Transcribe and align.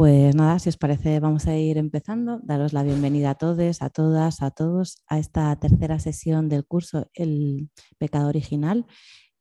Pues 0.00 0.34
nada, 0.34 0.58
si 0.58 0.70
os 0.70 0.78
parece, 0.78 1.20
vamos 1.20 1.46
a 1.46 1.58
ir 1.58 1.76
empezando. 1.76 2.40
Daros 2.42 2.72
la 2.72 2.82
bienvenida 2.82 3.32
a 3.32 3.34
todos, 3.34 3.82
a 3.82 3.90
todas, 3.90 4.40
a 4.40 4.50
todos 4.50 5.04
a 5.08 5.18
esta 5.18 5.54
tercera 5.60 5.98
sesión 5.98 6.48
del 6.48 6.64
curso 6.64 7.10
El 7.12 7.68
pecado 7.98 8.30
original, 8.30 8.86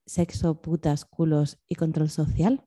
sexo, 0.06 0.62
putas, 0.62 1.06
culos 1.06 1.60
y 1.70 1.76
control 1.76 2.10
social. 2.10 2.62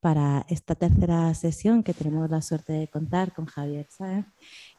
Para 0.00 0.44
esta 0.48 0.74
tercera 0.74 1.32
sesión 1.34 1.84
que 1.84 1.94
tenemos 1.94 2.28
la 2.30 2.42
suerte 2.42 2.72
de 2.72 2.88
contar 2.88 3.32
con 3.32 3.46
Javier 3.46 3.86
Sáenz, 3.90 4.26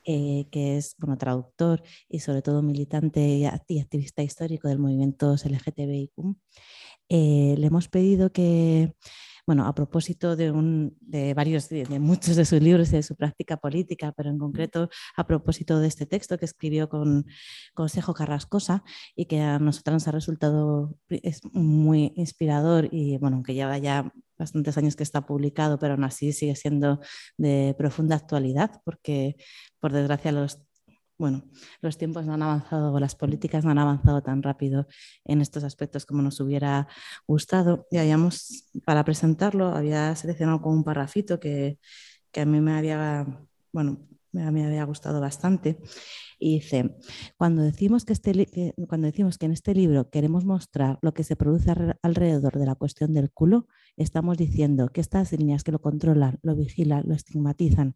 eh, 0.03 0.49
que 0.51 0.75
es 0.75 0.95
bueno, 0.97 1.17
traductor 1.17 1.81
y 2.09 2.19
sobre 2.19 2.41
todo 2.41 2.61
militante 2.63 3.21
y 3.21 3.45
activista 3.79 4.23
histórico 4.23 4.67
del 4.67 4.79
movimiento 4.79 5.35
LGTBIQ, 5.35 6.35
eh, 7.07 7.55
le 7.57 7.67
hemos 7.67 7.87
pedido 7.87 8.33
que 8.33 8.93
bueno, 9.47 9.65
a 9.65 9.73
propósito 9.73 10.35
de, 10.35 11.33
varios, 11.33 11.69
de, 11.69 11.99
muchos 11.99 12.35
de 12.35 12.43
sus 12.43 12.61
libros 12.61 12.89
y 12.89 12.97
de 12.97 13.03
su 13.03 13.15
práctica 13.15 13.55
política, 13.55 14.13
pero 14.15 14.29
en 14.29 14.37
concreto 14.37 14.89
a 15.15 15.25
propósito 15.25 15.79
de 15.79 15.87
este 15.87 16.05
texto 16.05 16.37
que 16.37 16.43
escribió 16.45 16.89
con 16.89 17.25
Consejo 17.73 18.13
Carrascosa 18.13 18.83
y 19.15 19.25
que 19.25 19.39
a 19.39 19.57
nosotros 19.57 19.93
nos 19.93 20.07
ha 20.09 20.11
resultado 20.11 20.97
es 21.09 21.41
muy 21.53 22.11
inspirador 22.17 22.89
y 22.91 23.17
bueno, 23.17 23.37
aunque 23.37 23.53
lleva 23.53 23.77
ya 23.77 24.11
bastantes 24.37 24.77
años 24.77 24.97
que 24.97 25.03
está 25.03 25.25
publicado, 25.25 25.79
pero 25.79 25.93
aún 25.93 26.03
así 26.03 26.33
sigue 26.33 26.55
siendo 26.55 26.99
de 27.37 27.73
profunda 27.77 28.17
actualidad 28.17 28.81
porque 28.83 29.37
por 29.79 29.93
desgracia 29.93 30.33
los 30.33 30.66
bueno, 31.17 31.43
los 31.81 31.97
tiempos 31.97 32.25
no 32.25 32.33
han 32.33 32.43
avanzado 32.43 32.93
o 32.93 32.99
las 32.99 33.15
políticas 33.15 33.65
no 33.65 33.71
han 33.71 33.79
avanzado 33.79 34.21
tan 34.21 34.43
rápido 34.43 34.87
en 35.25 35.41
estos 35.41 35.63
aspectos 35.63 36.05
como 36.05 36.21
nos 36.21 36.39
hubiera 36.39 36.87
gustado. 37.27 37.87
Y 37.91 37.97
habíamos, 37.97 38.69
para 38.85 39.03
presentarlo, 39.03 39.67
había 39.69 40.15
seleccionado 40.15 40.61
como 40.61 40.75
un 40.75 40.83
parrafito 40.83 41.39
que, 41.39 41.79
a 42.35 42.45
mí 42.45 42.61
me 42.61 42.73
había, 42.73 43.25
bueno, 43.71 44.07
me 44.31 44.63
había 44.65 44.83
gustado 44.83 45.19
bastante. 45.19 45.79
Y 46.39 46.55
dice, 46.55 46.95
cuando 47.35 47.63
decimos 47.63 48.05
que, 48.05 48.13
este, 48.13 48.75
cuando 48.87 49.07
decimos 49.07 49.39
que 49.39 49.47
en 49.47 49.53
este 49.53 49.73
libro 49.73 50.09
queremos 50.11 50.45
mostrar 50.45 50.99
lo 51.01 51.13
que 51.13 51.23
se 51.23 51.35
produce 51.35 51.73
alrededor 52.03 52.59
de 52.59 52.65
la 52.67 52.75
cuestión 52.75 53.13
del 53.13 53.31
culo, 53.31 53.67
estamos 53.95 54.37
diciendo 54.37 54.89
que 54.89 55.01
estas 55.01 55.31
líneas 55.31 55.63
que 55.63 55.71
lo 55.71 55.81
controlan, 55.81 56.37
lo 56.43 56.55
vigilan, 56.55 57.03
lo 57.07 57.15
estigmatizan 57.15 57.95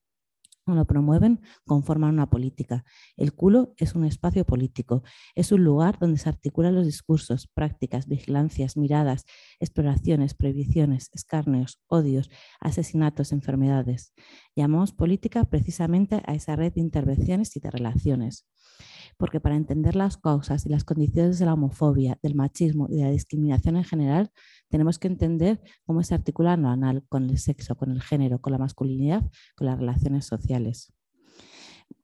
lo 0.75 0.85
promueven, 0.85 1.41
conforman 1.65 2.13
una 2.13 2.29
política. 2.29 2.83
El 3.17 3.33
culo 3.33 3.73
es 3.77 3.95
un 3.95 4.05
espacio 4.05 4.45
político, 4.45 5.03
es 5.35 5.51
un 5.51 5.63
lugar 5.63 5.97
donde 5.99 6.17
se 6.17 6.29
articulan 6.29 6.75
los 6.75 6.85
discursos, 6.85 7.47
prácticas, 7.47 8.07
vigilancias, 8.07 8.77
miradas, 8.77 9.25
exploraciones, 9.59 10.33
prohibiciones, 10.33 11.09
escarneos, 11.13 11.81
odios, 11.87 12.29
asesinatos, 12.59 13.31
enfermedades. 13.31 14.13
Llamamos 14.55 14.93
política 14.93 15.45
precisamente 15.45 16.21
a 16.25 16.33
esa 16.33 16.55
red 16.55 16.73
de 16.73 16.81
intervenciones 16.81 17.55
y 17.55 17.59
de 17.59 17.71
relaciones 17.71 18.45
porque 19.17 19.39
para 19.39 19.55
entender 19.55 19.95
las 19.95 20.17
causas 20.17 20.65
y 20.65 20.69
las 20.69 20.83
condiciones 20.83 21.39
de 21.39 21.45
la 21.45 21.53
homofobia, 21.53 22.17
del 22.21 22.35
machismo 22.35 22.87
y 22.89 22.97
de 22.97 23.03
la 23.03 23.11
discriminación 23.11 23.77
en 23.77 23.83
general, 23.83 24.31
tenemos 24.69 24.99
que 24.99 25.07
entender 25.07 25.61
cómo 25.85 26.03
se 26.03 26.15
articula 26.15 26.57
lo 26.57 26.69
anal 26.69 27.03
con 27.09 27.29
el 27.29 27.37
sexo, 27.37 27.75
con 27.75 27.91
el 27.91 28.01
género, 28.01 28.39
con 28.39 28.51
la 28.51 28.59
masculinidad, 28.59 29.23
con 29.55 29.67
las 29.67 29.77
relaciones 29.77 30.25
sociales. 30.25 30.93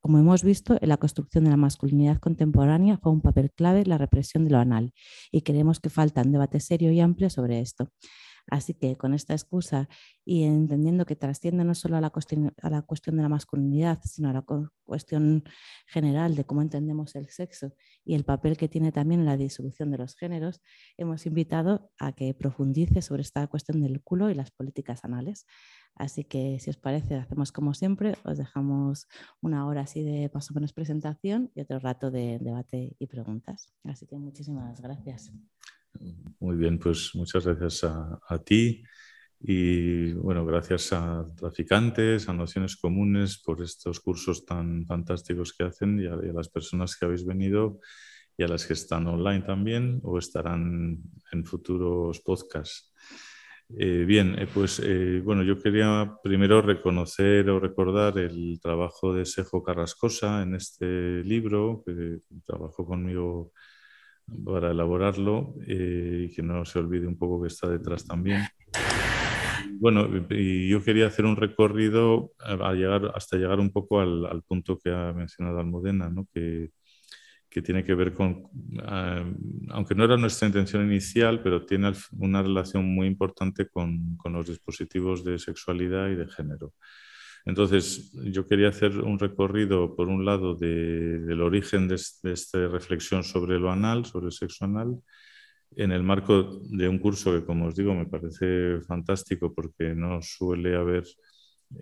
Como 0.00 0.18
hemos 0.18 0.42
visto, 0.42 0.78
en 0.80 0.88
la 0.88 0.96
construcción 0.96 1.44
de 1.44 1.50
la 1.50 1.56
masculinidad 1.56 2.18
contemporánea 2.18 2.98
fue 2.98 3.12
un 3.12 3.20
papel 3.20 3.50
clave 3.52 3.84
la 3.84 3.98
represión 3.98 4.44
de 4.44 4.50
lo 4.50 4.58
anal 4.58 4.92
y 5.32 5.42
creemos 5.42 5.80
que 5.80 5.90
falta 5.90 6.22
un 6.22 6.32
debate 6.32 6.60
serio 6.60 6.92
y 6.92 7.00
amplio 7.00 7.30
sobre 7.30 7.60
esto. 7.60 7.90
Así 8.50 8.74
que 8.74 8.96
con 8.96 9.14
esta 9.14 9.34
excusa 9.34 9.88
y 10.24 10.44
entendiendo 10.44 11.04
que 11.04 11.16
trasciende 11.16 11.64
no 11.64 11.74
solo 11.74 11.96
a 11.96 12.00
la, 12.00 12.10
cuestión, 12.10 12.46
de 12.46 13.22
la 13.22 13.28
masculinidad, 13.28 14.00
sino 14.04 14.30
a 14.30 14.32
la 14.32 14.44
cuestión 14.84 15.44
general 15.86 16.34
de 16.34 16.44
cómo 16.44 16.62
entendemos 16.62 17.14
el 17.14 17.28
sexo 17.28 17.74
y 18.04 18.14
el 18.14 18.24
papel 18.24 18.56
que 18.56 18.68
tiene 18.68 18.90
también 18.90 19.26
la 19.26 19.36
disolución 19.36 19.90
de 19.90 19.98
los 19.98 20.16
géneros, 20.16 20.62
hemos 20.96 21.26
invitado 21.26 21.90
a 21.98 22.12
que 22.12 22.32
profundice 22.32 23.02
sobre 23.02 23.22
esta 23.22 23.46
cuestión 23.48 23.82
del 23.82 24.02
culo 24.02 24.30
y 24.30 24.34
las 24.34 24.50
políticas 24.50 25.04
anales. 25.04 25.46
Así 25.94 26.24
que 26.24 26.58
si 26.60 26.70
os 26.70 26.76
parece, 26.76 27.16
hacemos 27.16 27.52
como 27.52 27.74
siempre, 27.74 28.14
os 28.24 28.38
dejamos 28.38 29.08
una 29.42 29.66
hora 29.66 29.82
así 29.82 30.02
de 30.02 30.28
paso 30.30 30.54
menos 30.54 30.72
presentación 30.72 31.50
y 31.54 31.60
otro 31.60 31.80
rato 31.80 32.10
de 32.10 32.38
debate 32.38 32.96
y 32.98 33.06
preguntas. 33.08 33.74
Así 33.84 34.06
que 34.06 34.16
muchísimas 34.16 34.80
gracias. 34.80 35.32
Muy 36.40 36.56
bien, 36.56 36.78
pues 36.78 37.10
muchas 37.14 37.44
gracias 37.44 37.84
a, 37.84 38.42
ti 38.44 38.84
y 39.40 40.12
bueno, 40.12 40.44
gracias 40.44 40.92
a 40.92 41.26
traficantes, 41.36 42.28
a 42.28 42.32
Nociones 42.32 42.76
Comunes 42.76 43.38
por 43.38 43.62
estos 43.62 44.00
cursos 44.00 44.44
tan 44.44 44.86
fantásticos 44.86 45.52
que 45.52 45.64
hacen 45.64 46.00
y 46.00 46.06
a, 46.06 46.16
las 46.16 46.48
personas 46.48 46.96
que 46.96 47.06
habéis 47.06 47.24
venido 47.24 47.80
y 48.36 48.44
a 48.44 48.48
las 48.48 48.66
que 48.66 48.74
están 48.74 49.06
online 49.08 49.42
también 49.42 50.00
o 50.04 50.18
estarán 50.18 51.02
en 51.32 51.44
futuros 51.44 52.20
podcasts. 52.20 52.92
Eh, 53.76 54.04
bien, 54.06 54.38
eh, 54.38 54.46
pues 54.52 54.80
eh, 54.82 55.20
bueno, 55.22 55.42
yo 55.42 55.58
quería 55.60 56.16
primero 56.22 56.62
reconocer 56.62 57.50
o 57.50 57.60
recordar 57.60 58.16
el 58.18 58.58
trabajo 58.62 59.12
de 59.12 59.26
Sejo 59.26 59.62
Carrascosa 59.62 60.42
en 60.42 60.54
este 60.54 61.22
libro, 61.24 61.82
que 61.84 62.20
trabajó 62.46 62.86
conmigo 62.86 63.52
para 64.44 64.70
elaborarlo 64.70 65.54
eh, 65.66 66.28
y 66.28 66.34
que 66.34 66.42
no 66.42 66.64
se 66.64 66.78
olvide 66.78 67.06
un 67.06 67.18
poco 67.18 67.42
que 67.42 67.48
está 67.48 67.68
detrás 67.68 68.04
también. 68.04 68.42
Bueno, 69.80 70.08
y 70.30 70.68
yo 70.68 70.82
quería 70.82 71.06
hacer 71.06 71.24
un 71.24 71.36
recorrido 71.36 72.32
a 72.38 72.72
llegar, 72.72 73.12
hasta 73.14 73.36
llegar 73.36 73.60
un 73.60 73.70
poco 73.70 74.00
al, 74.00 74.42
punto 74.42 74.78
que 74.78 74.90
ha 74.90 75.12
mencionado 75.12 75.60
Almudena, 75.60 76.10
¿no? 76.10 76.26
que, 76.32 76.70
que 77.48 77.62
tiene 77.62 77.84
que 77.84 77.94
ver 77.94 78.12
con, 78.12 78.44
ah, 78.82 79.24
aunque 79.70 79.94
no 79.94 80.04
era 80.04 80.16
nuestra 80.16 80.48
intención 80.48 80.84
inicial, 80.84 81.42
pero 81.42 81.64
tiene 81.64 81.92
una 82.12 82.42
relación 82.42 82.86
muy 82.86 83.06
importante 83.06 83.68
con, 83.68 84.16
con 84.16 84.32
los 84.32 84.48
dispositivos 84.48 85.24
de 85.24 85.38
sexualidad 85.38 86.08
y 86.08 86.16
de 86.16 86.26
género. 86.26 86.74
Entonces, 87.48 88.12
yo 88.12 88.46
quería 88.46 88.68
hacer 88.68 88.98
un 88.98 89.18
recorrido, 89.18 89.96
por 89.96 90.08
un 90.08 90.26
lado, 90.26 90.54
del 90.54 91.40
origen 91.40 91.88
de, 91.88 91.94
esta 91.94 92.68
reflexión 92.68 93.24
sobre 93.24 93.58
lo 93.58 93.72
anal, 93.72 94.04
sobre 94.04 94.26
el 94.26 94.32
sexo 94.32 94.66
anal, 94.66 94.98
en 95.74 95.90
el 95.90 96.02
marco 96.02 96.60
de 96.68 96.86
un 96.86 96.98
curso 96.98 97.32
que, 97.32 97.46
como 97.46 97.68
os 97.68 97.74
digo, 97.74 97.94
me 97.94 98.04
parece 98.04 98.82
fantástico 98.82 99.54
porque 99.54 99.94
no 99.94 100.20
suele 100.20 100.76
haber 100.76 101.04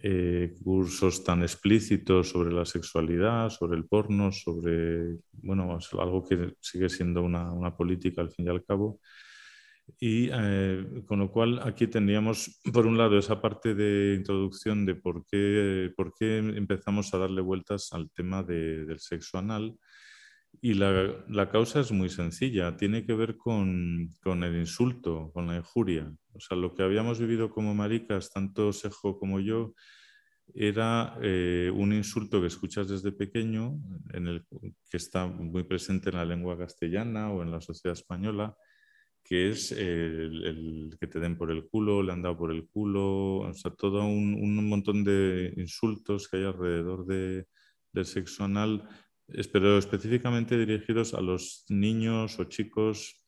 eh, 0.05 0.55
cursos 0.63 1.25
tan 1.25 1.43
explícitos 1.43 2.29
sobre 2.29 2.53
la 2.53 2.65
sexualidad, 2.65 3.51
sobre 3.51 3.77
el 3.77 3.87
porno, 3.87 4.31
sobre, 4.31 5.17
bueno, 5.33 5.81
algo 5.99 6.25
que 6.25 6.55
sigue 6.61 6.89
siendo 6.89 7.25
una, 7.25 7.51
una 7.51 7.77
política 7.77 8.21
al 8.21 8.31
fin 8.31 8.47
y 8.47 8.51
al 8.51 8.65
cabo. 8.65 9.01
Y 9.99 10.29
eh, 10.33 11.03
con 11.07 11.21
lo 11.21 11.31
cual 11.31 11.61
aquí 11.63 11.87
tendríamos, 11.87 12.61
por 12.73 12.87
un 12.87 12.99
lado, 12.99 13.19
esa 13.19 13.41
parte 13.41 13.75
de 13.75 14.15
introducción 14.17 14.85
de 14.85 14.95
por 14.95 15.25
qué, 15.27 15.93
por 15.97 16.13
qué 16.19 16.39
empezamos 16.39 17.15
a 17.15 17.19
darle 17.19 17.41
vueltas 17.41 17.93
al 17.93 18.11
tema 18.11 18.43
del 18.43 18.99
sexo 18.99 19.39
anal. 19.39 19.79
Y 20.61 20.75
la, 20.75 21.25
la, 21.29 21.51
causa 21.51 21.81
es 21.81 21.93
muy 21.93 22.09
sencilla, 22.09 22.77
tiene 22.77 23.05
que 23.05 23.15
ver 23.15 23.37
con, 23.37 24.11
con, 24.23 24.43
el 24.43 24.57
insulto, 24.57 25.31
con 25.33 25.47
la 25.47 25.57
injuria. 25.57 26.11
O 26.33 26.41
sea, 26.41 26.57
lo 26.57 26.75
que 26.75 26.83
habíamos 26.83 27.19
vivido 27.19 27.51
como 27.51 27.75
maricas, 27.75 28.31
tanto 28.33 28.73
Sejo 28.73 29.19
como 29.19 29.39
yo, 29.41 29.75
era 30.55 31.19
eh, 31.23 31.71
un 31.75 31.93
insulto 31.93 32.41
que 32.41 32.47
escuchas 32.47 32.89
desde 32.89 33.13
pequeño, 33.13 33.79
en 34.13 34.27
el, 34.29 34.47
que 34.91 34.97
está 34.97 35.27
muy 35.27 35.65
presente 35.65 36.11
en 36.11 36.17
la 36.17 36.25
lengua 36.25 36.59
castellana 36.59 37.31
o 37.31 37.43
en 37.43 37.51
la 37.51 37.61
sociedad 37.61 37.93
española, 37.99 38.57
que 39.29 39.51
es 39.51 39.73
el, 39.73 40.97
que 41.01 41.09
te 41.09 41.19
den 41.19 41.37
por 41.37 41.51
el 41.51 41.67
culo, 41.67 42.03
le 42.03 42.13
han 42.13 42.23
dado 42.23 42.37
por 42.37 42.53
el 42.53 42.69
culo, 42.69 43.39
o 43.39 43.53
sea, 43.55 43.73
todo 43.73 44.05
un, 44.05 44.69
montón 44.69 45.03
de 45.03 45.53
insultos 45.57 46.29
que 46.29 46.37
hay 46.37 46.45
alrededor 46.45 47.05
de, 47.07 47.47
del 47.93 48.07
sexo 48.07 48.45
anal, 48.45 48.89
pero 49.53 49.79
específicamente 49.79 50.57
dirigidos 50.57 51.13
a 51.13 51.21
los 51.21 51.65
niños 51.69 52.39
o 52.39 52.45
chicos 52.45 53.21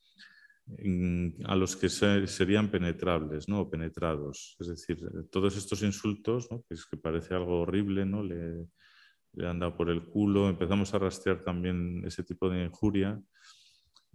a 1.46 1.56
los 1.56 1.74
que 1.76 1.88
serían 1.88 2.70
penetrables 2.70 3.48
¿no? 3.48 3.60
o 3.62 3.70
penetrados. 3.70 4.54
Es 4.60 4.68
decir, 4.68 4.98
todos 5.32 5.56
estos 5.56 5.82
insultos, 5.82 6.48
¿no? 6.50 6.62
que, 6.68 6.74
es 6.74 6.86
que 6.86 6.96
parece 6.96 7.34
algo 7.34 7.62
horrible, 7.62 8.04
¿no? 8.04 8.22
le, 8.22 8.66
le 9.32 9.48
han 9.48 9.58
dado 9.58 9.76
por 9.76 9.90
el 9.90 10.04
culo, 10.04 10.48
empezamos 10.48 10.92
a 10.94 10.98
rastrear 10.98 11.42
también 11.42 12.04
ese 12.04 12.22
tipo 12.22 12.48
de 12.50 12.64
injuria 12.64 13.20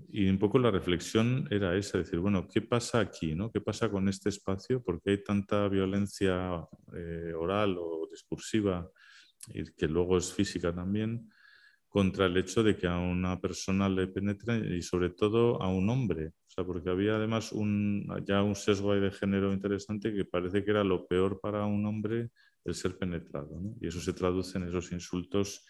Y 0.09 0.29
un 0.29 0.37
poco 0.37 0.59
la 0.59 0.71
reflexión 0.71 1.47
era 1.49 1.75
esa, 1.75 1.97
decir, 1.97 2.19
bueno, 2.19 2.47
¿qué 2.47 2.61
pasa 2.61 2.99
aquí? 2.99 3.35
¿no? 3.35 3.51
¿Qué 3.51 3.61
pasa 3.61 3.89
con 3.89 4.07
este 4.07 4.29
espacio? 4.29 4.83
¿Por 4.83 5.01
qué 5.01 5.11
hay 5.11 5.23
tanta 5.23 5.67
violencia 5.67 6.65
eh, 6.95 7.33
oral 7.35 7.77
o 7.79 8.07
discursiva, 8.09 8.89
y 9.53 9.63
que 9.73 9.87
luego 9.87 10.17
es 10.17 10.33
física 10.33 10.73
también, 10.73 11.29
contra 11.87 12.25
el 12.25 12.37
hecho 12.37 12.63
de 12.63 12.75
que 12.75 12.87
a 12.87 12.97
una 12.97 13.39
persona 13.39 13.87
le 13.87 14.07
penetre 14.07 14.77
y 14.77 14.81
sobre 14.81 15.11
todo 15.11 15.61
a 15.61 15.67
un 15.69 15.89
hombre? 15.89 16.27
O 16.27 16.49
sea, 16.49 16.63
porque 16.63 16.89
había 16.89 17.15
además 17.15 17.51
un, 17.51 18.07
ya 18.25 18.43
un 18.43 18.55
sesgo 18.55 18.95
de 18.95 19.11
género 19.11 19.53
interesante 19.53 20.13
que 20.13 20.25
parece 20.25 20.63
que 20.63 20.71
era 20.71 20.83
lo 20.83 21.07
peor 21.07 21.39
para 21.39 21.65
un 21.65 21.85
hombre 21.85 22.29
el 22.65 22.75
ser 22.75 22.97
penetrado. 22.97 23.59
Y 23.81 23.87
eso 23.87 23.99
se 23.99 24.13
traduce 24.13 24.57
en 24.57 24.67
esos 24.67 24.91
insultos 24.91 25.65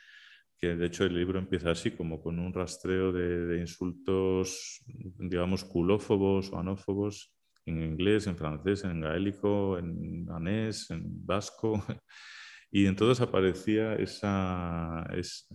que 0.63 0.77
de 0.77 0.85
hecho 0.85 1.03
el 1.03 1.13
libro 1.13 1.39
empieza 1.39 1.71
así, 1.71 1.91
como 1.91 2.21
con 2.21 2.39
un 2.39 2.53
rastreo 2.53 3.11
de, 3.11 3.59
insultos, 3.59 4.81
digamos, 4.87 5.65
culófobos 5.65 6.53
o 6.53 6.57
anófobos 6.57 7.33
en 7.65 7.83
inglés, 7.83 8.27
en 8.27 8.37
francés, 8.37 8.85
en 8.85 9.01
gaélico, 9.01 9.77
en 9.77 10.23
danés, 10.25 10.89
en 10.89 11.03
vasco. 11.25 11.73
Y 12.75 12.87
en 12.87 12.95
todos 12.95 13.21
aparecía 13.21 13.93
esa, 13.97 15.05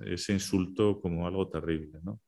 ese 0.04 0.32
insulto 0.32 1.00
como 1.00 1.26
algo 1.26 1.48
terrible. 1.48 1.98
¿no? 2.04 2.20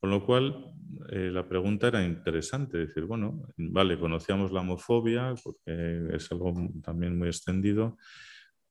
Con 0.00 0.10
lo 0.10 0.26
cual, 0.26 0.74
eh, 1.10 1.30
la 1.30 1.48
pregunta 1.48 1.86
era 1.86 2.04
interesante, 2.04 2.78
decir, 2.78 3.04
bueno, 3.04 3.46
vale, 3.56 4.00
conocíamos 4.00 4.50
la 4.50 4.62
homofobia, 4.62 5.32
porque 5.44 6.08
es 6.12 6.32
algo 6.32 6.52
también 6.82 7.16
muy 7.16 7.28
extendido, 7.28 7.98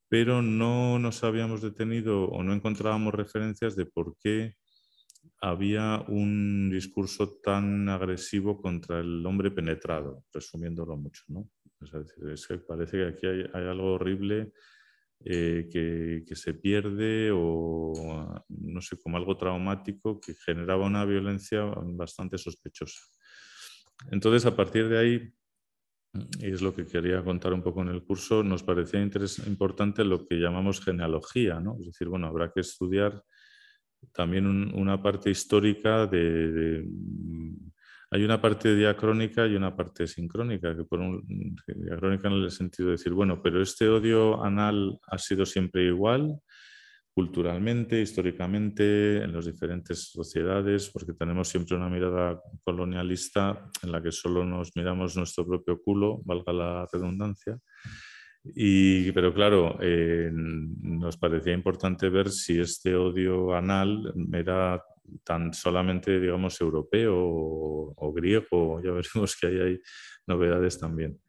pero 0.10 0.42
no 0.42 0.98
nos 0.98 1.24
habíamos 1.24 1.62
detenido 1.62 2.26
o 2.26 2.44
no 2.44 2.54
encontrábamos 2.54 3.14
referencias 3.14 3.76
de 3.76 3.86
por 3.86 4.18
qué 4.20 4.56
había 5.42 6.04
un 6.08 6.70
discurso 6.70 7.40
tan 7.44 7.88
agresivo 7.88 8.62
contra 8.62 9.00
el 9.00 9.26
hombre 9.26 9.52
penetrado, 9.52 10.26
resumiéndolo 10.34 10.98
mucho. 10.98 11.24
¿no? 11.28 11.50
Es 11.80 11.92
decir, 11.92 12.60
que 12.60 12.66
parece 12.66 12.98
que 12.98 13.06
aquí 13.06 13.28
hay, 13.28 13.68
algo 13.68 13.94
horrible 13.94 14.52
eh, 15.24 15.70
que, 15.72 16.24
que, 16.28 16.36
se 16.36 16.56
pierde 16.56 17.32
o 17.34 18.44
no 18.50 18.82
sé, 18.82 18.98
como 19.02 19.18
algo 19.18 19.38
traumático 19.38 20.20
que 20.20 20.34
generaba 20.34 20.86
una 20.86 21.06
violencia 21.06 21.64
bastante 21.64 22.38
sospechosa. 22.38 23.00
Entonces, 24.12 24.46
a 24.46 24.56
partir 24.56 24.90
de 24.90 24.98
ahí, 24.98 25.34
y 26.14 26.52
es 26.52 26.62
lo 26.62 26.74
que 26.74 26.86
quería 26.86 27.24
contar 27.24 27.54
un 27.54 27.62
poco 27.62 27.82
en 27.82 27.90
el 27.90 28.04
curso, 28.04 28.44
nos 28.44 28.64
parecía 28.64 29.02
importante 29.02 30.04
lo 30.04 30.26
que 30.26 30.36
llamamos 30.36 30.84
genealogía, 30.84 31.60
¿no? 31.60 31.78
Es 31.80 31.86
decir, 31.88 32.08
bueno, 32.08 32.28
habrá 32.28 32.52
que 32.52 32.62
estudiar 32.62 33.24
también 34.14 34.46
una 34.74 35.02
parte 35.02 35.30
histórica 35.30 36.08
de, 36.08 36.86
Hay 38.12 38.24
una 38.24 38.42
parte 38.42 38.76
diacrónica 38.76 39.46
y 39.46 39.56
una 39.56 39.76
parte 39.76 40.08
sincrónica, 40.08 40.76
que 40.76 40.84
por 40.84 41.00
un, 41.00 41.56
diacrónica 41.68 42.28
en 42.28 42.36
el 42.36 42.52
sentido 42.52 42.88
de 42.88 42.94
decir, 42.94 43.14
bueno, 43.14 43.42
pero 43.42 43.62
este 43.62 43.88
odio 43.88 44.44
anal 44.44 45.00
ha 45.08 45.18
sido 45.18 45.46
siempre 45.46 45.84
igual, 45.86 46.40
culturalmente, 47.19 48.00
históricamente, 48.00 49.21
en 49.21 49.33
las 49.33 49.45
diferentes 49.45 50.10
sociedades, 50.10 50.89
porque 50.89 51.12
tenemos 51.12 51.50
siempre 51.50 51.75
una 51.75 51.89
mirada 51.89 52.42
colonialista 52.63 53.69
en 53.83 53.92
la 53.92 54.01
que 54.01 54.10
solo 54.10 54.45
nos 54.45 54.74
miramos 54.77 55.18
nuestro 55.18 55.45
propio 55.45 55.81
culo, 55.81 56.21
valga 56.24 56.54
la 56.54 56.88
redundancia. 56.89 57.60
Y, 58.56 59.12
pero 59.12 59.33
claro, 59.33 59.77
eh, 59.81 60.30
nos 60.31 61.18
parecía 61.18 61.51
importante 61.51 62.07
ver 62.07 62.30
si 62.30 62.57
este 62.57 62.95
odio 62.95 63.54
anal 63.54 64.13
era 64.31 64.81
tan 65.25 65.54
solamente, 65.54 66.22
digamos, 66.22 66.62
europeo 66.62 67.18
o, 67.18 67.94
o 67.98 68.13
griego. 68.13 68.81
Ya 68.81 68.92
veremos 68.92 69.36
que 69.36 69.48
ahí 69.48 69.60
hay 69.60 69.80
novedades 70.25 70.80
también. 70.80 71.19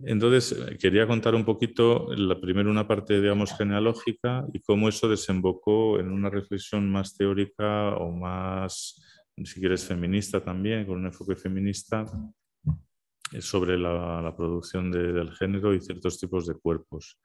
Entonces, 0.00 0.52
eh, 0.52 0.76
quería 0.78 1.06
contar 1.06 1.34
un 1.34 1.44
poquito, 1.44 2.08
la, 2.14 2.38
primero 2.38 2.70
una 2.70 2.86
parte, 2.86 3.20
digamos, 3.20 3.56
genealógica 3.56 4.44
y 4.52 4.60
cómo 4.60 4.88
eso 4.88 5.08
desembocó 5.08 5.98
en 5.98 6.10
una 6.10 6.28
reflexión 6.28 6.90
más 6.90 7.16
teórica 7.16 7.96
o 7.96 8.10
más, 8.12 9.00
si 9.42 9.60
quieres, 9.60 9.86
feminista 9.86 10.42
también, 10.42 10.84
con 10.84 10.98
un 10.98 11.06
enfoque 11.06 11.34
feminista 11.34 12.04
eh, 13.32 13.40
sobre 13.40 13.78
la, 13.78 14.34
producción 14.36 14.90
del 14.90 15.32
género 15.32 15.74
y 15.74 15.80
ciertos 15.80 16.20
tipos 16.20 16.46
de 16.46 16.54
cuerpos. 16.54 17.18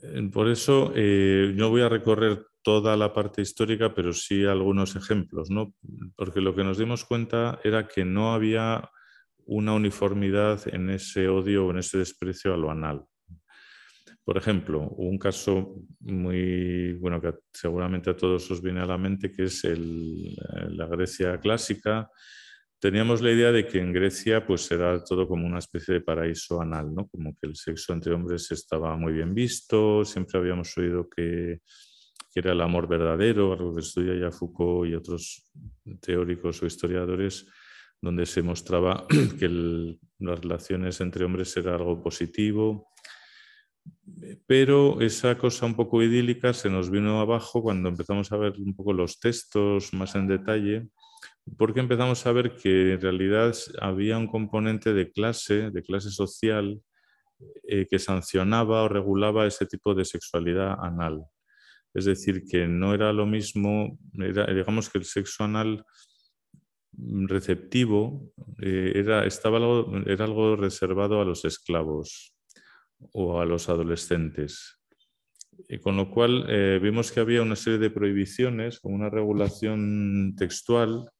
Eh, 0.00 0.30
por 0.32 0.48
eso 0.48 0.92
no 0.94 1.70
voy 1.70 1.82
a 1.82 1.88
recorrer 1.88 2.46
toda 2.62 2.96
la 2.96 3.12
parte 3.12 3.42
histórica, 3.42 3.92
pero 3.92 4.12
sí 4.12 4.44
algunos 4.44 4.94
ejemplos, 4.94 5.50
¿no? 5.50 5.74
porque 6.14 6.40
lo 6.40 6.54
que 6.54 6.62
nos 6.62 6.78
dimos 6.78 7.04
cuenta 7.04 7.58
era 7.64 7.88
que 7.88 8.04
no 8.04 8.32
había 8.32 8.88
una 9.46 9.74
uniformidad 9.74 10.62
en 10.72 10.90
ese 10.90 11.28
odio 11.28 11.66
o 11.66 11.70
en 11.70 11.78
ese 11.78 11.98
desprecio 11.98 12.54
a 12.54 12.56
lo 12.56 12.70
anal. 12.70 13.04
Por 14.24 14.36
ejemplo, 14.36 14.88
un 14.88 15.18
caso 15.18 15.74
muy 16.00 16.92
bueno 16.94 17.20
que 17.20 17.34
seguramente 17.52 18.10
a 18.10 18.16
todos 18.16 18.48
os 18.52 18.62
viene 18.62 18.80
a 18.80 18.86
la 18.86 18.96
mente, 18.96 19.32
que 19.32 19.44
es 19.44 19.64
la 19.64 20.86
Grecia 20.86 21.40
clásica. 21.40 22.08
Teníamos 22.78 23.20
la 23.20 23.32
idea 23.32 23.50
de 23.50 23.66
que 23.66 23.78
en 23.78 23.92
Grecia 23.92 24.46
pues 24.46 24.70
era 24.70 25.02
todo 25.02 25.26
como 25.26 25.46
una 25.46 25.58
especie 25.58 25.94
de 25.94 26.00
paraíso 26.00 26.60
anal, 26.60 26.94
¿no? 26.94 27.08
como 27.08 27.34
que 27.34 27.48
el 27.48 27.56
sexo 27.56 27.92
entre 27.92 28.14
hombres 28.14 28.50
estaba 28.52 28.96
muy 28.96 29.12
bien 29.12 29.34
visto, 29.34 30.04
siempre 30.04 30.38
habíamos 30.38 30.76
oído 30.78 31.08
que, 31.08 31.60
que 32.32 32.40
era 32.40 32.52
el 32.52 32.60
amor 32.60 32.88
verdadero, 32.88 33.52
algo 33.52 33.74
que 33.74 33.80
estudia 33.80 34.14
ya 34.14 34.30
Foucault 34.30 34.90
y 34.90 34.94
otros 34.94 35.50
teóricos 36.00 36.62
o 36.62 36.66
historiadores, 36.66 37.46
donde 38.02 38.26
se 38.26 38.42
mostraba 38.42 39.06
que 39.38 39.96
las 40.18 40.40
relaciones 40.40 41.00
entre 41.00 41.24
hombres 41.24 41.56
era 41.56 41.76
algo 41.76 42.02
positivo, 42.02 42.88
pero 44.46 45.00
esa 45.00 45.38
cosa 45.38 45.66
un 45.66 45.74
poco 45.74 46.02
idílica 46.02 46.52
se 46.52 46.68
nos 46.68 46.90
vino 46.90 47.20
abajo 47.20 47.62
cuando 47.62 47.88
empezamos 47.88 48.30
a 48.32 48.36
ver 48.36 48.54
un 48.58 48.74
poco 48.74 48.92
los 48.92 49.18
textos 49.18 49.92
más 49.92 50.14
en 50.14 50.28
detalle, 50.28 50.88
porque 51.56 51.80
empezamos 51.80 52.26
a 52.26 52.32
ver 52.32 52.54
que 52.54 52.92
en 52.92 53.00
realidad 53.00 53.54
había 53.80 54.18
un 54.18 54.26
componente 54.26 54.92
de 54.92 55.10
clase, 55.10 55.70
de 55.70 55.82
clase 55.82 56.10
social, 56.10 56.80
eh, 57.66 57.86
que 57.88 57.98
sancionaba 57.98 58.82
o 58.82 58.88
regulaba 58.88 59.46
ese 59.46 59.66
tipo 59.66 59.94
de 59.94 60.04
sexualidad 60.04 60.76
anal. 60.80 61.24
Es 61.94 62.04
decir, 62.04 62.44
que 62.48 62.66
no 62.66 62.94
era 62.94 63.12
lo 63.12 63.26
mismo, 63.26 63.98
digamos 64.12 64.88
que 64.88 64.98
el 64.98 65.04
sexo 65.04 65.44
anal 65.44 65.84
receptivo 66.98 68.32
eh, 68.60 68.92
era, 68.94 69.24
estaba 69.26 69.58
algo, 69.58 69.90
era 70.06 70.24
algo 70.24 70.56
reservado 70.56 71.20
a 71.20 71.24
los 71.24 71.44
esclavos 71.44 72.34
o 73.12 73.40
a 73.40 73.46
los 73.46 73.68
adolescentes. 73.68 74.78
Y 75.68 75.78
con 75.78 75.96
lo 75.96 76.10
cual 76.10 76.46
eh, 76.48 76.78
vimos 76.82 77.12
que 77.12 77.20
había 77.20 77.42
una 77.42 77.56
serie 77.56 77.78
de 77.78 77.90
prohibiciones, 77.90 78.80
con 78.80 78.94
una 78.94 79.10
regulación 79.10 80.34
textual, 80.36 81.10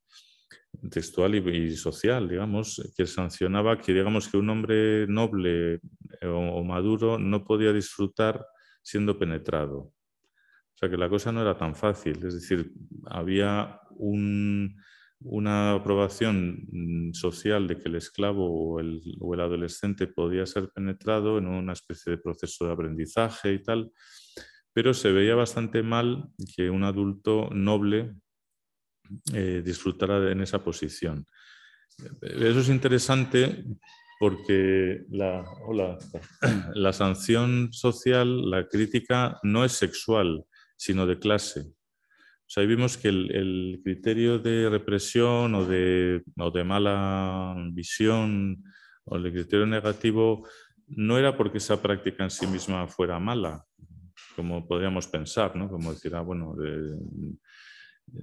textual 0.91 1.35
y, 1.35 1.77
social, 1.77 2.29
digamos, 2.29 2.93
que 2.97 3.07
sancionaba 3.07 3.79
que, 3.79 3.93
digamos, 3.93 4.29
que 4.29 4.39
un 4.39 4.51
hombre 4.51 5.07
noble 5.07 5.75
eh, 6.21 6.27
o 6.27 6.65
maduro 6.65 7.19
no 7.19 7.45
podía 7.45 7.73
disfrutar 7.73 8.45
siendo 8.83 9.19
penetrado. 9.19 9.79
O 9.79 10.79
sea 10.79 10.89
que 10.89 10.97
la 10.97 11.09
cosa 11.09 11.31
no 11.31 11.43
era 11.43 11.57
tan 11.57 11.77
fácil, 11.77 12.17
es 12.25 12.35
decir, 12.35 12.73
había 13.07 13.81
un, 13.91 14.77
una 15.25 15.73
aprobación 15.73 16.67
mm, 16.71 17.13
social 17.13 17.67
de 17.69 17.79
que 17.79 17.89
el 17.89 17.97
esclavo 17.97 18.75
o 18.75 18.81
el, 18.81 19.01
adolescente 19.41 20.07
podía 20.07 20.47
ser 20.47 20.71
penetrado 20.75 21.39
en 21.39 21.47
una 21.47 21.73
especie 21.73 22.13
de 22.13 22.19
proceso 22.19 22.67
de 22.67 22.73
aprendizaje 22.73 23.53
y 23.53 23.63
tal, 23.63 23.91
pero 24.73 24.95
se 24.95 25.13
veía 25.13 25.35
bastante 25.35 25.83
mal 25.83 26.29
que 26.57 26.71
un 26.71 26.85
adulto 26.85 27.51
noble 27.51 28.15
eh, 29.33 29.63
disfrutara 29.65 30.31
en 30.31 30.41
esa 30.41 30.63
posición. 30.63 31.27
Eso 32.23 32.61
es 32.61 32.69
interesante 32.69 33.65
porque 34.19 35.05
la 36.75 36.93
sanción 36.93 37.73
social, 37.73 38.51
la 38.51 38.69
crítica, 38.69 39.39
no 39.43 39.65
es 39.65 39.73
sexual, 39.73 40.45
sino 40.77 41.07
de 41.07 41.19
clase 41.19 41.73
sea, 42.53 42.61
ahí 42.61 42.67
vimos 42.67 42.99
que 42.99 43.09
el, 43.09 43.81
criterio 43.83 44.39
de 44.39 44.69
represión 44.69 45.55
o 45.55 45.65
de, 45.65 46.23
mala 46.65 47.57
visión 47.73 48.63
o 49.05 49.17
el 49.17 49.33
criterio 49.33 49.67
negativo 49.67 50.47
no 50.87 51.17
era 51.19 51.35
porque 51.35 51.59
esa 51.59 51.81
práctica 51.81 52.25
en 52.25 52.31
sí 52.31 52.47
misma 52.47 52.87
fuera 52.87 53.19
mala, 53.19 53.65
como 54.37 54.69
podríamos 54.69 55.07
pensar, 55.07 55.57
¿no? 55.57 55.71
Como 55.71 55.95
decir, 55.95 56.15
ah, 56.15 56.21
bueno, 56.21 56.55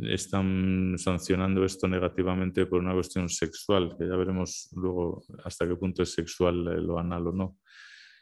están 0.02 0.94
sancionando 0.98 1.66
esto 1.66 1.88
negativamente 1.88 2.68
por 2.68 2.82
una 2.82 2.94
cuestión 2.94 3.30
sexual, 3.30 3.96
que 3.98 4.08
ya 4.08 4.16
veremos 4.16 4.70
luego 4.76 5.24
hasta 5.44 5.68
qué 5.68 5.76
punto 5.76 6.04
es 6.04 6.14
sexual 6.14 6.64
lo 6.86 7.00
anal 7.00 7.28
o 7.28 7.32
no 7.32 7.58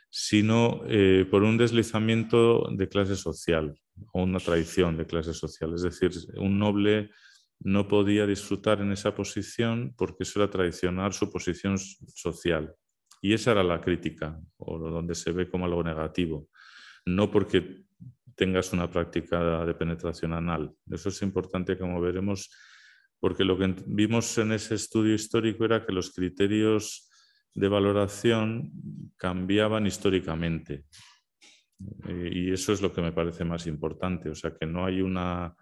sino 0.10 0.82
eh, 0.88 1.26
por 1.30 1.44
un 1.44 1.58
deslizamiento 1.58 2.68
de 2.72 2.88
clase 2.88 3.16
social 3.16 3.80
o 4.14 4.24
una 4.24 4.40
traición 4.40 4.98
de 4.98 5.06
clase 5.06 5.34
social. 5.34 5.74
Es 5.74 5.84
decir, 5.84 6.12
un 6.38 6.58
noble 6.60 7.10
no 7.60 7.88
podía 7.88 8.26
disfrutar 8.26 8.82
en 8.82 8.92
esa 8.92 9.16
posición 9.16 9.94
porque 9.98 10.24
eso 10.24 10.42
era 10.42 10.50
traicionar 10.50 11.14
su 11.14 11.32
posición 11.32 11.78
social. 11.78 12.74
Y 13.22 13.34
esa 13.34 13.52
era 13.52 13.64
la 13.64 13.82
crítica, 13.82 14.40
o 14.58 14.78
donde 14.78 15.16
se 15.16 15.32
ve 15.32 15.50
como 15.50 15.66
algo 15.66 15.84
negativo. 15.84 16.50
No 17.06 17.32
porque 17.32 17.84
tengas 18.36 18.72
una 18.74 18.90
práctica 18.90 19.66
de 19.66 19.74
penetración 19.74 20.34
anal. 20.34 20.72
Eso 20.92 21.10
es 21.10 21.22
importante, 21.24 21.78
como 21.78 22.00
veremos, 22.00 22.52
porque 23.20 23.44
lo 23.44 23.58
que 23.58 23.76
vimos 23.88 24.38
en 24.38 24.52
ese 24.52 24.76
estudio 24.76 25.16
histórico 25.16 25.66
era 25.66 25.84
que 25.84 25.92
los 25.92 26.14
criterios 26.14 27.07
de 27.58 27.68
valoración 27.68 28.72
cambiaban 29.18 29.88
históricamente. 29.88 30.86
Eh, 32.08 32.30
y 32.32 32.52
eso 32.52 32.72
es 32.72 32.82
lo 32.82 32.94
que 32.94 33.02
me 33.02 33.12
parece 33.12 33.44
más 33.44 33.66
importante, 33.66 34.30
o 34.30 34.36
sea, 34.36 34.56
que 34.56 34.68
no 34.68 34.86
hay 34.86 35.02
una 35.02 35.56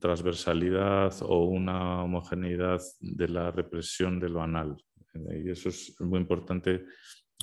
transversalidad 0.00 1.14
o 1.20 1.44
una 1.44 2.02
homogeneidad 2.02 2.80
de 2.98 3.28
la 3.28 3.50
represión 3.50 4.18
de 4.18 4.30
lo 4.30 4.42
anal. 4.42 4.76
Y 5.14 5.50
eso 5.50 5.68
es 5.68 5.94
muy 6.00 6.18
importante. 6.18 6.86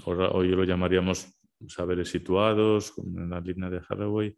hoy 0.05 0.47
lo 0.49 0.63
llamaríamos 0.63 1.27
saberes 1.67 2.09
situados, 2.09 2.93
en 2.97 3.29
la 3.29 3.39
línea 3.39 3.69
de 3.69 3.81
Haraway, 3.87 4.35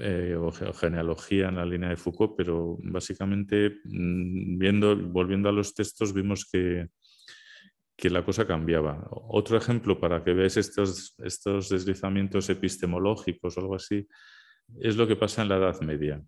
eh, 0.00 0.34
o 0.34 0.50
genealogía 0.72 1.48
en 1.48 1.56
la 1.56 1.66
línea 1.66 1.90
de 1.90 1.96
Foucault, 1.96 2.34
pero 2.36 2.78
básicamente, 2.82 3.80
mm, 3.84 4.58
viendo, 4.58 4.96
volviendo 4.96 5.50
a 5.50 5.52
los 5.52 5.74
textos, 5.74 6.12
vimos 6.14 6.48
que, 6.50 6.88
que 7.96 8.10
la 8.10 8.24
cosa 8.24 8.46
cambiaba. 8.46 9.06
Otro 9.10 9.56
ejemplo 9.56 10.00
para 10.00 10.24
que 10.24 10.32
veáis 10.32 10.56
estos, 10.56 11.14
estos 11.18 11.68
deslizamientos 11.68 12.48
epistemológicos 12.50 13.56
o 13.56 13.60
algo 13.60 13.74
así, 13.76 14.08
es 14.80 14.96
lo 14.96 15.06
que 15.06 15.16
pasa 15.16 15.42
en 15.42 15.48
la 15.48 15.56
Edad 15.56 15.80
Media. 15.80 16.22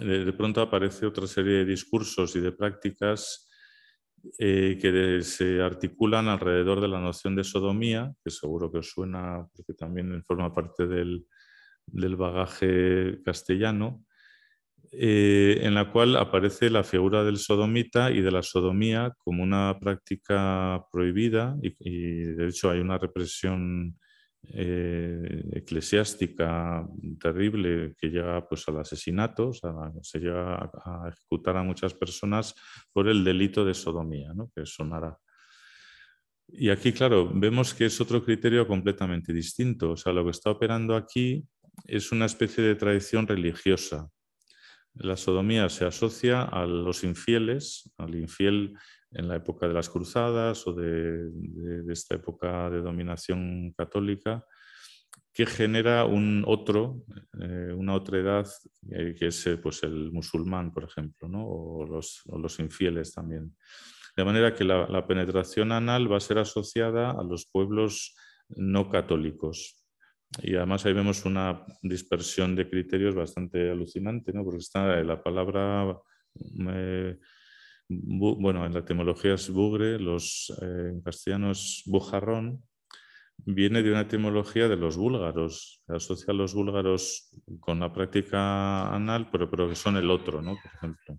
De, 0.00 0.32
pronto 0.32 0.60
aparece 0.60 1.06
otra 1.06 1.26
serie 1.26 1.58
de 1.58 1.64
discursos 1.64 2.34
y 2.34 2.40
de 2.40 2.52
prácticas 2.52 3.48
eh, 4.38 4.78
que 4.80 5.22
se 5.22 5.62
articulan 5.62 6.28
alrededor 6.28 6.80
de 6.80 6.88
la 6.88 7.00
noción 7.00 7.36
de 7.36 7.44
sodomía, 7.44 8.12
que 8.24 8.30
seguro 8.30 8.70
que 8.70 8.78
os 8.78 8.90
suena 8.90 9.46
porque 9.54 9.74
también 9.74 10.24
forma 10.24 10.52
parte 10.52 10.86
del, 10.86 11.26
del 11.86 12.16
bagaje 12.16 13.22
castellano, 13.24 14.04
eh, 14.92 15.60
en 15.62 15.74
la 15.74 15.90
cual 15.90 16.16
aparece 16.16 16.70
la 16.70 16.84
figura 16.84 17.24
del 17.24 17.38
sodomita 17.38 18.10
y 18.10 18.20
de 18.20 18.30
la 18.30 18.42
sodomía 18.42 19.12
como 19.18 19.42
una 19.42 19.78
práctica 19.80 20.84
prohibida 20.92 21.56
y, 21.62 22.22
de 22.22 22.48
hecho 22.48 22.70
hay 22.70 22.80
una 22.80 22.98
represión 22.98 23.96
eh, 24.48 25.42
eclesiástica 25.52 26.86
terrible 27.20 27.94
que 27.98 28.08
llega 28.08 28.46
pues, 28.48 28.68
al 28.68 28.78
asesinato, 28.78 29.52
se 29.52 30.18
llega 30.18 30.54
a, 30.54 31.08
ejecutar 31.08 31.56
a 31.56 31.62
muchas 31.62 31.94
personas 31.94 32.54
por 32.92 33.08
el 33.08 33.24
delito 33.24 33.64
de 33.64 33.74
sodomía, 33.74 34.32
¿no? 34.34 34.50
que 34.54 34.64
sonará. 34.64 35.18
Y 36.48 36.70
aquí, 36.70 36.92
claro, 36.92 37.30
vemos 37.34 37.74
que 37.74 37.86
es 37.86 38.00
otro 38.00 38.24
criterio 38.24 38.66
completamente 38.68 39.32
distinto. 39.32 39.92
O 39.92 39.96
sea, 39.96 40.12
lo 40.12 40.24
que 40.24 40.30
está 40.30 40.50
operando 40.50 40.94
aquí 40.94 41.44
es 41.84 42.12
una 42.12 42.26
especie 42.26 42.62
de 42.62 42.76
tradición 42.76 43.26
religiosa. 43.26 44.08
La 44.98 45.16
sodomía 45.16 45.68
se 45.68 45.84
asocia 45.84 46.42
a 46.42 46.66
los 46.66 47.04
infieles, 47.04 47.90
al 47.98 48.14
infiel 48.14 48.74
en 49.10 49.28
la 49.28 49.36
época 49.36 49.68
de 49.68 49.74
las 49.74 49.88
cruzadas 49.88 50.66
o 50.66 50.72
de, 50.72 51.30
esta 51.90 52.14
época 52.14 52.70
de 52.70 52.80
dominación 52.80 53.72
católica, 53.76 54.44
que 55.32 55.44
genera 55.44 56.06
un 56.06 56.44
otro, 56.46 57.04
eh, 57.40 57.72
una 57.76 57.94
otra 57.94 58.18
edad, 58.18 58.46
eh, 58.90 59.14
que 59.18 59.26
es 59.26 59.46
eh, 59.46 59.58
pues 59.58 59.82
el 59.82 60.10
musulmán, 60.12 60.72
por 60.72 60.84
ejemplo, 60.84 61.28
o, 61.32 61.84
los, 61.86 62.58
infieles 62.58 63.12
también. 63.12 63.54
De 64.16 64.24
manera 64.24 64.54
que 64.54 64.64
la 64.64 65.06
penetración 65.06 65.72
anal 65.72 66.10
va 66.10 66.16
a 66.16 66.20
ser 66.20 66.38
asociada 66.38 67.10
a 67.10 67.22
los 67.22 67.44
pueblos 67.44 68.16
no 68.48 68.88
católicos, 68.88 69.85
y 70.42 70.56
además 70.56 70.84
ahí 70.84 70.92
vemos 70.92 71.24
una 71.24 71.64
dispersión 71.82 72.54
de 72.54 72.68
criterios 72.68 73.14
bastante 73.14 73.70
alucinante, 73.70 74.32
¿no? 74.32 74.44
porque 74.44 74.58
está 74.58 75.02
la 75.02 75.22
palabra, 75.22 75.96
eh, 76.70 77.18
bueno, 77.88 78.66
en 78.66 78.74
la 78.74 78.80
etimología 78.80 79.34
es 79.34 79.50
bugre, 79.50 79.98
los, 79.98 80.52
eh, 80.60 80.90
en 80.92 81.00
castellano 81.00 81.50
es 81.52 81.82
bujarrón, 81.86 82.62
viene 83.38 83.82
de 83.82 83.90
una 83.90 84.02
etimología 84.02 84.68
de 84.68 84.76
los 84.76 84.96
búlgaros, 84.96 85.82
se 85.86 85.94
asocia 85.94 86.32
a 86.32 86.36
los 86.36 86.54
búlgaros 86.54 87.30
con 87.60 87.80
la 87.80 87.92
práctica 87.92 88.94
anal, 88.94 89.28
pero, 89.30 89.50
pero 89.50 89.68
que 89.68 89.74
son 89.74 89.96
el 89.96 90.10
otro, 90.10 90.42
¿no? 90.42 90.56
por 90.56 90.72
ejemplo. 90.74 91.16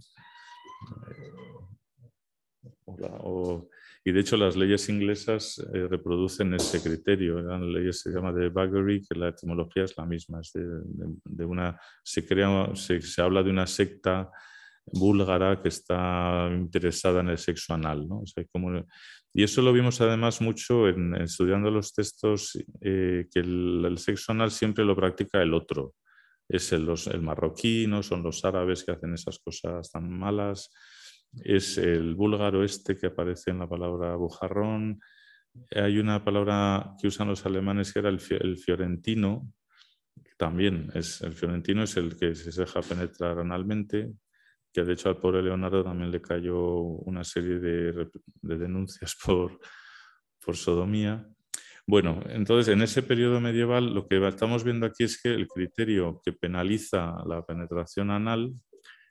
o, 2.86 3.70
y 4.08 4.14
de 4.14 4.22
hecho 4.22 4.38
las 4.38 4.56
leyes 4.56 4.88
inglesas 4.88 5.60
eh, 5.74 5.86
reproducen 5.86 6.54
ese 6.54 6.82
criterio. 6.82 7.42
La 7.42 7.60
ley 7.60 7.92
se 7.92 8.10
llama 8.10 8.32
de 8.32 8.48
buggery, 8.48 9.06
que 9.06 9.20
la 9.20 9.28
etimología 9.28 9.84
es 9.84 9.98
la 9.98 10.06
misma. 10.06 10.40
Es 10.40 10.54
de, 10.54 11.44
una, 11.44 11.78
se, 12.06 12.26
crea, 12.26 12.74
se, 12.74 13.22
habla 13.22 13.44
de 13.44 13.50
una 13.50 13.68
secta 13.68 14.32
búlgara 14.86 15.62
que 15.62 15.68
está 15.68 16.50
interesada 16.54 17.20
en 17.20 17.28
el 17.28 17.38
sexo 17.38 17.74
anal. 17.74 18.08
¿no? 18.08 18.24
y 19.34 19.44
eso 19.44 19.62
lo 19.62 19.74
vimos 19.74 20.00
además 20.00 20.40
mucho 20.40 20.88
en, 20.88 21.14
estudiando 21.16 21.70
los 21.70 21.94
textos, 21.94 22.58
eh, 22.80 23.28
que 23.30 23.40
el, 23.42 23.98
sexo 23.98 24.32
anal 24.32 24.52
siempre 24.52 24.86
lo 24.86 24.96
practica 24.96 25.42
el 25.42 25.54
otro. 25.54 25.96
Es 26.48 26.72
el, 26.72 26.88
el 27.12 27.22
marroquí, 27.22 27.88
¿no? 27.88 28.02
son 28.04 28.24
los 28.24 28.46
árabes 28.46 28.86
que 28.86 28.94
hacen 28.94 29.14
esas 29.16 29.38
cosas 29.40 29.92
tan 29.92 30.10
malas 30.10 30.70
es 31.44 31.78
el 31.78 32.16
búlgaro 32.16 32.64
este 32.64 32.96
que 32.96 33.08
aparece 33.08 33.52
en 33.52 33.60
la 33.60 33.68
palabra 33.68 34.16
bujarrón. 34.16 35.00
Hay 35.76 35.98
una 36.00 36.24
palabra 36.24 36.94
que 37.02 37.08
usan 37.08 37.28
los 37.28 37.46
alemanes 37.46 37.92
que 37.92 38.00
era 38.00 38.10
el, 38.10 38.20
fiorentino, 38.20 39.52
también 40.38 40.92
es 40.94 41.22
el 41.22 41.34
fiorentino 41.34 41.84
es 41.84 41.98
el 41.98 42.18
que 42.18 42.36
se 42.36 42.60
deja 42.60 42.82
penetrar 42.82 43.40
analmente, 43.40 44.14
que 44.72 44.84
de 44.84 44.94
hecho 44.94 45.10
al 45.10 45.18
pobre 45.18 45.42
Leonardo 45.42 45.84
también 45.84 46.12
le 46.12 46.22
cayó 46.22 46.60
una 46.60 47.24
serie 47.24 47.60
de, 47.60 48.08
denuncias 48.42 49.16
por, 49.26 49.60
por 50.44 50.56
sodomía. 50.56 51.28
Bueno, 51.90 52.22
entonces 52.28 52.74
en 52.74 52.82
ese 52.82 53.02
periodo 53.02 53.40
medieval 53.40 53.94
lo 53.94 54.08
que 54.08 54.28
estamos 54.28 54.66
viendo 54.66 54.86
aquí 54.86 55.06
es 55.06 55.22
que 55.22 55.30
el 55.30 55.48
criterio 55.48 56.22
que 56.24 56.34
penaliza 56.34 57.16
la 57.26 57.46
penetración 57.46 58.12
anal 58.12 58.54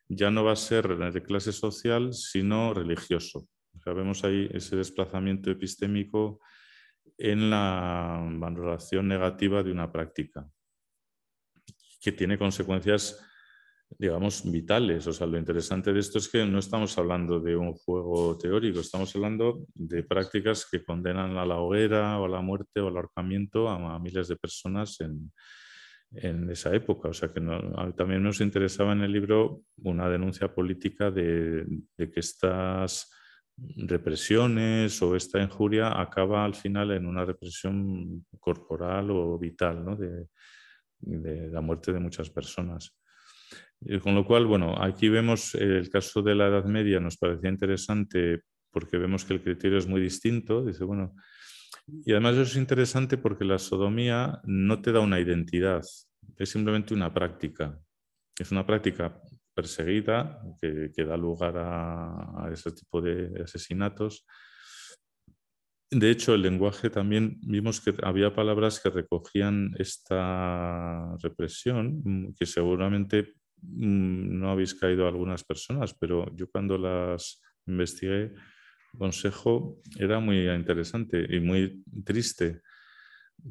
ya 0.08 0.30
no 0.30 0.44
va 0.44 0.52
a 0.52 0.56
ser 0.56 0.96
de 0.96 1.22
clase 1.22 1.52
social, 1.52 2.12
sino 2.12 2.74
religioso. 2.74 3.48
vemos 3.84 4.24
ahí 4.24 4.48
ese 4.52 4.76
desplazamiento 4.76 5.50
epistémico 5.50 6.40
en 7.18 7.50
la 7.50 8.20
valoración 8.38 9.08
negativa 9.08 9.62
de 9.62 9.72
una 9.72 9.90
práctica, 9.90 10.48
que 12.00 12.12
tiene 12.12 12.38
consecuencias, 12.38 13.24
digamos, 13.98 14.50
vitales. 14.50 15.06
O 15.06 15.12
sea, 15.12 15.26
lo 15.26 15.38
interesante 15.38 15.92
de 15.92 16.00
esto 16.00 16.18
es 16.18 16.28
que 16.28 16.44
no 16.44 16.58
estamos 16.58 16.96
hablando 16.98 17.40
de 17.40 17.56
un 17.56 17.72
juego 17.72 18.36
teórico, 18.38 18.80
estamos 18.80 19.14
hablando 19.16 19.66
de 19.74 20.02
prácticas 20.02 20.66
que 20.70 20.84
condenan 20.84 21.36
a 21.36 21.46
la 21.46 21.58
hoguera 21.58 22.18
o 22.20 22.26
a 22.26 22.28
la 22.28 22.40
muerte 22.40 22.80
o 22.80 22.88
al 22.88 22.96
ahorcamiento 22.96 23.68
a 23.68 23.98
miles 23.98 24.28
de 24.28 24.36
personas 24.36 25.00
en, 25.00 25.32
en 26.12 26.50
esa 26.50 26.74
época. 26.74 27.08
O 27.08 27.12
sea 27.12 27.28
que 27.32 27.40
también 27.96 28.22
nos 28.22 28.40
interesaba 28.40 28.92
en 28.92 29.02
el 29.02 29.12
libro 29.12 29.62
una 29.78 30.08
denuncia 30.08 30.52
política 30.52 31.10
de, 31.10 31.66
que 31.96 32.20
estas 32.20 33.12
represiones 33.76 35.00
o 35.02 35.16
esta 35.16 35.40
injuria 35.42 36.00
acaba 36.00 36.44
al 36.44 36.54
final 36.54 36.90
en 36.90 37.06
una 37.06 37.24
represión 37.24 38.26
corporal 38.38 39.10
o 39.10 39.38
vital 39.38 39.84
¿no? 39.84 39.96
de, 39.96 40.28
la 41.50 41.60
muerte 41.60 41.92
de 41.92 42.00
muchas 42.00 42.30
personas. 42.30 42.96
con 44.02 44.14
lo 44.14 44.24
cual, 44.24 44.46
bueno, 44.46 44.74
aquí 44.82 45.08
vemos 45.08 45.54
el 45.54 45.88
caso 45.90 46.22
de 46.22 46.34
la 46.34 46.48
Edad 46.48 46.64
Media, 46.64 47.00
nos 47.00 47.16
parecía 47.16 47.50
interesante 47.50 48.42
porque 48.70 48.98
vemos 48.98 49.24
que 49.24 49.32
el 49.34 49.42
criterio 49.42 49.78
es 49.78 49.86
muy 49.86 50.02
distinto. 50.02 50.62
Dice, 50.62 50.84
bueno, 50.84 51.14
y 51.86 52.12
además 52.12 52.34
eso 52.34 52.42
es 52.42 52.56
interesante 52.56 53.16
porque 53.16 53.44
la 53.44 53.58
sodomía 53.58 54.40
no 54.44 54.82
te 54.82 54.92
da 54.92 55.00
una 55.00 55.20
identidad, 55.20 55.82
es 56.36 56.48
simplemente 56.48 56.94
una 56.94 57.12
práctica. 57.12 57.78
Es 58.38 58.50
una 58.50 58.66
práctica 58.66 59.20
perseguida 59.54 60.42
que, 60.60 61.04
da 61.04 61.16
lugar 61.16 61.54
a, 61.56 62.50
ese 62.52 62.72
tipo 62.72 63.00
de 63.00 63.42
asesinatos. 63.42 64.26
De 65.90 66.10
hecho, 66.10 66.34
el 66.34 66.42
lenguaje 66.42 66.90
también 66.90 67.38
vimos 67.42 67.80
que 67.80 67.94
había 68.02 68.34
palabras 68.34 68.80
que 68.80 68.90
recogían 68.90 69.70
esta 69.78 71.16
represión, 71.22 72.34
que 72.38 72.44
seguramente 72.44 73.34
mm, 73.62 74.38
no 74.38 74.50
habéis 74.50 74.74
caído 74.74 75.06
algunas 75.06 75.44
personas, 75.44 75.94
pero 75.94 76.26
yo 76.36 76.50
cuando 76.50 76.76
las 76.76 77.40
investigué 77.66 78.34
consejo 78.96 79.80
era 79.98 80.20
muy 80.20 80.48
interesante 80.48 81.26
y 81.28 81.40
muy 81.40 81.82
triste, 82.04 82.62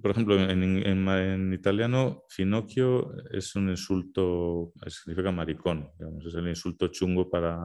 por 0.01 0.11
ejemplo, 0.11 0.37
en, 0.37 1.53
italiano, 1.53 2.23
finocchio 2.29 3.13
es 3.31 3.55
un 3.55 3.69
insulto, 3.69 4.73
significa 4.87 5.31
maricón, 5.31 5.89
es 6.25 6.33
el 6.33 6.47
insulto 6.47 6.87
chungo 6.87 7.29
para 7.29 7.57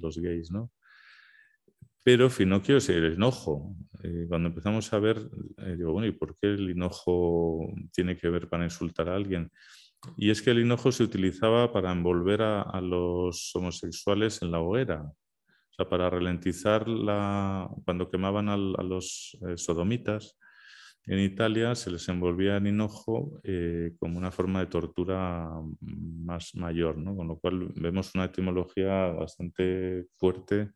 los 0.00 0.18
gays, 0.18 0.50
¿no? 0.50 0.72
Pero 2.02 2.30
finocchio 2.30 2.78
es 2.78 2.88
el 2.88 3.14
enojo. 3.14 3.74
cuando 4.28 4.48
empezamos 4.48 4.92
a 4.92 4.98
ver, 4.98 5.18
eh, 5.58 5.74
digo, 5.76 5.92
bueno, 5.92 6.06
¿y 6.06 6.12
por 6.12 6.36
qué 6.38 6.54
el 6.54 6.70
enojo 6.70 7.72
tiene 7.92 8.16
que 8.16 8.30
ver 8.30 8.48
para 8.48 8.64
insultar 8.64 9.08
a 9.08 9.16
alguien? 9.16 9.50
Y 10.16 10.30
es 10.30 10.40
que 10.40 10.50
el 10.50 10.60
hinojo 10.60 10.92
se 10.92 11.02
utilizaba 11.02 11.72
para 11.72 11.92
envolver 11.92 12.42
a, 12.42 12.80
los 12.80 13.54
homosexuales 13.54 14.40
en 14.42 14.50
la 14.50 14.60
hoguera, 14.60 15.10
para 15.84 16.08
ralentizar 16.08 16.88
la, 16.88 17.68
cuando 17.84 18.10
quemaban 18.10 18.48
a, 18.48 18.56
los 18.56 19.36
eh, 19.46 19.56
sodomitas. 19.56 20.38
En 21.04 21.20
Italia 21.20 21.74
se 21.74 21.90
les 21.90 22.08
envolvía 22.08 22.56
en 22.56 22.66
hinojo 22.66 23.40
eh, 23.44 23.92
como 23.98 24.18
una 24.18 24.32
forma 24.32 24.60
de 24.60 24.66
tortura 24.66 25.48
más 25.80 26.54
mayor, 26.54 26.98
¿no? 26.98 27.14
con 27.14 27.28
lo 27.28 27.38
cual 27.38 27.72
vemos 27.76 28.14
una 28.14 28.24
etimología 28.24 29.12
bastante 29.12 30.06
fuerte 30.16 30.72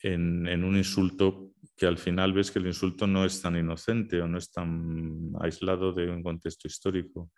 en, 0.00 0.46
en, 0.46 0.62
un 0.62 0.76
insulto 0.76 1.50
que 1.76 1.86
al 1.86 1.98
final 1.98 2.32
ves 2.32 2.52
que 2.52 2.60
el 2.60 2.66
insulto 2.66 3.08
no 3.08 3.24
es 3.24 3.42
tan 3.42 3.56
inocente 3.56 4.20
o 4.20 4.28
no 4.28 4.38
es 4.38 4.52
tan 4.52 5.32
aislado 5.40 5.92
de 5.92 6.08
un 6.10 6.22
contexto 6.22 6.68
histórico. 6.68 7.32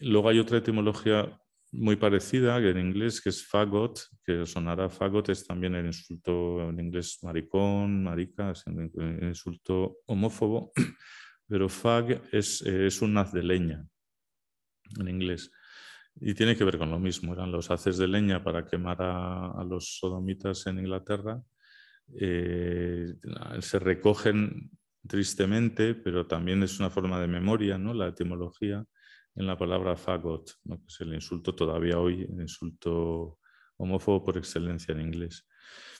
Luego 0.00 0.28
hay 0.28 0.40
otra 0.40 0.58
etimología 0.58 1.40
muy 1.72 1.96
parecida 1.96 2.58
en 2.58 2.78
inglés, 2.78 3.20
que 3.20 3.28
es 3.28 3.46
fagot, 3.46 4.00
que 4.24 4.46
sonará 4.46 4.88
fagot, 4.88 5.28
es 5.28 5.46
también 5.46 5.74
el 5.74 5.86
insulto 5.86 6.68
en 6.68 6.80
inglés 6.80 7.18
maricón, 7.22 8.02
marica, 8.02 8.52
es 8.52 8.66
un 8.66 8.90
insulto 9.22 9.98
homófobo, 10.06 10.72
pero 11.46 11.68
fag 11.68 12.22
es, 12.32 12.62
es 12.62 13.02
un 13.02 13.16
haz 13.18 13.32
de 13.32 13.42
leña 13.42 13.86
en 14.98 15.08
inglés. 15.08 15.50
Y 16.20 16.34
tiene 16.34 16.56
que 16.56 16.64
ver 16.64 16.78
con 16.78 16.90
lo 16.90 16.98
mismo, 16.98 17.32
eran 17.32 17.52
los 17.52 17.70
haces 17.70 17.98
de 17.98 18.08
leña 18.08 18.42
para 18.42 18.66
quemar 18.66 18.96
a, 19.00 19.64
los 19.64 19.98
sodomitas 19.98 20.66
en 20.66 20.78
Inglaterra. 20.78 21.40
Eh, 22.18 23.14
se 23.60 23.78
recogen 23.78 24.70
tristemente, 25.06 25.94
pero 25.94 26.26
también 26.26 26.62
es 26.62 26.80
una 26.80 26.90
forma 26.90 27.20
de 27.20 27.28
memoria, 27.28 27.78
¿no? 27.78 27.94
la 27.94 28.08
etimología 28.08 28.84
en 29.34 29.46
la 29.46 29.56
palabra 29.56 29.96
fagot, 29.96 30.50
que 30.64 30.86
es 30.86 31.00
el 31.00 31.14
insulto 31.14 31.54
todavía 31.54 31.98
hoy, 31.98 32.22
el 32.22 32.40
insulto 32.40 33.38
homófobo 33.76 34.24
por 34.24 34.36
excelencia 34.36 34.92
en 34.92 35.00
inglés. 35.00 35.46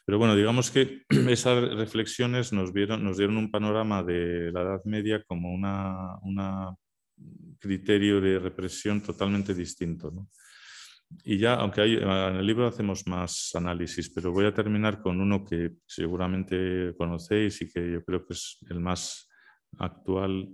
Pero 0.04 0.18
bueno, 0.18 0.34
digamos 0.34 0.70
que 0.70 1.02
esas 1.28 1.74
reflexiones 1.74 2.52
nos, 2.52 2.72
dieron 2.72 3.36
un 3.36 3.50
panorama 3.50 4.02
de 4.02 4.50
la 4.52 4.62
Edad 4.62 4.84
Media 4.84 5.22
como 5.24 5.52
un 5.52 6.76
criterio 7.58 8.20
de 8.20 8.38
represión 8.38 9.02
totalmente 9.02 9.54
distinto. 9.54 10.12
Y 11.24 11.38
ya, 11.38 11.54
aunque 11.54 11.80
hay, 11.80 11.94
en 11.96 12.36
el 12.36 12.46
libro 12.46 12.66
hacemos 12.66 13.06
más 13.06 13.50
análisis, 13.54 14.10
pero 14.10 14.32
voy 14.32 14.46
a 14.46 14.54
terminar 14.54 15.00
con 15.00 15.20
uno 15.20 15.44
que 15.44 15.72
seguramente 15.86 16.94
conocéis 16.96 17.62
y 17.62 17.70
que 17.70 17.92
yo 17.92 18.04
creo 18.04 18.26
que 18.26 18.34
es 18.34 18.58
el 18.68 18.80
más 18.80 19.28
actual 19.78 20.52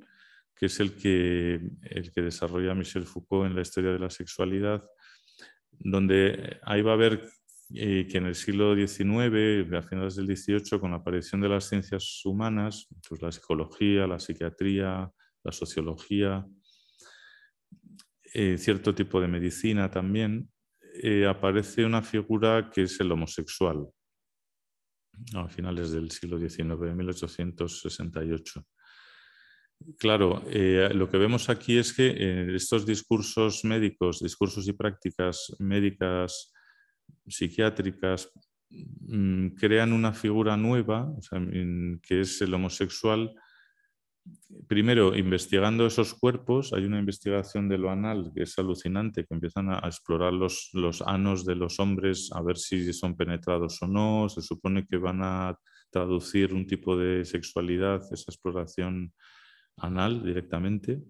que 0.65 0.69
es 0.69 0.81
el 0.81 0.97
que, 0.97 1.61
el 1.83 2.11
que 2.11 2.23
desarrolla 2.23 2.75
Michel 2.75 3.05
Foucault 3.05 3.47
en 3.47 3.55
la 3.55 3.61
historia 3.61 3.93
de 3.93 3.99
la 3.99 4.09
sexualidad, 4.09 4.83
donde 5.73 6.59
ahí 6.63 6.81
va 6.81 6.95
a 6.95 6.97
ver 6.97 7.29
eh, 7.75 8.07
que 8.11 8.17
en 8.17 8.25
el 8.25 8.35
siglo 8.35 8.75
XIX, 8.75 9.71
a 9.75 9.83
finales 9.83 10.17
del 10.17 10.35
XVIII, 10.35 10.81
con 10.81 10.93
la 10.93 10.97
aparición 10.97 11.43
de 11.43 11.51
las 11.51 11.69
ciencias 11.69 12.25
humanas, 12.25 12.89
pues 13.07 13.21
la 13.21 13.31
psicología, 13.31 14.07
la 14.07 14.19
psiquiatría, 14.19 15.13
la 15.43 15.53
sociología, 15.53 16.47
eh, 18.33 18.57
cierto 18.57 18.95
tipo 18.95 19.21
de 19.21 19.29
medicina 19.29 19.91
también, 19.91 20.49
eh, 21.03 21.27
aparece 21.27 21.85
una 21.85 22.01
figura 22.01 22.71
que 22.73 22.85
es 22.85 22.99
el 23.01 23.13
homosexual, 23.13 23.87
a 25.35 25.47
finales 25.47 25.91
del 25.91 26.11
siglo 26.11 26.39
XIX, 26.39 26.95
1868. 26.95 28.65
Claro, 29.99 30.43
eh, 30.49 30.91
lo 30.95 31.09
que 31.11 31.19
vemos 31.19 31.51
aquí 31.51 31.77
es 31.77 31.93
que 31.93 32.07
eh, 32.09 32.55
estos 32.55 32.87
discursos 32.87 33.65
médicos, 33.65 34.21
discursos 34.21 34.67
y 34.67 34.73
prácticas 34.73 35.55
médicas 35.59 36.53
psiquiátricas 37.27 38.31
mm, 38.71 39.49
crean 39.49 39.93
una 39.93 40.13
figura 40.13 40.57
nueva, 40.57 41.13
que 42.03 42.21
es 42.21 42.41
el 42.41 42.55
homosexual. 42.55 43.35
Primero, 44.67 45.15
investigando 45.15 45.87
esos 45.87 46.15
cuerpos, 46.15 46.73
hay 46.73 46.85
una 46.85 46.99
investigación 46.99 47.69
de 47.69 47.77
lo 47.77 47.91
anal 47.91 48.33
que 48.35 48.45
es 48.45 48.59
alucinante, 48.59 49.27
que 49.27 49.35
empiezan 49.35 49.69
a, 49.69 49.81
explorar 49.81 50.33
los, 50.33 50.71
los 50.73 51.03
anos 51.03 51.45
de 51.45 51.57
los 51.57 51.79
hombres, 51.79 52.31
a 52.33 52.41
ver 52.41 52.57
si 52.57 52.91
son 52.95 53.17
penetrados 53.17 53.83
o 53.83 53.87
no. 53.87 54.31
Se 54.31 54.41
supone 54.41 54.87
que 54.87 54.97
van 54.97 55.21
a 55.23 55.59
traducir 55.91 56.55
un 56.55 56.67
tipo 56.67 56.97
de 56.97 57.25
sexualidad, 57.27 58.01
esa 58.11 58.31
exploración 58.31 59.13
anal 59.77 60.23
directamente, 60.25 61.03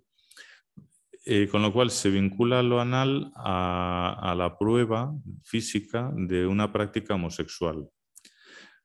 eh, 1.26 1.48
con 1.48 1.62
lo 1.62 1.72
cual 1.72 1.90
se 1.90 2.10
vincula 2.10 2.62
lo 2.62 2.80
anal 2.80 3.32
a, 3.34 4.34
la 4.36 4.58
prueba 4.58 5.14
física 5.42 6.12
de 6.14 6.46
una 6.46 6.72
práctica 6.72 7.14
homosexual. 7.14 7.88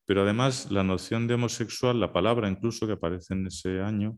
Pero 0.05 0.21
además 0.21 0.71
la 0.71 0.83
noción 0.83 1.27
de 1.27 1.33
homosexual, 1.33 1.99
la 1.99 2.13
palabra 2.13 2.49
incluso 2.49 2.87
que 2.87 2.93
aparece 2.93 3.33
en 3.33 3.47
ese 3.47 3.81
año, 3.81 4.17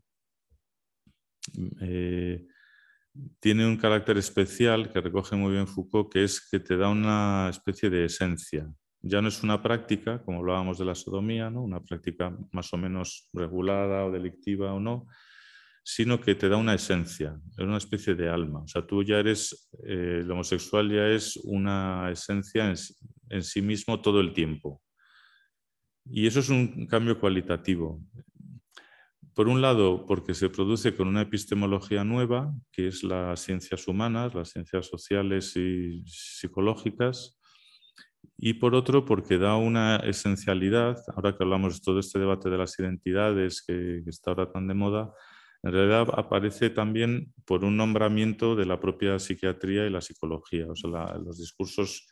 eh, 1.82 2.46
tiene 3.40 3.66
un 3.66 3.78
carácter 3.78 4.18
especial 4.18 4.92
que 4.92 5.02
recoge 5.02 5.36
muy 5.36 5.52
bien 5.52 5.68
Foucault, 5.68 6.12
que 6.12 6.24
es 6.24 6.48
que 6.48 6.60
te 6.60 6.78
da 6.78 6.90
una 6.90 7.50
especie 7.50 7.90
de 7.90 8.06
esencia. 8.06 8.72
Ya 9.02 9.22
no 9.22 9.30
es 9.30 9.42
una 9.42 9.62
práctica, 9.62 10.24
como 10.24 10.40
hablábamos 10.40 10.78
de 10.78 10.86
la 10.86 10.96
sodomía, 10.96 11.50
¿no? 11.50 11.64
una 11.64 11.84
práctica 11.84 12.38
más 12.52 12.72
o 12.72 12.78
menos 12.78 13.30
regulada 13.34 14.06
o 14.06 14.12
delictiva 14.12 14.74
o 14.74 14.80
no, 14.80 15.08
sino 15.84 16.22
que 16.22 16.36
te 16.36 16.48
da 16.48 16.58
una 16.58 16.76
esencia, 16.76 17.40
es 17.58 17.64
una 17.64 17.78
especie 17.78 18.16
de 18.16 18.30
alma. 18.30 18.62
O 18.62 18.68
sea, 18.68 18.86
tú 18.86 19.04
ya 19.04 19.18
eres, 19.18 19.70
eh, 19.84 20.20
el 20.22 20.32
homosexual 20.32 20.90
ya 20.90 21.08
es 21.08 21.38
una 21.44 22.10
esencia 22.12 22.72
en, 23.30 23.44
sí 23.44 23.62
mismo 23.62 24.00
todo 24.02 24.20
el 24.20 24.34
tiempo. 24.34 24.82
Y 26.06 26.28
eso 26.28 26.40
es 26.40 26.50
un 26.50 26.86
cambio 26.88 27.20
cualitativo. 27.20 28.02
Por 29.34 29.48
un 29.48 29.62
lado, 29.62 30.06
porque 30.06 30.34
se 30.34 30.50
produce 30.50 30.96
con 30.96 31.08
una 31.08 31.22
epistemología 31.22 32.04
nueva, 32.04 32.54
que 32.72 32.88
es 32.88 33.04
las 33.04 33.40
ciencias 33.40 33.88
humanas, 33.88 34.36
las 34.36 34.50
ciencias 34.50 34.88
sociales 34.88 35.56
y 35.56 36.04
psicológicas, 36.06 37.40
y 38.38 38.56
por 38.56 38.76
otro, 38.76 39.06
porque 39.06 39.38
da 39.38 39.56
una 39.56 39.98
esencialidad, 39.98 40.98
ahora 41.16 41.36
que 41.36 41.44
hablamos 41.44 41.76
de 41.76 41.86
todo 41.86 42.00
este 42.00 42.20
debate 42.20 42.50
de 42.50 42.58
las 42.58 42.78
identidades 42.80 43.64
que 43.66 44.04
está 44.08 44.32
ahora 44.32 44.52
tan 44.52 44.68
de 44.68 44.74
moda, 44.74 45.14
en 45.64 45.72
realidad 45.72 46.08
aparece 46.16 46.70
también 46.70 47.34
por 47.46 47.64
un 47.64 47.78
nombramiento 47.78 48.56
de 48.56 48.66
la 48.66 48.80
propia 48.80 49.20
psiquiatría 49.20 49.86
y 49.86 49.90
la 49.90 50.02
psicología. 50.02 50.68
O 50.68 50.76
sea, 50.76 51.18
los 51.18 51.38
discursos 51.38 52.08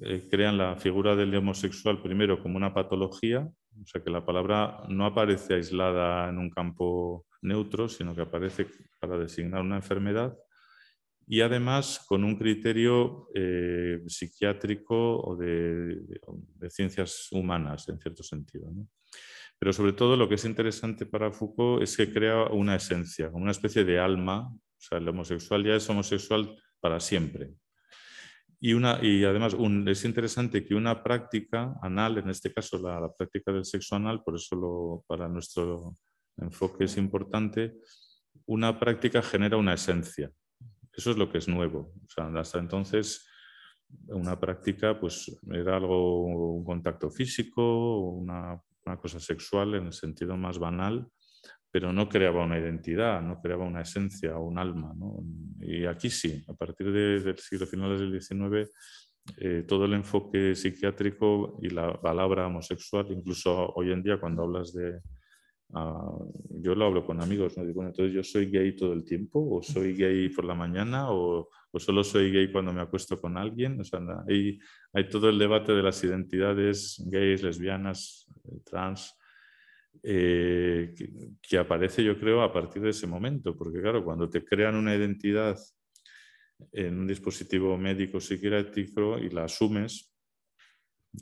eh, 0.00 0.26
crean 0.30 0.58
la 0.58 0.76
figura 0.76 1.14
del 1.14 1.34
homosexual 1.34 2.02
primero 2.02 2.42
como 2.42 2.56
una 2.56 2.74
patología, 2.74 3.48
o 3.80 3.86
sea 3.86 4.02
que 4.02 4.10
la 4.10 4.24
palabra 4.24 4.82
no 4.88 5.06
aparece 5.06 5.54
aislada 5.54 6.28
en 6.28 6.38
un 6.38 6.50
campo 6.50 7.26
neutro, 7.42 7.88
sino 7.88 8.14
que 8.14 8.22
aparece 8.22 8.66
para 9.00 9.16
designar 9.16 9.62
una 9.62 9.76
enfermedad 9.76 10.36
y 11.30 11.42
además 11.42 12.04
con 12.08 12.24
un 12.24 12.36
criterio 12.36 13.28
eh, 13.34 14.00
psiquiátrico 14.06 15.20
o 15.20 15.36
de, 15.36 16.00
ciencias 16.70 17.28
humanas, 17.30 17.86
en 17.90 18.00
cierto 18.00 18.22
sentido. 18.22 18.72
Pero 19.58 19.72
sobre 19.72 19.92
todo 19.92 20.16
lo 20.16 20.28
que 20.28 20.36
es 20.36 20.44
interesante 20.44 21.04
para 21.04 21.32
Foucault 21.32 21.82
es 21.82 21.96
que 21.96 22.12
crea 22.12 22.44
una 22.44 22.76
esencia, 22.76 23.30
una 23.32 23.50
especie 23.50 23.84
de 23.84 23.98
alma. 23.98 24.48
O 24.48 24.80
sea, 24.80 24.98
el 24.98 25.08
homosexual 25.08 25.64
ya 25.64 25.74
es 25.74 25.88
homosexual 25.90 26.56
para 26.80 27.00
siempre. 27.00 27.54
Y, 28.60 28.72
una, 28.72 28.98
y 29.02 29.24
además 29.24 29.56
es 29.86 30.04
interesante 30.04 30.64
que 30.64 30.74
una 30.74 31.02
práctica 31.02 31.74
anal, 31.80 32.18
en 32.18 32.28
este 32.28 32.52
caso 32.52 32.78
la, 32.78 33.12
práctica 33.16 33.52
del 33.52 33.64
sexo 33.64 33.96
anal, 33.96 34.22
por 34.24 34.34
eso 34.34 34.56
lo, 34.56 35.04
para 35.06 35.28
nuestro 35.28 35.94
enfoque 36.36 36.84
es 36.84 36.96
importante, 36.96 37.76
una 38.46 38.78
práctica 38.78 39.22
genera 39.22 39.56
una 39.56 39.74
esencia. 39.74 40.30
Eso 40.92 41.12
es 41.12 41.16
lo 41.16 41.30
que 41.30 41.38
es 41.38 41.46
nuevo. 41.46 41.92
O 42.04 42.08
sea, 42.08 42.26
hasta 42.34 42.58
entonces 42.58 43.28
una 44.08 44.38
práctica 44.38 44.98
pues 44.98 45.38
era 45.50 45.76
algo, 45.76 46.22
un 46.54 46.64
contacto 46.64 47.10
físico, 47.10 47.98
una 48.10 48.60
una 48.88 48.98
cosa 48.98 49.20
sexual 49.20 49.74
en 49.74 49.86
el 49.86 49.92
sentido 49.92 50.36
más 50.36 50.58
banal, 50.58 51.06
pero 51.70 51.92
no 51.92 52.08
creaba 52.08 52.44
una 52.44 52.58
identidad, 52.58 53.20
no 53.22 53.40
creaba 53.40 53.64
una 53.64 53.82
esencia 53.82 54.36
o 54.36 54.46
un 54.46 54.58
alma. 54.58 54.94
Y 55.60 55.84
aquí 55.84 56.10
sí, 56.10 56.42
a 56.48 56.54
partir 56.54 56.90
del 56.90 57.38
siglo 57.38 57.66
finales 57.66 58.00
del 58.00 58.20
XIX, 58.20 58.70
eh, 59.36 59.64
todo 59.68 59.84
el 59.84 59.92
enfoque 59.92 60.54
psiquiátrico 60.54 61.58
y 61.62 61.68
la 61.68 62.00
palabra 62.00 62.46
homosexual, 62.46 63.06
incluso 63.10 63.72
hoy 63.74 63.92
en 63.92 64.02
día 64.02 64.18
cuando 64.18 64.44
hablas 64.44 64.72
de, 64.72 65.00
yo 65.70 66.74
lo 66.74 66.86
hablo 66.86 67.04
con 67.04 67.20
amigos, 67.20 67.58
¿no? 67.58 67.64
Digo, 67.64 67.82
entonces 67.82 68.14
yo 68.14 68.24
soy 68.24 68.46
gay 68.46 68.74
todo 68.74 68.94
el 68.94 69.04
tiempo, 69.04 69.46
o 69.50 69.62
soy 69.62 69.94
gay 69.94 70.30
por 70.30 70.44
la 70.44 70.54
mañana, 70.54 71.10
o, 71.10 71.50
solo 71.76 72.02
soy 72.02 72.32
gay 72.32 72.50
cuando 72.50 72.72
me 72.72 72.80
acuesto 72.80 73.20
con 73.20 73.36
alguien. 73.36 73.80
O 73.80 73.84
sea, 73.84 74.00
hay, 74.28 75.08
todo 75.10 75.28
el 75.28 75.38
debate 75.38 75.72
de 75.72 75.82
las 75.82 76.02
identidades 76.02 77.02
gays, 77.06 77.42
lesbianas, 77.42 78.26
eh, 78.44 78.60
trans, 78.64 79.14
eh, 80.02 80.94
que, 81.42 81.58
aparece, 81.58 82.04
yo 82.04 82.18
creo, 82.18 82.42
a 82.42 82.52
partir 82.52 82.82
de 82.82 82.90
ese 82.90 83.06
momento, 83.06 83.56
porque 83.56 83.80
claro, 83.80 84.04
cuando 84.04 84.28
te 84.28 84.44
crean 84.44 84.76
una 84.76 84.94
identidad 84.94 85.58
en 86.72 86.98
un 86.98 87.06
dispositivo 87.06 87.76
médico 87.76 88.20
psiquiátrico 88.20 89.18
y 89.18 89.30
la 89.30 89.44
asumes, 89.44 90.12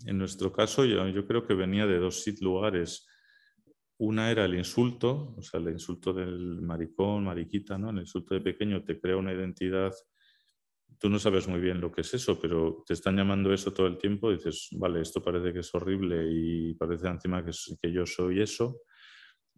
en 0.04 0.18
nuestro 0.18 0.52
caso 0.52 0.84
yo, 0.84 1.08
yo 1.08 1.26
creo 1.26 1.46
que 1.46 1.54
venía 1.54 1.86
de 1.86 1.98
dos 1.98 2.24
lugares 2.40 3.06
una 3.98 4.30
era 4.30 4.44
el 4.44 4.54
insulto, 4.54 5.34
o 5.36 5.42
sea, 5.42 5.60
el 5.60 5.70
insulto 5.70 6.12
del 6.12 6.60
maricón, 6.60 7.24
mariquita, 7.24 7.78
¿no? 7.78 7.90
El 7.90 8.00
insulto 8.00 8.34
de 8.34 8.40
pequeño 8.40 8.84
te 8.84 9.00
crea 9.00 9.16
una 9.16 9.32
identidad. 9.32 9.92
Tú 10.98 11.10
no 11.10 11.18
sabes 11.18 11.46
muy 11.46 11.60
bien 11.60 11.80
lo 11.80 11.92
que 11.92 12.00
es 12.00 12.14
eso, 12.14 12.40
pero 12.40 12.82
te 12.86 12.94
están 12.94 13.16
llamando 13.16 13.52
eso 13.52 13.72
todo 13.72 13.86
el 13.86 13.98
tiempo. 13.98 14.30
Dices, 14.30 14.68
vale, 14.72 15.02
esto 15.02 15.22
parece 15.22 15.52
que 15.52 15.60
es 15.60 15.74
horrible 15.74 16.26
y 16.30 16.74
parece 16.74 17.08
encima 17.08 17.44
que, 17.44 17.92
yo 17.92 18.06
soy 18.06 18.40
eso. 18.40 18.80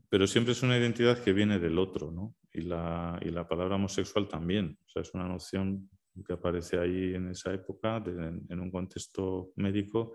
Pero 0.08 0.26
siempre 0.26 0.52
es 0.52 0.62
una 0.62 0.78
identidad 0.78 1.22
que 1.22 1.32
viene 1.32 1.58
del 1.58 1.78
otro, 1.78 2.10
¿no? 2.10 2.34
Y 2.52 2.62
la, 2.62 3.20
y 3.22 3.30
la 3.30 3.46
palabra 3.46 3.76
homosexual 3.76 4.26
también. 4.26 4.78
O 4.86 4.88
sea, 4.88 5.02
es 5.02 5.14
una 5.14 5.28
noción 5.28 5.88
que 6.24 6.32
aparece 6.32 6.78
ahí 6.78 7.14
en 7.14 7.28
esa 7.28 7.52
época, 7.52 8.02
en, 8.06 8.60
un 8.60 8.70
contexto 8.70 9.52
médico, 9.56 10.14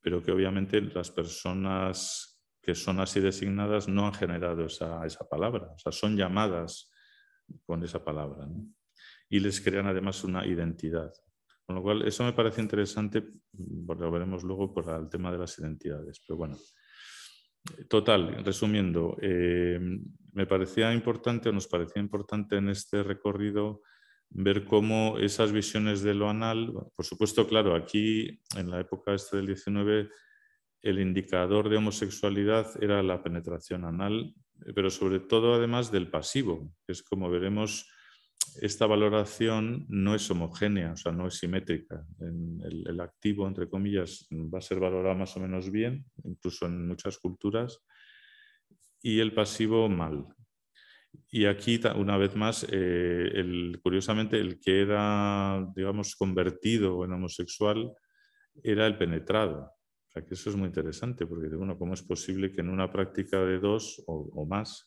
pero 0.00 0.22
que 0.22 0.32
obviamente 0.32 0.80
las 0.80 1.10
personas 1.10 2.42
que 2.62 2.74
son 2.74 3.00
así 3.00 3.20
designadas 3.20 3.88
no 3.88 4.06
han 4.06 4.14
generado 4.14 4.66
esa, 4.66 5.04
esa 5.06 5.26
palabra, 5.28 5.72
o 5.74 5.78
sea, 5.78 5.92
son 5.92 6.16
llamadas 6.16 6.90
con 7.64 7.82
esa 7.82 8.04
palabra. 8.04 8.46
Y 9.30 9.40
les 9.40 9.60
crean 9.62 9.86
además 9.86 10.22
una 10.24 10.46
identidad. 10.46 11.12
Con 11.64 11.76
lo 11.76 11.82
cual, 11.82 12.02
eso 12.02 12.24
me 12.24 12.32
parece 12.32 12.60
interesante, 12.60 13.24
porque 13.86 14.02
lo 14.02 14.10
veremos 14.10 14.42
luego 14.42 14.74
por 14.74 14.88
el 14.90 15.08
tema 15.08 15.32
de 15.32 15.38
las 15.38 15.58
identidades. 15.58 16.20
Pero 16.26 16.36
bueno, 16.36 16.58
total, 17.88 18.44
resumiendo, 18.44 19.16
eh, 19.22 19.78
me 20.32 20.46
parecía 20.46 20.92
importante 20.92 21.48
o 21.48 21.52
nos 21.52 21.68
parecía 21.68 22.02
importante 22.02 22.56
en 22.56 22.68
este 22.68 23.02
recorrido 23.02 23.82
ver 24.30 24.64
cómo 24.64 25.18
esas 25.18 25.52
visiones 25.52 26.02
de 26.02 26.14
lo 26.14 26.28
anal, 26.28 26.72
por 26.94 27.04
supuesto, 27.04 27.46
claro, 27.46 27.74
aquí 27.74 28.40
en 28.56 28.70
la 28.70 28.80
época 28.80 29.14
este 29.14 29.36
del 29.36 29.46
19 29.46 30.08
el 30.82 30.98
indicador 30.98 31.68
de 31.68 31.76
homosexualidad 31.76 32.82
era 32.82 33.02
la 33.02 33.22
penetración 33.22 33.84
anal, 33.84 34.34
pero 34.74 34.90
sobre 34.90 35.20
todo 35.20 35.54
además 35.54 35.90
del 35.90 36.10
pasivo, 36.10 36.72
que 36.86 36.92
es 36.92 37.02
como 37.02 37.28
veremos, 37.28 37.90
esta 38.60 38.86
valoración 38.86 39.86
no 39.88 40.14
es 40.14 40.30
homogénea, 40.30 40.92
o 40.92 40.96
sea, 40.96 41.12
no 41.12 41.26
es 41.26 41.34
simétrica. 41.34 42.04
el, 42.20 43.00
activo, 43.00 43.46
entre 43.46 43.68
comillas, 43.68 44.26
va 44.30 44.58
a 44.58 44.62
ser 44.62 44.80
valorado 44.80 45.14
más 45.14 45.36
o 45.36 45.40
menos 45.40 45.70
bien, 45.70 46.04
incluso 46.24 46.66
en 46.66 46.86
muchas 46.86 47.18
culturas, 47.18 47.82
y 49.02 49.20
el 49.20 49.32
pasivo 49.32 49.88
mal. 49.88 50.26
Y 51.30 51.46
aquí, 51.46 51.80
una 51.96 52.16
vez 52.16 52.36
más, 52.36 52.66
eh, 52.70 53.74
curiosamente, 53.82 54.38
el 54.38 54.60
que 54.60 54.82
era, 54.82 55.66
digamos, 55.74 56.14
convertido 56.16 57.04
en 57.04 57.12
homosexual 57.12 57.92
era 58.62 58.86
el 58.86 58.96
penetrado 58.96 59.72
que 60.26 60.34
eso 60.34 60.50
es 60.50 60.56
muy 60.56 60.66
interesante, 60.66 61.26
porque 61.26 61.48
bueno, 61.48 61.78
¿cómo 61.78 61.94
es 61.94 62.02
posible 62.02 62.50
que 62.50 62.60
en 62.60 62.68
una 62.68 62.90
práctica 62.90 63.44
de 63.44 63.58
dos 63.58 64.02
o, 64.06 64.44
más 64.46 64.86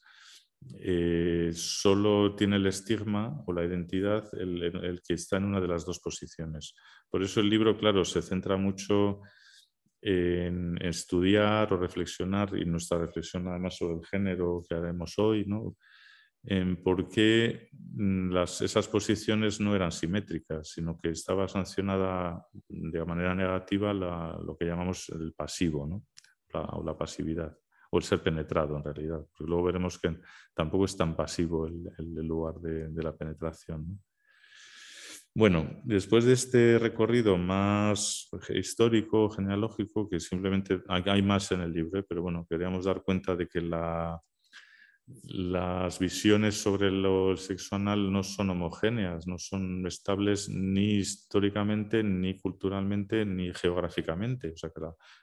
eh, 0.79 1.51
solo 1.53 2.35
tiene 2.35 2.57
el 2.57 2.67
estigma 2.67 3.43
o 3.45 3.53
la 3.53 3.63
identidad 3.63 4.27
el, 4.33 5.01
que 5.05 5.13
está 5.13 5.37
en 5.37 5.45
una 5.45 5.61
de 5.61 5.67
las 5.67 5.85
dos 5.85 5.99
posiciones? 5.99 6.75
Por 7.09 7.23
eso 7.23 7.39
el 7.39 7.49
libro, 7.49 7.77
claro, 7.77 8.05
se 8.05 8.21
centra 8.21 8.57
mucho 8.57 9.21
en 10.01 10.77
estudiar 10.81 11.71
o 11.73 11.77
reflexionar, 11.77 12.57
y 12.57 12.65
nuestra 12.65 12.97
reflexión 12.97 13.47
además 13.47 13.77
sobre 13.77 13.99
el 13.99 14.05
género 14.05 14.61
que 14.67 14.75
haremos 14.75 15.17
hoy, 15.17 15.45
¿no? 15.45 15.77
en 16.45 16.83
por 16.83 17.07
qué 17.07 17.69
mm, 17.71 18.35
esas 18.37 18.87
posiciones 18.87 19.59
no 19.59 19.75
eran 19.75 19.91
simétricas, 19.91 20.69
sino 20.69 20.99
que 20.99 21.09
estaba 21.09 21.47
sancionada 21.47 22.45
de 22.67 23.05
manera 23.05 23.33
negativa 23.33 23.93
lo 23.93 24.57
que 24.57 24.65
llamamos 24.65 25.09
el 25.09 25.33
pasivo, 25.33 25.87
¿no? 25.87 26.03
o 26.53 26.83
la 26.83 26.97
pasividad, 26.97 27.57
o 27.93 27.97
el 27.99 28.03
ser 28.03 28.23
penetrado 28.23 28.75
en 28.75 28.83
realidad. 28.83 29.23
luego 29.37 29.65
veremos 29.65 29.99
que 29.99 30.17
tampoco 30.55 30.85
es 30.85 30.97
tan 30.97 31.15
pasivo 31.15 31.67
el, 31.67 32.27
lugar 32.27 32.55
de, 32.55 33.03
la 33.03 33.15
penetración. 33.15 34.01
Bueno, 35.35 35.79
después 35.83 36.25
de 36.25 36.33
este 36.33 36.79
recorrido 36.79 37.37
más 37.37 38.29
histórico, 38.49 39.29
genealógico, 39.29 40.09
que 40.09 40.19
simplemente 40.19 40.81
hay 40.87 41.21
más 41.21 41.51
en 41.51 41.61
el 41.61 41.71
libro, 41.71 42.03
pero 42.09 42.23
bueno, 42.23 42.47
queríamos 42.49 42.85
dar 42.85 43.03
cuenta 43.03 43.35
de 43.35 43.47
que 43.47 43.61
la, 43.61 44.19
las 45.05 45.99
visiones 45.99 46.55
sobre 46.55 46.89
lo 46.89 47.35
sexo 47.35 47.75
anal 47.75 48.11
no 48.11 48.23
son 48.23 48.51
homogéneas, 48.51 49.27
no 49.27 49.37
son 49.37 49.85
estables 49.85 50.49
ni 50.49 50.95
históricamente, 50.95 52.03
ni 52.03 52.37
culturalmente, 52.37 53.25
ni 53.25 53.53
geográficamente. 53.53 54.51
O 54.51 54.57
sea 54.57 54.69
que 54.69 54.81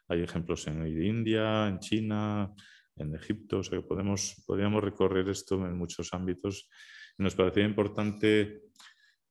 hay 0.09 0.23
ejemplos 0.23 0.67
en 0.67 0.87
India, 0.87 1.69
en 1.69 1.79
China, 1.79 2.53
en 2.97 3.15
Egipto, 3.15 3.59
o 3.59 3.63
sea 3.63 3.79
que 3.79 3.87
podemos, 3.87 4.43
podríamos 4.47 4.85
recorrer 4.85 5.29
esto 5.29 5.55
en 5.67 5.77
muchos 5.77 6.13
ámbitos. 6.13 6.69
Nos 7.17 7.35
parecía 7.35 7.65
importante, 7.65 8.63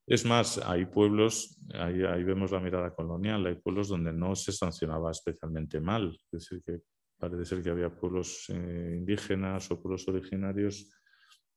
es 0.07 0.25
más, 0.25 0.57
hay 0.57 0.85
pueblos, 0.85 1.59
ahí, 1.73 2.23
vemos 2.23 2.51
la 2.51 2.59
mirada 2.59 2.93
colonial, 2.93 3.45
hay 3.45 3.55
pueblos 3.55 3.89
donde 3.89 4.13
no 4.13 4.35
se 4.35 4.51
sancionaba 4.51 5.11
especialmente 5.11 5.79
mal, 5.79 6.17
es 6.31 6.31
decir, 6.31 6.63
que 6.65 6.81
Parece 7.19 7.45
ser 7.45 7.61
que 7.61 7.69
había 7.69 7.93
pueblos 7.93 8.45
eh, 8.49 8.95
indígenas 8.97 9.69
o 9.71 9.81
pueblos 9.81 10.07
originarios 10.07 10.89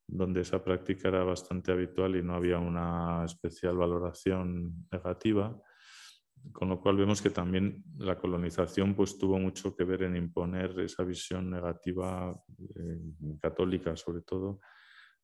donde 0.06 0.40
esa 0.40 0.62
práctica 0.62 1.08
era 1.08 1.24
bastante 1.24 1.72
habitual 1.72 2.16
y 2.16 2.22
no 2.22 2.34
había 2.34 2.58
una 2.58 3.24
especial 3.24 3.76
valoración 3.76 4.86
negativa, 4.90 5.58
con 6.52 6.68
lo 6.68 6.80
cual 6.80 6.96
vemos 6.96 7.22
que 7.22 7.30
también 7.30 7.84
la 7.98 8.18
colonización 8.18 8.94
pues, 8.94 9.16
tuvo 9.16 9.38
mucho 9.38 9.74
que 9.74 9.84
ver 9.84 10.02
en 10.02 10.16
imponer 10.16 10.78
esa 10.80 11.04
visión 11.04 11.50
negativa 11.50 12.34
eh, 12.74 13.00
católica, 13.40 13.96
sobre 13.96 14.22
todo, 14.22 14.60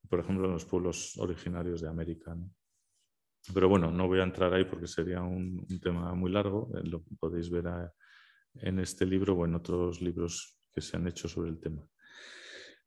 por 0.08 0.20
ejemplo, 0.20 0.46
en 0.46 0.52
los 0.52 0.64
pueblos 0.64 1.16
originarios 1.18 1.80
de 1.80 1.88
América. 1.88 2.36
Pero 3.52 3.68
bueno, 3.68 3.90
no 3.90 4.06
voy 4.06 4.20
a 4.20 4.24
entrar 4.24 4.52
ahí 4.54 4.64
porque 4.64 4.86
sería 4.86 5.22
un, 5.22 5.66
tema 5.82 6.14
muy 6.14 6.30
largo, 6.30 6.70
eh, 6.76 6.82
lo 6.84 7.02
podéis 7.18 7.50
ver 7.50 7.66
a, 7.68 7.92
en 8.60 8.78
este 8.78 9.06
libro 9.06 9.34
o 9.34 9.44
en 9.44 9.54
otros 9.54 10.00
libros 10.00 10.58
que 10.74 10.80
se 10.80 10.96
han 10.96 11.06
hecho 11.06 11.28
sobre 11.28 11.50
el 11.50 11.58
tema. 11.58 11.82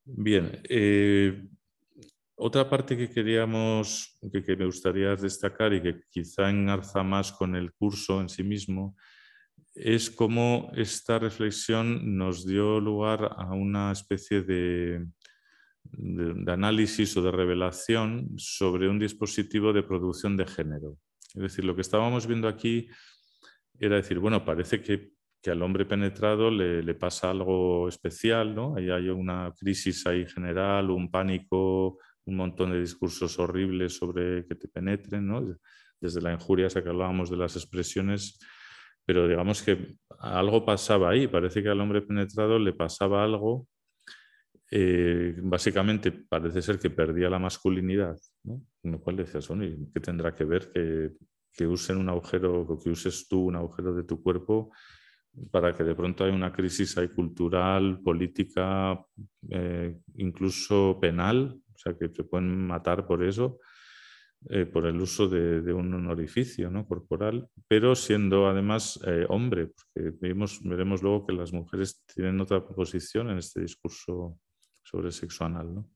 Bien, 0.03 0.62
eh, 0.67 1.47
otra 2.36 2.67
parte 2.67 2.97
que 2.97 3.10
queríamos, 3.10 4.17
que, 4.31 4.55
me 4.55 4.65
gustaría 4.65 5.15
destacar 5.15 5.73
y 5.73 5.81
que 5.81 6.01
quizá 6.10 6.49
engarza 6.49 7.03
más 7.03 7.31
con 7.31 7.55
el 7.55 7.71
curso 7.73 8.19
en 8.19 8.29
sí 8.29 8.43
mismo, 8.43 8.95
es 9.75 10.10
cómo 10.10 10.71
esta 10.75 11.19
reflexión 11.19 12.17
nos 12.17 12.45
dio 12.45 12.79
lugar 12.79 13.36
a 13.38 13.53
una 13.53 13.91
especie 13.91 14.41
de, 14.41 15.05
análisis 16.47 17.15
o 17.17 17.21
de 17.21 17.31
revelación 17.31 18.31
sobre 18.38 18.89
un 18.89 18.97
dispositivo 18.97 19.71
de 19.71 19.84
producción 19.84 20.36
de 20.36 20.47
género. 20.47 20.97
Es 21.36 21.41
decir, 21.43 21.63
lo 21.63 21.75
que 21.75 21.81
estábamos 21.81 22.25
viendo 22.25 22.47
aquí 22.47 22.88
era 23.79 23.97
decir, 23.97 24.19
bueno, 24.19 24.43
parece 24.43 24.81
que 24.81 25.13
que 25.41 25.49
al 25.49 25.62
hombre 25.63 25.86
penetrado 25.86 26.51
le, 26.51 26.93
pasa 26.93 27.32
algo 27.32 27.88
especial, 27.88 28.54
¿no? 28.54 28.75
Ahí 28.75 28.91
hay 28.91 29.10
una 29.10 29.51
crisis 29.58 30.06
ahí 30.06 30.25
general, 30.27 30.91
un 30.91 31.10
pánico, 31.10 31.97
un 32.25 32.36
montón 32.36 32.71
de 32.71 32.80
discursos 32.80 33.39
horribles 33.39 33.97
sobre 33.97 34.45
que 34.45 34.56
te 34.56 34.67
penetren, 34.67 35.27
¿no? 35.27 35.58
Desde 35.99 36.21
la 36.21 36.32
injuria, 36.32 36.67
hasta 36.67 36.84
que 36.84 36.89
hablábamos 36.89 37.32
de 37.32 37.38
las 37.38 37.56
expresiones, 37.56 38.39
pero 39.04 39.27
digamos 39.27 39.63
que 39.63 39.95
algo 40.19 40.63
pasaba 40.63 41.10
ahí, 41.10 41.27
parece 41.27 41.63
que 41.63 41.69
al 41.69 41.82
hombre 41.82 42.04
penetrado 42.04 42.60
le 42.60 42.73
pasaba 42.73 43.23
algo, 43.23 43.67
eh, 44.69 45.36
básicamente 45.41 46.12
parece 46.12 46.62
ser 46.62 46.77
que 46.77 46.91
perdía 46.91 47.30
la 47.32 47.39
masculinidad, 47.39 48.15
¿no? 48.43 48.62
Con 48.80 48.91
lo 48.91 49.01
cual 49.01 49.17
decías, 49.17 49.47
bueno, 49.47 49.65
¿qué 49.91 49.99
tendrá 49.99 50.36
que 50.36 50.45
ver 50.45 50.71
que, 50.71 51.13
que 51.51 51.65
usen 51.65 51.97
un 51.97 52.10
agujero, 52.10 52.77
que 52.82 52.91
uses 52.91 53.27
tú 53.27 53.45
un 53.45 53.56
agujero 53.56 53.95
de 53.95 54.04
tu 54.04 54.21
cuerpo 54.21 54.71
para 55.50 55.76
que 55.76 55.84
de 55.84 55.96
pronto 55.96 56.24
haya 56.24 56.34
una 56.34 56.52
crisis 56.52 56.96
cultural, 57.15 58.02
política, 58.02 59.04
eh, 59.50 59.98
incluso 60.15 60.98
penal, 61.00 61.60
o 61.74 61.78
sea, 61.78 61.98
que 61.98 62.10
te 62.10 62.24
pueden 62.24 62.67
matar 62.67 63.06
por 63.06 63.24
eso, 63.24 63.60
eh, 64.50 64.65
por 64.65 64.88
el 64.88 65.00
uso 65.00 65.28
de, 65.28 65.72
un 65.72 66.08
orificio 66.08 66.70
¿no? 66.72 66.86
corporal, 66.88 67.48
pero 67.67 67.96
siendo 67.96 68.48
además 68.48 69.00
eh, 69.06 69.26
hombre, 69.30 69.67
porque 69.67 70.17
veremos 70.63 71.02
luego 71.02 71.26
que 71.26 71.34
las 71.34 71.54
mujeres 71.54 72.04
tienen 72.13 72.41
otra 72.41 72.65
posición 72.65 73.30
en 73.30 73.38
este 73.38 73.62
discurso 73.62 74.38
sobre 74.84 75.12
sexo 75.12 75.46
anal. 75.46 75.76
¿no? 75.76 75.89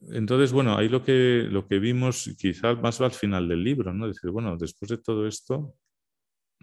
Entonces, 0.00 0.52
bueno, 0.52 0.76
ahí 0.76 0.88
lo 0.88 1.02
que, 1.02 1.46
lo 1.50 1.66
que 1.66 1.78
vimos 1.78 2.34
quizás 2.38 2.80
más 2.80 3.00
va 3.00 3.06
al 3.06 3.12
final 3.12 3.48
del 3.48 3.62
libro, 3.62 3.92
¿no? 3.92 4.08
Decir, 4.08 4.30
bueno, 4.30 4.56
después 4.56 4.88
de 4.90 4.98
todo 4.98 5.26
esto, 5.26 5.74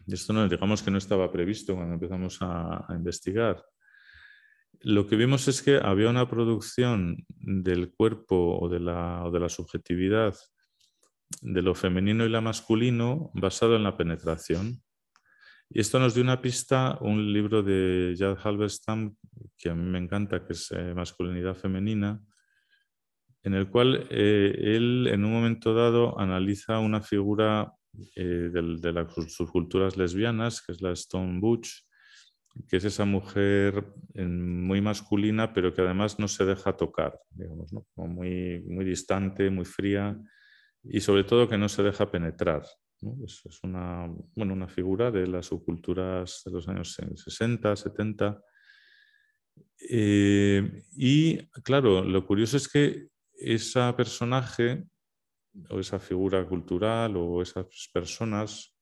esto 0.07 0.33
no, 0.33 0.47
digamos 0.47 0.83
que 0.83 0.91
no 0.91 0.97
estaba 0.97 1.31
previsto 1.31 1.75
cuando 1.75 1.95
empezamos 1.95 2.37
a, 2.41 2.85
investigar. 2.89 3.63
Lo 4.81 5.07
que 5.07 5.15
vimos 5.15 5.47
es 5.47 5.61
que 5.61 5.77
había 5.81 6.09
una 6.09 6.29
producción 6.29 7.25
del 7.29 7.93
cuerpo 7.93 8.59
o 8.59 8.69
de 8.69 8.79
la, 8.79 9.23
o 9.23 9.31
de 9.31 9.39
la 9.39 9.49
subjetividad 9.49 10.35
de 11.41 11.61
lo 11.61 11.73
femenino 11.73 12.25
y 12.25 12.29
lo 12.29 12.41
masculino 12.41 13.31
basado 13.33 13.75
en 13.75 13.83
la 13.83 13.97
penetración. 13.97 14.81
Y 15.69 15.79
esto 15.79 15.99
nos 15.99 16.13
dio 16.13 16.23
una 16.23 16.41
pista, 16.41 16.97
un 17.01 17.33
libro 17.33 17.63
de 17.63 18.15
Jad 18.17 18.37
Halberstam, 18.43 19.15
que 19.57 19.69
a 19.69 19.75
mí 19.75 19.83
me 19.83 19.97
encanta, 19.97 20.45
que 20.45 20.53
es 20.53 20.71
eh, 20.71 20.93
Masculinidad 20.93 21.55
Femenina, 21.55 22.21
en 23.41 23.53
el 23.53 23.69
cual 23.69 24.07
eh, 24.09 24.55
él 24.57 25.07
en 25.11 25.25
un 25.25 25.31
momento 25.31 25.73
dado 25.73 26.19
analiza 26.19 26.79
una 26.79 27.01
figura 27.01 27.73
eh, 28.15 28.49
de, 28.51 28.93
las 28.93 29.13
subculturas 29.27 29.97
lesbianas, 29.97 30.61
que 30.61 30.71
es 30.71 30.81
la 30.81 30.91
Stone 30.91 31.39
Butch, 31.39 31.69
que 32.69 32.77
es 32.77 32.85
esa 32.85 33.05
mujer 33.05 33.85
muy 34.15 34.79
masculina, 34.79 35.53
pero 35.53 35.73
que 35.73 35.81
además 35.81 36.19
no 36.19 36.27
se 36.27 36.45
deja 36.45 36.77
tocar, 36.77 37.19
digamos, 37.31 37.71
muy, 37.95 38.63
muy 38.67 38.85
distante, 38.85 39.49
muy 39.49 39.65
fría, 39.65 40.17
y 40.83 41.01
sobre 41.01 41.23
todo 41.23 41.49
que 41.49 41.57
no 41.57 41.67
se 41.67 41.83
deja 41.83 42.09
penetrar. 42.09 42.63
Es, 43.23 43.59
una, 43.63 44.07
bueno, 44.35 44.53
una 44.53 44.67
figura 44.67 45.11
de 45.11 45.27
las 45.27 45.47
subculturas 45.47 46.41
de 46.45 46.51
los 46.51 46.67
años 46.67 46.95
60, 46.95 47.75
70. 47.75 48.41
Eh, 49.89 50.83
y 50.95 51.37
claro, 51.63 52.03
lo 52.03 52.25
curioso 52.25 52.57
es 52.57 52.67
que 52.67 53.09
ese 53.33 53.93
personaje 53.93 54.85
o 55.69 55.79
esa 55.79 55.99
figura 55.99 56.45
cultural 56.45 57.15
o 57.17 57.41
esas 57.41 57.89
personas 57.93 58.75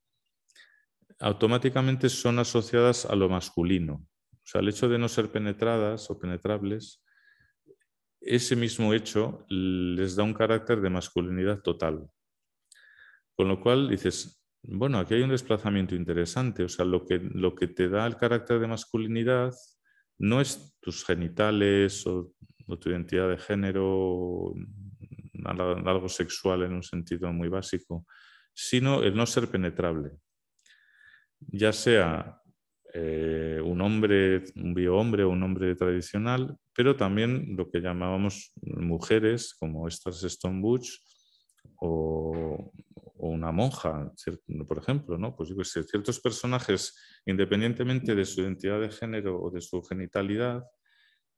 automáticamente 1.19 2.09
son 2.09 2.39
asociadas 2.39 3.05
a 3.05 3.15
lo 3.15 3.29
masculino. 3.29 4.05
O 4.31 4.45
sea, 4.45 4.62
el 4.62 4.69
hecho 4.69 4.89
de 4.89 4.97
no 4.97 5.07
ser 5.07 5.31
penetradas 5.31 6.09
o 6.09 6.19
penetrables, 6.19 7.03
ese 8.19 8.55
mismo 8.55 8.93
hecho 8.93 9.45
les 9.49 10.15
da 10.15 10.23
un 10.23 10.33
carácter 10.33 10.81
de 10.81 10.89
masculinidad 10.89 11.62
total. 11.62 12.09
Con 13.36 13.47
lo 13.47 13.59
cual 13.62 13.89
dices, 13.89 14.43
bueno, 14.63 14.99
aquí 14.99 15.13
hay 15.13 15.21
un 15.21 15.29
desplazamiento 15.29 15.95
interesante. 15.95 16.63
O 16.63 16.69
sea, 16.69 16.86
lo 16.86 17.05
que, 17.05 17.19
lo 17.19 17.55
que 17.55 17.67
te 17.67 17.89
da 17.89 18.05
el 18.05 18.17
carácter 18.17 18.59
de 18.59 18.67
masculinidad 18.67 19.53
no 20.19 20.41
es 20.41 20.77
tus 20.81 21.05
genitales 21.05 22.05
o 22.05 22.33
o 22.67 22.77
tu 22.77 22.89
identidad 22.89 23.29
de 23.29 23.38
género, 23.38 24.53
algo 25.45 26.10
sexual 26.10 26.63
en 26.63 26.73
un 26.73 26.84
sentido 26.84 27.32
muy 27.32 27.49
básico, 27.49 28.06
sino 28.53 29.03
el 29.03 29.15
no 29.15 29.25
ser 29.25 29.47
penetrable. 29.47 30.12
Ya 31.39 31.73
sea 31.73 32.41
eh, 32.93 33.60
un 33.63 33.82
hombre, 33.82 34.43
un 34.56 34.73
biohombre 34.73 35.23
o 35.23 35.29
un 35.29 35.41
hombre 35.43 35.75
tradicional, 35.75 36.56
pero 36.75 36.95
también 36.95 37.56
lo 37.58 37.69
que 37.69 37.82
llamábamos 37.82 38.53
mujeres, 38.62 39.56
como 39.60 39.88
estas 39.88 40.23
Stone 40.23 40.62
Butch, 40.62 40.99
o, 41.77 42.71
una 43.15 43.51
monja, 43.51 44.12
por 44.67 44.77
ejemplo. 44.77 45.36
Pues 45.36 45.71
ciertos 45.71 46.19
personajes, 46.19 46.95
independientemente 47.25 48.15
de 48.15 48.25
su 48.25 48.41
identidad 48.41 48.82
de 48.82 48.89
género 48.89 49.41
o 49.41 49.49
de 49.49 49.62
su 49.62 49.82
genitalidad, 49.82 50.63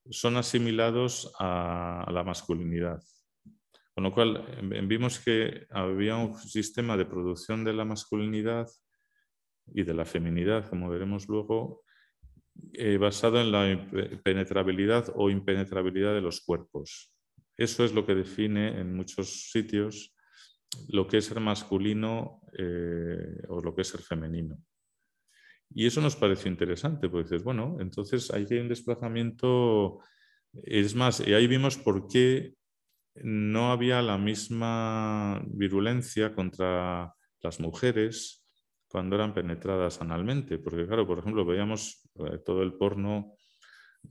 son 0.10 0.38
asimilados 0.38 1.34
a, 1.40 2.06
la 2.12 2.24
masculinidad. 2.24 3.02
Con 3.96 4.04
lo 4.04 4.12
cual, 4.12 4.46
vimos 4.88 5.20
que 5.20 5.68
había 5.70 6.18
un 6.18 6.38
sistema 6.38 6.98
de 6.98 7.06
producción 7.06 7.64
de 7.64 7.72
la 7.72 7.86
masculinidad 7.86 8.68
y 9.74 9.84
de 9.84 9.94
la 9.94 10.04
feminidad, 10.04 10.70
como 10.70 10.90
veremos 10.90 11.30
luego, 11.30 11.82
eh, 12.74 12.98
basado 12.98 13.40
en 13.40 13.54
la 13.54 13.90
penetrabilidad 14.22 15.14
o 15.16 15.30
impenetrabilidad 15.30 16.14
de 16.14 16.20
los 16.20 16.42
cuerpos. 16.42 17.14
Eso 17.56 17.86
es 17.86 17.94
lo 17.94 18.06
que 18.06 18.16
define 18.16 18.82
en 18.82 18.94
muchos 18.94 19.50
sitios 19.52 20.14
lo 20.90 21.08
que 21.08 21.20
es 21.20 21.26
ser 21.26 21.40
masculino 21.40 22.42
eh, 22.58 23.44
o 23.48 23.62
lo 23.62 23.74
que 23.74 23.84
es 23.84 23.88
ser 23.88 24.02
femenino. 24.02 24.58
Y 25.74 25.86
eso 25.88 26.02
nos 26.02 26.18
pareció 26.18 26.52
interesante, 26.52 27.08
porque 27.08 27.30
dices, 27.30 27.44
bueno, 27.44 27.78
entonces 27.80 28.30
hay 28.32 28.44
un 28.60 28.68
desplazamiento. 28.68 30.00
Es 30.54 30.96
más, 30.96 31.26
y 31.26 31.34
ahí 31.34 31.48
vimos 31.48 31.78
por 31.78 32.08
qué 32.10 32.56
no 33.24 33.72
había 33.72 34.02
la 34.02 34.18
misma 34.18 35.42
virulencia 35.48 36.34
contra 36.34 37.14
las 37.42 37.60
mujeres 37.60 38.46
cuando 38.88 39.16
eran 39.16 39.34
penetradas 39.34 40.02
analmente. 40.02 40.58
Porque, 40.58 40.86
claro, 40.86 41.08
por 41.08 41.20
ejemplo, 41.20 41.46
veíamos 41.46 42.10
eh, 42.16 42.40
todo 42.46 42.64
el 42.64 42.74
porno 42.74 43.36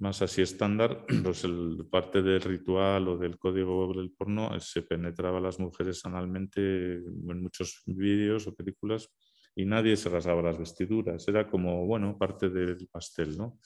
más 0.01 0.23
así 0.23 0.43
estándar, 0.43 1.05
pues 1.23 1.45
el, 1.45 1.87
parte 1.91 2.23
del 2.23 2.41
ritual 2.41 3.09
o 3.09 3.17
del 3.17 3.39
código 3.39 3.93
del 3.95 4.13
porno 4.13 4.59
se 4.61 4.83
penetraba 4.83 5.39
a 5.39 5.43
las 5.43 5.59
mujeres 5.59 6.05
analmente 6.05 6.95
en 6.97 7.43
muchos 7.43 7.83
vídeos 7.87 8.47
o 8.47 8.55
películas 8.55 9.09
y 9.55 9.65
nadie 9.65 9.97
se 9.97 10.09
rasgaba 10.09 10.43
las 10.43 10.59
vestiduras. 10.59 11.27
Era 11.29 11.49
como, 11.49 11.87
bueno, 11.87 12.19
parte 12.19 12.51
del 12.51 12.89
pastel, 12.91 13.37
¿no? 13.37 13.59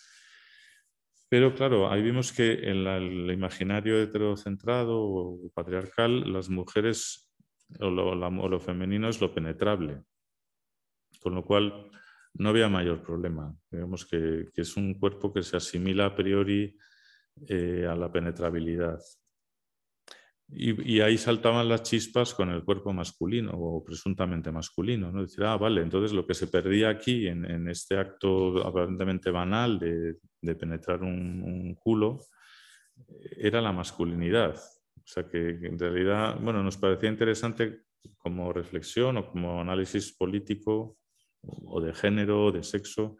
Pero 1.28 1.54
claro, 1.54 1.90
ahí 1.90 2.02
vimos 2.02 2.32
que 2.32 2.54
en 2.70 2.86
el 2.86 3.30
imaginario 3.30 4.00
heterocentrado 4.00 4.98
o 4.98 5.50
patriarcal, 5.52 6.32
las 6.32 6.48
mujeres 6.48 7.30
o 7.80 7.90
lo, 7.90 8.60
femenino 8.60 9.08
es 9.08 9.20
lo 9.20 9.34
penetrable, 9.34 10.02
con 11.20 11.34
lo 11.34 11.44
cual 11.44 11.90
no 12.34 12.48
había 12.48 12.68
mayor 12.68 13.02
problema. 13.02 13.54
Digamos 13.70 14.06
que, 14.06 14.46
es 14.54 14.76
un 14.76 14.94
cuerpo 14.94 15.32
que 15.32 15.42
se 15.42 15.58
asimila 15.58 16.06
a 16.06 16.16
priori 16.16 16.74
eh, 17.46 17.86
a 17.86 17.94
la 17.94 18.10
penetrabilidad. 18.10 18.98
Y, 20.50 21.00
ahí 21.00 21.18
saltaban 21.18 21.68
las 21.68 21.82
chispas 21.82 22.32
con 22.32 22.48
el 22.48 22.64
cuerpo 22.64 22.92
masculino 22.92 23.52
o 23.52 23.84
presuntamente 23.84 24.50
masculino. 24.50 25.12
¿no? 25.12 25.22
Decir, 25.22 25.44
ah, 25.44 25.58
vale, 25.58 25.82
entonces 25.82 26.12
lo 26.12 26.26
que 26.26 26.32
se 26.32 26.46
perdía 26.46 26.88
aquí 26.88 27.28
en, 27.28 27.68
este 27.68 27.98
acto 27.98 28.66
aparentemente 28.66 29.30
banal 29.30 29.78
de, 29.78 30.54
penetrar 30.54 31.02
un, 31.02 31.74
culo 31.74 32.20
era 33.36 33.60
la 33.60 33.72
masculinidad. 33.72 34.56
O 34.56 35.06
sea 35.10 35.28
que 35.28 35.50
en 35.50 35.78
realidad, 35.78 36.38
bueno, 36.40 36.62
nos 36.62 36.78
parecía 36.78 37.10
interesante 37.10 37.82
como 38.16 38.52
reflexión 38.52 39.18
o 39.18 39.30
como 39.30 39.60
análisis 39.60 40.16
político 40.16 40.96
o 41.42 41.80
de 41.80 41.92
género 41.92 42.46
o 42.46 42.52
de 42.52 42.62
sexo, 42.62 43.18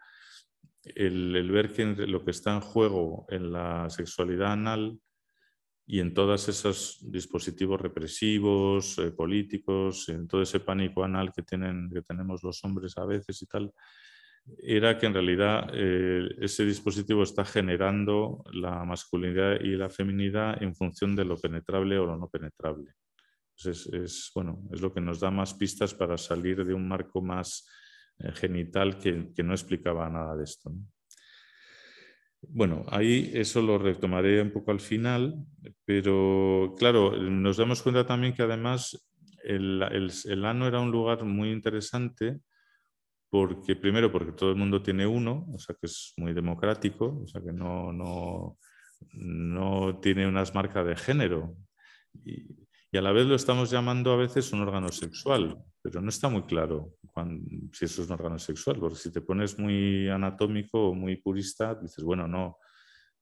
el, 0.83 1.37
el 1.37 1.51
ver 1.51 1.73
que 1.73 1.85
lo 2.07 2.25
que 2.25 2.31
está 2.31 2.55
en 2.55 2.61
juego 2.61 3.27
en 3.29 3.53
la 3.53 3.91
sexualidad 3.91 4.53
anal 4.53 4.99
y 5.91 6.01
en 6.01 6.13
todos 6.13 6.47
esos 6.51 6.99
dispositivos 7.01 7.81
represivos, 7.81 8.99
eh, 8.99 9.11
políticos, 9.11 10.11
en 10.11 10.29
todo 10.29 10.43
ese 10.43 10.61
pánico 10.61 11.03
anal 11.03 11.33
que, 11.33 11.43
tenemos 11.43 12.43
los 12.43 12.63
hombres 12.63 12.99
a 12.99 13.07
veces 13.07 13.41
y 13.41 13.47
tal, 13.47 13.73
era 14.59 14.99
que 14.99 15.07
en 15.07 15.15
realidad 15.15 15.71
eh, 15.73 16.29
ese 16.41 16.67
dispositivo 16.67 17.23
está 17.23 17.43
generando 17.43 18.45
la 18.53 18.85
masculinidad 18.85 19.61
y 19.63 19.77
la 19.77 19.89
feminidad 19.89 20.63
en 20.63 20.75
función 20.75 21.17
de 21.17 21.25
lo 21.25 21.39
penetrable 21.39 21.99
o 21.99 22.05
lo 22.05 22.19
no 22.19 22.29
penetrable. 22.29 22.93
es, 23.65 24.31
bueno, 24.35 24.69
es 24.71 24.83
lo 24.83 24.93
que 24.93 25.01
nos 25.01 25.21
da 25.21 25.31
más 25.31 25.55
pistas 25.55 25.95
para 25.95 26.19
salir 26.19 26.67
de 26.67 26.75
un 26.75 26.87
marco 26.87 27.23
más 27.23 27.67
eh, 28.19 28.31
genital 28.33 28.99
que, 28.99 29.43
no 29.43 29.53
explicaba 29.55 30.11
nada 30.11 30.37
de 30.37 30.45
esto. 30.45 30.71
Bueno, 32.41 32.85
ahí 32.89 33.31
eso 33.35 33.61
lo 33.63 33.79
retomaré 33.79 34.41
un 34.41 34.53
poco 34.53 34.71
al 34.71 34.81
final, 34.81 35.45
pero 35.85 36.75
claro, 36.79 37.17
nos 37.17 37.57
damos 37.57 37.83
cuenta 37.83 38.07
también 38.07 38.33
que 38.33 38.43
además 38.43 38.97
el, 39.43 39.83
el, 40.25 40.45
ano 40.45 40.67
era 40.67 40.81
un 40.81 40.91
lugar 40.91 41.25
muy 41.25 41.51
interesante 41.51 42.39
porque 43.31 43.77
primero 43.77 44.11
porque 44.13 44.33
todo 44.33 44.51
el 44.51 44.57
mundo 44.57 44.83
tiene 44.83 45.07
uno, 45.07 45.47
o 45.53 45.59
sea 45.59 45.75
que 45.79 45.87
es 45.87 46.15
muy 46.17 46.33
democrático, 46.33 47.21
o 47.23 47.27
sea 47.27 47.43
que 47.43 47.53
no, 47.53 47.93
no, 47.93 48.59
no 49.13 49.99
tiene 50.01 50.27
unas 50.27 50.55
marcas 50.55 50.87
de 50.87 50.97
género. 50.97 51.57
Y, 52.25 52.67
y, 52.91 52.97
a 52.97 53.03
la 53.03 53.13
vez 53.13 53.27
lo 53.27 53.35
estamos 53.35 53.71
llamando 53.71 54.13
a 54.13 54.17
veces 54.17 54.53
un 54.53 54.63
órgano 54.63 54.89
sexual, 54.89 55.59
pero 55.91 56.03
no 56.03 56.09
está 56.09 56.29
muy 56.29 56.43
claro 56.43 56.95
si 57.73 57.85
eso 57.85 58.03
es 58.03 58.09
un 58.09 58.15
órgano 58.15 58.39
sexual, 58.39 58.79
porque 58.79 58.97
si 58.97 59.13
te 59.13 59.21
pones 59.21 59.59
muy 59.59 60.09
anatómico 60.09 60.91
o 60.91 60.95
muy 60.95 61.17
purista, 61.17 61.75
dices, 61.75 62.05
bueno, 62.05 62.29
no, 62.29 62.59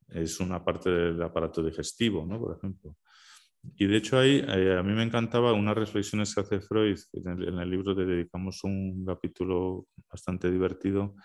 es 0.09 0.39
una 0.39 0.63
parte 0.63 0.89
del 0.89 1.21
aparato 1.21 1.63
digestivo, 1.63 2.25
¿no? 2.25 2.39
Por 2.39 2.57
ejemplo. 2.57 2.95
Y 3.75 3.87
de 3.87 3.97
hecho 3.97 4.19
ahí 4.19 4.43
eh, 4.47 4.77
a 4.77 4.83
mí 4.83 4.93
me 4.93 5.03
encantaba 5.03 5.51
unas 5.53 5.75
reflexiones 5.75 6.33
que 6.33 6.41
hace 6.41 6.61
Freud, 6.61 6.97
en 7.13 7.59
el, 7.59 7.69
libro 7.69 7.93
le 7.93 8.05
dedicamos 8.05 8.63
un 8.63 9.03
capítulo 9.05 9.87
bastante 10.09 10.51
divertido, 10.51 11.15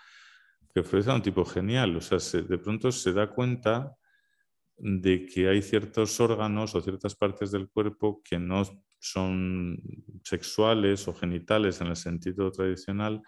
que 0.75 0.83
Freud 0.83 1.05
era 1.05 1.15
un 1.15 1.23
tipo 1.23 1.45
genial, 1.45 1.97
o 1.97 2.01
sea, 2.01 2.19
de 2.43 2.59
pronto 2.59 2.91
se 2.91 3.13
da 3.13 3.31
cuenta 3.31 3.95
de 4.77 5.27
que 5.27 5.49
hay 5.49 5.63
ciertos 5.63 6.19
órganos 6.19 6.75
o 6.75 6.81
ciertas 6.81 7.15
partes 7.15 7.53
del 7.53 7.69
cuerpo 7.69 8.23
que 8.25 8.39
no 8.39 8.63
son 9.03 9.77
sexuales 10.23 11.09
o 11.09 11.15
genitales 11.15 11.81
en 11.81 11.89
el 11.89 11.97
sentido 11.97 12.53
tradicional, 12.53 13.21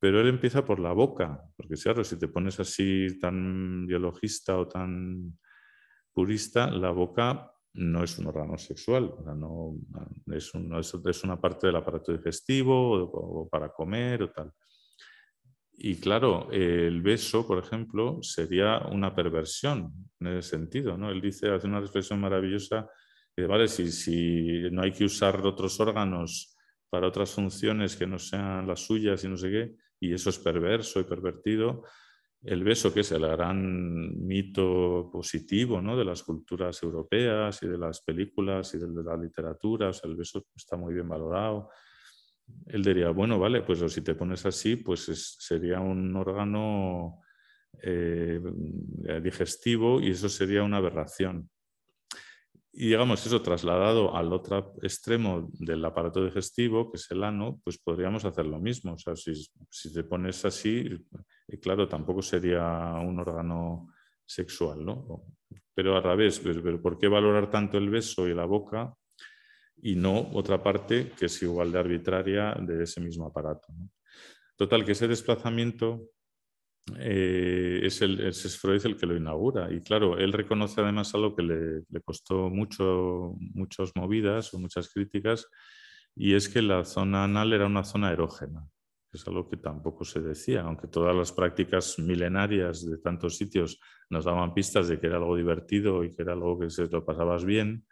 pero 0.00 0.20
él 0.20 0.28
empieza 0.28 0.64
por 0.64 0.80
la 0.80 0.92
boca, 0.92 1.42
porque 1.54 1.74
claro, 1.74 2.02
si 2.02 2.18
te 2.18 2.28
pones 2.28 2.58
así 2.58 3.18
tan 3.20 3.86
biologista 3.86 4.58
o 4.58 4.66
tan 4.66 5.38
purista, 6.14 6.70
la 6.70 6.90
boca 6.90 7.52
no 7.74 8.02
es 8.02 8.18
un 8.18 8.26
órgano 8.26 8.56
sexual, 8.56 9.14
no, 9.36 9.76
es, 10.32 11.24
una 11.24 11.40
parte 11.40 11.66
del 11.66 11.76
aparato 11.76 12.12
digestivo 12.12 13.04
o, 13.04 13.48
para 13.50 13.70
comer 13.70 14.22
o 14.22 14.30
tal. 14.30 14.50
Y 15.74 15.96
claro, 15.96 16.50
el 16.50 17.02
beso, 17.02 17.46
por 17.46 17.58
ejemplo, 17.58 18.18
sería 18.22 18.78
una 18.90 19.14
perversión 19.14 19.92
en 20.20 20.26
ese 20.28 20.50
sentido. 20.50 20.96
¿no? 20.96 21.10
Él 21.10 21.20
dice, 21.20 21.50
hace 21.50 21.66
una 21.66 21.80
reflexión 21.80 22.20
maravillosa, 22.20 22.88
vale, 23.36 23.68
si, 23.68 24.68
no 24.70 24.82
hay 24.82 24.92
que 24.92 25.04
usar 25.04 25.44
otros 25.46 25.80
órganos 25.80 26.56
para 26.90 27.08
otras 27.08 27.30
funciones 27.30 27.96
que 27.96 28.06
no 28.06 28.18
sean 28.18 28.66
las 28.66 28.80
suyas 28.80 29.24
y 29.24 29.28
no 29.28 29.36
sé 29.36 29.50
qué, 29.50 29.76
y 30.00 30.12
eso 30.12 30.30
es 30.30 30.38
perverso 30.38 31.00
y 31.00 31.04
pervertido, 31.04 31.84
el 32.42 32.64
beso, 32.64 32.92
que 32.92 33.00
es 33.00 33.12
el 33.12 33.22
gran 33.22 34.26
mito 34.26 35.08
positivo 35.12 35.80
¿no? 35.80 35.96
de 35.96 36.04
las 36.04 36.24
culturas 36.24 36.82
europeas 36.82 37.62
y 37.62 37.68
de 37.68 37.78
las 37.78 38.02
películas 38.02 38.74
y 38.74 38.78
de 38.78 39.02
la 39.02 39.16
literatura, 39.16 39.88
o 39.88 39.92
sea, 39.92 40.10
el 40.10 40.16
beso 40.16 40.44
está 40.54 40.76
muy 40.76 40.92
bien 40.92 41.08
valorado. 41.08 41.70
Él 42.66 42.82
diría, 42.82 43.10
bueno, 43.10 43.38
vale, 43.38 43.62
pues 43.62 43.80
si 43.92 44.02
te 44.02 44.16
pones 44.16 44.44
así, 44.44 44.74
pues 44.76 45.36
sería 45.38 45.78
un 45.78 46.14
órgano 46.16 47.20
eh, 47.80 48.40
digestivo 49.22 50.00
y 50.00 50.10
eso 50.10 50.28
sería 50.28 50.64
una 50.64 50.78
aberración. 50.78 51.48
Y 52.74 52.86
digamos, 52.86 53.24
eso 53.26 53.42
trasladado 53.42 54.16
al 54.16 54.32
otro 54.32 54.74
extremo 54.82 55.50
del 55.52 55.84
aparato 55.84 56.24
digestivo, 56.24 56.90
que 56.90 56.96
es 56.96 57.10
el 57.10 57.22
ano, 57.22 57.60
pues 57.62 57.76
podríamos 57.78 58.24
hacer 58.24 58.46
lo 58.46 58.58
mismo. 58.58 58.94
O 58.94 58.98
sea, 58.98 59.14
si, 59.14 59.34
si 59.68 59.92
te 59.92 60.04
pones 60.04 60.42
así, 60.46 60.88
y 61.48 61.58
claro, 61.58 61.86
tampoco 61.86 62.22
sería 62.22 62.94
un 62.94 63.18
órgano 63.18 63.92
sexual, 64.24 64.84
¿no? 64.84 65.22
Pero 65.74 65.96
al 65.96 66.02
revés, 66.02 66.40
pero 66.40 66.80
¿por 66.80 66.98
qué 66.98 67.08
valorar 67.08 67.50
tanto 67.50 67.76
el 67.76 67.90
beso 67.90 68.26
y 68.26 68.34
la 68.34 68.46
boca 68.46 68.94
y 69.82 69.94
no 69.94 70.30
otra 70.32 70.62
parte 70.62 71.10
que 71.18 71.26
es 71.26 71.42
igual 71.42 71.72
de 71.72 71.78
arbitraria 71.78 72.54
de 72.58 72.84
ese 72.84 73.02
mismo 73.02 73.26
aparato? 73.26 73.68
Total, 74.56 74.84
que 74.84 74.92
ese 74.92 75.08
desplazamiento 75.08 76.08
eh, 76.98 77.80
es, 77.82 78.02
el, 78.02 78.20
es 78.20 78.58
Freud 78.58 78.84
el 78.84 78.96
que 78.96 79.06
lo 79.06 79.16
inaugura. 79.16 79.72
Y 79.72 79.80
claro, 79.80 80.18
él 80.18 80.32
reconoce 80.32 80.80
además 80.80 81.14
algo 81.14 81.34
que 81.34 81.42
le, 81.42 81.82
le 81.88 82.00
costó 82.02 82.50
mucho, 82.50 83.34
muchas 83.54 83.92
movidas 83.94 84.52
o 84.54 84.58
muchas 84.58 84.92
críticas, 84.92 85.48
y 86.14 86.34
es 86.34 86.48
que 86.48 86.62
la 86.62 86.84
zona 86.84 87.24
anal 87.24 87.52
era 87.52 87.66
una 87.66 87.84
zona 87.84 88.12
erógena, 88.12 88.66
es 89.12 89.26
algo 89.26 89.48
que 89.48 89.56
tampoco 89.56 90.04
se 90.04 90.20
decía, 90.20 90.62
aunque 90.62 90.88
todas 90.88 91.14
las 91.14 91.32
prácticas 91.32 91.98
milenarias 91.98 92.84
de 92.84 92.98
tantos 92.98 93.36
sitios 93.36 93.78
nos 94.10 94.24
daban 94.24 94.54
pistas 94.54 94.88
de 94.88 94.98
que 94.98 95.06
era 95.06 95.16
algo 95.16 95.36
divertido 95.36 96.02
y 96.04 96.14
que 96.14 96.22
era 96.22 96.32
algo 96.32 96.58
que 96.58 96.70
se 96.70 96.86
lo 96.88 97.04
pasabas 97.04 97.44
bien. 97.44 97.84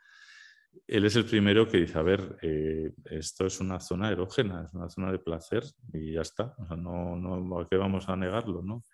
Él 0.87 1.05
es 1.05 1.15
el 1.17 1.25
primero 1.25 1.69
que 1.69 1.79
dice, 1.79 1.99
a 1.99 2.03
ver, 2.03 2.37
eh, 2.43 2.93
esto 3.05 3.47
es 3.47 3.61
una 3.61 3.79
zona 3.79 4.11
erógena, 4.11 4.65
es 4.65 4.75
una 4.75 4.89
zona 4.89 5.13
de 5.13 5.21
placer 5.21 5.63
y 5.93 6.15
ya 6.15 6.23
está. 6.23 6.55
O 6.59 6.67
sea, 6.67 6.77
no, 6.77 7.17
no, 7.17 7.69
qué 7.69 7.77
vamos 7.77 8.09
a 8.09 8.17
negarlo? 8.17 8.63
¿no? 8.63 8.85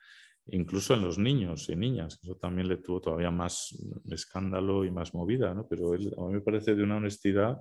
Incluso 0.49 0.95
en 0.95 1.03
los 1.03 1.19
niños 1.19 1.69
y 1.71 1.77
niñas, 1.77 2.21
eso 2.23 2.37
también 2.37 2.69
le 2.69 2.77
tuvo 2.77 3.01
todavía 3.01 3.31
más 3.31 3.75
escándalo 4.11 4.85
y 4.85 4.91
más 4.91 5.15
movida, 5.15 5.55
¿no? 5.55 5.67
pero 5.67 5.95
él, 5.95 6.15
a 6.19 6.23
mí 6.23 6.35
me 6.35 6.41
parece 6.41 6.75
de 6.75 6.83
una 6.83 6.99
honestidad 6.99 7.59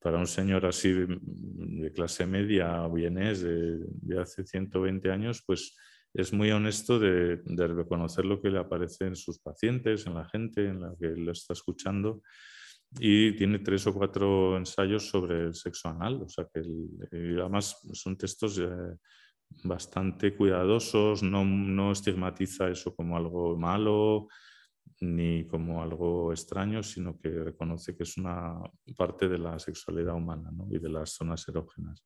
para 0.00 0.18
un 0.18 0.26
señor 0.26 0.64
así 0.64 0.92
de, 0.92 1.92
clase 1.92 2.24
media, 2.26 2.86
vienes 2.88 3.42
de, 3.42 3.78
de, 3.80 4.20
hace 4.20 4.44
120 4.46 5.10
años, 5.10 5.42
pues 5.44 5.76
es 6.14 6.32
muy 6.32 6.50
honesto 6.50 6.98
de, 6.98 7.42
de 7.44 7.66
reconocer 7.66 8.24
lo 8.24 8.40
que 8.40 8.50
le 8.50 8.60
aparece 8.60 9.06
en 9.06 9.16
sus 9.16 9.40
pacientes, 9.40 10.06
en 10.06 10.14
la 10.14 10.24
gente, 10.24 10.66
en 10.66 10.80
la 10.80 10.94
que 10.98 11.08
lo 11.08 11.32
está 11.32 11.52
escuchando 11.52 12.22
y 12.92 13.32
tiene 13.36 13.58
tres 13.58 13.86
o 13.86 13.94
cuatro 13.94 14.56
ensayos 14.56 15.08
sobre 15.08 15.46
el 15.46 15.54
sexo 15.54 15.88
anal, 15.88 16.22
o 16.22 16.28
sea 16.28 16.46
que 16.52 16.60
además 17.38 17.86
son 17.92 18.16
textos 18.16 18.58
eh, 18.58 18.96
bastante 19.64 20.34
cuidadosos, 20.34 21.22
no, 21.22 21.44
no, 21.44 21.92
estigmatiza 21.92 22.68
eso 22.68 22.94
como 22.94 23.16
algo 23.16 23.56
malo 23.56 24.28
ni 25.00 25.46
como 25.46 25.82
algo 25.82 26.32
extraño, 26.32 26.82
sino 26.82 27.18
que 27.18 27.28
reconoce 27.28 27.96
que 27.96 28.02
es 28.02 28.16
una 28.16 28.58
parte 28.96 29.28
de 29.28 29.38
la 29.38 29.58
sexualidad 29.58 30.14
humana 30.14 30.50
¿no? 30.50 30.66
y 30.70 30.78
de 30.78 30.88
las 30.88 31.10
zonas 31.10 31.46
erógenas. 31.48 32.04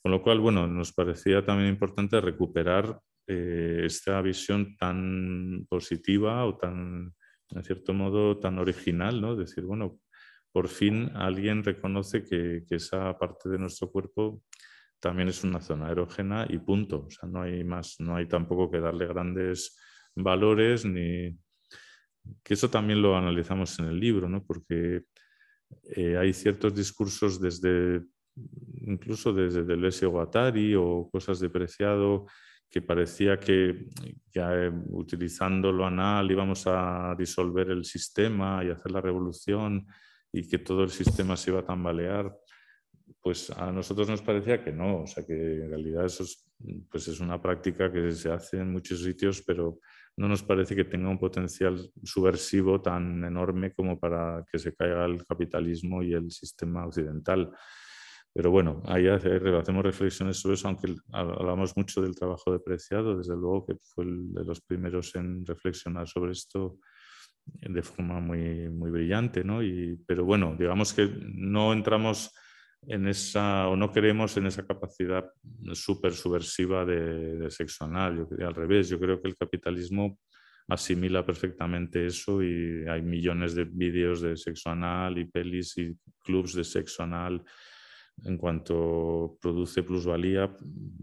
Con 0.00 0.12
lo 0.12 0.22
cual, 0.22 0.38
bueno, 0.38 0.66
nos 0.66 0.92
parecía 0.92 1.44
también 1.44 1.70
importante 1.70 2.20
recuperar 2.20 3.00
eh, 3.26 3.82
esta 3.84 4.20
visión 4.20 4.76
tan 4.76 5.66
positiva 5.68 6.44
o 6.44 6.56
tan 6.56 7.14
en 7.54 7.64
cierto 7.64 7.94
modo, 7.94 8.38
tan 8.38 8.58
original, 8.58 9.20
¿no? 9.20 9.36
Decir, 9.36 9.64
bueno, 9.64 9.98
por 10.52 10.68
fin 10.68 11.10
alguien 11.14 11.64
reconoce 11.64 12.22
que, 12.24 12.64
esa 12.70 13.18
parte 13.18 13.48
de 13.48 13.58
nuestro 13.58 13.90
cuerpo 13.90 14.42
también 15.00 15.28
es 15.28 15.44
una 15.44 15.60
zona 15.60 15.90
erógena 15.90 16.46
y 16.48 16.58
punto. 16.58 17.06
O 17.06 17.10
sea, 17.10 17.28
no 17.28 17.42
hay 17.42 17.64
más, 17.64 17.96
no 17.98 18.16
hay 18.16 18.26
tampoco 18.26 18.70
que 18.70 18.80
darle 18.80 19.06
grandes 19.06 19.76
valores 20.14 20.84
ni 20.84 21.36
que 22.42 22.54
eso 22.54 22.70
también 22.70 23.02
lo 23.02 23.16
analizamos 23.16 23.78
en 23.78 23.86
el 23.86 24.00
libro, 24.00 24.28
¿no? 24.28 24.44
Porque 24.44 25.02
eh, 25.96 26.16
hay 26.16 26.32
ciertos 26.32 26.74
discursos 26.74 27.40
desde 27.40 28.02
incluso 28.80 29.32
desde 29.32 29.64
Deleuze 29.64 30.06
Guattari 30.06 30.74
o 30.74 31.08
cosas 31.10 31.40
de 31.40 31.50
Preciado 31.50 32.26
que 32.74 32.82
parecía 32.82 33.38
que, 33.38 33.86
eh, 34.34 34.72
utilizando 34.88 35.70
lo 35.70 35.86
anal 35.86 36.28
íbamos 36.28 36.66
a 36.66 37.14
disolver 37.16 37.70
el 37.70 37.84
sistema 37.84 38.64
y 38.64 38.70
hacer 38.70 38.90
la 38.90 39.00
revolución 39.00 39.86
y 40.32 40.48
que 40.48 40.58
todo 40.58 40.82
el 40.82 40.90
sistema 40.90 41.36
se 41.36 41.52
iba 41.52 41.60
a 41.60 41.64
tambalear, 41.64 42.36
pues 43.22 43.48
a 43.50 43.70
nosotros 43.70 44.08
nos 44.08 44.22
parecía 44.22 44.64
que 44.64 44.72
no, 44.72 45.02
o 45.02 45.06
sea 45.06 45.24
que 45.24 45.34
en 45.62 45.70
realidad 45.70 46.04
eso 46.04 46.24
es, 46.24 46.50
pues 46.90 47.06
es 47.06 47.20
una 47.20 47.40
práctica 47.40 47.92
que 47.92 48.10
se 48.10 48.32
hace 48.32 48.56
en 48.56 48.72
muchos 48.72 49.04
sitios, 49.04 49.44
pero 49.46 49.78
no 50.16 50.26
nos 50.26 50.42
parece 50.42 50.74
que 50.74 50.84
tenga 50.84 51.08
un 51.08 51.20
potencial 51.20 51.78
subversivo 52.02 52.82
tan 52.82 53.22
enorme 53.22 53.72
como 53.72 54.00
para 54.00 54.44
que 54.50 54.58
se 54.58 54.74
caiga 54.74 55.04
el 55.04 55.24
capitalismo 55.24 56.02
y 56.02 56.12
el 56.12 56.28
sistema 56.32 56.84
occidental. 56.84 57.52
Pero 58.34 58.50
bueno, 58.50 58.82
ahí 58.86 59.06
hacemos 59.06 59.84
reflexiones 59.84 60.38
sobre 60.38 60.54
eso, 60.54 60.66
aunque 60.66 60.92
hablamos 61.12 61.76
mucho 61.76 62.02
del 62.02 62.16
trabajo 62.16 62.50
de 62.50 62.58
Preciado, 62.58 63.16
desde 63.16 63.36
luego 63.36 63.64
que 63.64 63.76
fue 63.80 64.04
el 64.04 64.32
de 64.32 64.44
los 64.44 64.60
primeros 64.60 65.14
en 65.14 65.46
reflexionar 65.46 66.08
sobre 66.08 66.32
esto 66.32 66.80
de 67.46 67.82
forma 67.82 68.18
muy, 68.18 68.68
muy 68.70 68.90
brillante, 68.90 69.44
¿no? 69.44 69.62
Y, 69.62 69.96
pero 70.04 70.24
bueno, 70.24 70.56
digamos 70.58 70.92
que 70.92 71.08
no 71.22 71.72
entramos 71.72 72.34
en 72.82 73.06
esa, 73.06 73.68
o 73.68 73.76
no 73.76 73.92
creemos 73.92 74.36
en 74.36 74.46
esa 74.46 74.66
capacidad 74.66 75.24
súper 75.72 76.12
subversiva 76.12 76.84
de, 76.84 77.36
de, 77.36 77.50
sexo 77.52 77.84
anal. 77.84 78.26
Yo, 78.36 78.46
al 78.48 78.54
revés, 78.54 78.88
yo 78.88 78.98
creo 78.98 79.22
que 79.22 79.28
el 79.28 79.36
capitalismo 79.36 80.18
asimila 80.66 81.24
perfectamente 81.24 82.06
eso 82.06 82.42
y 82.42 82.84
hay 82.88 83.02
millones 83.02 83.54
de 83.54 83.64
vídeos 83.64 84.22
de 84.22 84.36
sexo 84.36 84.70
anal 84.70 85.18
y 85.18 85.26
pelis 85.26 85.78
y 85.78 85.96
clubs 86.24 86.54
de 86.54 86.64
sexo 86.64 87.04
anal 87.04 87.44
en 88.22 88.38
cuanto 88.38 89.38
produce 89.40 89.82
plusvalía, 89.82 90.54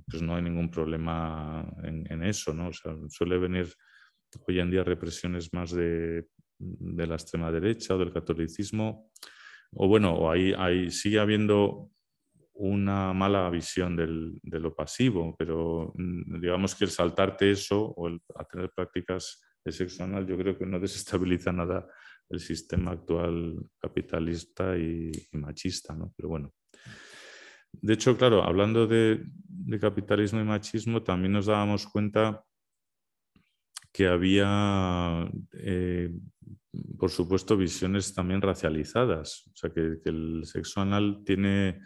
pues 0.09 0.21
no 0.21 0.35
hay 0.35 0.41
ningún 0.41 0.71
problema 0.71 1.65
en, 1.83 2.23
eso, 2.23 2.53
¿no? 2.53 2.71
suele 3.09 3.37
venir 3.37 3.73
hoy 4.47 4.59
en 4.59 4.71
día 4.71 4.83
represiones 4.83 5.53
más 5.53 5.71
de, 5.71 6.25
la 6.59 7.15
extrema 7.15 7.51
derecha 7.51 7.95
o 7.95 7.97
del 7.97 8.13
catolicismo, 8.13 9.11
o 9.73 9.87
bueno, 9.87 10.13
o 10.13 10.31
ahí, 10.31 10.91
sigue 10.91 11.19
habiendo 11.19 11.89
una 12.53 13.13
mala 13.13 13.49
visión 13.49 13.95
de 13.95 14.59
lo 14.59 14.75
pasivo, 14.75 15.35
pero 15.37 15.91
mm, 15.95 16.39
digamos 16.39 16.75
que 16.75 16.85
el 16.85 16.91
saltarte 16.91 17.51
eso 17.51 17.93
o 17.97 18.07
el 18.07 18.21
tener 18.51 18.71
prácticas 18.75 19.41
de 19.63 19.71
sexo 19.71 20.03
anal, 20.03 20.27
yo 20.27 20.37
creo 20.37 20.57
que 20.57 20.65
no 20.65 20.79
desestabiliza 20.79 21.51
nada 21.51 21.87
el 22.29 22.39
sistema 22.39 22.91
actual 22.91 23.57
capitalista 23.79 24.77
y, 24.77 25.11
y 25.31 25.37
machista, 25.37 25.93
¿no? 25.93 26.13
Pero 26.15 26.29
bueno, 26.29 26.53
de 27.73 27.93
hecho, 27.93 28.17
claro, 28.17 28.43
hablando 28.43 28.87
de, 28.87 29.23
capitalismo 29.79 30.41
y 30.41 30.43
machismo, 30.43 31.01
también 31.01 31.31
nos 31.31 31.45
dábamos 31.45 31.87
cuenta 31.87 32.43
que 33.91 34.07
había, 34.07 35.29
eh, 35.53 36.13
por 36.99 37.09
supuesto, 37.09 37.55
visiones 37.55 38.13
también 38.13 38.41
racializadas. 38.41 39.47
O 39.47 39.55
sea, 39.55 39.69
que, 39.69 39.97
el 40.03 40.43
sexo 40.45 40.81
anal 40.81 41.21
tiene 41.25 41.79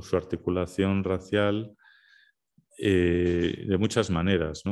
su 0.00 0.16
articulación 0.16 1.02
racial 1.04 1.76
eh, 2.78 3.64
de 3.68 3.78
muchas 3.78 4.10
maneras. 4.10 4.62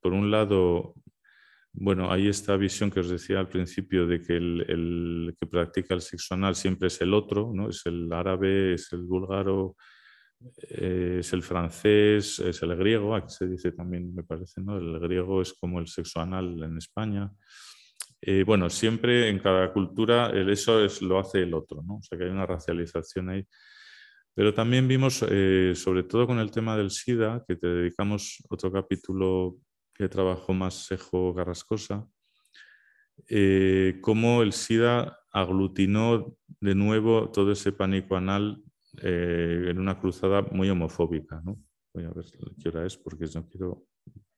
por 0.00 0.12
un 0.12 0.30
lado, 0.30 0.94
bueno, 1.76 2.10
hay 2.12 2.28
esta 2.28 2.56
visión 2.56 2.88
que 2.88 3.00
os 3.00 3.08
decía 3.08 3.40
al 3.40 3.48
principio 3.48 4.06
de 4.06 4.22
que 4.22 4.36
el, 4.36 5.34
que 5.38 5.46
practica 5.46 5.94
el 5.94 6.02
sexo 6.02 6.34
anal 6.34 6.54
siempre 6.54 6.86
es 6.86 7.00
el 7.00 7.12
otro, 7.12 7.50
¿no? 7.52 7.68
es 7.68 7.82
el 7.86 8.12
árabe, 8.12 8.74
es 8.74 8.92
el 8.92 9.02
búlgaro, 9.02 9.74
eh, 10.68 11.16
es 11.18 11.32
el 11.32 11.42
francés, 11.42 12.38
es 12.38 12.62
el 12.62 12.76
griego, 12.76 13.16
aquí 13.16 13.28
se 13.28 13.48
dice 13.48 13.72
también, 13.72 14.14
me 14.14 14.22
parece, 14.22 14.60
¿no? 14.60 14.78
el 14.78 15.00
griego 15.00 15.42
es 15.42 15.52
como 15.52 15.80
el 15.80 15.88
sexo 15.88 16.20
anal 16.20 16.62
en 16.62 16.78
España. 16.78 17.32
Eh, 18.20 18.44
bueno, 18.46 18.70
siempre 18.70 19.28
en 19.28 19.40
cada 19.40 19.72
cultura 19.72 20.30
el 20.30 20.50
eso 20.50 20.82
es, 20.82 21.02
lo 21.02 21.18
hace 21.18 21.42
el 21.42 21.54
otro, 21.54 21.82
¿no? 21.82 21.96
o 21.96 22.02
sea 22.02 22.16
que 22.16 22.24
hay 22.24 22.30
una 22.30 22.46
racialización 22.46 23.30
ahí. 23.30 23.44
Pero 24.32 24.54
también 24.54 24.86
vimos, 24.86 25.24
eh, 25.28 25.72
sobre 25.74 26.04
todo 26.04 26.26
con 26.26 26.38
el 26.38 26.52
tema 26.52 26.76
del 26.76 26.90
SIDA, 26.90 27.44
que 27.46 27.56
te 27.56 27.66
dedicamos 27.66 28.42
otro 28.48 28.70
capítulo 28.70 29.56
que 29.94 30.08
trabajó 30.08 30.52
más 30.52 30.86
Sejo 30.86 31.32
Garrascosa, 31.32 32.06
eh, 33.28 33.98
cómo 34.00 34.42
el 34.42 34.52
SIDA 34.52 35.18
aglutinó 35.32 36.36
de 36.60 36.74
nuevo 36.74 37.30
todo 37.30 37.52
ese 37.52 37.72
pánico 37.72 38.16
anal 38.16 38.62
eh, 39.02 39.66
en 39.68 39.78
una 39.78 39.98
cruzada 39.98 40.42
muy 40.42 40.68
homofóbica. 40.68 41.42
Voy 41.92 42.04
a 42.04 42.10
ver 42.10 42.24
qué 42.60 42.68
hora 42.68 42.86
es 42.86 42.96
porque 42.96 43.26
no 43.34 43.48
quiero 43.48 43.86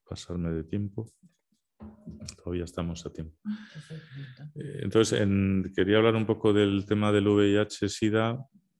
pasarme 0.08 0.50
de 0.50 0.64
tiempo. 0.64 1.10
Todavía 2.36 2.64
estamos 2.64 3.04
a 3.06 3.12
tiempo. 3.12 3.36
entonces, 4.54 5.26
quería 5.74 5.98
hablar 5.98 6.16
un 6.16 6.26
poco 6.26 6.52
del 6.52 6.84
tema 6.86 7.12
del 7.12 7.28
VIH-Sida 7.28 8.38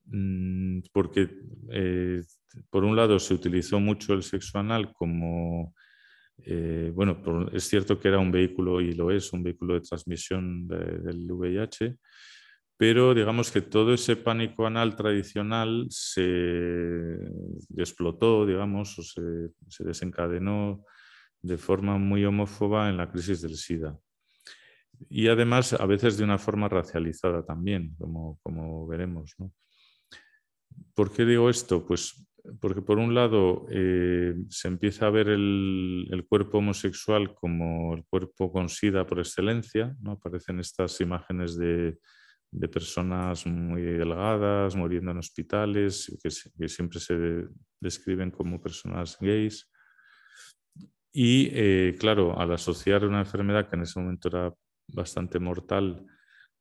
Mm, 0.09 0.83
porque 0.93 1.29
eh, 1.71 2.23
por 2.71 2.85
un 2.85 2.95
lado 2.95 3.19
se 3.19 3.35
utilizó 3.35 3.81
mucho 3.81 4.15
el 4.15 4.23
sexo 4.23 4.59
anal 4.59 4.93
como, 4.93 5.75
eh, 6.45 6.93
bueno, 6.95 7.23
es 7.53 7.65
cierto 7.65 7.99
que 7.99 8.09
era 8.09 8.19
un 8.19 8.31
vehículo 8.31 8.81
y 8.81 8.93
lo 8.95 9.11
es, 9.11 9.33
un 9.33 9.43
vehículo 9.43 9.75
de 9.75 9.81
transmisión 9.81 10.69
del 10.69 11.31
VIH, 11.31 11.97
pero 12.77 13.15
digamos 13.15 13.51
que 13.51 13.63
todo 13.63 13.95
ese 13.95 14.17
pánico 14.17 14.67
anal 14.67 14.97
tradicional 14.97 15.87
se 15.89 17.17
explotó, 17.77 18.45
digamos, 18.45 18.99
o 18.99 19.03
se, 19.03 19.23
se 19.69 19.85
desencadenó 19.85 20.85
de 21.41 21.57
forma 21.57 21.97
muy 21.97 22.25
homófoba 22.25 22.91
en 22.91 22.99
la 22.99 23.11
crisis 23.11 23.41
del 23.41 23.57
SIDA. 23.57 23.99
Y 25.09 25.29
además, 25.29 25.73
a 25.73 25.87
veces 25.87 26.17
de 26.17 26.25
una 26.25 26.39
forma 26.39 26.69
racializada 26.69 27.45
también, 27.45 27.95
como, 27.99 28.39
como 28.43 28.87
veremos. 28.87 29.35
¿Por 30.95 31.13
qué 31.13 31.25
digo 31.25 31.51
esto? 31.51 31.87
Pues 31.87 32.27
porque 32.61 32.83
por 32.83 32.99
un 32.99 33.15
lado 33.15 33.67
eh, 33.71 34.35
se 34.49 34.69
empieza 34.69 35.07
a 35.07 35.11
ver 35.11 35.29
el, 35.29 36.27
cuerpo 36.29 36.59
homosexual 36.59 37.35
como 37.35 37.95
el 37.95 38.05
cuerpo 38.05 38.53
con 38.53 38.69
sida 38.69 39.07
por 39.07 39.19
excelencia, 39.19 39.97
aparecen 40.07 40.61
estas 40.61 41.01
imágenes 41.01 41.57
de, 41.57 41.99
personas 42.73 43.47
muy 43.47 43.83
delgadas, 43.83 44.75
muriendo 44.77 45.11
en 45.11 45.19
hospitales, 45.19 46.17
que, 46.23 46.69
siempre 46.69 47.01
se 47.01 47.45
describen 47.81 48.31
como 48.31 48.61
personas 48.61 49.19
gays. 49.21 49.71
Y 51.13 51.51
eh, 51.53 51.97
claro, 51.99 52.39
al 52.39 52.53
asociar 52.53 53.05
una 53.05 53.21
enfermedad 53.21 53.69
que 53.69 53.77
en 53.77 53.83
ese 53.83 54.01
momento 54.01 54.29
era 54.29 54.55
bastante 54.89 55.39
mortal 55.39 56.07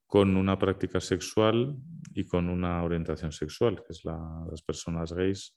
con 0.06 0.36
una 0.38 0.58
práctica 0.58 1.00
sexual 1.00 1.76
y 2.14 2.26
con 2.26 2.50
una 2.50 2.84
orientación 2.84 3.32
sexual, 3.32 3.78
que 3.78 3.94
es 3.94 4.04
la, 4.06 4.18
las 4.50 4.62
personas 4.62 5.12
gays. 5.14 5.56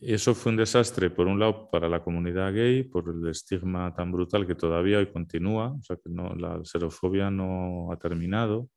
Eso 0.00 0.34
fue 0.34 0.52
un 0.52 0.56
desastre, 0.56 1.10
por 1.10 1.26
un 1.26 1.38
lado, 1.38 1.68
para 1.70 1.88
la 1.88 2.02
comunidad 2.02 2.52
gay, 2.52 2.84
por 2.84 3.08
el 3.08 3.28
estigma 3.28 3.92
tan 3.94 4.12
brutal 4.12 4.46
que 4.46 4.54
todavía 4.54 4.98
hoy 4.98 5.10
continúa, 5.10 5.72
o 5.72 5.82
sea 5.82 5.96
que 5.96 6.10
no, 6.10 6.34
la 6.36 6.60
xerofobia 6.64 7.30
no 7.30 7.90
ha 7.92 7.96
terminado, 7.96 8.68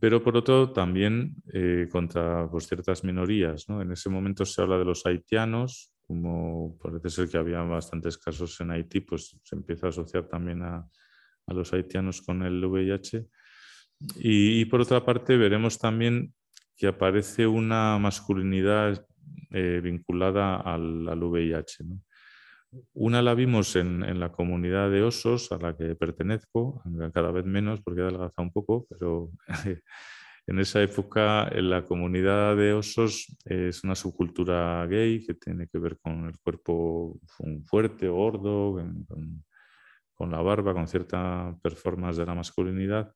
pero 0.00 0.22
por 0.22 0.36
otro 0.36 0.72
también 0.72 1.34
eh, 1.52 1.88
contra 1.90 2.48
pues, 2.50 2.66
ciertas 2.66 3.04
minorías. 3.04 3.68
¿no? 3.68 3.82
En 3.82 3.92
ese 3.92 4.08
momento 4.08 4.44
se 4.44 4.62
habla 4.62 4.78
de 4.78 4.84
los 4.84 5.04
haitianos, 5.06 5.92
como 6.06 6.78
parece 6.78 7.10
ser 7.10 7.28
que 7.28 7.38
había 7.38 7.62
bastantes 7.62 8.18
casos 8.18 8.60
en 8.60 8.70
Haití, 8.70 9.00
pues 9.00 9.38
se 9.42 9.56
empieza 9.56 9.86
a 9.86 9.90
asociar 9.90 10.26
también 10.26 10.62
a, 10.62 10.86
a 11.46 11.54
los 11.54 11.72
haitianos 11.72 12.22
con 12.22 12.42
el 12.42 12.64
VIH 12.64 13.26
y, 14.16 14.64
por 14.66 14.80
otra 14.80 15.04
parte, 15.04 15.36
veremos 15.36 15.78
también 15.78 16.34
que 16.76 16.88
aparece 16.88 17.46
una 17.46 17.98
masculinidad 17.98 19.06
eh, 19.50 19.80
vinculada 19.82 20.56
al, 20.56 21.22
VIH. 21.22 21.84
Una 22.94 23.20
la 23.20 23.34
vimos 23.34 23.76
en, 23.76 24.18
la 24.18 24.32
comunidad 24.32 24.90
de 24.90 25.02
osos 25.02 25.52
a 25.52 25.58
la 25.58 25.76
que 25.76 25.94
pertenezco, 25.94 26.82
cada 27.12 27.30
vez 27.30 27.44
menos 27.44 27.80
porque 27.82 28.00
ha 28.00 28.04
adelgazado 28.04 28.42
un 28.44 28.52
poco, 28.52 28.86
pero 28.88 29.30
en 30.46 30.58
esa 30.58 30.82
época 30.82 31.48
en 31.48 31.68
la 31.68 31.84
comunidad 31.84 32.56
de 32.56 32.72
osos 32.72 33.36
es 33.44 33.84
una 33.84 33.94
subcultura 33.94 34.86
gay 34.86 35.24
que 35.24 35.34
tiene 35.34 35.68
que 35.68 35.78
ver 35.78 35.98
con 36.00 36.26
el 36.26 36.38
cuerpo 36.40 37.20
fuerte, 37.66 38.08
gordo, 38.08 38.72
con, 39.06 39.44
con 40.14 40.30
la 40.30 40.40
barba, 40.40 40.72
con 40.72 40.88
cierta 40.88 41.54
performance 41.62 42.16
de 42.16 42.26
la 42.26 42.34
masculinidad. 42.34 43.12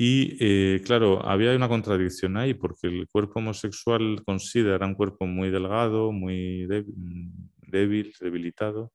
Y 0.00 0.36
eh, 0.38 0.80
claro, 0.84 1.26
había 1.26 1.56
una 1.56 1.68
contradicción 1.68 2.36
ahí, 2.36 2.54
porque 2.54 2.86
el 2.86 3.08
cuerpo 3.08 3.40
homosexual 3.40 4.22
considera 4.24 4.86
un 4.86 4.94
cuerpo 4.94 5.26
muy 5.26 5.50
delgado, 5.50 6.12
muy 6.12 6.68
débil, 7.66 8.14
debilitado, 8.20 8.92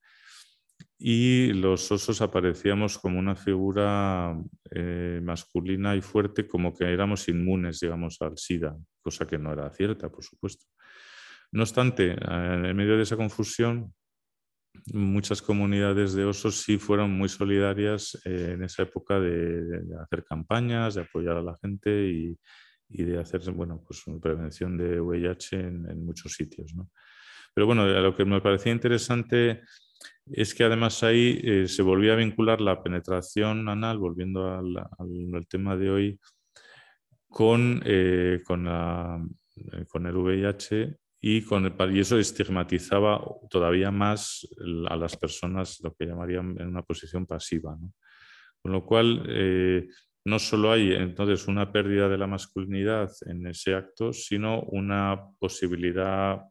y 0.97 1.51
los 1.51 1.91
osos 1.91 2.21
aparecíamos 2.21 2.97
como 2.97 3.19
una 3.19 3.35
figura 3.35 4.33
eh, 4.71 5.19
masculina 5.21 5.93
y 5.93 5.99
fuerte, 5.99 6.47
como 6.47 6.73
que 6.73 6.85
éramos 6.85 7.27
inmunes, 7.27 7.81
digamos, 7.81 8.21
al 8.21 8.37
SIDA, 8.37 8.73
cosa 9.01 9.27
que 9.27 9.37
no 9.37 9.51
era 9.51 9.69
cierta, 9.71 10.09
por 10.09 10.23
supuesto. 10.23 10.67
No 11.51 11.63
obstante, 11.63 12.15
en 12.17 12.77
medio 12.77 12.95
de 12.95 13.03
esa 13.03 13.17
confusión, 13.17 13.93
muchas 14.91 15.41
comunidades 15.41 16.13
de 16.13 16.25
osos 16.25 16.61
sí 16.61 16.77
fueron 16.77 17.11
muy 17.11 17.29
solidarias 17.29 18.19
eh, 18.25 18.51
en 18.53 18.63
esa 18.63 18.83
época 18.83 19.19
de, 19.19 19.81
hacer 20.01 20.23
campañas, 20.23 20.95
de 20.95 21.01
apoyar 21.01 21.37
a 21.37 21.41
la 21.41 21.57
gente 21.61 22.07
y, 22.07 22.37
de 22.89 23.19
hacer 23.19 23.41
bueno, 23.51 23.83
pues, 23.87 24.03
prevención 24.21 24.77
de 24.77 24.99
VIH 24.99 25.59
en, 25.59 26.05
muchos 26.05 26.33
sitios. 26.33 26.73
Pero 27.53 27.65
bueno, 27.65 27.87
lo 27.87 28.15
que 28.15 28.25
me 28.25 28.41
parecía 28.41 28.71
interesante 28.71 29.61
es 30.27 30.53
que 30.53 30.63
además 30.63 31.01
ahí 31.01 31.39
eh, 31.43 31.67
se 31.67 31.81
volvía 31.81 32.13
a 32.13 32.17
vincular 32.17 32.61
la 32.61 32.83
penetración 32.83 33.67
anal, 33.67 33.97
volviendo 33.97 34.47
al, 34.47 35.47
tema 35.47 35.75
de 35.75 35.89
hoy, 35.89 36.19
con, 37.27 37.81
eh, 37.83 38.41
con 38.45 38.67
el 40.05 40.15
VIH 40.15 40.97
y, 41.25 41.41
con 41.41 41.73
y 41.95 41.99
eso 42.01 42.19
estigmatizaba 42.19 43.23
todavía 43.49 43.91
más 43.91 44.45
a 44.89 44.97
las 44.97 45.15
personas, 45.15 45.79
lo 45.81 45.93
que 45.93 46.05
llamarían 46.05 46.53
en 46.59 46.67
una 46.67 46.81
posición 46.81 47.25
pasiva. 47.25 47.77
Con 48.61 48.73
lo 48.73 48.85
cual, 48.85 49.25
eh, 49.29 49.87
no 50.25 50.37
solo 50.37 50.73
hay 50.73 50.91
entonces 50.91 51.47
una 51.47 51.71
pérdida 51.71 52.09
de 52.09 52.17
la 52.17 52.27
masculinidad 52.27 53.09
en 53.25 53.47
ese 53.47 53.73
acto, 53.73 54.11
sino 54.11 54.63
una 54.63 55.17
posibilidad 55.39 56.41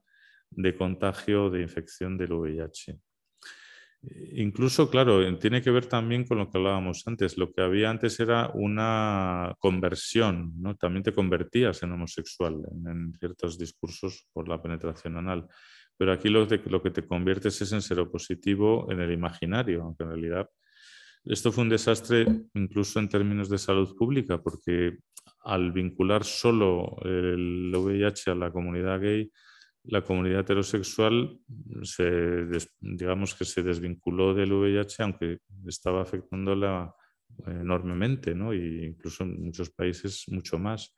de 0.49 0.75
contagio 0.75 1.51
de 1.51 1.61
infección 1.61 2.17
del 2.17 2.33
VIH. 2.33 2.99
Incluso, 4.33 4.91
claro, 4.91 5.39
tiene 5.39 5.63
que 5.63 5.71
ver 5.71 5.87
también 5.87 6.25
con 6.25 6.39
lo 6.39 6.51
que 6.51 6.59
hablábamos 6.59 7.07
antes. 7.07 7.39
Lo 7.39 7.53
que 7.53 7.63
había 7.63 7.89
antes 7.89 8.19
era 8.19 8.51
una 8.55 9.55
conversión, 9.61 10.55
¿no? 10.61 10.75
También 10.77 11.05
te 11.05 11.13
convertías 11.13 11.83
en 11.83 11.93
homosexual 11.93 12.57
en, 12.85 13.15
ciertos 13.21 13.59
discursos 13.59 14.27
por 14.33 14.49
la 14.49 14.61
penetración 14.61 15.19
anal. 15.19 15.47
Pero 15.97 16.13
aquí 16.13 16.29
lo, 16.29 16.47
lo 16.47 16.83
que 16.83 16.91
te 16.91 17.07
conviertes 17.07 17.63
es 17.63 17.73
en 17.73 17.83
seropositivo 17.83 18.91
en 18.91 19.01
el 19.01 19.13
imaginario, 19.13 19.83
aunque 19.83 20.03
en 20.03 20.11
realidad 20.11 20.51
esto 21.25 21.53
fue 21.53 21.63
un 21.63 21.71
desastre 21.71 22.27
incluso 22.55 22.99
en 22.99 23.09
términos 23.09 23.49
de 23.49 23.59
salud 23.59 23.95
pública, 23.97 24.43
porque 24.43 24.99
al 25.45 25.71
vincular 25.71 26.25
solo 26.25 26.97
el 27.05 27.73
VIH 27.73 28.33
a 28.33 28.35
la 28.35 28.51
comunidad 28.51 29.01
gay, 29.01 29.31
la 29.85 30.03
comunidad 30.03 30.41
heterosexual 30.41 31.39
se, 31.83 32.47
digamos 32.81 33.35
que 33.35 33.45
se 33.45 33.63
desvinculó 33.63 34.35
del 34.35 34.53
VIH, 34.53 35.03
aunque 35.03 35.39
estaba 35.67 36.03
afectándola 36.03 36.95
enormemente, 37.47 38.35
¿no? 38.35 38.55
y 38.55 38.85
incluso 38.85 39.25
en 39.25 39.45
muchos 39.45 39.71
países 39.71 40.25
mucho 40.29 40.59
más. 40.59 40.95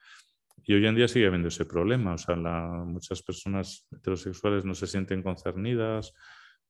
Y 0.64 0.74
hoy 0.74 0.86
en 0.86 0.94
día 0.94 1.08
sigue 1.08 1.26
habiendo 1.26 1.48
ese 1.48 1.64
problema, 1.64 2.14
o 2.14 2.18
sea, 2.18 2.36
muchas 2.36 3.22
personas 3.22 3.86
heterosexuales 3.92 4.64
no 4.64 4.74
se 4.74 4.86
sienten 4.86 5.22
concernidas, 5.22 6.12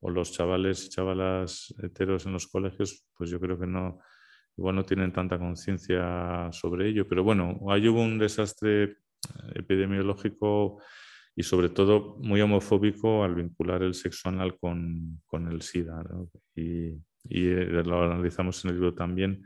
o 0.01 0.11
los 0.11 0.33
chavales 0.33 0.85
y 0.85 0.89
chavalas 0.91 1.75
heteros 1.83 2.27
en 2.27 2.33
los 2.33 2.47
colegios, 2.47 3.07
pues 3.17 3.31
yo 3.31 3.41
creo 3.41 3.59
que 3.59 3.67
no, 3.67 4.01
igual 4.57 4.77
no 4.77 4.85
tienen 4.85 5.13
tanta 5.13 5.39
conciencia 5.39 6.51
sobre 6.53 6.89
ello. 6.89 7.09
Pero 7.09 7.25
bueno, 7.25 7.59
ahí 7.71 7.89
hubo 7.89 8.03
un 8.03 8.19
desastre 8.19 8.99
epidemiológico 9.55 10.79
y 11.37 11.43
sobre 11.43 11.69
todo 11.69 12.17
muy 12.21 12.41
homofóbico 12.41 13.25
al 13.25 13.35
vincular 13.35 13.83
el 13.83 13.95
sexo 13.95 14.29
anal 14.29 14.57
con, 14.59 15.21
con 15.27 15.51
el 15.51 15.63
SIDA. 15.63 16.03
Y, 16.55 16.97
eh, 17.31 17.83
lo 17.85 18.03
analizamos 18.05 18.65
en 18.65 18.71
el 18.71 18.77
libro 18.77 18.95
también, 18.95 19.43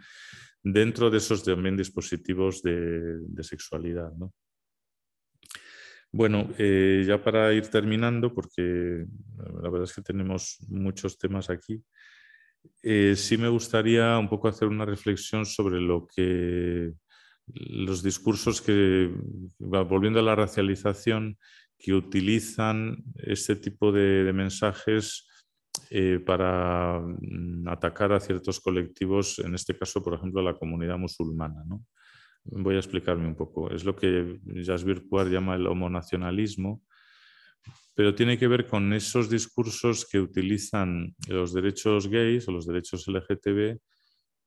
dentro 0.63 1.11
de 1.11 1.19
esos 1.19 1.45
también 1.45 1.77
dispositivos 1.77 2.63
de, 2.63 3.21
sexualidad. 3.43 4.13
Bueno, 6.11 6.51
eh, 6.59 7.05
ya 7.07 7.23
para 7.23 7.53
ir 7.53 7.69
terminando, 7.69 8.35
porque 8.35 9.07
la 9.37 9.71
verdad 9.71 9.85
es 9.85 9.95
que 9.95 10.03
tenemos 10.03 10.59
muchos 10.69 11.19
temas 11.19 11.51
aquí, 11.51 11.83
eh, 12.83 13.15
sí 13.17 13.37
me 13.37 13.49
gustaría 13.49 14.19
un 14.19 14.29
poco 14.29 14.49
hacer 14.49 14.69
una 14.69 14.85
reflexión 14.85 15.47
sobre 15.47 15.81
lo 15.81 16.07
que 16.07 16.93
los 17.47 18.03
discursos 18.03 18.61
que, 18.61 19.11
volviendo 19.59 20.21
a 20.21 20.23
la 20.23 20.35
racialización, 20.35 21.39
que 21.79 21.95
utilizan 21.95 23.05
este 23.15 23.57
tipo 23.57 23.93
de, 23.93 24.33
mensajes 24.33 25.27
eh, 25.91 26.19
para 26.25 27.01
mm, 27.01 27.69
atacar 27.69 28.13
a 28.13 28.21
ciertos 28.21 28.61
colectivos, 28.61 29.39
en 29.39 29.55
este 29.55 29.79
caso, 29.79 30.03
por 30.03 30.15
ejemplo, 30.15 30.43
la 30.43 30.55
comunidad 30.55 30.99
musulmana. 30.99 31.63
Voy 32.45 32.77
a 32.77 32.79
explicarme 32.79 33.29
un 33.29 33.37
poco. 33.37 33.71
Es 33.71 33.85
lo 33.85 33.95
que 33.95 34.41
Jasbir 34.65 35.09
Puar 35.09 35.29
llama 35.29 35.55
el 35.55 35.67
homonacionalismo, 35.67 36.83
pero 37.95 38.15
tiene 38.15 38.39
que 38.39 38.49
ver 38.49 38.67
con 38.67 38.93
esos 38.93 39.29
discursos 39.29 40.07
que 40.11 40.21
utilizan 40.21 41.15
los 41.29 41.53
derechos 41.53 42.09
gays 42.09 42.49
o 42.49 42.53
los 42.53 42.67
derechos 42.67 43.07
LGTB 43.07 43.79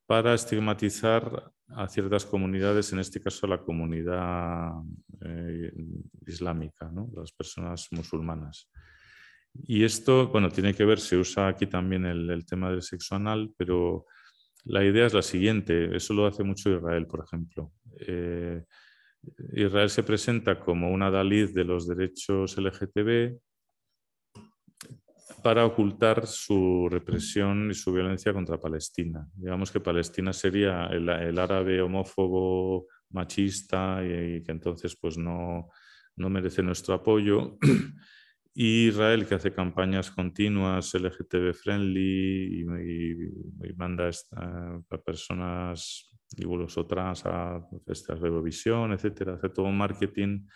para 0.06 0.34
estigmatizar 0.34 1.52
a 1.70 1.88
ciertas 1.88 2.26
comunidades, 2.26 2.91
en 2.91 2.99
este 2.99 3.22
caso 3.22 3.47
la 3.47 3.62
comunidad 3.62 4.74
eh, 5.24 5.72
islámica, 6.28 6.91
las 7.14 7.32
personas 7.32 7.88
musulmanas. 7.91 8.70
Y 9.54 9.84
esto, 9.84 10.28
bueno, 10.28 10.49
tiene 10.49 10.74
que 10.74 10.86
ver, 10.86 10.99
se 10.99 11.18
usa 11.18 11.47
aquí 11.47 11.68
también 11.68 12.06
el, 12.06 12.45
tema 12.45 12.72
del 12.72 12.82
sexo 12.82 13.16
anal, 13.16 13.54
pero 13.58 14.06
la 14.66 14.84
idea 14.84 15.06
es 15.06 15.14
la 15.14 15.22
siguiente, 15.22 15.95
eso 15.95 16.14
lo 16.14 16.26
hace 16.26 16.43
mucho 16.43 16.70
Israel, 16.70 17.08
por 17.08 17.24
ejemplo. 17.26 17.72
Eh, 17.99 18.64
Israel 19.54 19.89
se 19.89 20.04
presenta 20.04 20.60
como 20.60 20.91
una 20.91 21.12
Dalid 21.12 21.54
de 21.54 21.64
los 21.64 21.88
derechos 21.88 22.58
LGTB 22.58 23.38
para 25.41 25.65
ocultar 25.65 26.27
su 26.27 26.87
represión 26.89 27.71
y 27.71 27.73
su 27.73 27.91
violencia 27.91 28.33
contra 28.33 28.59
Palestina. 28.59 29.27
Digamos 29.35 29.71
que 29.71 29.79
Palestina 29.79 30.33
sería 30.33 30.87
el, 30.87 31.37
árabe 31.37 31.81
homófobo, 31.81 32.87
machista 33.09 34.01
y, 34.03 34.43
que 34.43 34.51
entonces 34.51 34.95
pues 34.95 35.17
no, 35.17 35.69
no 36.15 36.29
merece 36.29 36.63
nuestro 36.63 36.93
apoyo. 36.93 37.57
Y 38.53 38.89
Israel, 38.89 39.25
que 39.25 39.35
hace 39.35 39.53
campañas 39.53 40.11
continuas 40.11 40.93
LGTB 40.93 41.53
friendly 41.53 42.63
y, 42.63 43.73
manda 43.77 44.09
a, 44.33 44.97
personas 45.05 46.11
y 46.35 46.43
o 46.45 46.85
trans 46.85 47.25
a 47.25 47.65
estas 47.87 48.19
de 48.19 48.27
Eurovisión, 48.27 48.91
etcétera, 48.91 49.35
hace 49.35 49.47
todo 49.47 49.67
un 49.67 49.77
marketing 49.77 50.47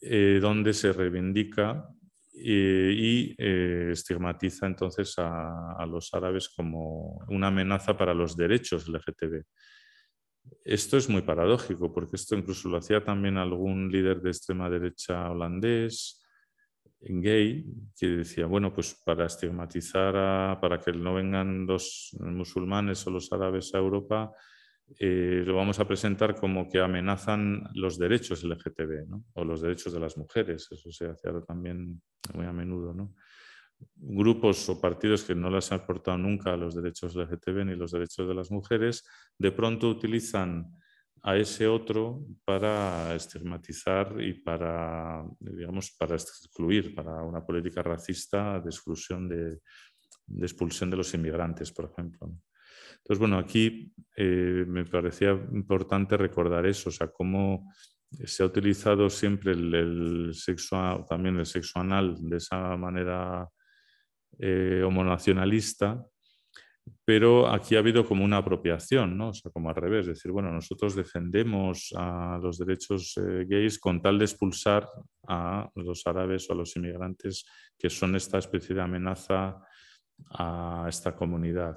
eh, 0.00 0.38
donde 0.40 0.72
se 0.72 0.92
reivindica 0.92 1.88
y 2.36 3.34
eh, 3.38 3.90
estigmatiza 3.92 4.66
entonces 4.66 5.14
a, 5.18 5.84
los 5.86 6.12
árabes 6.12 6.48
como 6.48 7.24
una 7.28 7.46
amenaza 7.46 7.96
para 7.96 8.12
los 8.12 8.36
derechos 8.36 8.88
LGTB. 8.88 9.44
Esto 10.64 10.96
es 10.96 11.08
muy 11.08 11.22
paradójico, 11.22 11.92
porque 11.92 12.16
esto 12.16 12.36
incluso 12.36 12.68
lo 12.68 12.78
hacía 12.78 13.02
también 13.02 13.38
algún 13.38 13.90
líder 13.90 14.20
de 14.20 14.30
extrema 14.30 14.68
derecha 14.68 15.30
holandés, 15.30 16.20
gay, 17.00 17.64
que 17.98 18.06
decía, 18.08 18.46
bueno, 18.46 18.74
pues 18.74 19.00
para 19.04 19.26
estigmatizar, 19.26 20.60
para 20.60 20.78
que 20.78 20.92
no 20.92 21.14
vengan 21.14 21.66
los 21.66 22.16
musulmanes 22.20 23.06
o 23.06 23.10
los 23.10 23.32
árabes 23.32 23.74
a 23.74 23.78
Europa, 23.78 24.32
eh, 24.98 25.42
lo 25.44 25.56
vamos 25.56 25.80
a 25.80 25.88
presentar 25.88 26.34
como 26.34 26.68
que 26.68 26.78
amenazan 26.78 27.68
los 27.74 27.98
derechos 27.98 28.44
LGTB 28.44 29.06
o 29.34 29.44
los 29.44 29.62
derechos 29.62 29.92
de 29.92 30.00
las 30.00 30.16
mujeres. 30.16 30.68
Eso 30.70 30.90
se 30.90 31.06
hace 31.06 31.28
ahora 31.28 31.44
también 31.44 32.00
muy 32.34 32.46
a 32.46 32.52
menudo. 32.52 32.92
¿no? 32.92 33.14
Grupos 33.96 34.68
o 34.68 34.80
partidos 34.80 35.24
que 35.24 35.34
no 35.34 35.50
les 35.50 35.72
han 35.72 35.80
aportado 35.80 36.18
nunca 36.18 36.56
los 36.56 36.74
derechos 36.74 37.16
LGTB 37.16 37.64
ni 37.64 37.76
los 37.76 37.92
derechos 37.92 38.28
de 38.28 38.34
las 38.34 38.50
mujeres, 38.50 39.04
de 39.38 39.52
pronto 39.52 39.88
utilizan 39.88 40.70
a 41.22 41.36
ese 41.38 41.66
otro 41.66 42.22
para 42.44 43.14
estigmatizar 43.14 44.20
y 44.20 44.34
para, 44.34 45.24
digamos, 45.40 45.90
para 45.98 46.16
excluir, 46.16 46.94
para 46.94 47.22
una 47.22 47.44
política 47.44 47.82
racista 47.82 48.60
de 48.60 48.68
exclusión, 48.68 49.26
de, 49.26 49.60
de 50.26 50.46
expulsión 50.46 50.90
de 50.90 50.98
los 50.98 51.14
inmigrantes, 51.14 51.72
por 51.72 51.90
ejemplo. 51.90 52.30
Entonces, 52.98 53.18
bueno, 53.18 53.38
aquí 53.38 53.92
eh, 54.16 54.64
me 54.66 54.84
parecía 54.84 55.30
importante 55.30 56.16
recordar 56.16 56.66
eso, 56.66 56.88
o 56.88 56.92
sea, 56.92 57.08
cómo 57.08 57.72
se 58.24 58.42
ha 58.42 58.46
utilizado 58.46 59.10
siempre 59.10 59.52
el, 59.52 60.30
sexo, 60.34 61.04
también 61.08 61.36
el 61.38 61.46
sexo 61.46 61.80
anal 61.80 62.16
de 62.20 62.36
esa 62.36 62.76
manera 62.76 63.48
eh, 64.38 64.82
homonacionalista, 64.84 66.04
pero 67.04 67.48
aquí 67.48 67.76
ha 67.76 67.80
habido 67.80 68.06
como 68.06 68.24
una 68.24 68.38
apropiación, 68.38 69.16
¿no? 69.16 69.30
O 69.30 69.34
sea, 69.34 69.50
como 69.50 69.68
al 69.68 69.74
revés, 69.74 70.06
decir, 70.06 70.30
bueno, 70.30 70.50
nosotros 70.50 70.94
defendemos 70.94 71.92
a 71.96 72.38
los 72.42 72.58
derechos 72.58 73.16
eh, 73.16 73.46
gays 73.48 73.78
con 73.78 74.00
tal 74.00 74.18
de 74.18 74.24
expulsar 74.26 74.88
a 75.26 75.68
los 75.74 76.06
árabes 76.06 76.48
o 76.48 76.52
a 76.52 76.56
los 76.56 76.76
inmigrantes 76.76 77.44
que 77.78 77.90
son 77.90 78.14
esta 78.16 78.38
especie 78.38 78.74
de 78.74 78.82
amenaza 78.82 79.60
a 80.30 80.86
esta 80.88 81.14
comunidad. 81.14 81.76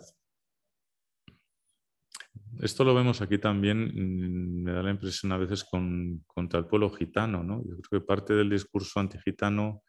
Esto 2.61 2.83
lo 2.83 2.93
vemos 2.95 3.21
aquí 3.21 3.37
también, 3.37 3.85
mm, 3.85 4.63
me 4.63 4.71
da 4.71 4.83
la 4.83 4.91
impresión 4.91 5.31
a 5.31 5.37
veces 5.37 5.63
con, 5.63 6.23
contra 6.25 6.59
el 6.59 6.65
pueblo 6.65 6.89
gitano. 6.89 7.43
¿no? 7.43 7.63
Yo 7.63 7.77
creo 7.81 8.01
que 8.01 8.05
parte 8.05 8.33
del 8.33 8.49
discurso 8.49 8.99
antigitano 8.99 9.83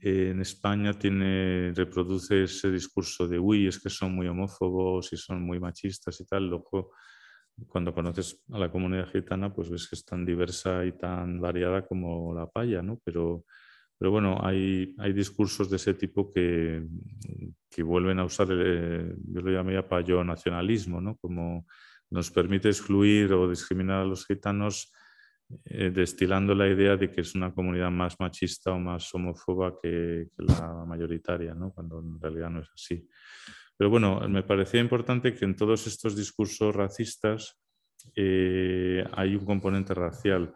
eh, 0.00 0.30
en 0.30 0.40
España 0.40 0.92
tiene, 0.92 1.72
reproduce 1.74 2.44
ese 2.44 2.70
discurso 2.70 3.26
de, 3.28 3.38
uy, 3.38 3.66
es 3.66 3.80
que 3.80 3.90
son 3.90 4.14
muy 4.14 4.26
homófobos 4.26 5.12
y 5.12 5.16
son 5.16 5.42
muy 5.42 5.60
machistas 5.60 6.20
y 6.20 6.26
tal. 6.26 6.48
Luego, 6.48 6.92
cuando 7.68 7.94
conoces 7.94 8.42
a 8.52 8.58
la 8.58 8.70
comunidad 8.70 9.08
gitana, 9.08 9.52
pues 9.52 9.70
ves 9.70 9.88
que 9.88 9.96
es 9.96 10.04
tan 10.04 10.26
diversa 10.26 10.84
y 10.84 10.92
tan 10.92 11.40
variada 11.40 11.86
como 11.86 12.34
la 12.34 12.46
paya, 12.46 12.82
¿no? 12.82 13.00
Pero 13.04 13.44
pero 13.98 14.10
bueno, 14.10 14.38
hay, 14.42 14.94
hay 14.98 15.12
discursos 15.12 15.70
de 15.70 15.76
ese 15.76 15.94
tipo 15.94 16.32
que, 16.32 16.84
que 17.70 17.82
vuelven 17.82 18.18
a 18.18 18.24
usar, 18.24 18.48
eh, 18.50 19.14
yo 19.28 19.40
lo 19.40 19.50
llamé 19.50 19.82
payo 19.82 20.22
nacionalismo, 20.22 21.00
¿no? 21.00 21.16
como 21.16 21.66
nos 22.10 22.30
permite 22.30 22.68
excluir 22.68 23.32
o 23.32 23.48
discriminar 23.48 24.02
a 24.02 24.04
los 24.04 24.26
gitanos 24.26 24.92
eh, 25.64 25.90
destilando 25.90 26.54
la 26.54 26.68
idea 26.68 26.96
de 26.96 27.10
que 27.10 27.20
es 27.20 27.34
una 27.34 27.54
comunidad 27.54 27.90
más 27.90 28.18
machista 28.18 28.72
o 28.72 28.78
más 28.78 29.14
homófoba 29.14 29.78
que, 29.80 30.28
la 30.38 30.84
mayoritaria, 30.84 31.54
¿no? 31.54 31.72
cuando 31.72 32.00
en 32.00 32.20
realidad 32.20 32.50
no 32.50 32.60
es 32.60 32.68
así. 32.74 33.08
Pero 33.76 33.90
bueno, 33.90 34.26
me 34.28 34.42
parecía 34.42 34.80
importante 34.80 35.34
que 35.34 35.44
en 35.44 35.54
todos 35.54 35.86
estos 35.86 36.16
discursos 36.16 36.74
racistas 36.74 37.60
eh, 38.16 39.04
hay 39.12 39.36
un 39.36 39.44
componente 39.44 39.94
racial. 39.94 40.52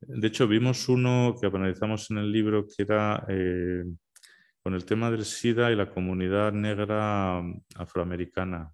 De 0.00 0.28
hecho, 0.28 0.46
vimos 0.46 0.88
uno 0.88 1.34
que 1.40 1.46
analizamos 1.46 2.10
en 2.10 2.18
el 2.18 2.30
libro 2.30 2.66
que 2.66 2.82
era 2.82 3.24
eh, 3.28 3.84
con 4.62 4.74
el 4.74 4.84
tema 4.84 5.10
del 5.10 5.24
SIDA 5.24 5.72
y 5.72 5.76
la 5.76 5.90
comunidad 5.90 6.52
negra 6.52 7.42
afroamericana. 7.74 8.72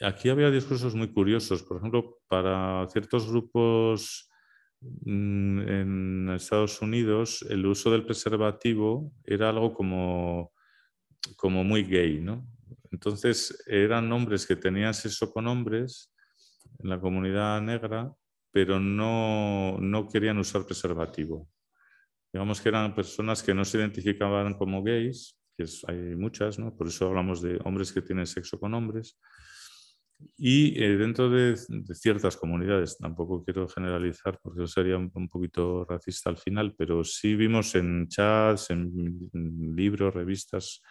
Aquí 0.00 0.28
había 0.28 0.50
discursos 0.50 0.94
muy 0.94 1.12
curiosos. 1.12 1.62
Por 1.64 1.78
ejemplo, 1.78 2.18
para 2.28 2.86
ciertos 2.88 3.28
grupos 3.28 4.30
mm, 4.80 5.60
en 5.60 6.30
Estados 6.30 6.80
Unidos, 6.80 7.44
el 7.50 7.66
uso 7.66 7.90
del 7.90 8.04
preservativo 8.04 9.12
era 9.24 9.50
algo 9.50 9.74
como, 9.74 10.52
como 11.36 11.64
muy 11.64 11.82
gay, 11.82 12.20
¿no? 12.20 12.46
Entonces, 12.92 13.64
eran 13.66 14.10
hombres 14.12 14.46
que 14.46 14.54
tenían 14.54 14.94
sexo 14.94 15.32
con 15.32 15.48
hombres 15.48 16.12
en 16.78 16.90
la 16.90 17.00
comunidad 17.00 17.60
negra 17.60 18.14
pero 18.52 18.80
no, 18.80 19.78
no 19.78 20.08
querían 20.08 20.38
usar 20.38 20.64
preservativo. 20.64 21.48
Digamos 22.32 22.60
que 22.60 22.68
eran 22.68 22.94
personas 22.94 23.42
que 23.42 23.54
no 23.54 23.64
se 23.64 23.78
identificaban 23.78 24.54
como 24.54 24.82
gays, 24.82 25.38
que 25.56 25.64
hay 25.88 26.16
muchas, 26.16 26.58
¿no? 26.58 26.76
por 26.76 26.88
eso 26.88 27.06
hablamos 27.06 27.40
de 27.42 27.58
hombres 27.64 27.92
que 27.92 28.02
tienen 28.02 28.26
sexo 28.26 28.58
con 28.58 28.74
hombres, 28.74 29.18
y 30.38 30.82
eh, 30.82 30.96
dentro 30.96 31.28
de, 31.30 31.56
ciertas 31.94 32.36
comunidades, 32.36 32.96
tampoco 32.98 33.44
quiero 33.44 33.68
generalizar 33.68 34.38
porque 34.42 34.66
sería 34.66 34.96
un, 34.96 35.28
poquito 35.28 35.84
racista 35.84 36.30
al 36.30 36.38
final, 36.38 36.74
pero 36.76 37.04
sí 37.04 37.34
vimos 37.34 37.74
en 37.74 38.08
chats, 38.08 38.70
en, 38.70 39.30
libros, 39.76 40.14
revistas, 40.14 40.82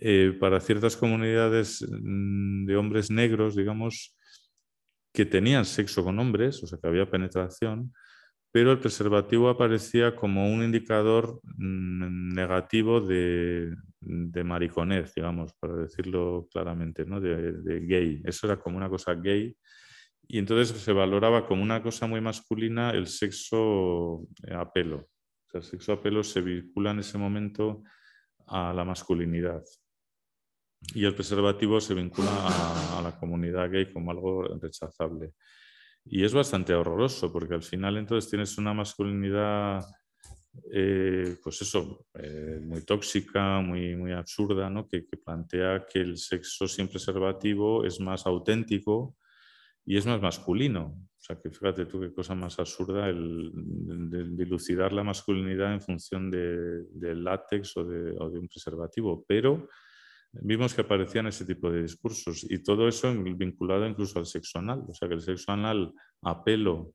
eh, 0.00 0.36
para 0.38 0.60
ciertas 0.60 0.96
comunidades 0.96 1.86
mm, 1.88 2.66
de 2.66 2.76
hombres 2.76 3.10
negros, 3.10 3.56
digamos, 3.56 4.14
que 5.12 5.26
tenían 5.26 5.64
sexo 5.64 6.02
con 6.04 6.18
hombres, 6.18 6.62
o 6.62 6.66
sea 6.66 6.78
que 6.80 6.88
había 6.88 7.10
penetración, 7.10 7.92
pero 8.52 8.70
el 8.70 8.78
preservativo 8.78 9.48
aparecía 9.48 10.14
como 10.14 10.52
un 10.52 10.62
indicador 10.62 11.40
mm, 11.42 12.34
negativo 12.34 13.00
de, 13.00 13.74
de 14.00 14.44
mariconez, 14.44 15.14
digamos, 15.14 15.54
para 15.54 15.74
decirlo 15.76 16.48
claramente, 16.52 17.04
¿no? 17.06 17.20
de, 17.20 17.80
gay. 17.86 18.20
Eso 18.24 18.46
era 18.46 18.58
como 18.58 18.76
una 18.76 18.90
cosa 18.90 19.14
gay. 19.14 19.56
Y 20.28 20.38
entonces 20.38 20.76
se 20.80 20.92
valoraba 20.92 21.46
como 21.46 21.62
una 21.62 21.82
cosa 21.82 22.06
muy 22.06 22.20
masculina 22.20 22.90
el 22.90 23.06
sexo 23.06 24.26
a 24.50 24.70
pelo. 24.72 24.98
O 24.98 25.50
sea, 25.50 25.60
el 25.60 25.64
sexo 25.64 25.92
a 25.92 26.02
pelo 26.02 26.22
se 26.22 26.40
vincula 26.42 26.90
en 26.90 27.00
ese 27.00 27.16
momento 27.16 27.82
a 28.46 28.72
la 28.72 28.84
masculinidad. 28.84 29.62
Y 30.94 31.04
el 31.04 31.14
preservativo 31.14 31.80
se 31.80 31.94
vincula 31.94 32.30
a, 32.30 32.98
a 32.98 33.02
la 33.02 33.18
comunidad 33.18 33.70
gay 33.70 33.92
como 33.92 34.10
algo 34.10 34.44
rechazable. 34.60 35.32
Y 36.04 36.24
es 36.24 36.34
bastante 36.34 36.74
horroroso 36.74 37.32
porque 37.32 37.54
al 37.54 37.62
final 37.62 37.96
entonces 37.96 38.28
tienes 38.28 38.58
una 38.58 38.74
masculinidad 38.74 39.84
eh, 40.70 41.36
pues 41.42 41.62
eso, 41.62 42.06
eh, 42.14 42.60
muy 42.62 42.82
tóxica, 42.82 43.60
muy, 43.60 43.96
muy 43.96 44.12
absurda, 44.12 44.68
¿no? 44.68 44.86
que, 44.86 45.02
plantea 45.24 45.86
que 45.90 46.00
el 46.00 46.18
sexo 46.18 46.68
sin 46.68 46.88
preservativo 46.88 47.84
es 47.84 48.00
más 48.00 48.26
auténtico 48.26 49.16
y 49.84 49.96
es 49.96 50.06
más 50.06 50.20
masculino. 50.20 50.94
O 51.16 51.24
sea, 51.24 51.38
que 51.40 51.50
fíjate 51.50 51.86
tú 51.86 52.00
qué 52.00 52.12
cosa 52.12 52.34
más 52.34 52.58
absurda 52.58 53.08
el 53.08 53.50
dilucidar 54.36 54.92
la 54.92 55.04
masculinidad 55.04 55.72
en 55.72 55.80
función 55.80 56.30
del 56.30 56.86
de 56.90 57.14
látex 57.14 57.76
o 57.76 57.84
de, 57.84 58.16
o 58.18 58.28
de, 58.28 58.38
un 58.38 58.48
preservativo. 58.48 59.24
Pero 59.26 59.68
vimos 60.32 60.74
que 60.74 60.80
aparecían 60.80 61.26
ese 61.26 61.44
tipo 61.44 61.70
de 61.70 61.82
discursos 61.82 62.46
y 62.48 62.62
todo 62.62 62.88
eso 62.88 63.12
vinculado 63.14 63.86
incluso 63.86 64.18
al 64.18 64.26
sexo 64.26 64.58
anal. 64.58 64.84
O 64.88 64.94
sea, 64.94 65.08
que 65.08 65.14
el 65.14 65.20
sexo 65.20 65.52
anal 65.52 65.92
a 66.22 66.42
pelo 66.42 66.94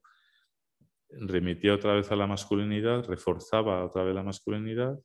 remitía 1.10 1.74
otra 1.74 1.94
vez 1.94 2.10
a 2.10 2.16
la 2.16 2.26
masculinidad, 2.26 3.04
reforzaba 3.06 3.84
otra 3.84 4.02
vez 4.02 4.14
la 4.14 4.22
masculinidad 4.22 4.98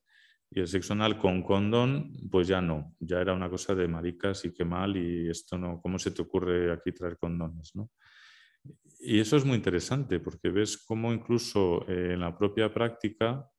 y 0.52 0.60
el 0.60 0.68
sexo 0.68 0.94
anal 0.94 1.18
con 1.18 1.42
condón, 1.44 2.12
pues 2.30 2.48
ya 2.48 2.62
no, 2.62 2.94
ya 3.00 3.22
era 3.22 3.34
una 3.34 3.50
cosa 3.50 3.74
de 3.74 3.88
maricas 3.88 4.46
y 4.46 4.54
qué 4.54 4.66
mal 4.66 4.96
y 4.98 5.30
esto 5.30 5.58
no, 5.58 5.82
¿cómo 5.82 5.98
se 5.98 6.12
te 6.12 6.22
ocurre 6.22 6.72
aquí 6.72 6.92
traer 6.92 7.18
condones? 7.18 7.72
¿no? 7.76 7.90
Y 9.00 9.20
eso 9.20 9.36
es 9.38 9.46
muy 9.46 9.56
interesante 9.56 10.20
porque 10.20 10.50
ves 10.50 10.78
cómo 10.86 11.12
incluso 11.12 11.88
eh, 11.90 12.14
en 12.14 12.20
la 12.20 12.38
propia 12.38 12.74
práctica 12.74 13.50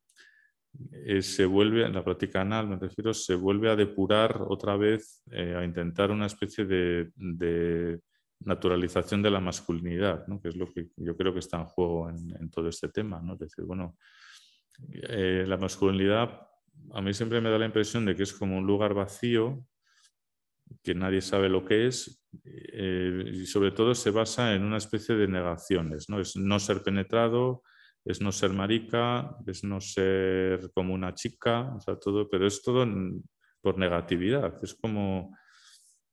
eh, 0.93 1.22
se 1.22 1.45
vuelve, 1.45 1.85
en 1.85 1.93
la 1.93 2.05
práctica 2.05 2.41
anal 2.41 2.68
me 2.68 2.77
refiero, 2.77 3.14
se 3.14 3.35
vuelve 3.35 3.70
a 3.70 3.77
depurar 3.77 4.43
otra 4.43 4.77
vez, 4.77 5.22
eh, 5.31 5.55
a 5.57 5.64
intentar 5.64 6.11
una 6.11 6.27
especie 6.27 6.64
de 6.64 7.11
naturalización 8.41 9.22
de 9.22 9.31
la 9.31 9.41
masculinidad, 9.41 10.27
¿no? 10.27 10.41
que 10.41 10.49
es 10.49 10.57
lo 10.57 10.66
que 10.72 10.89
yo 10.97 11.16
creo 11.16 11.33
que 11.33 11.39
está 11.39 11.59
en 11.59 11.66
juego 11.66 12.11
en, 12.11 12.51
todo 12.51 12.68
este 12.68 12.89
tema. 12.89 13.20
¿no? 13.22 13.35
Es 13.35 13.41
decir, 13.41 13.64
bueno, 13.64 13.97
eh, 14.91 15.45
la 15.47 15.57
masculinidad 15.57 16.49
a 16.93 17.01
mí 17.01 17.14
siempre 17.14 17.41
me 17.41 17.51
da 17.51 17.59
la 17.59 17.66
impresión 17.66 18.05
de 18.05 18.16
que 18.16 18.25
es 18.25 18.33
como 18.33 18.59
un 18.59 18.66
lugar 18.66 18.95
vacío, 18.95 19.64
que 20.83 20.95
nadie 20.95 21.20
sabe 21.20 21.49
lo 21.49 21.64
que 21.64 21.87
es, 21.87 22.27
y 22.33 23.47
sobre 23.47 23.70
todo 23.70 23.95
se 23.95 24.11
basa 24.11 24.55
en 24.55 24.64
una 24.64 24.79
especie 24.79 25.14
de 25.14 25.29
negaciones. 25.29 26.09
¿no? 26.09 26.20
Es 26.20 26.37
no 26.37 26.59
ser 26.59 26.83
penetrado, 26.83 27.62
es 28.05 28.20
no 28.20 28.32
ser 28.32 28.52
marica, 28.52 29.36
es 29.46 29.64
no 29.64 29.80
ser 29.80 30.70
como 30.74 30.94
una 30.94 31.14
chica, 31.14 31.74
o 31.74 31.80
sea, 31.80 31.96
todo, 31.96 32.28
pero 32.28 32.46
es 32.46 32.62
todo 32.62 32.86
por 33.61 33.78
negatividad. 33.78 34.62
Es 34.62 34.74
como 34.74 35.34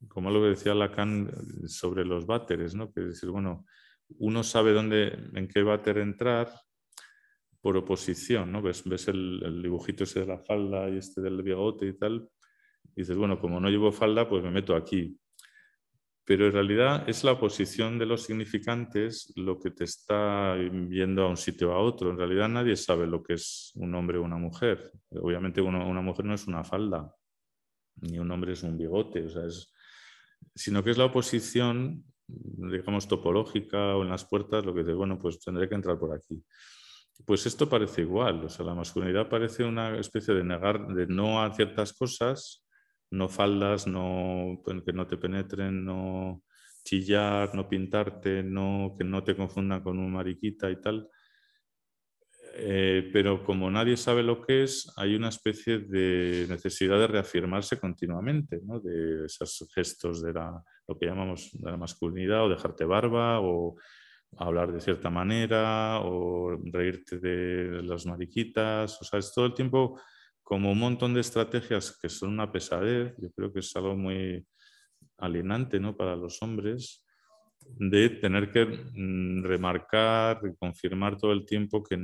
como 0.07 0.31
lo 0.31 0.41
que 0.41 0.49
decía 0.49 0.73
Lacan 0.73 1.31
sobre 1.67 2.05
los 2.05 2.25
váteres, 2.25 2.75
¿no? 2.75 2.91
que 2.91 3.01
decir, 3.01 3.29
bueno, 3.29 3.65
uno 4.19 4.43
sabe 4.43 4.73
dónde, 4.73 5.29
en 5.33 5.47
qué 5.47 5.63
váter 5.63 5.99
entrar 5.99 6.51
por 7.61 7.77
oposición, 7.77 8.51
¿no? 8.51 8.61
Ves, 8.61 8.83
ves 8.85 9.07
el, 9.07 9.61
dibujito 9.61 10.03
ese 10.03 10.21
de 10.21 10.25
la 10.25 10.39
falda 10.39 10.89
y 10.89 10.97
este 10.97 11.21
del 11.21 11.41
bigote 11.43 11.85
y 11.85 11.93
tal, 11.93 12.27
y 12.95 13.01
dices, 13.01 13.15
bueno, 13.15 13.39
como 13.39 13.59
no 13.59 13.69
llevo 13.69 13.91
falda, 13.91 14.27
pues 14.27 14.43
me 14.43 14.51
meto 14.51 14.75
aquí. 14.75 15.17
Pero 16.23 16.45
en 16.45 16.53
realidad 16.53 17.09
es 17.09 17.23
la 17.23 17.33
oposición 17.33 17.97
de 17.97 18.05
los 18.05 18.23
significantes 18.23 19.33
lo 19.35 19.59
que 19.59 19.71
te 19.71 19.83
está 19.85 20.53
viendo 20.53 21.23
a 21.23 21.29
un 21.29 21.37
sitio 21.37 21.73
a 21.73 21.79
otro. 21.79 22.11
En 22.11 22.17
realidad 22.17 22.47
nadie 22.47 22.75
sabe 22.75 23.07
lo 23.07 23.23
que 23.23 23.33
es 23.33 23.71
un 23.75 23.93
hombre 23.95 24.17
o 24.17 24.23
una 24.23 24.37
mujer. 24.37 24.91
Obviamente 25.09 25.61
una 25.61 26.01
mujer 26.01 26.25
no 26.25 26.35
es 26.35 26.47
una 26.47 26.63
falda, 26.63 27.13
ni 28.01 28.19
un 28.19 28.29
hombre 28.31 28.53
es 28.53 28.63
un 28.63 28.77
bigote. 28.77 29.25
O 29.25 29.29
sea, 29.29 29.45
es, 29.45 29.73
sino 30.55 30.83
que 30.83 30.91
es 30.91 30.97
la 30.97 31.05
oposición, 31.05 32.03
digamos, 32.27 33.07
topológica 33.07 33.95
o 33.95 34.03
en 34.03 34.09
las 34.09 34.25
puertas, 34.25 34.65
lo 34.65 34.73
que 34.73 34.81
dice, 34.81 34.93
bueno, 34.93 35.19
pues 35.19 35.39
tendré 35.39 35.67
que 35.67 35.75
entrar 35.75 35.97
por 35.97 36.15
aquí. 36.15 36.43
Pues 37.25 37.45
esto 37.45 37.69
parece 37.69 38.01
igual, 38.01 38.45
o 38.45 38.49
sea, 38.49 38.65
la 38.65 38.73
masculinidad 38.73 39.29
parece 39.29 39.63
una 39.63 39.97
especie 39.97 40.33
de 40.33 40.43
negar, 40.43 40.87
de 40.87 41.07
no 41.07 41.41
a 41.41 41.53
ciertas 41.53 41.93
cosas, 41.93 42.65
no 43.11 43.29
faldas, 43.29 43.87
no, 43.87 44.61
que 44.85 44.93
no 44.93 45.05
te 45.05 45.17
penetren, 45.17 45.85
no 45.85 46.43
chillar, 46.83 47.53
no 47.53 47.67
pintarte, 47.67 48.43
no, 48.43 48.95
que 48.97 49.03
no 49.03 49.23
te 49.23 49.35
confundan 49.35 49.81
con 49.81 49.99
un 49.99 50.11
mariquita 50.11 50.69
y 50.71 50.81
tal. 50.81 51.09
Eh, 52.53 53.09
pero 53.13 53.43
como 53.43 53.71
nadie 53.71 53.95
sabe 53.95 54.23
lo 54.23 54.41
que 54.41 54.63
es, 54.63 54.91
hay 54.97 55.15
una 55.15 55.29
especie 55.29 55.79
de 55.79 56.45
necesidad 56.49 56.99
de 56.99 57.07
reafirmarse 57.07 57.79
continuamente, 57.79 58.59
¿no? 58.63 58.79
de 58.79 59.25
esos 59.25 59.69
gestos 59.73 60.21
de 60.21 60.33
la, 60.33 60.61
lo 60.87 60.97
que 60.97 61.05
llamamos 61.05 61.49
de 61.53 61.71
la 61.71 61.77
masculinidad, 61.77 62.43
o 62.45 62.49
dejarte 62.49 62.83
barba, 62.83 63.39
o 63.39 63.77
hablar 64.37 64.71
de 64.71 64.81
cierta 64.81 65.09
manera, 65.09 66.01
o 66.01 66.57
reírte 66.71 67.19
de 67.19 67.83
las 67.83 68.05
mariquitas, 68.05 69.01
o 69.01 69.05
sea, 69.05 69.19
es 69.19 69.33
todo 69.33 69.45
el 69.45 69.53
tiempo 69.53 69.99
como 70.43 70.71
un 70.71 70.79
montón 70.79 71.13
de 71.13 71.21
estrategias 71.21 71.97
que 71.99 72.09
son 72.09 72.31
una 72.31 72.51
pesadez, 72.51 73.15
yo 73.17 73.31
creo 73.31 73.53
que 73.53 73.59
es 73.59 73.75
algo 73.75 73.95
muy 73.95 74.45
alienante 75.17 75.79
¿no? 75.79 75.95
para 75.95 76.15
los 76.15 76.41
hombres, 76.41 77.05
de 77.65 78.09
tener 78.09 78.51
que 78.51 78.65
mm, 78.65 79.43
remarcar, 79.43 80.41
confirmar 80.59 81.17
todo 81.17 81.31
el 81.31 81.45
tiempo 81.45 81.83
que 81.83 81.97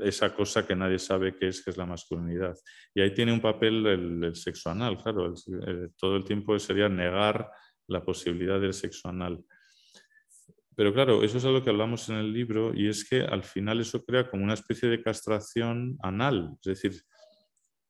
esa 0.00 0.34
cosa 0.34 0.66
que 0.66 0.76
nadie 0.76 0.98
sabe 0.98 1.36
qué 1.36 1.48
es, 1.48 1.62
que 1.62 1.70
es 1.70 1.76
la 1.76 1.86
masculinidad. 1.86 2.56
Y 2.94 3.00
ahí 3.00 3.12
tiene 3.12 3.32
un 3.32 3.40
papel 3.40 3.86
el, 3.86 4.34
sexo 4.34 4.70
anal, 4.70 4.96
claro, 5.02 5.34
todo 5.96 6.16
el 6.16 6.24
tiempo 6.24 6.58
sería 6.58 6.88
negar 6.88 7.50
la 7.88 8.04
posibilidad 8.04 8.60
del 8.60 8.74
sexo 8.74 9.08
anal. 9.08 9.44
Pero 10.78 10.94
claro, 10.94 11.24
eso 11.24 11.38
es 11.38 11.44
algo 11.44 11.64
que 11.64 11.70
hablamos 11.70 12.08
en 12.08 12.18
el 12.18 12.32
libro 12.32 12.72
y 12.72 12.86
es 12.86 13.04
que 13.04 13.22
al 13.22 13.42
final 13.42 13.80
eso 13.80 14.04
crea 14.04 14.30
como 14.30 14.44
una 14.44 14.54
especie 14.54 14.88
de 14.88 15.02
castración 15.02 15.98
anal, 16.04 16.56
es 16.62 16.80
decir, 16.80 17.02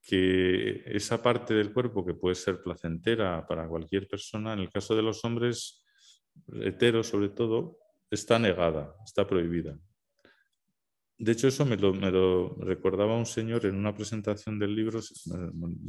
que 0.01 0.85
esa 0.87 1.23
parte 1.23 1.53
del 1.53 1.71
cuerpo 1.75 2.07
que 2.07 2.15
puede 2.15 2.35
ser 2.35 2.63
placentera 2.63 3.47
para 3.47 3.69
cualquier 3.69 4.09
persona, 4.09 4.55
en 4.55 4.61
el 4.61 4.71
caso 4.71 4.97
de 4.97 5.03
los 5.03 5.23
hombres, 5.23 5.85
hetero 6.63 7.03
sobre 7.03 7.29
todo, 7.29 7.77
está 8.11 8.39
negada, 8.39 8.95
está 9.05 9.27
prohibida. 9.27 9.79
De 11.19 11.33
hecho, 11.33 11.49
eso 11.49 11.67
me 11.67 11.77
lo, 11.77 12.55
recordaba 12.55 13.19
un 13.19 13.27
señor 13.27 13.67
en 13.67 13.75
una 13.75 13.95
presentación 13.95 14.59
del 14.59 14.75
libro, 14.75 15.01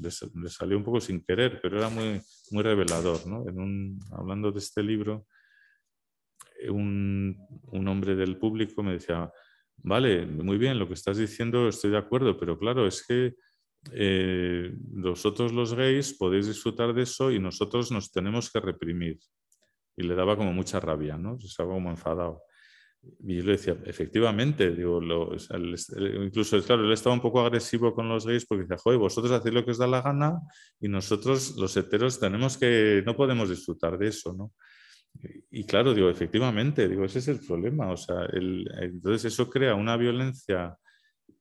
le, 0.02 0.50
salió 0.50 0.78
un 0.78 0.84
poco 0.84 1.00
sin 1.00 1.24
querer, 1.24 1.62
pero 1.62 1.78
era 1.78 1.88
muy, 1.88 2.20
muy 2.52 2.62
revelador. 2.62 3.22
hablando 4.12 4.52
de 4.52 4.60
este 4.60 4.84
libro, 4.84 5.26
un, 6.70 7.38
hombre 7.88 8.16
del 8.16 8.38
público 8.38 8.84
me 8.84 8.94
decía, 8.94 9.32
vale, 9.78 10.26
muy 10.26 10.58
bien, 10.58 10.80
lo 10.80 10.88
que 10.88 10.94
estás 10.94 11.18
diciendo 11.18 11.68
estoy 11.68 11.92
de 11.92 11.98
acuerdo, 11.98 12.38
pero 12.38 12.58
claro, 12.58 12.86
es 12.88 13.06
que 13.08 13.36
eh, 13.94 14.74
vosotros 14.76 15.54
los 15.54 15.74
gays 15.74 16.14
podéis 16.14 16.48
disfrutar 16.48 16.94
de 16.94 17.04
eso 17.04 17.32
y 17.32 17.40
nosotros 17.40 17.92
nos 17.92 18.12
tenemos 18.12 18.52
que 18.52 18.60
reprimir 18.60 19.20
y 19.96 20.04
le 20.04 20.16
daba 20.16 20.36
como 20.38 20.54
mucha 20.54 20.80
rabia, 20.80 21.18
¿no? 21.18 21.38
Estaba 21.42 21.74
como 21.74 21.90
enfadado. 21.90 22.44
Y 23.26 23.38
yo 23.38 23.44
le 23.44 23.54
decía, 23.54 23.78
efectivamente, 23.86 24.72
digo, 24.72 25.02
incluso, 26.22 26.62
claro, 26.64 26.84
él 26.84 26.92
estaba 26.92 27.16
un 27.16 27.22
poco 27.22 27.40
agresivo 27.40 27.94
con 27.94 28.10
los 28.10 28.26
gays 28.26 28.46
porque 28.46 28.64
decía, 28.64 28.78
joder, 28.78 29.00
vosotros 29.00 29.32
hacéis 29.32 29.56
lo 29.56 29.64
que 29.64 29.72
os 29.72 29.78
da 29.78 29.88
la 29.88 30.02
gana 30.02 30.40
y 30.82 30.90
nosotros, 30.90 31.56
los 31.58 31.76
heteros, 31.78 32.20
tenemos 32.20 32.58
que, 32.58 33.02
no 33.06 33.16
podemos 33.16 33.50
disfrutar 33.50 33.98
de 33.98 34.08
eso, 34.08 34.34
¿no? 34.34 34.54
Y, 35.52 35.66
claro, 35.66 35.94
digo, 35.94 36.10
efectivamente, 36.10 36.88
digo, 36.88 37.06
ese 37.06 37.20
es 37.20 37.28
el 37.28 37.40
problema, 37.40 37.92
o 37.92 37.98
sea, 37.98 38.28
entonces 38.32 39.26
eso 39.34 39.50
crea 39.50 39.76
una 39.76 39.98
violencia 39.98 40.78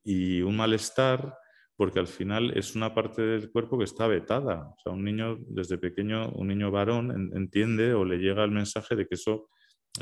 y 0.03 0.41
un 0.41 0.57
malestar 0.57 1.33
porque 1.79 1.99
al 1.99 2.07
final 2.07 2.51
es 2.57 2.75
una 2.75 2.93
parte 2.93 3.21
del 3.21 3.51
cuerpo 3.51 3.77
que 3.77 3.85
está 3.85 4.05
vetada. 4.05 4.67
O 4.67 4.75
sea, 4.83 4.91
un 4.91 5.01
niño 5.01 5.37
desde 5.47 5.77
pequeño, 5.77 6.29
un 6.31 6.49
niño 6.49 6.71
varón 6.71 7.31
entiende 7.33 7.93
o 7.93 8.03
le 8.03 8.17
llega 8.17 8.43
el 8.43 8.51
mensaje 8.51 8.97
de 8.97 9.07
que 9.07 9.15
eso 9.15 9.47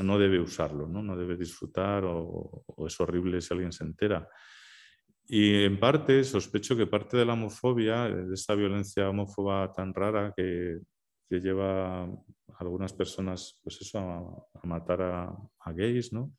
no 0.02 0.18
debe 0.18 0.40
usarlo, 0.40 0.88
no, 0.88 1.04
no 1.04 1.16
debe 1.16 1.36
disfrutar 1.36 2.02
o, 2.04 2.64
es 2.84 3.00
horrible 3.00 3.40
si 3.40 3.54
alguien 3.54 3.70
se 3.70 3.84
entera. 3.84 4.28
Y 5.28 5.62
en 5.62 5.78
parte 5.78 6.24
sospecho 6.24 6.76
que 6.76 6.88
parte 6.88 7.16
de 7.16 7.24
la 7.24 7.34
homofobia, 7.34 8.08
de 8.08 8.34
esta 8.34 8.56
violencia 8.56 9.08
homófoba 9.08 9.70
tan 9.72 9.94
rara 9.94 10.32
que, 10.36 10.78
que 11.28 11.40
lleva 11.40 12.04
a 12.04 12.08
algunas 12.58 12.92
personas 12.92 13.60
pues 13.62 13.80
eso, 13.80 13.98
a, 13.98 14.66
matar 14.66 15.02
a, 15.02 15.72
gays, 15.72 16.12
¿no? 16.12 16.32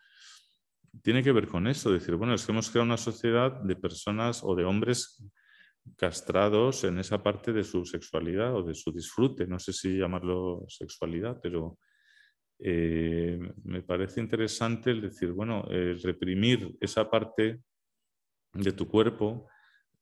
tiene 1.04 1.22
que 1.22 1.32
ver 1.32 1.48
con 1.48 1.68
eso, 1.68 1.92
decir, 1.92 2.16
bueno, 2.16 2.34
es 2.34 2.46
que 2.46 2.52
hemos 2.52 2.70
creado 2.70 2.86
una 2.86 2.98
sociedad 2.98 3.62
de 3.62 3.76
personas 3.76 4.42
o 4.44 4.56
de 4.56 4.66
hombres 4.66 5.24
castrados 5.96 6.84
en 6.84 6.98
esa 7.00 7.22
parte 7.22 7.54
de 7.54 7.64
su 7.64 7.86
sexualidad 7.86 8.56
o 8.56 8.64
de 8.64 8.74
su 8.74 8.92
disfrute. 8.92 9.48
No 9.48 9.60
sé 9.60 9.72
si 9.72 9.98
llamarlo 9.98 10.66
sexualidad, 10.68 11.40
pero 11.42 11.78
eh, 12.60 13.40
me 13.64 13.84
parece 13.84 14.20
interesante 14.20 14.92
el 14.92 15.02
decir, 15.02 15.32
bueno, 15.32 15.64
reprimir 16.04 16.76
esa 16.82 17.10
parte 17.10 17.62
de 18.54 18.72
tu 18.72 18.88
cuerpo 18.88 19.48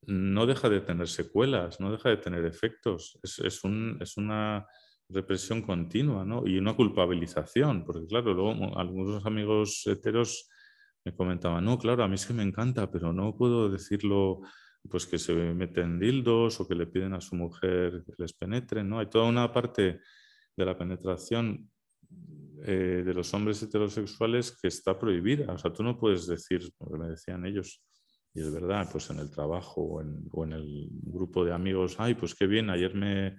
no 0.06 0.46
deja 0.46 0.70
de 0.70 0.82
tener 0.82 1.08
secuelas, 1.08 1.80
no 1.80 1.92
deja 1.92 2.10
de 2.10 2.18
tener 2.18 2.46
efectos. 2.46 3.20
Es, 3.24 3.40
es, 3.40 3.62
es 4.00 4.18
una 4.18 4.66
represión 5.10 5.62
continua 5.62 6.26
y 6.46 6.58
una 6.58 6.76
culpabilización, 6.76 7.86
porque 7.86 8.06
claro, 8.08 8.34
luego 8.34 8.78
algunos 8.78 9.26
amigos 9.26 9.84
heteros 9.86 10.50
me 11.06 11.16
comentaban, 11.16 11.64
no, 11.64 11.78
claro, 11.78 12.04
a 12.04 12.08
mí 12.08 12.16
es 12.16 12.26
que 12.26 12.34
me 12.34 12.44
encanta, 12.44 12.92
pero 12.92 13.14
no 13.14 13.36
puedo 13.38 13.70
decirlo 13.70 14.42
pues 14.90 15.06
que 15.06 15.18
se 15.18 15.34
meten 15.34 16.00
dildos 16.00 16.60
o 16.60 16.68
que 16.68 16.76
le 16.76 16.88
piden 16.88 17.14
a 17.14 17.22
su 17.22 17.36
mujer 17.36 18.04
que 18.06 18.14
les 18.18 18.34
penetren, 18.34 18.88
¿no? 18.88 19.00
Hay 19.00 19.08
toda 19.08 19.26
una 19.26 19.52
parte 19.52 20.02
de 20.56 20.66
la 20.66 20.78
penetración 20.78 21.70
eh, 22.64 23.04
de 23.06 23.14
los 23.14 23.34
hombres 23.34 23.62
heterosexuales 23.62 24.58
que 24.60 24.68
está 24.68 24.98
prohibida. 24.98 25.54
O 25.54 25.58
sea, 25.58 25.74
tú 25.74 25.84
no 25.84 25.98
puedes 25.98 26.28
decir, 26.28 26.62
como 26.78 26.98
me 26.98 27.10
decían 27.10 27.46
ellos, 27.46 27.84
y 28.38 28.40
es 28.40 28.54
verdad, 28.54 28.88
pues 28.92 29.10
en 29.10 29.18
el 29.18 29.32
trabajo 29.32 29.82
o 29.82 30.44
en, 30.44 30.54
el 30.54 30.90
grupo 30.92 31.44
de 31.44 31.52
amigos, 31.52 31.96
ay, 31.98 32.14
pues 32.14 32.36
qué 32.36 32.46
bien, 32.46 32.70
ayer 32.70 32.94
me, 32.94 33.36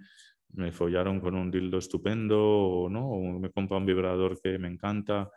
me 0.55 0.73
follaron 0.73 1.21
con 1.21 1.37
un 1.37 1.53
dildo 1.53 1.79
estupendo, 1.79 2.37
o 2.37 2.89
no, 2.89 3.09
o 3.09 3.39
me 3.39 3.49
compra 3.53 3.77
un 3.77 3.87
vibrador 3.87 4.41
que 4.41 4.59
me 4.59 4.67
encanta. 4.67 5.31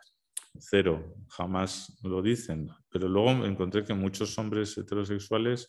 Cero, 0.58 1.14
jamás 1.28 1.96
lo 2.02 2.20
dicen. 2.20 2.70
Pero 2.90 3.08
luego 3.08 3.46
encontré 3.46 3.84
que 3.84 3.94
muchos 3.94 4.36
hombres 4.36 4.76
heterosexuales 4.76 5.68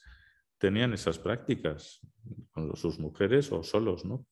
tenían 0.58 0.94
esas 0.94 1.20
prácticas 1.20 2.02
con 2.50 2.76
sus 2.76 2.98
mujeres 2.98 3.52
o 3.52 3.62
solos, 3.62 4.06
¿no? 4.06 4.26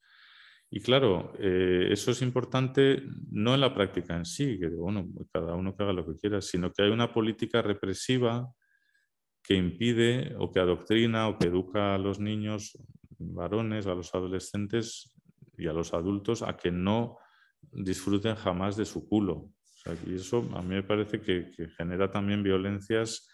Y 0.71 0.79
claro, 0.79 1.33
eh, 1.37 1.89
eso 1.91 2.09
es 2.09 2.23
importante 2.23 3.03
no 3.29 3.53
en 3.53 3.61
la 3.61 3.75
práctica 3.75 4.17
en 4.17 4.25
sí, 4.25 4.57
que 4.57 4.69
bueno, 4.69 5.07
cada 5.31 5.53
uno 5.53 5.75
que 5.75 5.83
haga 5.83 5.93
lo 5.93 6.07
que 6.07 6.17
quiera, 6.17 6.41
sino 6.41 6.73
que 6.73 6.81
hay 6.81 6.89
una 6.89 7.13
política 7.13 7.61
represiva 7.61 8.51
que 9.43 9.55
impide 9.55 10.35
o 10.37 10.51
que 10.51 10.59
adoctrina 10.59 11.27
o 11.27 11.37
que 11.37 11.47
educa 11.47 11.95
a 11.95 11.97
los 11.97 12.19
niños 12.19 12.77
varones, 13.17 13.87
a 13.87 13.95
los 13.95 14.13
adolescentes 14.13 15.15
y 15.57 15.67
a 15.67 15.73
los 15.73 15.93
adultos 15.93 16.41
a 16.41 16.57
que 16.57 16.71
no 16.71 17.17
disfruten 17.71 18.35
jamás 18.35 18.75
de 18.75 18.85
su 18.85 19.07
culo. 19.07 19.49
y 20.05 20.15
eso 20.15 20.47
a 20.55 20.61
mí 20.61 20.75
me 20.75 20.83
parece 20.83 21.21
que, 21.21 21.51
genera 21.77 22.11
también 22.11 22.43
violencias, 22.43 23.27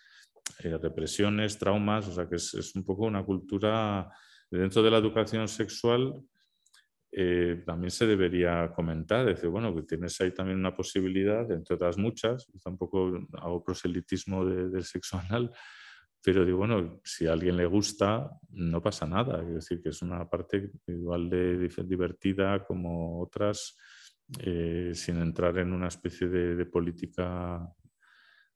eh, 0.63 0.77
represiones, 0.77 1.57
traumas, 1.57 2.07
o 2.07 2.13
sea 2.13 2.27
que 2.27 2.35
es, 2.35 2.53
es, 2.53 2.75
un 2.75 2.83
poco 2.85 3.05
una 3.05 3.23
cultura 3.23 4.09
dentro 4.49 4.81
de 4.81 4.91
la 4.91 4.97
educación 4.97 5.47
sexual 5.47 6.13
eh, 7.11 7.63
también 7.65 7.89
se 7.89 8.05
debería 8.05 8.71
comentar, 8.75 9.25
decir, 9.25 9.49
bueno, 9.49 9.73
que 9.73 9.83
tienes 9.83 10.19
ahí 10.19 10.31
también 10.31 10.59
una 10.59 10.75
posibilidad, 10.75 11.49
entre 11.51 11.75
otras 11.75 11.97
muchas, 11.97 12.47
tampoco 12.63 13.19
hago 13.41 13.63
proselitismo 13.63 14.45
del 14.45 14.83
sexo 14.83 15.17
anal, 15.17 15.51
pero 16.23 16.45
digo, 16.45 16.57
bueno, 16.57 16.99
si 17.03 17.27
a 17.27 17.33
alguien 17.33 17.57
le 17.57 17.65
gusta, 17.65 18.29
no 18.49 18.81
pasa 18.81 19.05
nada, 19.05 19.41
es 19.41 19.53
decir, 19.55 19.81
que 19.81 19.89
es 19.89 20.01
una 20.01 20.29
parte 20.29 20.71
igual 20.87 21.29
de 21.29 21.69
divertida 21.85 22.65
como 22.65 23.21
otras, 23.21 23.77
eh, 24.39 24.91
sin 24.93 25.21
entrar 25.21 25.57
en 25.57 25.71
una 25.71 25.87
especie 25.87 26.27
de 26.27 26.65
política 26.65 27.73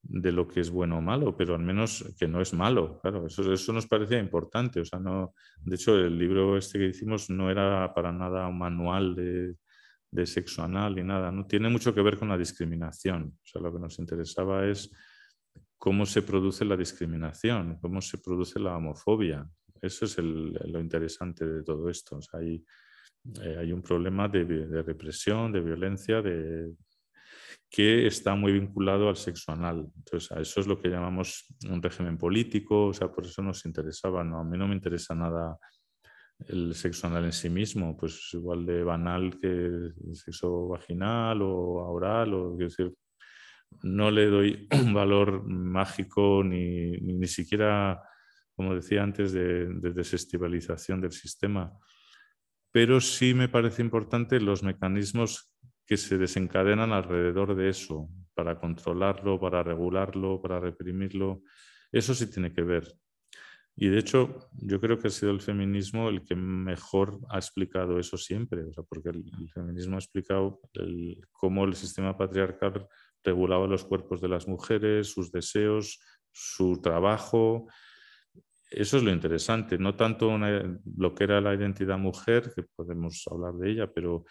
de 0.04 0.32
lo 0.32 0.48
que 0.48 0.62
es 0.62 0.70
bueno 0.70 0.98
o 0.98 1.02
malo, 1.02 1.36
pero 1.36 1.56
al 1.56 1.62
menos 1.62 2.04
que 2.18 2.28
no 2.28 2.42
es 2.42 2.54
malo. 2.54 3.00
Claro, 3.02 3.28
eso, 3.28 3.52
eso 3.54 3.74
nos 3.74 3.88
parecía 3.88 4.20
importante. 4.20 4.80
O 4.80 4.86
sea, 4.86 5.00
no, 5.00 5.34
de 5.62 5.76
hecho, 5.76 5.96
el 5.96 6.18
libro 6.18 6.58
este 6.58 6.80
que 6.80 6.88
hicimos 6.88 7.30
no 7.30 7.52
era 7.52 7.94
para 7.94 8.12
nada 8.12 8.48
un 8.48 8.58
manual 8.58 9.16
de, 9.16 9.56
de 10.10 10.26
sexo 10.26 10.64
anal 10.64 10.96
ni 10.96 11.04
nada. 11.04 11.32
No 11.32 11.46
tiene 11.46 11.70
mucho 11.70 11.94
que 11.94 12.02
ver 12.02 12.18
con 12.18 12.30
la 12.30 12.38
discriminación. 12.38 13.38
O 13.44 13.48
sea, 13.48 13.62
lo 13.62 13.72
que 13.72 13.80
nos 13.80 14.00
interesaba 14.00 14.66
es 14.66 14.92
cómo 15.82 16.06
se 16.06 16.22
produce 16.22 16.64
la 16.64 16.78
discriminación, 16.78 17.80
cómo 17.82 18.02
se 18.02 18.20
produce 18.20 18.60
la 18.60 18.78
homofobia. 18.78 19.50
Eso 19.82 20.06
es 20.06 20.16
lo 20.20 20.80
interesante 20.80 21.44
de 21.44 21.64
todo 21.64 21.90
esto. 21.90 22.18
O 22.18 22.22
sea, 22.22 22.40
hay, 22.40 22.64
eh, 23.42 23.58
hay 23.58 23.74
un 23.74 23.82
problema 23.82 24.28
de, 24.28 24.46
de, 24.46 24.84
represión, 24.84 25.52
de 25.52 25.60
violencia, 25.60 26.22
de, 26.22 26.72
que 27.68 28.06
está 28.06 28.36
muy 28.36 28.52
vinculado 28.52 29.10
al 29.10 29.16
sexo 29.16 29.54
anal. 29.54 29.88
Entonces, 29.98 30.32
a 30.32 30.40
eso 30.40 30.60
es 30.60 30.68
lo 30.68 30.80
que 30.80 30.88
llamamos 30.88 31.48
un 31.68 31.82
régimen 31.82 32.16
político, 32.16 32.90
o 32.90 32.94
sea, 32.94 33.12
por 33.12 33.26
eso 33.26 33.42
nos 33.42 33.66
interesaba, 33.66 34.24
¿no? 34.24 34.38
A 34.38 34.44
mí 34.44 34.60
no 34.60 34.68
me 34.68 34.76
interesa 34.76 35.16
nada 35.16 35.58
el 36.48 36.76
sexo 36.76 37.08
anal 37.08 37.26
en 37.26 37.34
sí 37.34 37.50
mismo, 37.50 37.98
pues 37.98 38.14
es 38.14 38.34
igual 38.36 38.68
de 38.68 38.84
banal 38.84 39.40
que 39.40 39.48
el 39.48 39.96
sexo 40.14 40.68
vaginal 40.68 41.42
o 41.42 41.50
oral, 41.92 42.36
o 42.36 42.56
decir, 42.56 42.94
no 43.84 44.12
le 44.12 44.28
doy 44.28 44.68
un 44.86 44.94
valor 44.94 45.44
mágico 45.44 46.44
ni, 46.44 46.92
ni, 46.92 47.28
siquiera, 47.28 48.02
como 48.56 48.76
decía 48.76 49.04
antes, 49.04 49.32
de, 49.32 49.68
de 49.68 49.92
desestabilización 49.92 51.02
del 51.02 51.12
sistema. 51.12 51.72
Pero 52.72 53.02
sí 53.02 53.34
me 53.34 53.50
parece 53.50 53.82
importante 53.82 54.40
los 54.40 54.64
mecanismos 54.64 55.54
que 55.86 55.98
se 55.98 56.18
desencadenan 56.18 56.94
alrededor 56.94 57.56
de 57.56 57.70
eso, 57.70 58.10
para 58.34 58.60
controlarlo, 58.60 59.40
para 59.40 59.62
regularlo, 59.62 60.42
para 60.42 60.60
reprimirlo. 60.60 61.44
Eso 61.92 62.14
sí 62.14 62.32
tiene 62.32 62.54
que 62.54 62.62
ver. 62.62 62.88
Y 63.76 63.88
de 63.88 64.00
hecho, 64.00 64.50
yo 64.54 64.80
creo 64.80 65.00
que 65.00 65.08
ha 65.08 65.12
sido 65.12 65.32
el 65.32 65.42
feminismo 65.42 66.10
el 66.10 66.24
que 66.24 66.36
mejor 66.36 67.20
ha 67.30 67.38
explicado 67.38 68.00
eso 68.00 68.18
siempre, 68.18 68.64
porque 68.90 69.10
el, 69.10 69.50
feminismo 69.54 69.96
ha 69.96 70.00
explicado 70.00 70.60
cómo 71.32 71.66
el 71.66 71.74
sistema 71.76 72.18
patriarcal 72.18 72.88
regulaba 73.24 73.68
los 73.68 73.86
cuerpos 73.86 74.22
de 74.22 74.30
las 74.30 74.48
mujeres, 74.48 75.12
sus 75.12 75.32
deseos, 75.32 76.00
su 76.32 76.82
trabajo. 76.82 77.68
Eso 78.70 78.98
es 78.98 79.04
lo 79.04 79.12
interesante, 79.12 79.78
no 79.78 79.96
tanto 79.96 80.38
lo 80.98 81.14
que 81.14 81.24
era 81.26 81.42
la 81.42 81.54
identidad 81.54 81.98
mujer, 81.98 82.52
que 82.56 82.64
podemos 82.64 83.26
hablar 83.30 83.54
de 83.56 83.72
ella, 83.72 83.92
pero 83.92 84.26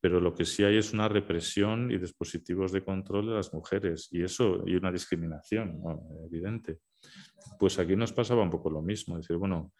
pero 0.00 0.20
lo 0.20 0.34
que 0.34 0.44
sí 0.44 0.62
hay 0.64 0.76
es 0.76 0.92
una 0.92 1.08
represión 1.08 1.90
y 1.90 1.98
dispositivos 1.98 2.72
de 2.72 2.84
control 2.84 3.26
de 3.26 3.34
las 3.34 3.52
mujeres 3.52 4.08
y 4.12 4.22
eso 4.22 4.62
y 4.66 4.76
una 4.76 4.92
discriminación 4.92 5.80
evidente. 6.24 6.80
Pues 7.58 7.78
aquí 7.78 7.96
nos 7.96 8.12
pasaba 8.12 8.42
un 8.42 8.50
poco 8.50 8.70
lo 8.70 8.80
mismo, 8.80 9.16
es 9.16 9.24
decir, 9.24 9.36
bueno, 9.36 9.72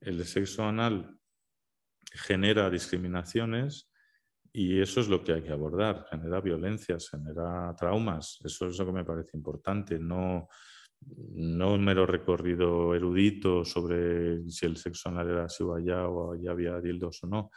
el 0.00 0.24
sexo 0.26 0.64
anal 0.64 1.16
genera 2.12 2.68
discriminaciones 2.68 3.90
y 4.52 4.80
eso 4.80 5.00
es 5.00 5.08
lo 5.08 5.24
que 5.24 5.32
hay 5.32 5.42
que 5.42 5.52
abordar, 5.52 6.06
genera 6.10 6.40
violencias, 6.40 7.08
genera 7.08 7.74
traumas, 7.78 8.40
eso 8.44 8.66
es 8.66 8.78
lo 8.78 8.86
que 8.86 8.92
me 8.92 9.04
parece 9.04 9.36
importante, 9.36 9.98
no, 9.98 10.48
no 11.34 11.74
un 11.74 11.84
mero 11.84 12.06
recorrido 12.06 12.94
erudito 12.94 13.64
sobre 13.64 14.48
si 14.50 14.66
el 14.66 14.76
sexo 14.76 15.08
anal 15.08 15.30
era 15.30 15.44
así 15.44 15.62
o 15.62 15.74
allá 15.74 16.06
o 16.06 16.34
allá 16.34 16.50
había 16.50 16.80
dildos 16.80 17.24
o 17.24 17.26
no, 17.26 17.50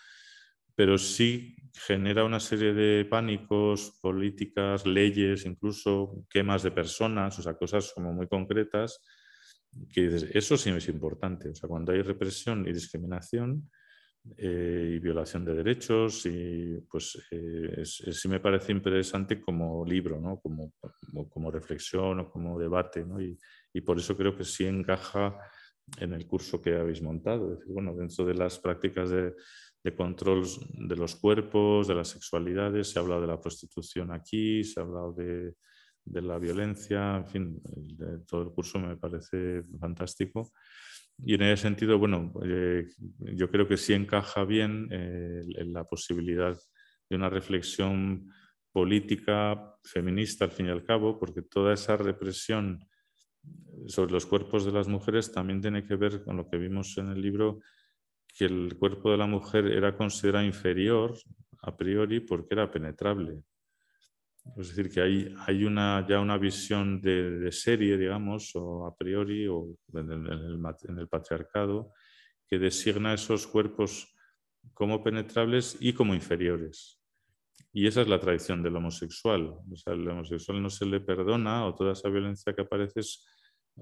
pero 0.76 0.98
sí 0.98 1.56
genera 1.74 2.24
una 2.24 2.39
serie 2.39 2.74
de 2.74 3.06
pánicos, 3.06 3.98
políticas, 4.02 4.86
leyes, 4.86 5.46
incluso 5.46 6.26
quemas 6.30 6.64
de 6.64 6.72
personas, 6.72 7.38
o 7.39 7.41
sea, 7.41 7.56
cosas 7.56 7.91
como 7.93 8.14
muy 8.14 8.28
concretas, 8.28 9.02
que 9.93 10.08
eso 10.34 10.58
sí 10.58 10.70
es 10.70 10.88
importante. 10.88 11.50
O 11.50 11.56
sea, 11.56 11.68
cuando 11.68 11.91
hay 11.91 12.02
represión 12.02 12.68
y 12.68 12.74
discriminación 12.74 13.70
eh, 14.38 14.93
y 14.95 14.99
violación 14.99 15.45
de 15.45 15.55
derechos, 15.55 16.26
y 16.26 16.80
pues 16.89 17.21
eh, 17.32 17.84
sí 17.86 18.28
me 18.28 18.39
parece 18.39 18.71
interesante 18.71 19.41
como 19.41 19.86
libro, 19.86 20.19
¿no? 20.19 20.39
como, 20.39 20.73
como, 21.30 21.51
reflexión 21.51 22.19
o 22.19 22.32
como 22.32 22.59
debate, 22.59 23.05
¿no? 23.05 23.21
y, 23.21 23.38
y 23.73 23.82
por 23.82 23.97
eso 23.97 24.15
creo 24.15 24.36
que 24.36 24.43
sí 24.43 24.65
encaja 24.65 25.38
en 25.97 26.13
el 26.13 26.26
curso 26.26 26.61
que 26.61 26.76
habéis 26.76 27.01
montado. 27.01 27.53
Es 27.53 27.59
decir, 27.59 27.73
bueno, 27.73 27.95
dentro 27.95 28.26
de 28.26 28.34
las 28.34 28.57
prácticas 28.57 29.09
de, 29.09 29.34
de 29.86 29.95
control 29.95 30.43
de 30.73 30.95
los 30.95 31.15
cuerpos, 31.15 31.88
de 31.88 31.93
las 31.93 32.07
sexualidades, 32.07 32.89
se 32.89 32.97
ha 32.97 33.03
hablado 33.03 33.21
de 33.21 33.28
la 33.28 33.39
prostitución 33.39 34.11
aquí, 34.11 34.63
se 34.63 34.80
ha 34.80 34.84
hablado 34.84 35.13
de, 35.13 35.53
la 36.05 36.39
violencia, 36.39 37.17
en 37.17 37.28
fin, 37.28 37.61
todo 38.28 38.41
el 38.41 38.49
curso 38.49 38.80
me 38.80 38.97
parece 38.97 39.61
fantástico. 39.80 40.51
Y 41.18 41.36
en 41.36 41.43
ese 41.43 41.63
sentido, 41.63 41.97
bueno, 41.97 42.34
eh, 42.43 42.88
yo 43.20 43.49
creo 43.49 43.68
que 43.68 43.78
sí 43.78 43.93
encaja 43.93 44.43
bien 44.43 44.89
eh, 44.91 45.43
en 45.55 45.74
la 45.74 45.86
posibilidad 45.86 46.57
de 47.09 47.16
una 47.16 47.30
reflexión 47.30 48.32
política 48.72 49.76
feminista 49.84 50.45
al 50.45 50.51
fin 50.51 50.68
y 50.68 50.70
al 50.70 50.84
cabo, 50.84 51.18
porque 51.18 51.41
toda 51.41 51.74
esa 51.74 51.95
represión 51.95 52.86
sobre 53.88 54.11
los 54.11 54.26
cuerpos 54.26 54.66
de 54.66 54.72
las 54.72 54.88
mujeres 54.88 55.32
también 55.32 55.61
tiene 55.61 55.86
que 55.86 55.95
ver 55.95 56.24
con 56.24 56.38
lo 56.38 56.49
que 56.49 56.57
vimos 56.57 56.97
en 56.97 57.09
el 57.09 57.22
libro 57.22 57.61
que 58.38 58.45
el 58.45 58.76
cuerpo 58.78 59.11
de 59.11 59.18
la 59.18 59.28
mujer 59.28 59.68
era 59.68 59.95
considerado 59.95 60.45
inferior 60.45 61.16
a 61.61 61.76
priori 61.76 62.20
porque 62.20 62.53
era 62.53 62.70
penetrable. 62.70 63.43
Es 64.58 64.70
decir, 64.70 64.91
que 64.91 65.02
hay, 65.02 65.36
hay 65.48 65.66
una, 65.66 66.06
ya 66.08 66.20
una 66.20 66.38
visión 66.38 67.02
de, 67.02 67.52
serie, 67.52 67.98
digamos, 67.98 68.56
o 68.56 68.86
a 68.86 68.96
priori, 68.96 69.48
o 69.48 69.76
en 69.93 70.12
el, 70.12 71.08
patriarcado, 71.10 71.91
que 72.48 72.60
designa 72.60 73.14
esos 73.14 73.48
cuerpos 73.48 74.16
como 74.74 75.04
penetrables 75.04 75.78
y 75.80 75.93
como 75.93 76.14
inferiores. 76.14 77.02
Y 77.74 77.88
esa 77.88 78.02
es 78.02 78.08
la 78.08 78.20
tradición 78.20 78.64
del 78.64 78.76
homosexual. 78.76 79.58
O 79.70 79.76
sea, 79.76 79.93
el 79.93 80.08
homosexual 80.08 80.62
no 80.62 80.70
se 80.70 80.86
le 80.86 81.02
perdona 81.02 81.66
o 81.66 81.76
toda 81.76 81.93
esa 81.93 82.10
violencia 82.10 82.54
que 82.54 82.62
aparece 82.62 83.02
es 83.02 83.26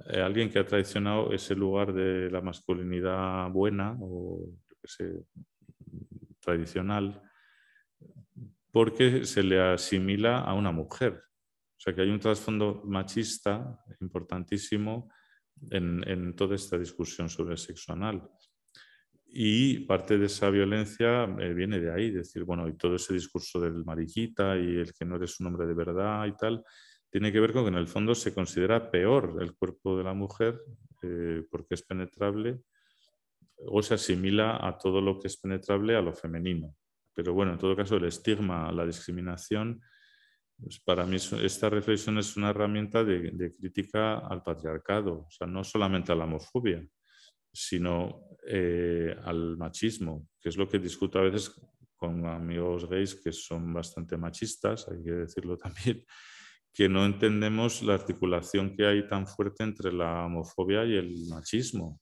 eh, 0.09 0.21
alguien 0.21 0.49
que 0.49 0.59
ha 0.59 0.65
traicionado 0.65 1.31
ese 1.31 1.53
lugar 1.55 1.93
de 1.93 2.31
la 2.31 2.41
masculinidad 2.41 3.51
buena 3.51 3.95
o 3.99 4.49
tradicional 6.39 7.21
porque 8.73 9.23
se 9.23 9.43
le 9.43 9.61
asimila 9.61 10.39
a 10.39 10.55
una 10.55 10.71
mujer. 10.71 11.13
O 11.13 11.79
sea 11.79 11.93
que 11.93 12.01
hay 12.01 12.09
un 12.09 12.19
trasfondo 12.19 12.81
machista 12.85 13.79
importantísimo 14.01 15.11
en, 15.69 16.35
toda 16.35 16.55
esta 16.55 16.79
discusión 16.79 17.29
sobre 17.29 17.51
el 17.51 17.59
sexo 17.59 17.93
anal. 17.93 18.27
Y 19.27 19.85
parte 19.85 20.17
de 20.17 20.25
esa 20.25 20.49
violencia 20.49 21.25
eh, 21.39 21.53
viene 21.53 21.79
de 21.79 21.93
ahí, 21.93 22.09
decir, 22.09 22.45
bueno, 22.45 22.67
y 22.67 22.75
todo 22.75 22.95
ese 22.95 23.13
discurso 23.13 23.59
del 23.59 23.85
mariquita 23.85 24.57
y 24.57 24.77
el 24.77 24.91
que 24.91 25.05
no 25.05 25.17
eres 25.17 25.39
un 25.39 25.47
hombre 25.47 25.67
de 25.67 25.73
verdad 25.75 26.25
y 26.25 26.35
tal, 26.35 26.63
tiene 27.11 27.31
que 27.31 27.39
ver 27.39 27.53
con 27.53 27.65
que 27.65 27.69
en 27.69 27.77
el 27.77 27.87
fondo 27.87 28.15
se 28.15 28.33
considera 28.33 28.89
peor 28.89 29.37
el 29.39 29.53
cuerpo 29.55 29.95
de 29.95 30.03
la 30.03 30.15
mujer 30.15 30.59
eh, 31.03 31.43
porque 31.51 31.75
es 31.75 31.83
penetrable 31.83 32.61
o 33.67 33.83
se 33.83 33.93
asimila 33.93 34.67
a 34.67 34.79
todo 34.79 34.99
lo 34.99 35.19
que 35.19 35.27
es 35.27 35.37
penetrable 35.37 35.95
a 35.95 36.01
lo 36.01 36.13
femenino. 36.13 36.75
Pero 37.13 37.33
bueno, 37.33 37.53
en 37.53 37.59
todo 37.59 37.75
caso, 37.75 37.97
el 37.97 38.05
estigma, 38.05 38.71
la 38.71 38.85
discriminación, 38.85 39.81
pues 40.57 40.79
para 40.79 41.05
mí 41.05 41.17
esta 41.17 41.69
reflexión 41.69 42.17
es 42.17 42.37
una 42.37 42.51
herramienta 42.51 43.03
de, 43.03 43.51
crítica 43.57 44.19
al 44.19 44.43
patriarcado, 44.43 45.25
o 45.27 45.31
sea, 45.31 45.47
no 45.47 45.63
solamente 45.63 46.11
a 46.11 46.15
la 46.15 46.25
homofobia, 46.25 46.85
sino 47.51 48.29
eh, 48.47 49.15
al 49.23 49.57
machismo, 49.57 50.27
que 50.39 50.49
es 50.49 50.57
lo 50.57 50.67
que 50.67 50.79
discuto 50.79 51.19
a 51.19 51.23
veces 51.23 51.53
con 51.95 52.25
amigos 52.25 52.89
gays 52.89 53.15
que 53.15 53.31
son 53.31 53.73
bastante 53.73 54.17
machistas, 54.17 54.87
hay 54.89 55.03
que 55.03 55.11
decirlo 55.11 55.57
también, 55.63 56.05
que 56.73 56.89
no 56.89 57.05
entendemos 57.05 57.83
la 57.83 57.93
articulación 57.93 58.75
que 58.75 58.85
hay 58.85 59.07
tan 59.07 59.27
fuerte 59.27 59.63
entre 59.63 59.93
la 59.93 60.25
homofobia 60.25 60.83
y 60.85 60.95
el 60.95 61.27
machismo. 61.29 62.01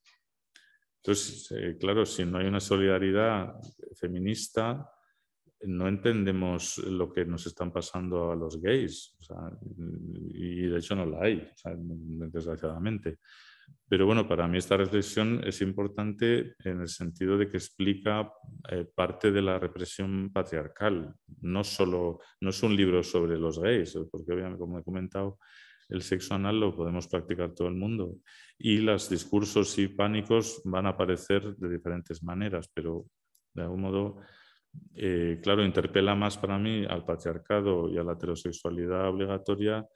Entonces, 0.96 1.50
eh, 1.50 1.76
claro, 1.78 2.06
si 2.06 2.24
no 2.24 2.38
hay 2.38 2.46
una 2.46 2.60
solidaridad 2.60 3.54
feminista, 3.98 4.88
no 5.64 5.88
entendemos 5.88 6.78
lo 6.78 7.12
que 7.12 7.24
nos 7.24 7.46
están 7.46 7.72
pasando 7.72 8.32
a 8.32 8.36
los 8.36 8.60
gays, 8.60 9.16
y 10.34 10.66
de 10.66 10.78
hecho 10.78 10.96
no 10.96 11.06
la 11.06 11.22
hay, 11.22 11.48
desgraciadamente. 11.64 13.18
Pero 13.88 14.06
bueno, 14.06 14.26
para 14.26 14.48
mí 14.48 14.58
esta 14.58 14.76
reflexión 14.76 15.42
es 15.44 15.60
importante 15.60 16.54
en 16.64 16.80
el 16.80 16.88
sentido 16.88 17.36
de 17.36 17.48
que 17.48 17.58
explica 17.58 18.32
eh, 18.70 18.86
parte 18.94 19.30
de 19.30 19.42
la 19.42 19.58
represión 19.58 20.30
patriarcal. 20.32 21.14
No 21.40 21.62
solo, 21.62 22.20
no 22.40 22.50
es 22.50 22.62
un 22.62 22.74
libro 22.74 23.02
sobre 23.02 23.38
los 23.38 23.60
gays, 23.60 23.98
porque 24.10 24.32
obviamente, 24.32 24.58
como 24.58 24.78
he 24.78 24.82
comentado, 24.84 25.38
el 25.88 26.02
sexo 26.02 26.34
anal 26.34 26.58
lo 26.58 26.74
podemos 26.74 27.06
practicar 27.06 27.54
todo 27.54 27.68
el 27.68 27.74
mundo. 27.74 28.16
Y 28.58 28.78
los 28.78 29.10
discursos 29.10 29.78
y 29.78 29.88
pánicos 29.88 30.62
van 30.64 30.86
a 30.86 30.90
aparecer 30.90 31.54
de 31.56 31.68
diferentes 31.68 32.22
maneras, 32.22 32.70
pero 32.72 33.06
de 33.54 33.62
algún 33.62 33.82
modo, 33.82 34.20
eh, 34.94 35.40
claro, 35.42 35.64
interpela 35.64 36.14
más 36.14 36.36
para 36.38 36.58
mí 36.58 36.84
al 36.84 37.04
patriarcado 37.04 37.88
y 37.88 37.98
a 37.98 38.04
la 38.04 38.12
heterosexualidad 38.12 39.08
obligatoria 39.08 39.86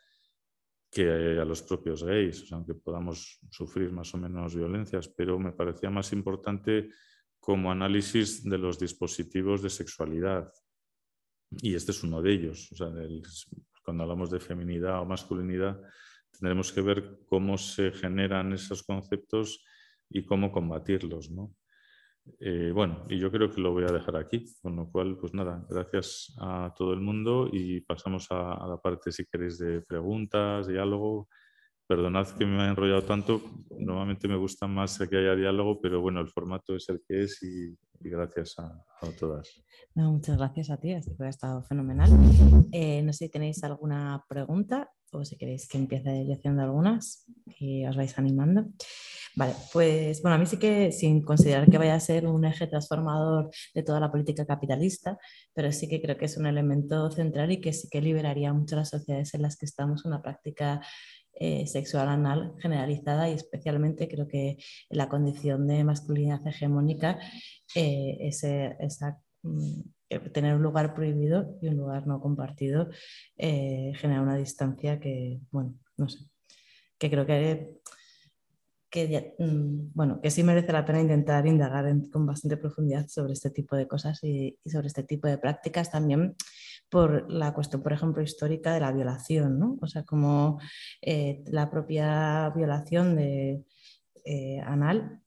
que 0.90 1.38
a 1.38 1.44
los 1.44 1.62
propios 1.62 2.04
gays, 2.04 2.50
aunque 2.52 2.74
podamos 2.74 3.38
sufrir 3.50 3.92
más 3.92 4.14
o 4.14 4.18
menos 4.18 4.54
violencias, 4.54 5.08
pero 5.08 5.38
me 5.38 5.52
parecía 5.52 5.90
más 5.90 6.12
importante 6.12 6.88
como 7.38 7.70
análisis 7.70 8.42
de 8.44 8.58
los 8.58 8.78
dispositivos 8.78 9.62
de 9.62 9.70
sexualidad. 9.70 10.50
Y 11.60 11.74
este 11.74 11.92
es 11.92 12.02
uno 12.02 12.22
de 12.22 12.32
ellos. 12.32 12.70
cuando 13.84 14.02
hablamos 14.02 14.30
de 14.30 14.40
feminidad 14.40 15.00
o 15.00 15.04
masculinidad, 15.04 15.80
tendremos 16.32 16.72
que 16.72 16.80
ver 16.80 17.20
cómo 17.26 17.56
se 17.56 17.92
generan 17.92 18.52
esos 18.52 18.82
conceptos 18.82 19.64
y 20.10 20.24
cómo 20.24 20.50
combatirlos. 20.50 21.30
¿no? 21.30 21.54
Eh, 22.40 22.70
bueno, 22.74 23.04
y 23.08 23.18
yo 23.18 23.30
creo 23.30 23.50
que 23.50 23.60
lo 23.60 23.72
voy 23.72 23.84
a 23.84 23.92
dejar 23.92 24.16
aquí, 24.16 24.44
con 24.60 24.76
lo 24.76 24.90
cual, 24.90 25.16
pues 25.18 25.32
nada, 25.34 25.64
gracias 25.68 26.34
a 26.40 26.72
todo 26.76 26.92
el 26.92 27.00
mundo 27.00 27.48
y 27.50 27.80
pasamos 27.80 28.26
a, 28.30 28.66
la 28.66 28.78
parte, 28.82 29.12
si 29.12 29.24
queréis, 29.26 29.58
de 29.58 29.80
preguntas, 29.82 30.66
diálogo. 30.66 31.28
Perdonad 31.88 32.26
que 32.36 32.44
me 32.44 32.56
haya 32.60 32.70
enrollado 32.70 33.02
tanto, 33.02 33.40
normalmente 33.78 34.26
me 34.26 34.36
gusta 34.36 34.66
más 34.66 34.98
que 34.98 35.16
haya 35.16 35.36
diálogo, 35.36 35.80
pero 35.80 36.00
bueno, 36.00 36.20
el 36.20 36.28
formato 36.28 36.74
es 36.74 36.88
el 36.88 37.00
que 37.06 37.22
es 37.22 37.40
y, 37.44 37.76
gracias 38.00 38.58
a, 38.58 38.84
todas. 39.18 39.62
muchas 39.94 40.36
gracias 40.36 40.70
a 40.70 40.78
ti, 40.78 40.92
ha 40.92 41.28
estado 41.28 41.62
fenomenal. 41.62 42.10
Eh, 42.72 43.02
no 43.02 43.12
sé 43.12 43.26
si 43.26 43.30
tenéis 43.30 43.62
alguna 43.62 44.24
pregunta 44.28 44.90
o 45.12 45.24
si 45.24 45.36
queréis 45.36 45.68
que 45.68 45.78
empiece 45.78 46.26
yo 46.26 46.34
haciendo 46.34 46.62
algunas 46.62 47.24
y 47.58 47.86
os 47.86 47.96
vais 47.96 48.18
animando. 48.18 48.66
Vale, 49.34 49.52
pues 49.72 50.22
bueno, 50.22 50.36
a 50.36 50.38
mí 50.38 50.46
sí 50.46 50.58
que, 50.58 50.92
sin 50.92 51.22
considerar 51.22 51.70
que 51.70 51.78
vaya 51.78 51.94
a 51.94 52.00
ser 52.00 52.26
un 52.26 52.44
eje 52.44 52.66
transformador 52.66 53.50
de 53.74 53.82
toda 53.82 54.00
la 54.00 54.10
política 54.10 54.46
capitalista, 54.46 55.18
pero 55.52 55.70
sí 55.72 55.88
que 55.88 56.00
creo 56.00 56.16
que 56.16 56.24
es 56.24 56.36
un 56.38 56.46
elemento 56.46 57.10
central 57.10 57.52
y 57.52 57.60
que 57.60 57.72
sí 57.72 57.88
que 57.90 58.00
liberaría 58.00 58.52
mucho 58.52 58.76
las 58.76 58.88
sociedades 58.88 59.34
en 59.34 59.42
las 59.42 59.56
que 59.56 59.66
estamos 59.66 60.04
una 60.06 60.22
práctica 60.22 60.80
eh, 61.38 61.66
sexual 61.66 62.08
anal 62.08 62.54
generalizada 62.60 63.28
y 63.28 63.34
especialmente 63.34 64.08
creo 64.08 64.26
que 64.26 64.56
la 64.88 65.10
condición 65.10 65.66
de 65.66 65.84
masculinidad 65.84 66.46
hegemónica, 66.46 67.18
eh, 67.74 68.16
ese, 68.20 68.74
esa, 68.80 69.20
mm, 69.42 69.82
tener 70.32 70.54
un 70.54 70.62
lugar 70.62 70.94
prohibido 70.94 71.56
y 71.60 71.68
un 71.68 71.76
lugar 71.76 72.06
no 72.06 72.20
compartido 72.20 72.88
eh, 73.36 73.92
genera 73.96 74.22
una 74.22 74.36
distancia 74.36 75.00
que, 75.00 75.40
bueno, 75.50 75.74
no 75.96 76.08
sé, 76.08 76.20
que 76.98 77.10
creo 77.10 77.26
que 77.26 77.80
que, 79.04 79.34
mm, 79.38 79.92
bueno, 79.94 80.20
que 80.22 80.30
sí 80.30 80.42
merece 80.42 80.72
la 80.72 80.84
pena 80.84 81.00
intentar 81.00 81.46
indagar 81.46 81.84
con 82.10 82.26
bastante 82.26 82.56
profundidad 82.56 83.06
sobre 83.08 83.32
este 83.34 83.50
tipo 83.50 83.76
de 83.76 83.86
cosas 83.86 84.22
y, 84.24 84.58
sobre 84.64 84.86
este 84.86 85.02
tipo 85.02 85.28
de 85.28 85.38
prácticas 85.38 85.90
también 85.90 86.34
por 86.88 87.30
la 87.30 87.52
cuestión, 87.52 87.82
por 87.82 87.92
ejemplo, 87.92 88.22
histórica 88.22 88.72
de 88.74 88.80
la 88.80 88.92
violación, 88.92 89.58
¿no? 89.58 89.76
O 89.82 89.86
sea, 89.86 90.04
como 90.04 90.60
eh, 91.02 91.42
la 91.46 91.70
propia 91.70 92.50
violación 92.50 93.16
de 93.16 93.64
eh, 94.24 94.60
anal 94.60 95.20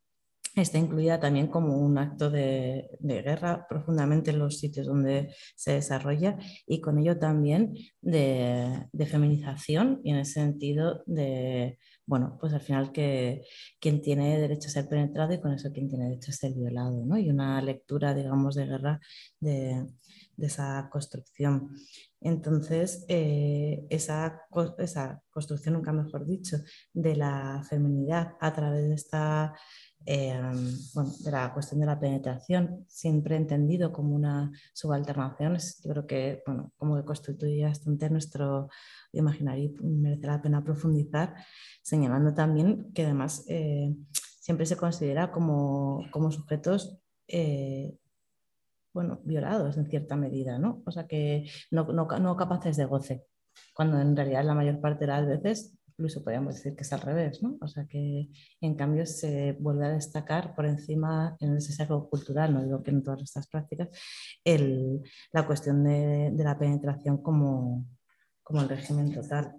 está 0.62 0.78
incluida 0.78 1.20
también 1.20 1.48
como 1.48 1.78
un 1.78 1.98
acto 1.98 2.30
de, 2.30 2.90
guerra 3.02 3.66
profundamente 3.68 4.32
en 4.32 4.40
los 4.40 4.60
sitios 4.60 4.88
donde 4.88 5.34
se 5.56 5.74
desarrolla 5.74 6.38
y 6.66 6.82
con 6.82 7.00
ello 7.00 7.18
también 7.18 7.74
de, 8.02 8.88
feminización 9.08 10.02
y 10.04 10.12
en 10.12 10.18
el 10.18 10.26
sentido 10.26 11.04
de 11.06 11.78
bueno, 12.10 12.40
pues 12.42 12.54
al 12.54 12.62
final 12.62 12.92
que 12.92 13.46
quien 13.80 14.02
tiene 14.02 14.40
derecho 14.40 14.68
a 14.68 14.72
ser 14.72 14.90
penetrado 14.90 15.32
y 15.32 15.40
con 15.40 15.54
eso 15.54 15.72
quien 15.72 15.88
tiene 15.88 16.06
derecho 16.06 16.32
a 16.32 16.34
ser 16.34 16.54
violado, 16.56 17.06
¿no? 17.06 17.20
Y 17.20 17.30
una 17.30 17.62
lectura, 17.62 18.16
digamos, 18.16 18.56
de 18.56 18.66
guerra 18.66 19.00
de, 19.40 19.86
esa 20.40 20.90
construcción. 20.92 21.70
Entonces, 22.20 23.06
eh, 23.10 23.86
esa, 23.92 24.42
esa, 24.80 25.22
construcción, 25.30 25.76
nunca 25.76 25.94
mejor 25.94 26.26
dicho, 26.26 26.58
de 26.94 27.16
la 27.16 27.64
feminidad 27.70 28.34
a 28.40 28.54
través 28.56 28.88
de 28.88 28.96
esta, 28.96 29.54
eh, 30.06 30.40
bueno, 30.94 31.12
de 31.20 31.32
la 31.32 31.54
cuestión 31.54 31.80
de 31.82 31.86
la 31.86 32.00
penetración, 32.00 32.86
siempre 32.88 33.36
entendido 33.36 33.92
como 33.92 34.16
una 34.16 34.52
subalternación, 34.74 35.58
yo 35.58 35.92
creo 35.92 36.08
que, 36.08 36.44
bueno, 36.46 36.72
como 36.78 36.96
que 36.96 37.06
constituye 37.06 37.64
bastante 37.64 38.10
nuestro 38.10 38.70
imaginario 39.12 39.72
y 39.80 39.84
merece 39.84 40.28
la 40.28 40.42
pena 40.42 40.64
profundizar 40.64 41.36
señalando 41.82 42.34
también 42.34 42.92
que 42.94 43.04
además 43.04 43.46
eh, 43.48 43.96
siempre 44.40 44.66
se 44.66 44.78
considera 44.78 45.32
como, 45.32 46.08
sujetos 46.32 46.98
eh, 47.28 47.96
bueno, 48.94 49.20
violados 49.24 49.78
en 49.78 49.88
cierta 49.90 50.16
medida, 50.16 50.58
¿no? 50.58 50.82
O 50.86 50.92
sea 50.92 51.08
que 51.08 51.50
no, 51.72 51.84
no, 51.86 52.36
capaces 52.36 52.78
de 52.78 52.86
goce, 52.86 53.26
cuando 53.76 54.00
en 54.00 54.16
realidad 54.16 54.44
la 54.44 54.56
mayor 54.56 54.80
parte 54.82 55.06
de 55.06 55.12
las 55.12 55.28
veces 55.28 55.79
incluso 56.00 56.24
podríamos 56.24 56.56
decir 56.56 56.76
que 56.78 56.84
es 56.84 56.94
al 56.94 57.02
revés, 57.02 57.44
¿no? 57.44 57.58
O 57.60 57.68
sea 57.68 57.86
que 57.86 58.30
en 58.62 58.76
cambio 58.76 59.06
se 59.06 59.52
vuelve 59.60 59.86
a 59.86 59.90
destacar 59.90 60.56
por 60.56 60.66
encima 60.66 61.36
en 61.42 61.58
ese 61.58 61.74
sesgo 61.74 62.10
cultural, 62.10 62.54
no 62.54 62.64
digo 62.64 62.82
que 62.82 62.92
en 62.92 63.04
todas 63.04 63.22
estas 63.22 63.48
prácticas, 63.48 63.90
la 65.34 65.46
cuestión 65.46 65.84
de, 65.84 66.32
la 66.38 66.58
penetración 66.58 67.22
como, 67.22 67.86
como 68.44 68.62
el 68.62 68.70
régimen 68.70 69.14
total. 69.14 69.56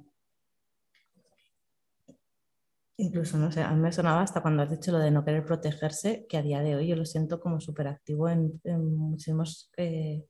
Incluso, 2.96 3.36
no 3.36 3.52
sé, 3.52 3.62
a 3.62 3.72
mí 3.72 3.80
me 3.80 3.92
sonaba 3.92 4.22
hasta 4.22 4.40
cuando 4.40 4.62
has 4.62 4.70
dicho 4.70 4.92
lo 4.92 4.98
de 4.98 5.10
no 5.10 5.24
querer 5.24 5.44
protegerse, 5.44 6.26
que 6.26 6.38
a 6.38 6.42
día 6.42 6.60
de 6.60 6.74
hoy 6.74 6.88
yo 6.88 6.96
lo 6.96 7.04
siento 7.04 7.38
como 7.38 7.60
súper 7.60 7.88
activo 7.88 8.30
en, 8.30 8.60
en, 8.64 8.96
muchísimos, 8.96 9.70
eh, 9.76 10.24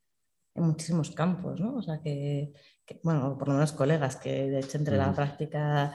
en 0.55 0.65
muchísimos 0.65 1.11
campos, 1.11 1.61
¿no? 1.61 1.77
O 1.77 1.83
sea, 1.83 2.01
que, 2.01 2.53
bueno, 3.03 3.37
por 3.39 3.49
lo 3.49 3.55
menos 3.55 3.73
colegas, 3.73 4.17
que 4.17 4.51
de 4.51 4.61
hecho 4.61 4.79
entre 4.79 4.97
la 4.97 5.15
práctica 5.15 5.93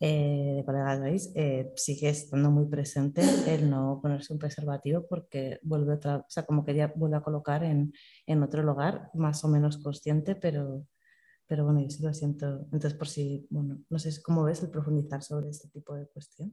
eh, 0.00 0.54
de 0.56 0.64
colegas 0.64 1.00
gays, 1.00 1.32
eh, 1.34 1.72
sigue 1.76 2.08
estando 2.08 2.50
muy 2.50 2.66
presente 2.66 3.22
el 3.46 3.68
no 3.68 3.98
ponerse 4.00 4.32
un 4.32 4.38
preservativo 4.38 5.06
porque 5.08 5.58
vuelve 5.62 5.94
otra, 5.94 6.18
o 6.18 6.26
sea, 6.28 6.44
como 6.44 6.64
que 6.64 6.74
ya 6.74 6.92
vuelve 6.94 7.16
a 7.16 7.22
colocar 7.22 7.64
en, 7.64 7.92
en 8.26 8.42
otro 8.42 8.62
lugar, 8.62 9.10
más 9.14 9.44
o 9.44 9.48
menos 9.48 9.78
consciente, 9.78 10.36
pero, 10.36 10.86
pero 11.46 11.64
bueno, 11.64 11.80
yo 11.80 11.90
sí 11.90 12.02
lo 12.02 12.14
siento. 12.14 12.60
Entonces, 12.72 12.94
por 12.94 13.08
si, 13.08 13.46
bueno, 13.50 13.80
no 13.90 13.98
sé 13.98 14.10
cómo 14.22 14.44
ves 14.44 14.62
el 14.62 14.70
profundizar 14.70 15.22
sobre 15.22 15.50
este 15.50 15.68
tipo 15.68 15.94
de 15.94 16.06
cuestión. 16.06 16.52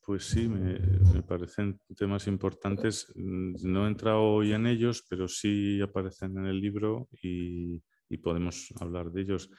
Pues 0.00 0.24
sí, 0.24 0.48
me, 0.48 0.78
parecen 1.22 1.78
temas 1.94 2.26
importantes. 2.26 3.12
No 3.16 3.84
he 3.84 3.88
entrado 3.88 4.22
hoy 4.22 4.52
en 4.52 4.66
ellos, 4.66 5.04
pero 5.08 5.28
sí 5.28 5.80
aparecen 5.82 6.38
en 6.38 6.46
el 6.46 6.60
libro 6.60 7.08
y, 7.22 7.82
podemos 8.22 8.72
hablar 8.80 9.10
de 9.10 9.22
ellos. 9.22 9.50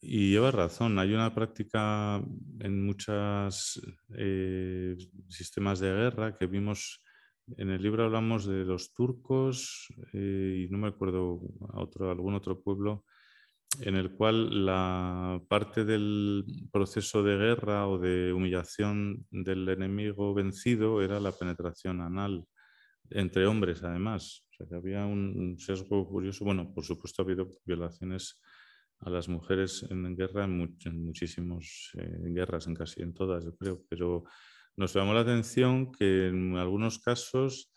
Y 0.00 0.30
lleva 0.30 0.50
razón, 0.50 0.98
hay 0.98 1.12
una 1.12 1.34
práctica 1.34 2.16
en 2.60 2.84
muchos 2.84 3.80
eh, 4.16 4.96
sistemas 5.28 5.80
de 5.80 5.92
guerra 5.92 6.36
que 6.36 6.46
vimos, 6.46 7.02
en 7.58 7.68
el 7.68 7.82
libro 7.82 8.04
hablamos 8.04 8.46
de 8.46 8.64
los 8.64 8.94
turcos 8.94 9.92
eh, 10.14 10.64
y 10.66 10.72
no 10.72 10.78
me 10.78 10.88
acuerdo 10.88 11.42
otro, 11.74 12.10
algún 12.10 12.34
otro 12.34 12.62
pueblo 12.62 13.04
en 13.80 13.96
el 13.96 14.12
cual 14.12 14.64
la 14.64 15.40
parte 15.48 15.84
del 15.84 16.44
proceso 16.72 17.22
de 17.22 17.36
guerra 17.36 17.88
o 17.88 17.98
de 17.98 18.32
humillación 18.32 19.26
del 19.30 19.68
enemigo 19.68 20.34
vencido 20.34 21.02
era 21.02 21.20
la 21.20 21.32
penetración 21.32 22.00
anal 22.00 22.44
entre 23.10 23.46
hombres 23.46 23.82
además. 23.82 24.46
O 24.50 24.54
sea 24.56 24.66
que 24.68 24.74
había 24.76 25.04
un 25.04 25.56
sesgo 25.58 26.08
curioso. 26.08 26.44
Bueno, 26.44 26.72
por 26.72 26.84
supuesto 26.84 27.22
ha 27.22 27.24
habido 27.24 27.48
violaciones 27.64 28.40
a 29.00 29.10
las 29.10 29.28
mujeres 29.28 29.84
en 29.90 30.16
guerra 30.16 30.44
en, 30.44 31.04
muchísimas 31.04 31.90
eh, 31.94 32.18
guerras, 32.24 32.66
en 32.66 32.74
casi 32.74 33.02
en 33.02 33.12
todas, 33.12 33.44
yo 33.44 33.54
creo, 33.56 33.82
pero 33.88 34.24
nos 34.76 34.94
llamó 34.94 35.14
la 35.14 35.20
atención 35.20 35.92
que 35.92 36.28
en 36.28 36.56
algunos 36.56 36.98
casos 36.98 37.72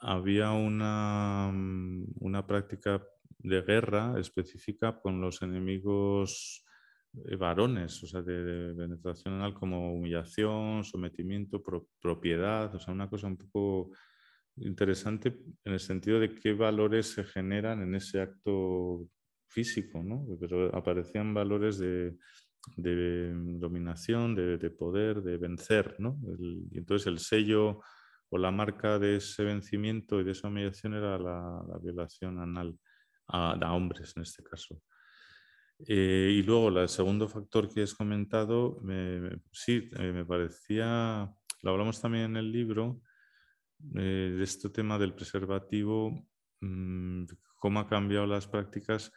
había 0.00 0.52
una, 0.52 1.50
mm, 1.52 2.14
una 2.20 2.46
práctica 2.46 3.04
de 3.38 3.62
guerra 3.62 4.18
específica 4.18 4.98
con 5.00 5.20
los 5.20 5.42
enemigos 5.42 6.64
eh, 7.14 7.36
varones, 7.36 8.02
o 8.02 8.06
sea, 8.06 8.22
de, 8.22 8.74
penetración 8.76 9.34
anal 9.34 9.54
como 9.54 9.94
humillación, 9.94 10.84
sometimiento, 10.84 11.62
propiedad, 12.00 12.74
o 12.74 12.78
sea, 12.78 12.92
una 12.92 13.08
cosa 13.08 13.26
un 13.26 13.36
poco 13.36 13.90
interesante 14.56 15.38
en 15.64 15.72
el 15.72 15.80
sentido 15.80 16.18
de 16.18 16.34
qué 16.34 16.52
valores 16.52 17.06
se 17.12 17.24
generan 17.24 17.82
en 17.82 17.94
ese 17.94 18.20
acto 18.20 19.08
físico, 19.48 20.02
¿no? 20.02 20.26
pero 20.40 20.74
aparecían 20.76 21.32
valores 21.32 21.78
de, 21.78 22.16
dominación, 22.76 24.34
de, 24.34 24.70
poder, 24.70 25.22
de 25.22 25.38
vencer. 25.38 25.94
¿no? 25.98 26.18
y 26.38 26.76
entonces 26.76 27.06
el 27.06 27.18
sello 27.18 27.80
o 28.30 28.38
la 28.38 28.50
marca 28.50 28.98
de 28.98 29.16
ese 29.16 29.44
vencimiento 29.44 30.20
y 30.20 30.24
de 30.24 30.32
esa 30.32 30.48
humillación 30.48 30.94
era 30.94 31.18
la, 31.18 31.62
violación 31.82 32.38
anal 32.38 32.78
a, 33.28 33.74
hombres 33.74 34.12
en 34.16 34.22
este 34.22 34.42
caso. 34.42 34.80
Eh, 35.86 36.32
y 36.34 36.42
luego 36.42 36.68
el 36.70 36.88
segundo 36.88 37.28
factor 37.28 37.72
que 37.72 37.82
has 37.82 37.94
comentado, 37.94 38.80
sí, 39.52 39.88
eh, 39.98 40.12
me 40.12 40.24
parecía, 40.24 41.32
lo 41.62 41.70
hablamos 41.70 42.00
también 42.00 42.24
en 42.24 42.36
el 42.36 42.50
libro, 42.50 43.00
eh, 43.94 44.34
de 44.36 44.42
este 44.42 44.70
tema 44.70 44.98
del 44.98 45.14
preservativo, 45.14 46.26
mm, 46.60 47.24
cómo 47.56 47.80
ha 47.80 47.88
cambiado 47.88 48.26
las 48.26 48.46
prácticas 48.48 49.12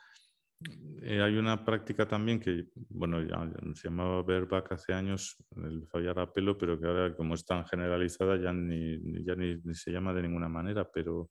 eh, 1.01 1.21
hay 1.21 1.37
una 1.37 1.65
práctica 1.65 2.07
también 2.07 2.39
que, 2.39 2.67
bueno, 2.89 3.21
ya, 3.21 3.49
se 3.73 3.89
llamaba 3.89 4.21
bareback 4.21 4.73
hace 4.73 4.93
años, 4.93 5.35
el 5.55 5.87
fallar 5.87 6.19
a 6.19 6.31
pelo, 6.31 6.57
pero 6.57 6.79
que 6.79 6.85
ahora 6.85 7.15
como 7.15 7.33
es 7.33 7.45
tan 7.45 7.65
generalizada 7.65 8.37
ya 8.37 8.53
ni, 8.53 9.23
ya 9.23 9.35
ni, 9.35 9.59
se 9.73 9.91
llama 9.91 10.13
de 10.13 10.21
ninguna 10.21 10.49
manera. 10.49 10.87
Pero 10.91 11.29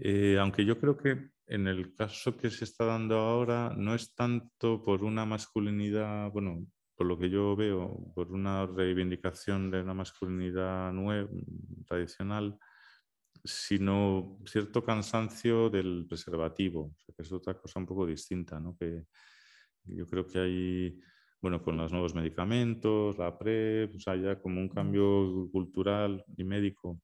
eh, 0.00 0.38
aunque 0.40 0.64
yo 0.64 0.78
creo 0.78 0.96
que 0.96 1.30
en 1.46 1.66
el 1.66 1.94
caso 1.94 2.36
que 2.36 2.50
se 2.50 2.64
está 2.64 2.84
dando 2.86 3.16
ahora 3.16 3.74
no 3.76 3.94
es 3.94 4.14
tanto 4.14 4.82
por 4.82 5.04
una 5.04 5.24
masculinidad, 5.24 6.30
bueno, 6.30 6.66
por 6.96 7.06
lo 7.06 7.18
que 7.18 7.28
yo 7.30 7.56
veo, 7.56 8.12
por 8.14 8.32
una 8.32 8.66
reivindicación 8.66 9.70
de 9.70 9.82
una 9.82 9.94
masculinidad 9.94 10.92
nueva, 10.92 11.28
tradicional, 11.86 12.58
sino 13.44 14.38
cierto 14.46 14.82
cansancio 14.82 15.68
del 15.70 16.06
preservativo, 16.08 16.94
que 17.14 17.22
es 17.22 17.32
otra 17.32 17.54
cosa 17.54 17.80
un 17.80 17.86
poco 17.86 18.06
distinta, 18.06 18.58
¿no? 18.58 18.76
que 18.78 19.04
yo 19.84 20.06
creo 20.06 20.26
que 20.26 20.38
hay, 20.38 21.00
bueno, 21.42 21.62
con 21.62 21.76
los 21.76 21.92
nuevos 21.92 22.14
medicamentos, 22.14 23.18
la 23.18 23.36
PrEP, 23.36 23.92
pues 23.92 24.08
haya 24.08 24.40
como 24.40 24.60
un 24.60 24.68
cambio 24.68 25.48
cultural 25.52 26.24
y 26.36 26.44
médico 26.44 27.00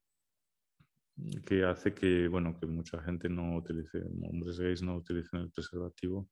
que 1.45 1.63
hace 1.63 1.93
que, 1.93 2.27
bueno, 2.27 2.57
que 2.59 2.65
mucha 2.65 3.01
gente 3.01 3.29
no 3.29 3.57
utilice, 3.57 4.01
hombres 4.23 4.59
gays 4.59 4.81
no 4.81 4.97
utilicen 4.97 5.41
el 5.41 5.51
preservativo. 5.51 6.29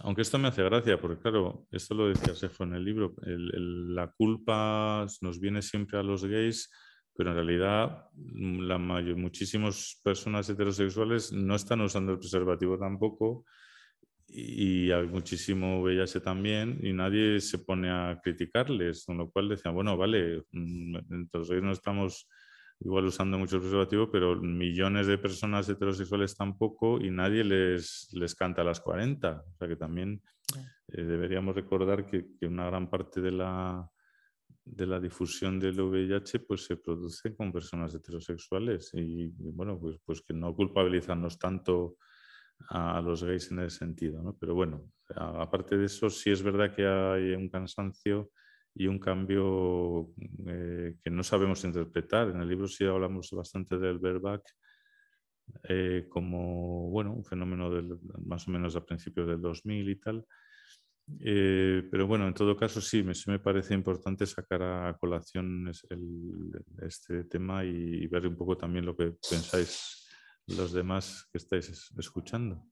Aunque 0.00 0.22
esto 0.22 0.38
me 0.38 0.48
hace 0.48 0.62
gracia, 0.62 1.00
porque 1.00 1.20
claro, 1.20 1.66
esto 1.70 1.94
lo 1.94 2.08
decía 2.08 2.34
Sejo 2.34 2.64
en 2.64 2.74
el 2.74 2.84
libro, 2.84 3.14
la 3.26 4.10
culpa 4.12 5.06
nos 5.20 5.40
viene 5.40 5.60
siempre 5.60 5.98
a 5.98 6.02
los 6.02 6.24
gays 6.24 6.70
pero 7.14 7.30
en 7.30 7.36
realidad 7.36 8.06
mm, 8.14 8.60
la 8.60 8.78
mayor, 8.78 9.16
muchísimas 9.16 10.00
personas 10.02 10.48
heterosexuales 10.48 11.32
no 11.32 11.54
están 11.54 11.80
usando 11.80 12.12
el 12.12 12.18
preservativo 12.18 12.78
tampoco 12.78 13.44
y 14.26 14.90
hay 14.90 15.06
muchísimo 15.06 15.82
VIH 15.82 16.20
también 16.20 16.78
y 16.82 16.92
nadie 16.92 17.38
se 17.40 17.58
pone 17.58 17.90
a 17.90 18.18
criticarles, 18.22 19.04
con 19.04 19.18
lo 19.18 19.30
cual 19.30 19.50
decían, 19.50 19.74
bueno, 19.74 19.96
vale, 19.96 20.44
mm, 20.52 20.96
entonces 21.10 21.62
no 21.62 21.72
estamos 21.72 22.28
igual 22.84 23.06
usando 23.06 23.38
mucho 23.38 23.56
el 23.56 23.62
preservativo, 23.62 24.10
pero 24.10 24.36
millones 24.36 25.06
de 25.06 25.18
personas 25.18 25.68
heterosexuales 25.68 26.36
tampoco 26.36 27.00
y 27.00 27.10
nadie 27.10 27.44
les, 27.44 28.08
les 28.12 28.34
canta 28.34 28.62
a 28.62 28.64
las 28.64 28.80
40. 28.80 29.44
O 29.46 29.56
sea 29.56 29.68
que 29.68 29.76
también 29.76 30.22
eh, 30.88 31.02
deberíamos 31.02 31.54
recordar 31.54 32.04
que, 32.04 32.26
que, 32.38 32.46
una 32.46 32.66
gran 32.66 32.90
parte 32.90 33.20
de 33.20 33.32
la, 33.32 33.88
de 34.64 34.86
la 34.86 35.00
difusión 35.00 35.58
del 35.58 35.80
VIH 35.80 36.40
pues 36.40 36.64
se 36.64 36.76
produce 36.76 37.34
con 37.34 37.52
personas 37.52 37.94
heterosexuales 37.94 38.90
y, 38.94 39.28
bueno, 39.52 39.78
pues, 39.78 39.98
pues 40.04 40.22
que 40.22 40.34
no 40.34 40.54
culpabilizarnos 40.54 41.38
tanto 41.38 41.96
a, 42.68 43.00
los 43.00 43.24
gays 43.24 43.50
en 43.50 43.60
ese 43.60 43.78
sentido, 43.78 44.22
¿no? 44.22 44.36
Pero 44.38 44.54
bueno, 44.54 44.84
aparte 45.16 45.76
de 45.76 45.86
eso, 45.86 46.08
sí 46.10 46.30
es 46.30 46.42
verdad 46.42 46.74
que 46.74 46.86
hay 46.86 47.32
un 47.32 47.48
cansancio 47.48 48.30
y 48.74 48.86
un 48.86 48.98
cambio 48.98 50.10
eh, 50.46 50.96
que 51.02 51.10
no 51.10 51.22
sabemos 51.22 51.64
interpretar. 51.64 52.30
En 52.30 52.40
el 52.40 52.48
libro 52.48 52.68
sí 52.68 52.84
hablamos 52.84 53.30
bastante 53.30 53.78
del 53.78 53.98
bareback 53.98 54.42
eh, 55.68 56.06
como, 56.08 56.88
bueno, 56.90 57.12
un 57.12 57.24
fenómeno 57.24 57.70
más 58.24 58.48
o 58.48 58.50
menos 58.50 58.76
a 58.76 58.84
principios 58.84 59.28
del 59.28 59.40
2000 59.40 59.88
y 59.88 59.96
tal, 59.96 60.26
eh, 61.20 61.86
pero 61.90 62.06
bueno, 62.06 62.26
en 62.26 62.34
todo 62.34 62.56
caso 62.56 62.80
sí, 62.80 63.02
me, 63.02 63.12
me 63.26 63.38
parece 63.38 63.74
importante 63.74 64.26
sacar 64.26 64.62
a 64.62 64.96
colación 64.98 65.70
este 66.80 67.24
tema 67.24 67.64
y, 67.64 68.06
ver 68.06 68.26
un 68.26 68.36
poco 68.36 68.56
también 68.56 68.86
lo 68.86 68.96
que 68.96 69.14
pensáis 69.28 70.08
los 70.46 70.72
demás 70.72 71.28
que 71.30 71.38
estáis 71.38 71.92
escuchando. 71.98 72.64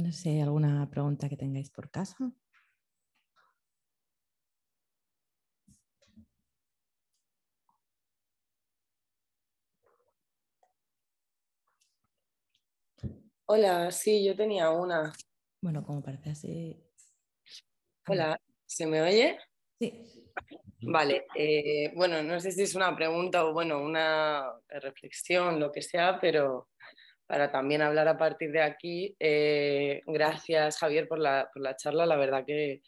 No 0.00 0.12
sé, 0.12 0.40
¿alguna 0.40 0.88
pregunta 0.88 1.28
que 1.28 1.36
tengáis 1.36 1.68
por 1.68 1.90
casa? 1.90 2.32
Hola, 13.44 13.90
sí, 13.90 14.24
yo 14.24 14.34
tenía 14.34 14.70
una. 14.70 15.12
Bueno, 15.60 15.84
como 15.84 16.02
parece 16.02 16.30
así. 16.30 16.82
Hola, 18.08 18.40
¿se 18.64 18.86
me 18.86 19.02
oye? 19.02 19.38
Sí. 19.78 20.02
Vale, 20.80 21.26
eh, 21.36 21.92
bueno, 21.94 22.22
no 22.22 22.40
sé 22.40 22.52
si 22.52 22.62
es 22.62 22.74
una 22.74 22.96
pregunta 22.96 23.44
o 23.44 23.52
bueno, 23.52 23.82
una 23.82 24.46
reflexión, 24.68 25.60
lo 25.60 25.70
que 25.70 25.82
sea, 25.82 26.18
pero 26.18 26.70
para 27.30 27.52
también 27.52 27.80
hablar 27.80 28.08
a 28.08 28.18
partir 28.18 28.50
de 28.50 28.60
aquí, 28.60 29.14
eh, 29.20 30.02
gracias 30.04 30.78
Javier 30.78 31.06
por 31.06 31.20
la, 31.20 31.48
por 31.54 31.62
la, 31.62 31.76
charla, 31.76 32.04
la 32.04 32.16
verdad 32.16 32.44
que 32.44 32.82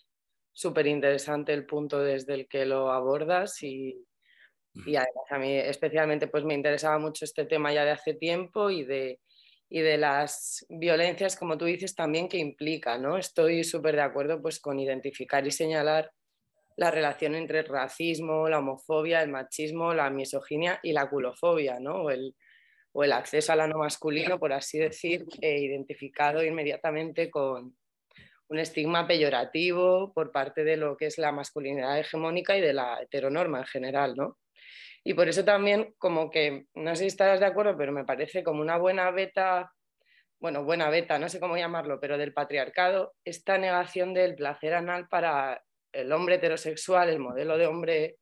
súper 0.52 0.88
interesante 0.88 1.52
el 1.52 1.64
punto 1.64 2.00
desde 2.00 2.34
el 2.34 2.48
que 2.48 2.66
lo 2.66 2.90
abordas 2.90 3.62
y, 3.62 4.04
y 4.74 4.96
además 4.96 5.26
a 5.30 5.38
mí 5.38 5.56
especialmente 5.56 6.26
pues 6.26 6.42
me 6.42 6.54
interesaba 6.54 6.98
mucho 6.98 7.24
este 7.24 7.44
tema 7.44 7.72
ya 7.72 7.84
de 7.84 7.92
hace 7.92 8.14
tiempo 8.14 8.68
y 8.68 8.82
de 8.82 9.20
y 9.70 9.80
de 9.80 9.96
las 9.96 10.66
violencias, 10.68 11.36
como 11.36 11.56
tú 11.56 11.64
dices, 11.64 11.94
también 11.94 12.28
que 12.28 12.36
implica, 12.36 12.98
¿no? 12.98 13.16
Estoy 13.16 13.64
súper 13.64 13.96
de 13.96 14.02
acuerdo 14.02 14.42
pues, 14.42 14.60
con 14.60 14.78
identificar 14.78 15.46
y 15.46 15.50
señalar 15.50 16.12
la 16.76 16.90
relación 16.90 17.34
entre 17.34 17.60
el 17.60 17.64
racismo, 17.64 18.50
la 18.50 18.58
homofobia, 18.58 19.22
el 19.22 19.30
machismo, 19.30 19.94
la 19.94 20.10
misoginia 20.10 20.78
y 20.82 20.92
la 20.92 21.08
culofobia, 21.08 21.80
¿no? 21.80 22.10
El, 22.10 22.34
o 22.92 23.04
el 23.04 23.12
acceso 23.12 23.52
al 23.52 23.60
ano 23.60 23.78
masculino, 23.78 24.38
por 24.38 24.52
así 24.52 24.78
decir, 24.78 25.24
eh, 25.40 25.58
identificado 25.58 26.44
inmediatamente 26.44 27.30
con 27.30 27.76
un 28.48 28.58
estigma 28.58 29.06
peyorativo 29.06 30.12
por 30.12 30.30
parte 30.30 30.62
de 30.62 30.76
lo 30.76 30.96
que 30.96 31.06
es 31.06 31.16
la 31.16 31.32
masculinidad 31.32 31.98
hegemónica 31.98 32.56
y 32.56 32.60
de 32.60 32.74
la 32.74 33.00
heteronorma 33.00 33.60
en 33.60 33.66
general, 33.66 34.14
¿no? 34.14 34.38
Y 35.04 35.14
por 35.14 35.28
eso 35.28 35.44
también 35.44 35.94
como 35.98 36.30
que, 36.30 36.66
no 36.74 36.94
sé 36.94 37.02
si 37.02 37.06
estarás 37.06 37.40
de 37.40 37.46
acuerdo, 37.46 37.76
pero 37.76 37.92
me 37.92 38.04
parece 38.04 38.44
como 38.44 38.60
una 38.60 38.76
buena 38.76 39.10
beta, 39.10 39.72
bueno, 40.38 40.64
buena 40.64 40.90
beta, 40.90 41.18
no 41.18 41.28
sé 41.28 41.40
cómo 41.40 41.56
llamarlo, 41.56 41.98
pero 41.98 42.18
del 42.18 42.32
patriarcado, 42.32 43.14
esta 43.24 43.58
negación 43.58 44.14
del 44.14 44.34
placer 44.34 44.74
anal 44.74 45.08
para 45.08 45.62
el 45.92 46.12
hombre 46.12 46.36
heterosexual, 46.36 47.08
el 47.08 47.18
modelo 47.18 47.58
de 47.58 47.66
hombre 47.66 48.16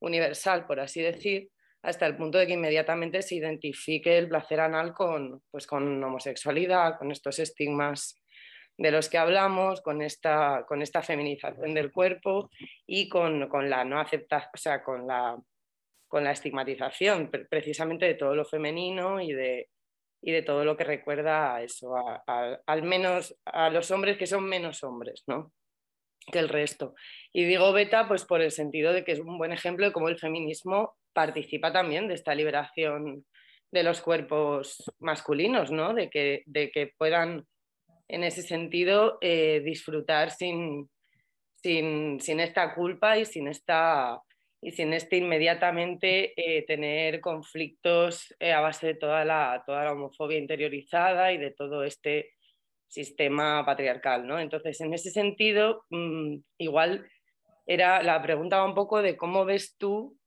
universal, 0.00 0.66
por 0.66 0.80
así 0.80 1.00
decir, 1.00 1.48
hasta 1.82 2.06
el 2.06 2.16
punto 2.16 2.38
de 2.38 2.46
que 2.46 2.54
inmediatamente 2.54 3.22
se 3.22 3.34
identifique 3.34 4.16
el 4.16 4.28
placer 4.28 4.60
anal 4.60 4.94
con, 4.94 5.42
pues, 5.50 5.66
con 5.66 6.02
homosexualidad, 6.02 6.96
con 6.98 7.10
estos 7.10 7.38
estigmas 7.38 8.22
de 8.78 8.90
los 8.90 9.08
que 9.08 9.18
hablamos, 9.18 9.82
con 9.82 10.00
esta, 10.00 10.64
con 10.66 10.80
esta 10.80 11.02
feminización 11.02 11.74
del 11.74 11.92
cuerpo 11.92 12.50
y 12.86 13.08
con, 13.08 13.48
la 13.68 13.84
no 13.84 14.00
aceptación, 14.00 14.50
o 14.54 14.58
sea, 14.58 14.82
con 14.82 15.06
la, 15.06 15.36
con 16.08 16.24
la 16.24 16.32
estigmatización 16.32 17.30
precisamente 17.50 18.06
de 18.06 18.14
todo 18.14 18.34
lo 18.34 18.44
femenino 18.44 19.20
y 19.20 19.32
de, 19.32 19.68
y 20.22 20.32
de 20.32 20.42
todo 20.42 20.64
lo 20.64 20.76
que 20.76 20.84
recuerda 20.84 21.56
a 21.56 21.62
eso, 21.62 21.94
al 22.66 22.82
menos 22.82 23.36
a 23.44 23.70
los 23.70 23.90
hombres 23.90 24.16
que 24.16 24.26
son 24.26 24.44
menos 24.44 24.82
hombres, 24.84 25.24
¿no? 25.26 25.52
que 26.30 26.38
el 26.38 26.48
resto. 26.48 26.94
Y 27.32 27.44
digo 27.44 27.72
beta 27.72 28.06
pues 28.06 28.24
por 28.24 28.40
el 28.42 28.52
sentido 28.52 28.92
de 28.92 29.04
que 29.04 29.12
es 29.12 29.18
un 29.18 29.38
buen 29.38 29.52
ejemplo 29.52 29.86
de 29.86 29.92
cómo 29.92 30.08
el 30.08 30.18
feminismo 30.18 30.96
participa 31.12 31.72
también 31.72 32.08
de 32.08 32.14
esta 32.14 32.34
liberación 32.34 33.24
de 33.70 33.82
los 33.82 34.00
cuerpos 34.00 34.82
masculinos, 34.98 35.70
¿no? 35.70 35.94
de, 35.94 36.10
que, 36.10 36.42
de 36.46 36.70
que 36.70 36.92
puedan 36.98 37.46
en 38.08 38.24
ese 38.24 38.42
sentido 38.42 39.18
eh, 39.22 39.62
disfrutar 39.64 40.30
sin, 40.30 40.90
sin, 41.54 42.20
sin, 42.20 42.40
esta 42.40 42.74
culpa 42.74 43.16
y 43.16 43.24
sin, 43.24 43.48
esta, 43.48 44.20
y 44.60 44.72
sin 44.72 44.92
este 44.92 45.16
inmediatamente 45.16 46.34
eh, 46.36 46.66
tener 46.66 47.20
conflictos 47.20 48.34
eh, 48.38 48.52
a 48.52 48.60
base 48.60 48.88
de 48.88 48.94
toda 48.94 49.24
la, 49.24 49.62
toda 49.64 49.84
la 49.84 49.92
homofobia 49.92 50.36
interiorizada 50.36 51.32
y 51.32 51.38
de 51.38 51.52
todo 51.52 51.84
este 51.84 52.32
sistema 52.86 53.64
patriarcal. 53.64 54.26
¿no? 54.26 54.38
Entonces, 54.38 54.78
en 54.82 54.92
ese 54.92 55.10
sentido, 55.10 55.86
mm, 55.88 56.36
igual 56.58 57.08
era 57.66 58.02
la 58.02 58.20
pregunta 58.20 58.62
un 58.62 58.74
poco 58.74 59.00
de 59.00 59.16
cómo 59.16 59.46
ves 59.46 59.76
tú 59.78 60.18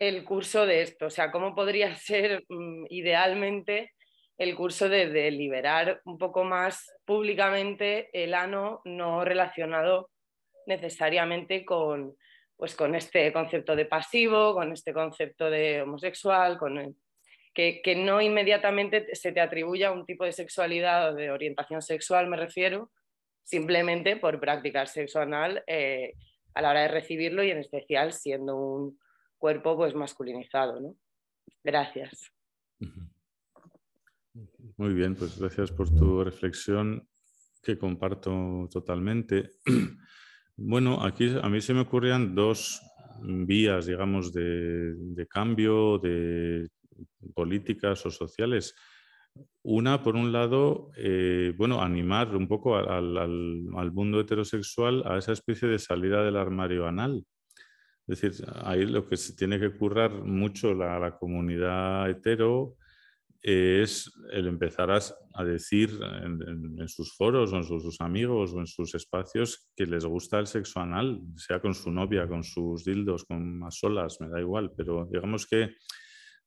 el 0.00 0.24
curso 0.24 0.66
de 0.66 0.82
esto, 0.82 1.06
o 1.06 1.10
sea, 1.10 1.30
cómo 1.30 1.54
podría 1.54 1.94
ser 1.96 2.44
mm, 2.48 2.86
idealmente 2.88 3.92
el 4.38 4.56
curso 4.56 4.88
de, 4.88 5.30
liberar 5.30 6.00
un 6.06 6.16
poco 6.16 6.44
más 6.44 6.90
públicamente 7.04 8.08
el 8.14 8.32
ano 8.32 8.80
no 8.86 9.22
relacionado 9.22 10.08
necesariamente 10.66 11.62
con, 11.66 12.16
pues, 12.56 12.74
con 12.74 12.94
este 12.94 13.30
concepto 13.34 13.76
de 13.76 13.84
pasivo, 13.84 14.54
con 14.54 14.72
este 14.72 14.94
concepto 14.94 15.50
de 15.50 15.82
homosexual, 15.82 16.56
con 16.56 16.96
que, 17.52 17.82
que, 17.82 17.94
no 17.96 18.22
inmediatamente 18.22 19.14
se 19.14 19.32
te 19.32 19.42
atribuya 19.42 19.92
un 19.92 20.06
tipo 20.06 20.24
de 20.24 20.32
sexualidad 20.32 21.10
o 21.10 21.14
de 21.14 21.30
orientación 21.30 21.82
sexual, 21.82 22.26
me 22.26 22.38
refiero, 22.38 22.90
simplemente 23.42 24.16
por 24.16 24.40
practicar 24.40 24.88
sexo 24.88 25.20
anal 25.20 25.62
eh, 25.66 26.14
a 26.54 26.62
la 26.62 26.70
hora 26.70 26.82
de 26.82 26.88
recibirlo 26.88 27.42
y 27.42 27.50
en 27.50 27.58
especial 27.58 28.14
siendo 28.14 28.56
un 28.56 28.98
cuerpo 29.40 29.76
pues 29.76 29.94
masculinizado. 29.96 30.80
¿no? 30.80 30.94
Gracias. 31.64 32.30
Muy 34.76 34.94
bien, 34.94 35.16
pues 35.16 35.38
gracias 35.38 35.72
por 35.72 35.90
tu 35.90 36.22
reflexión 36.22 37.08
que 37.62 37.76
comparto 37.76 38.68
totalmente. 38.70 39.50
Bueno, 40.62 41.02
aquí 41.02 41.34
a 41.42 41.48
mí 41.48 41.62
se 41.62 41.72
me 41.72 41.80
ocurrían 41.80 42.34
dos 42.34 42.82
vías, 43.22 43.86
digamos, 43.86 44.30
de, 44.30 45.26
cambio, 45.26 45.96
de 45.96 46.68
políticas 47.34 48.04
o 48.04 48.10
sociales. 48.10 48.74
Una, 49.62 50.02
por 50.02 50.16
un 50.16 50.32
lado, 50.32 50.90
eh, 50.98 51.54
bueno, 51.56 51.80
animar 51.80 52.36
un 52.36 52.46
poco 52.46 52.76
al, 52.76 53.16
al, 53.16 53.92
mundo 53.92 54.20
heterosexual 54.20 55.02
a 55.06 55.16
esa 55.16 55.32
especie 55.32 55.66
de 55.66 55.78
salida 55.78 56.22
del 56.22 56.36
armario 56.36 56.86
anal. 56.86 57.24
Es 58.10 58.20
decir, 58.20 58.44
ahí 58.64 58.86
lo 58.86 59.08
que 59.08 59.16
se 59.16 59.34
tiene 59.34 59.60
que 59.60 59.70
currar 59.70 60.10
mucho 60.10 60.74
la, 60.74 60.98
la 60.98 61.16
comunidad 61.16 62.10
hetero 62.10 62.76
es 63.42 64.12
el 64.32 64.48
empezar 64.48 64.90
a, 64.90 65.44
decir 65.44 65.98
en, 66.02 66.88
sus 66.88 67.14
foros 67.16 67.52
o 67.52 67.56
en 67.56 67.64
sus, 67.64 68.00
amigos 68.00 68.52
o 68.52 68.58
en 68.58 68.66
sus 68.66 68.94
espacios 68.94 69.70
que 69.74 69.86
les 69.86 70.04
gusta 70.04 70.38
el 70.38 70.46
sexo 70.46 70.80
anal, 70.80 71.20
sea 71.36 71.60
con 71.60 71.72
su 71.72 71.90
novia, 71.90 72.28
con 72.28 72.44
sus 72.44 72.84
dildos, 72.84 73.24
con 73.24 73.58
más 73.58 73.78
solas, 73.78 74.20
me 74.20 74.28
da 74.28 74.40
igual, 74.40 74.72
pero 74.76 75.08
digamos 75.10 75.46
que, 75.46 75.76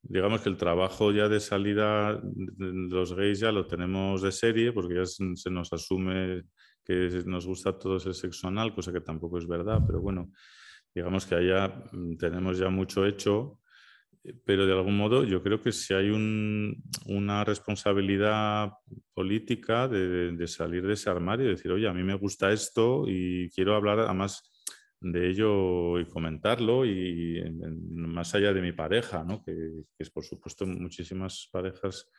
digamos 0.02 0.42
que 0.42 0.50
el 0.50 0.58
trabajo 0.58 1.12
ya 1.12 1.28
de 1.30 1.40
salida 1.40 2.20
de 2.22 2.90
los 2.90 3.16
gays 3.16 3.40
ya 3.40 3.52
lo 3.52 3.66
tenemos 3.66 4.22
de 4.22 4.32
serie 4.32 4.72
porque 4.72 4.96
ya 4.96 5.06
se, 5.06 5.50
nos 5.50 5.74
asume 5.74 6.44
que 6.86 7.24
nos 7.26 7.48
gusta 7.48 7.72
a 7.72 7.80
todos 7.80 8.06
el 8.06 8.14
sexo 8.14 8.50
anal, 8.50 8.76
cosa 8.76 8.94
que 8.94 9.02
tampoco 9.02 9.40
es 9.40 9.48
verdad, 9.48 9.80
pero 9.88 10.02
bueno, 10.02 10.30
digamos 10.94 11.26
que 11.26 11.36
allá 11.36 11.68
mm, 11.92 12.18
tenemos 12.18 12.58
ya 12.58 12.70
mucho 12.70 13.06
hecho 13.06 13.60
pero 14.46 14.66
de 14.66 14.74
algún 14.74 14.98
modo 14.98 15.24
yo 15.24 15.44
creo 15.44 15.62
que 15.62 15.72
si 15.72 15.94
hay 15.94 16.10
una 16.10 17.44
responsabilidad 17.44 18.72
política 19.14 19.88
de, 19.88 20.48
salir 20.48 20.88
de 20.88 20.94
ese 20.94 21.10
armario 21.10 21.48
y 21.48 21.50
decir, 21.50 21.72
oye, 21.72 21.88
a 21.88 21.94
mí 21.94 22.04
me 22.04 22.16
gusta 22.16 22.52
esto 22.52 23.06
y 23.08 23.50
quiero 23.50 23.76
hablar 23.76 24.00
además 24.00 24.50
de 25.02 25.30
ello 25.30 26.00
y 26.00 26.06
comentarlo 26.06 26.86
y, 26.86 27.44
más 27.90 28.34
allá 28.36 28.54
de 28.54 28.62
mi 28.62 28.72
pareja, 28.72 29.26
¿no? 29.26 29.44
que, 29.44 29.84
es 29.98 30.10
por 30.10 30.24
supuesto 30.24 30.66
muchísimas 30.66 31.50
parejas 31.52 32.10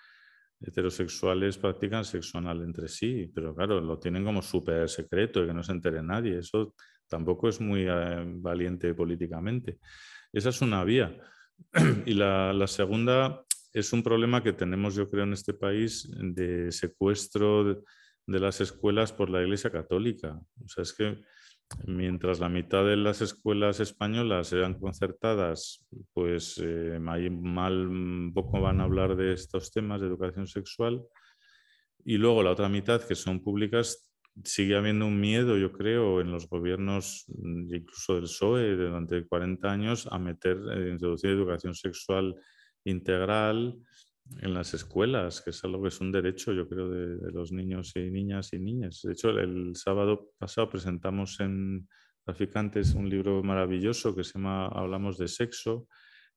heterosexuales 0.60 1.58
practican 1.58 2.04
sexo 2.04 2.38
anal 2.38 2.62
entre 2.62 2.88
sí, 2.88 3.30
pero 3.34 3.54
claro, 3.54 3.80
lo 3.80 3.98
tienen 3.98 4.24
como 4.24 4.42
súper 4.42 4.88
secreto 4.88 5.42
y 5.42 5.46
que 5.46 5.54
no 5.54 5.62
se 5.62 5.72
entere 5.72 6.02
nadie. 6.02 6.38
Eso 6.38 6.74
tampoco 7.08 7.48
es 7.48 7.60
muy 7.60 7.86
eh, 7.88 8.24
valiente 8.26 8.94
políticamente. 8.94 9.78
Esa 10.32 10.48
es 10.48 10.60
una 10.62 10.84
vía. 10.84 11.16
Y 12.06 12.14
la, 12.14 12.66
segunda 12.66 13.44
es 13.72 13.92
un 13.92 14.02
problema 14.02 14.42
que 14.42 14.52
tenemos, 14.52 14.94
yo 14.94 15.08
creo, 15.08 15.24
en 15.24 15.32
este 15.32 15.54
país 15.54 16.08
de 16.10 16.70
secuestro 16.72 17.64
de, 17.64 17.82
las 18.26 18.60
escuelas 18.60 19.12
por 19.12 19.30
la 19.30 19.42
Iglesia 19.42 19.70
Católica. 19.70 20.40
O 20.64 20.68
sea, 20.68 20.82
es 20.82 20.92
que 20.92 21.22
mientras 21.86 22.40
la 22.40 22.48
mitad 22.48 22.84
de 22.84 22.96
las 22.96 23.20
escuelas 23.20 23.80
españolas 23.80 24.48
sean 24.48 24.74
concertadas, 24.78 25.86
pues 26.12 26.60
eh, 26.62 26.98
mal 27.00 28.32
poco 28.34 28.60
van 28.60 28.80
a 28.80 28.84
hablar 28.84 29.16
de 29.16 29.32
estos 29.32 29.70
temas 29.70 30.00
de 30.00 30.08
educación 30.08 30.46
sexual. 30.46 31.02
Y 32.04 32.16
luego 32.18 32.42
la 32.42 32.50
otra 32.50 32.68
mitad, 32.68 33.02
que 33.02 33.14
son 33.14 33.42
públicas, 33.42 34.13
sigue 34.42 34.76
habiendo 34.76 35.06
un 35.06 35.20
miedo, 35.20 35.56
yo 35.56 35.72
creo, 35.72 36.20
en 36.20 36.30
los 36.30 36.48
gobiernos, 36.48 37.24
mm, 37.28 37.74
incluso 37.74 38.14
del 38.14 38.24
PSOE, 38.24 38.76
durante 38.76 39.26
40 39.26 39.70
años, 39.70 40.08
a 40.10 40.18
meter, 40.18 40.58
a 40.68 40.74
eh, 40.74 40.90
introducir 40.90 41.30
educación 41.30 41.74
sexual 41.74 42.34
integral 42.84 43.78
en 44.40 44.54
las 44.54 44.74
escuelas, 44.74 45.40
que 45.40 45.50
es 45.50 45.62
algo 45.64 45.82
que 45.82 45.88
es 45.88 46.00
un 46.00 46.10
derecho, 46.10 46.52
yo 46.52 46.68
creo, 46.68 46.88
de, 46.88 47.30
los 47.32 47.52
niños 47.52 47.92
y 47.94 48.10
niñas 48.10 48.52
y 48.52 48.58
niñas. 48.58 49.02
De 49.02 49.12
hecho, 49.12 49.30
el, 49.30 49.76
sábado 49.76 50.30
pasado 50.38 50.68
presentamos 50.68 51.38
en 51.40 51.88
Traficantes 52.24 52.94
un 52.94 53.10
libro 53.10 53.42
maravilloso 53.42 54.16
que 54.16 54.24
se 54.24 54.34
llama 54.34 54.66
Hablamos 54.68 55.18
de 55.18 55.28
sexo, 55.28 55.88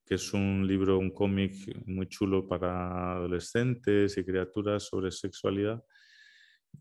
que 0.06 0.16
es 0.16 0.34
un 0.34 0.68
libro, 0.68 1.00
un 1.00 1.12
cómic 1.12 1.54
muy 1.86 2.08
chulo 2.08 2.46
para 2.46 3.14
adolescentes 3.14 4.18
y 4.18 4.26
criaturas 4.26 4.84
sobre 4.84 5.12
sexualidad 5.12 5.82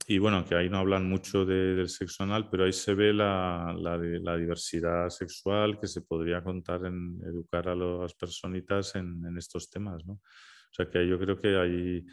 y 0.09 0.19
bueno, 0.19 0.45
que 0.45 0.55
ahí 0.55 0.69
no 0.69 0.79
hablan 0.79 1.09
mucho 1.09 1.45
del 1.45 1.89
sexo 1.89 2.23
anal, 2.23 2.49
pero 2.51 2.65
ahí 2.65 2.73
se 2.73 2.95
ve 2.95 3.13
la, 3.13 3.75
la, 3.77 4.37
diversidad 4.37 5.09
sexual 5.09 5.81
que 5.81 5.89
se 5.89 6.03
podría 6.03 6.43
contar 6.43 6.85
en 6.87 7.21
educar 7.25 7.69
a 7.69 7.75
las 7.75 8.15
personitas 8.15 8.95
en, 8.95 9.25
en, 9.27 9.37
estos 9.37 9.69
temas, 9.69 10.05
¿no? 10.07 10.15
O 10.15 10.73
sea 10.73 10.89
que 10.89 11.07
yo 11.09 11.19
creo 11.19 11.41
que 11.41 11.57
hay, 11.57 12.07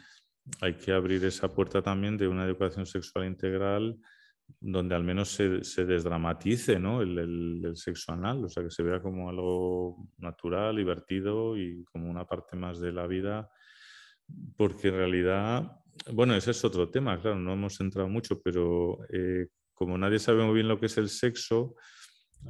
hay 0.60 0.74
que 0.74 0.92
abrir 0.92 1.24
esa 1.24 1.48
puerta 1.48 1.82
también 1.82 2.16
de 2.16 2.26
una 2.26 2.44
educación 2.44 2.86
sexual 2.86 3.26
integral 3.26 3.96
donde 4.60 4.94
al 4.94 5.04
menos 5.04 5.28
se, 5.28 5.64
se 5.64 5.84
desdramatice 5.84 6.78
¿no? 6.78 7.02
el, 7.02 7.18
el, 7.18 7.62
el, 7.64 7.76
sexo 7.76 8.12
anal, 8.12 8.44
o 8.44 8.48
sea, 8.48 8.62
que 8.62 8.70
se 8.70 8.82
vea 8.82 9.00
como 9.00 9.28
algo 9.28 10.08
natural, 10.18 10.76
divertido 10.76 11.56
y 11.56 11.84
como 11.84 12.10
una 12.10 12.26
parte 12.26 12.56
más 12.56 12.80
de 12.80 12.92
la 12.92 13.06
vida, 13.06 13.50
porque 14.56 14.88
en 14.88 14.94
realidad 14.94 15.83
bueno, 16.12 16.34
ese 16.34 16.50
es 16.52 16.64
otro 16.64 16.90
tema, 16.90 17.20
claro, 17.20 17.38
no 17.38 17.52
hemos 17.52 17.80
entrado 17.80 18.08
mucho, 18.08 18.40
pero 18.42 18.98
eh, 19.12 19.46
como 19.74 19.98
nadie 19.98 20.18
sabe 20.18 20.44
muy 20.44 20.54
bien 20.54 20.68
lo 20.68 20.78
que 20.78 20.86
es 20.86 20.98
el 20.98 21.08
sexo, 21.08 21.74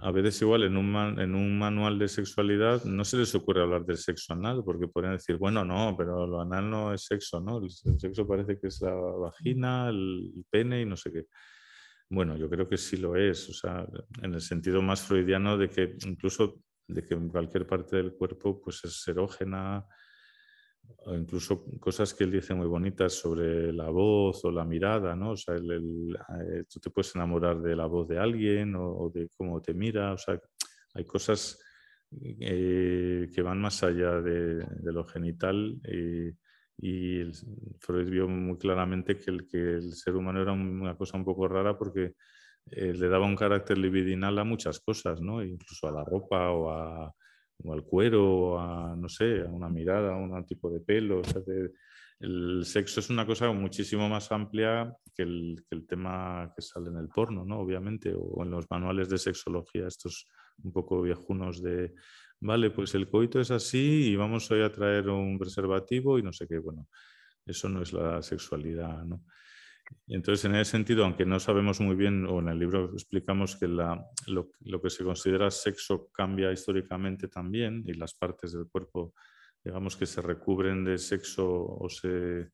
a 0.00 0.10
veces 0.10 0.40
igual 0.42 0.64
en 0.64 0.76
un, 0.76 1.18
en 1.20 1.34
un 1.34 1.58
manual 1.58 1.98
de 1.98 2.08
sexualidad 2.08 2.84
no 2.84 3.04
se 3.04 3.16
les 3.16 3.34
ocurre 3.34 3.62
hablar 3.62 3.84
del 3.84 3.96
sexo 3.96 4.32
anal, 4.32 4.62
porque 4.64 4.88
podrían 4.88 5.14
decir, 5.14 5.36
bueno, 5.36 5.64
no, 5.64 5.94
pero 5.96 6.26
lo 6.26 6.40
anal 6.40 6.68
no 6.68 6.92
es 6.92 7.04
sexo, 7.04 7.40
¿no? 7.40 7.58
El, 7.58 7.70
sexo 7.70 8.26
parece 8.26 8.58
que 8.58 8.68
es 8.68 8.80
la 8.80 8.92
vagina, 8.92 9.88
el, 9.88 10.32
pene 10.50 10.82
y 10.82 10.84
no 10.84 10.96
sé 10.96 11.12
qué. 11.12 11.26
Bueno, 12.10 12.36
yo 12.36 12.50
creo 12.50 12.68
que 12.68 12.76
sí 12.76 12.96
lo 12.96 13.16
es, 13.16 13.48
o 13.48 13.52
sea, 13.52 13.86
en 14.22 14.34
el 14.34 14.40
sentido 14.40 14.82
más 14.82 15.02
freudiano 15.02 15.56
de 15.56 15.70
que 15.70 15.96
incluso 16.06 16.60
de 16.86 17.02
que 17.02 17.16
cualquier 17.16 17.66
parte 17.66 17.96
del 17.96 18.12
cuerpo 18.12 18.60
pues 18.60 18.84
es 18.84 19.08
erógena, 19.08 19.86
o 21.06 21.14
incluso 21.14 21.64
cosas 21.80 22.14
que 22.14 22.24
él 22.24 22.32
dice 22.32 22.54
muy 22.54 22.66
bonitas 22.66 23.12
sobre 23.12 23.72
la 23.72 23.90
voz 23.90 24.44
o 24.44 24.50
la 24.50 24.64
mirada, 24.64 25.14
¿no? 25.14 25.32
O 25.32 25.36
sea, 25.36 25.54
el, 25.54 26.16
eh, 26.40 26.64
tú 26.68 26.80
te 26.80 26.90
puedes 26.90 27.14
enamorar 27.14 27.60
de 27.60 27.76
la 27.76 27.86
voz 27.86 28.08
de 28.08 28.18
alguien 28.18 28.74
o, 28.76 29.10
de 29.12 29.28
cómo 29.36 29.60
te 29.60 29.74
mira, 29.74 30.12
o 30.12 30.18
sea, 30.18 30.40
hay 30.94 31.04
cosas 31.04 31.60
eh, 32.40 33.28
que 33.34 33.42
van 33.42 33.60
más 33.60 33.82
allá 33.82 34.20
de, 34.20 34.64
lo 34.84 35.04
genital 35.04 35.78
eh, 35.84 36.32
y 36.78 37.20
el, 37.20 37.32
Freud 37.80 38.08
vio 38.08 38.28
muy 38.28 38.56
claramente 38.56 39.18
que 39.18 39.30
el, 39.30 39.46
que 39.46 39.74
el 39.74 39.92
ser 39.92 40.16
humano 40.16 40.40
era 40.40 40.52
una 40.52 40.96
cosa 40.96 41.18
un 41.18 41.24
poco 41.24 41.48
rara 41.48 41.76
porque 41.76 42.14
le 42.66 43.08
daba 43.08 43.26
un 43.26 43.36
carácter 43.36 43.76
libidinal 43.76 44.38
a 44.38 44.44
muchas 44.44 44.80
cosas, 44.80 45.20
¿no? 45.20 45.42
Incluso 45.44 45.86
a 45.86 45.92
la 45.92 46.02
ropa 46.02 46.50
o 46.50 46.70
a 46.70 47.14
o 47.62 47.72
al 47.72 47.82
cuero, 47.84 48.58
a, 48.58 48.96
no 48.96 49.08
sé, 49.08 49.42
a 49.42 49.46
una 49.46 49.68
mirada, 49.68 50.12
a 50.12 50.16
un 50.16 50.44
tipo 50.46 50.70
de 50.70 50.80
pelo. 50.80 51.22
el 52.20 52.64
sexo 52.64 53.00
es 53.00 53.10
una 53.10 53.26
cosa 53.26 53.52
muchísimo 53.52 54.08
más 54.08 54.30
amplia 54.32 54.94
que 55.14 55.22
el, 55.22 55.64
que 55.68 55.76
el, 55.76 55.86
tema 55.86 56.52
que 56.54 56.62
sale 56.62 56.90
en 56.90 56.96
el 56.96 57.08
porno, 57.08 57.44
¿no? 57.44 57.60
Obviamente, 57.60 58.14
o 58.16 58.42
en 58.42 58.50
los 58.50 58.70
manuales 58.70 59.08
de 59.08 59.18
sexología, 59.18 59.86
estos 59.86 60.28
un 60.62 60.72
poco 60.72 61.02
viejunos 61.02 61.62
de, 61.62 61.94
vale, 62.40 62.70
pues 62.70 62.94
el 62.94 63.08
coito 63.08 63.40
es 63.40 63.50
así 63.50 64.10
y 64.10 64.16
vamos 64.16 64.50
hoy 64.50 64.62
a 64.62 64.72
traer 64.72 65.08
un 65.08 65.38
preservativo 65.38 66.18
y 66.18 66.22
no 66.22 66.32
sé 66.32 66.46
qué. 66.46 66.58
Bueno, 66.58 66.88
eso 67.46 67.68
no 67.68 67.82
es 67.82 67.92
la 67.92 68.22
sexualidad, 68.22 69.04
¿no? 69.04 69.22
Entonces, 70.06 70.44
en 70.44 70.54
ese 70.56 70.72
sentido, 70.72 71.04
aunque 71.04 71.24
no 71.24 71.40
sabemos 71.40 71.80
muy 71.80 71.96
bien, 71.96 72.26
o 72.26 72.40
en 72.40 72.48
el 72.48 72.58
libro 72.58 72.92
explicamos 72.92 73.56
que 73.56 73.68
lo, 73.68 74.50
que 74.82 74.90
se 74.90 75.04
considera 75.04 75.50
sexo 75.50 76.10
cambia 76.12 76.52
históricamente 76.52 77.28
también 77.28 77.82
y 77.86 77.94
las 77.94 78.14
partes 78.14 78.52
del 78.52 78.68
cuerpo, 78.68 79.14
digamos 79.62 79.96
que 79.96 80.06
se 80.06 80.20
recubren 80.20 80.84
de 80.84 80.98
sexo 80.98 81.46
o 81.46 81.88
se, 81.88 82.50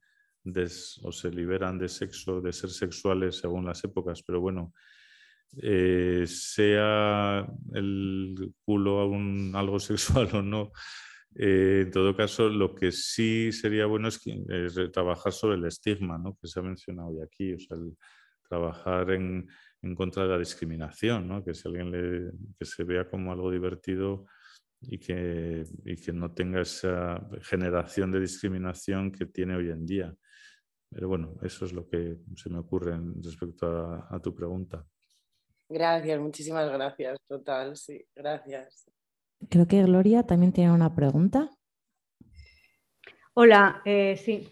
o 1.02 1.12
se 1.12 1.30
liberan 1.30 1.78
de 1.78 1.88
sexo, 1.88 2.40
de 2.40 2.52
ser 2.52 2.70
sexuales 2.70 3.38
según 3.38 3.66
las 3.66 3.82
épocas, 3.84 4.22
pero 4.22 4.40
bueno, 4.40 4.72
eh, 5.60 6.24
sea 6.26 7.44
el 7.74 8.54
culo 8.64 9.12
algo 9.54 9.80
sexual 9.80 10.28
o 10.34 10.42
no, 10.42 10.72
eh, 11.36 11.82
en 11.84 11.90
todo 11.90 12.16
caso, 12.16 12.48
lo 12.48 12.74
que 12.74 12.90
sí 12.90 13.52
sería 13.52 13.86
bueno 13.86 14.08
es, 14.08 14.20
trabajar 14.92 15.32
sobre 15.32 15.56
el 15.56 15.64
estigma, 15.64 16.18
¿no? 16.18 16.36
que 16.40 16.48
se 16.48 16.58
ha 16.58 16.62
mencionado 16.62 17.08
hoy 17.08 17.20
aquí, 17.22 17.54
o 17.54 17.58
sea, 17.58 17.76
trabajar 18.48 19.10
en, 19.12 19.48
en, 19.82 19.94
contra 19.94 20.24
de 20.24 20.30
la 20.30 20.38
discriminación, 20.38 21.28
¿no? 21.28 21.44
que 21.44 21.54
si 21.54 21.68
alguien 21.68 21.90
le, 21.90 22.32
que 22.58 22.64
se 22.64 22.82
vea 22.82 23.08
como 23.08 23.32
algo 23.32 23.50
divertido 23.50 24.26
y 24.80 24.98
que, 24.98 25.64
y 25.84 25.96
que 25.96 26.12
no 26.12 26.32
tenga 26.32 26.62
esa 26.62 27.20
generación 27.42 28.10
de 28.10 28.20
discriminación 28.20 29.12
que 29.12 29.26
tiene 29.26 29.54
hoy 29.54 29.70
en 29.70 29.86
día. 29.86 30.14
Pero 30.90 31.06
bueno, 31.06 31.36
eso 31.42 31.64
es 31.64 31.72
lo 31.72 31.88
que 31.88 32.16
se 32.34 32.50
me 32.50 32.58
ocurre 32.58 32.98
respecto 33.22 33.68
a, 33.68 34.08
a 34.10 34.20
tu 34.20 34.34
pregunta. 34.34 34.84
Gracias, 35.68 36.18
muchísimas 36.18 36.68
gracias, 36.68 37.16
total, 37.28 37.76
sí, 37.76 38.04
gracias. 38.16 38.90
Creo 39.48 39.66
que 39.66 39.82
Gloria 39.82 40.24
también 40.24 40.52
tiene 40.52 40.72
una 40.72 40.94
pregunta. 40.94 41.50
Hola, 43.34 43.80
eh, 43.84 44.16
sí. 44.16 44.48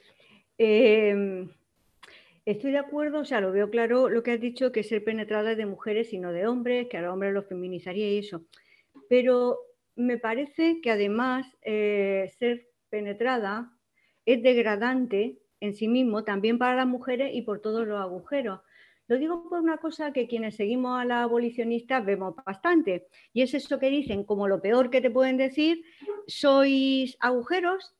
Em, 0.57 1.49
estoy 2.45 2.73
de 2.73 2.79
acuerdo, 2.79 3.21
o 3.21 3.25
sea, 3.25 3.41
lo 3.41 3.53
veo 3.53 3.71
claro 3.71 4.09
lo 4.09 4.23
que 4.23 4.33
has 4.33 4.41
dicho, 4.41 4.73
que 4.73 4.83
ser 4.83 5.05
penetrada 5.05 5.53
es 5.53 5.59
de 5.59 5.67
mujeres 5.67 6.13
y 6.13 6.19
no 6.19 6.33
de 6.33 6.47
hombres, 6.47 6.89
que 6.89 6.97
a 6.97 7.03
los 7.03 7.13
hombres 7.13 7.35
lo 7.35 7.43
feminizaría 7.43 8.11
y 8.11 8.19
eso. 8.19 8.47
Pero 9.09 9.59
me 9.95 10.17
parece 10.17 10.81
que 10.81 10.91
además 10.91 11.47
eh, 11.63 12.33
ser 12.39 12.69
penetrada 12.89 13.73
es 14.25 14.43
degradante 14.43 15.39
en 15.61 15.75
sí 15.75 15.89
mismo, 15.89 16.25
también 16.25 16.59
para 16.59 16.77
las 16.77 16.87
mujeres 16.87 17.31
y 17.35 17.43
por 17.43 17.61
todos 17.61 17.87
los 17.87 18.01
agujeros. 18.01 18.61
Lo 19.09 19.17
digo 19.17 19.49
por 19.49 19.61
una 19.61 19.79
cosa 19.79 20.13
que 20.13 20.29
quienes 20.29 20.57
seguimos 20.57 21.01
a 21.01 21.05
la 21.07 21.23
abolicionista 21.23 22.01
vemos 22.01 22.35
bastante, 22.45 23.07
y 23.33 23.41
es 23.41 23.55
eso 23.55 23.79
que 23.79 23.89
dicen 23.89 24.23
como 24.23 24.47
lo 24.49 24.61
peor 24.61 24.91
que 24.91 25.01
te 25.01 25.11
pueden 25.11 25.39
decir, 25.39 25.83
sois 26.27 27.17
agujeros, 27.19 27.95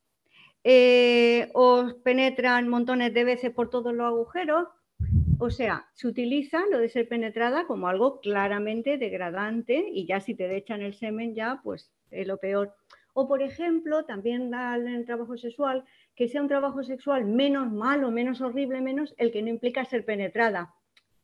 eh, 0.65 1.51
os 1.55 1.95
penetran 2.05 2.69
montones 2.69 3.15
de 3.15 3.25
veces 3.25 3.51
por 3.53 3.71
todos 3.71 3.95
los 3.95 4.07
agujeros, 4.07 4.69
o 5.39 5.49
sea, 5.49 5.89
se 5.95 6.09
utiliza 6.09 6.61
lo 6.71 6.79
de 6.79 6.91
ser 6.91 7.09
penetrada 7.09 7.67
como 7.67 7.89
algo 7.89 8.21
claramente 8.21 8.99
degradante 8.99 9.87
y 9.91 10.05
ya 10.05 10.21
si 10.21 10.35
te 10.35 10.55
echan 10.55 10.83
el 10.83 10.93
semen 10.93 11.35
ya, 11.35 11.61
pues 11.65 11.91
es 12.11 12.27
lo 12.27 12.37
peor. 12.37 12.75
O 13.15 13.27
por 13.27 13.41
ejemplo, 13.41 14.05
también 14.05 14.53
en 14.53 14.89
el 14.89 15.07
trabajo 15.07 15.39
sexual, 15.39 15.85
que 16.15 16.29
sea 16.29 16.43
un 16.43 16.49
trabajo 16.49 16.83
sexual 16.83 17.25
menos 17.25 17.73
malo, 17.73 18.11
menos 18.11 18.43
horrible, 18.43 18.83
menos 18.83 19.15
el 19.17 19.33
que 19.33 19.41
no 19.41 19.49
implica 19.49 19.87
ser 19.87 20.05
penetrada 20.05 20.75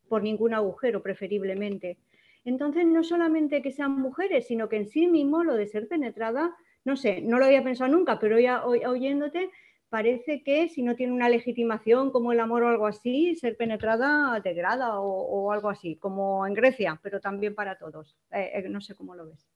por 0.09 0.23
ningún 0.23 0.55
agujero, 0.55 1.03
preferiblemente. 1.03 1.99
Entonces, 2.45 2.87
no 2.87 3.03
solamente 3.03 3.63
que 3.63 3.73
sean 3.73 3.93
mujeres, 3.93 4.47
sino 4.47 4.69
que 4.69 4.77
en 4.77 4.87
sí 4.87 5.07
mismo 5.07 5.45
lo 5.45 5.55
de 5.55 5.67
ser 5.67 5.89
penetrada, 5.89 6.55
no 6.85 6.97
sé, 6.97 7.23
no 7.23 7.39
lo 7.39 7.47
había 7.47 7.65
pensado 7.65 7.91
nunca, 7.91 8.19
pero 8.19 8.39
ya 8.39 8.65
oyéndote, 8.65 9.51
parece 9.89 10.43
que 10.43 10.69
si 10.69 10.83
no 10.83 10.97
tiene 10.97 11.13
una 11.13 11.29
legitimación 11.29 12.11
como 12.11 12.33
el 12.33 12.41
amor 12.41 12.65
o 12.65 12.69
algo 12.69 12.87
así, 12.87 13.37
ser 13.37 13.57
penetrada 13.57 14.41
degrada 14.41 14.99
o, 14.99 15.07
o 15.07 15.53
algo 15.53 15.71
así, 15.71 15.97
como 15.97 16.47
en 16.47 16.53
Grecia, 16.53 16.99
pero 17.03 17.21
también 17.21 17.55
para 17.55 17.79
todos. 17.79 18.17
Eh, 18.31 18.51
eh, 18.55 18.69
no 18.69 18.81
sé 18.81 18.95
cómo 18.95 19.15
lo 19.15 19.27
ves. 19.27 19.49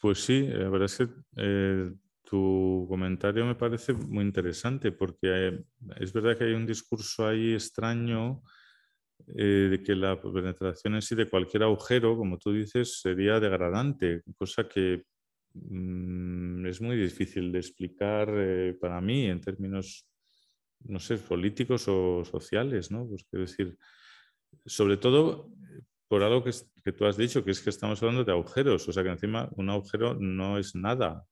Pues 0.00 0.24
sí, 0.24 0.46
la 0.48 0.68
verdad 0.68 0.86
es 0.86 0.98
que 0.98 1.08
eh, 1.36 1.92
tu 2.24 2.86
comentario 2.88 3.44
me 3.46 3.54
parece 3.54 3.92
muy 3.92 4.24
interesante 4.24 4.92
porque 4.92 5.64
es 6.00 6.12
verdad 6.12 6.36
que 6.36 6.44
hay 6.44 6.52
un 6.52 6.66
discurso 6.66 7.26
ahí 7.26 7.54
extraño 7.54 8.42
eh, 9.36 9.68
de 9.70 9.82
que 9.82 9.94
la 9.94 10.20
penetración 10.20 10.96
en 10.96 11.02
sí 11.02 11.14
de 11.14 11.28
cualquier 11.28 11.62
agujero, 11.62 12.16
como 12.16 12.38
tú 12.38 12.52
dices, 12.52 13.00
sería 13.00 13.40
degradante, 13.40 14.22
cosa 14.36 14.68
que 14.68 15.04
mm, 15.54 16.66
es 16.66 16.80
muy 16.80 16.96
difícil 16.96 17.50
de 17.52 17.58
explicar 17.58 18.28
eh, 18.36 18.76
para 18.80 19.00
mí 19.00 19.26
en 19.26 19.40
términos, 19.40 20.06
no 20.84 20.98
sé, 20.98 21.16
políticos 21.18 21.86
o 21.88 22.24
sociales, 22.24 22.90
¿no? 22.90 23.08
Pues 23.08 23.24
quiero 23.30 23.46
decir, 23.46 23.78
sobre 24.66 24.96
todo 24.96 25.50
por 26.08 26.22
algo 26.22 26.44
que, 26.44 26.50
que 26.84 26.92
tú 26.92 27.06
has 27.06 27.16
dicho, 27.16 27.44
que 27.44 27.50
es 27.52 27.60
que 27.62 27.70
estamos 27.70 28.02
hablando 28.02 28.24
de 28.24 28.32
agujeros, 28.32 28.86
o 28.88 28.92
sea 28.92 29.02
que 29.02 29.10
encima 29.10 29.48
un 29.56 29.70
agujero 29.70 30.14
no 30.14 30.58
es 30.58 30.74
nada, 30.74 31.24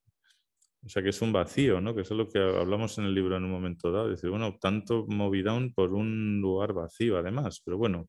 o 0.84 0.88
sea, 0.88 1.02
que 1.02 1.10
es 1.10 1.22
un 1.22 1.32
vacío, 1.32 1.80
¿no? 1.80 1.94
Que 1.94 2.00
eso 2.00 2.14
es 2.14 2.18
lo 2.18 2.28
que 2.28 2.40
hablamos 2.40 2.98
en 2.98 3.04
el 3.04 3.14
libro 3.14 3.36
en 3.36 3.44
un 3.44 3.52
momento 3.52 3.92
dado. 3.92 4.08
Decir, 4.08 4.30
bueno, 4.30 4.58
tanto 4.60 5.06
movidown 5.06 5.72
por 5.72 5.94
un 5.94 6.40
lugar 6.40 6.72
vacío, 6.72 7.18
además. 7.18 7.62
Pero 7.64 7.78
bueno, 7.78 8.08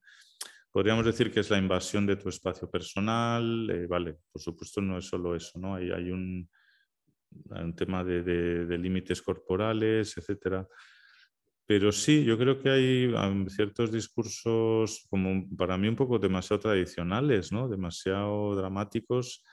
podríamos 0.71 1.05
decir 1.05 1.31
que 1.31 1.41
es 1.41 1.51
la 1.51 1.59
invasión 1.59 2.07
de 2.07 2.15
tu 2.15 2.29
espacio 2.29 2.69
personal. 2.69 3.69
Eh, 3.69 3.85
vale, 3.85 4.17
por 4.31 4.41
supuesto, 4.41 4.81
no 4.81 4.97
es 4.97 5.05
solo 5.05 5.35
eso, 5.35 5.59
¿no? 5.59 5.75
Hay, 5.75 5.91
hay 5.91 6.09
un, 6.09 6.49
un, 7.29 7.75
tema 7.75 8.03
de, 8.03 8.23
de, 8.23 8.77
límites 8.79 9.21
corporales, 9.21 10.17
etcétera. 10.17 10.67
Pero 11.67 11.91
sí, 11.91 12.23
yo 12.23 12.37
creo 12.39 12.59
que 12.59 12.69
hay 12.71 13.13
ciertos 13.49 13.91
discursos, 13.91 15.05
como 15.09 15.47
para 15.55 15.77
mí 15.77 15.87
un 15.87 15.95
poco 15.95 16.17
demasiado 16.17 16.59
tradicionales, 16.59 17.51
¿no? 17.51 17.69
Demasiado 17.69 18.55
dramáticos 18.55 19.43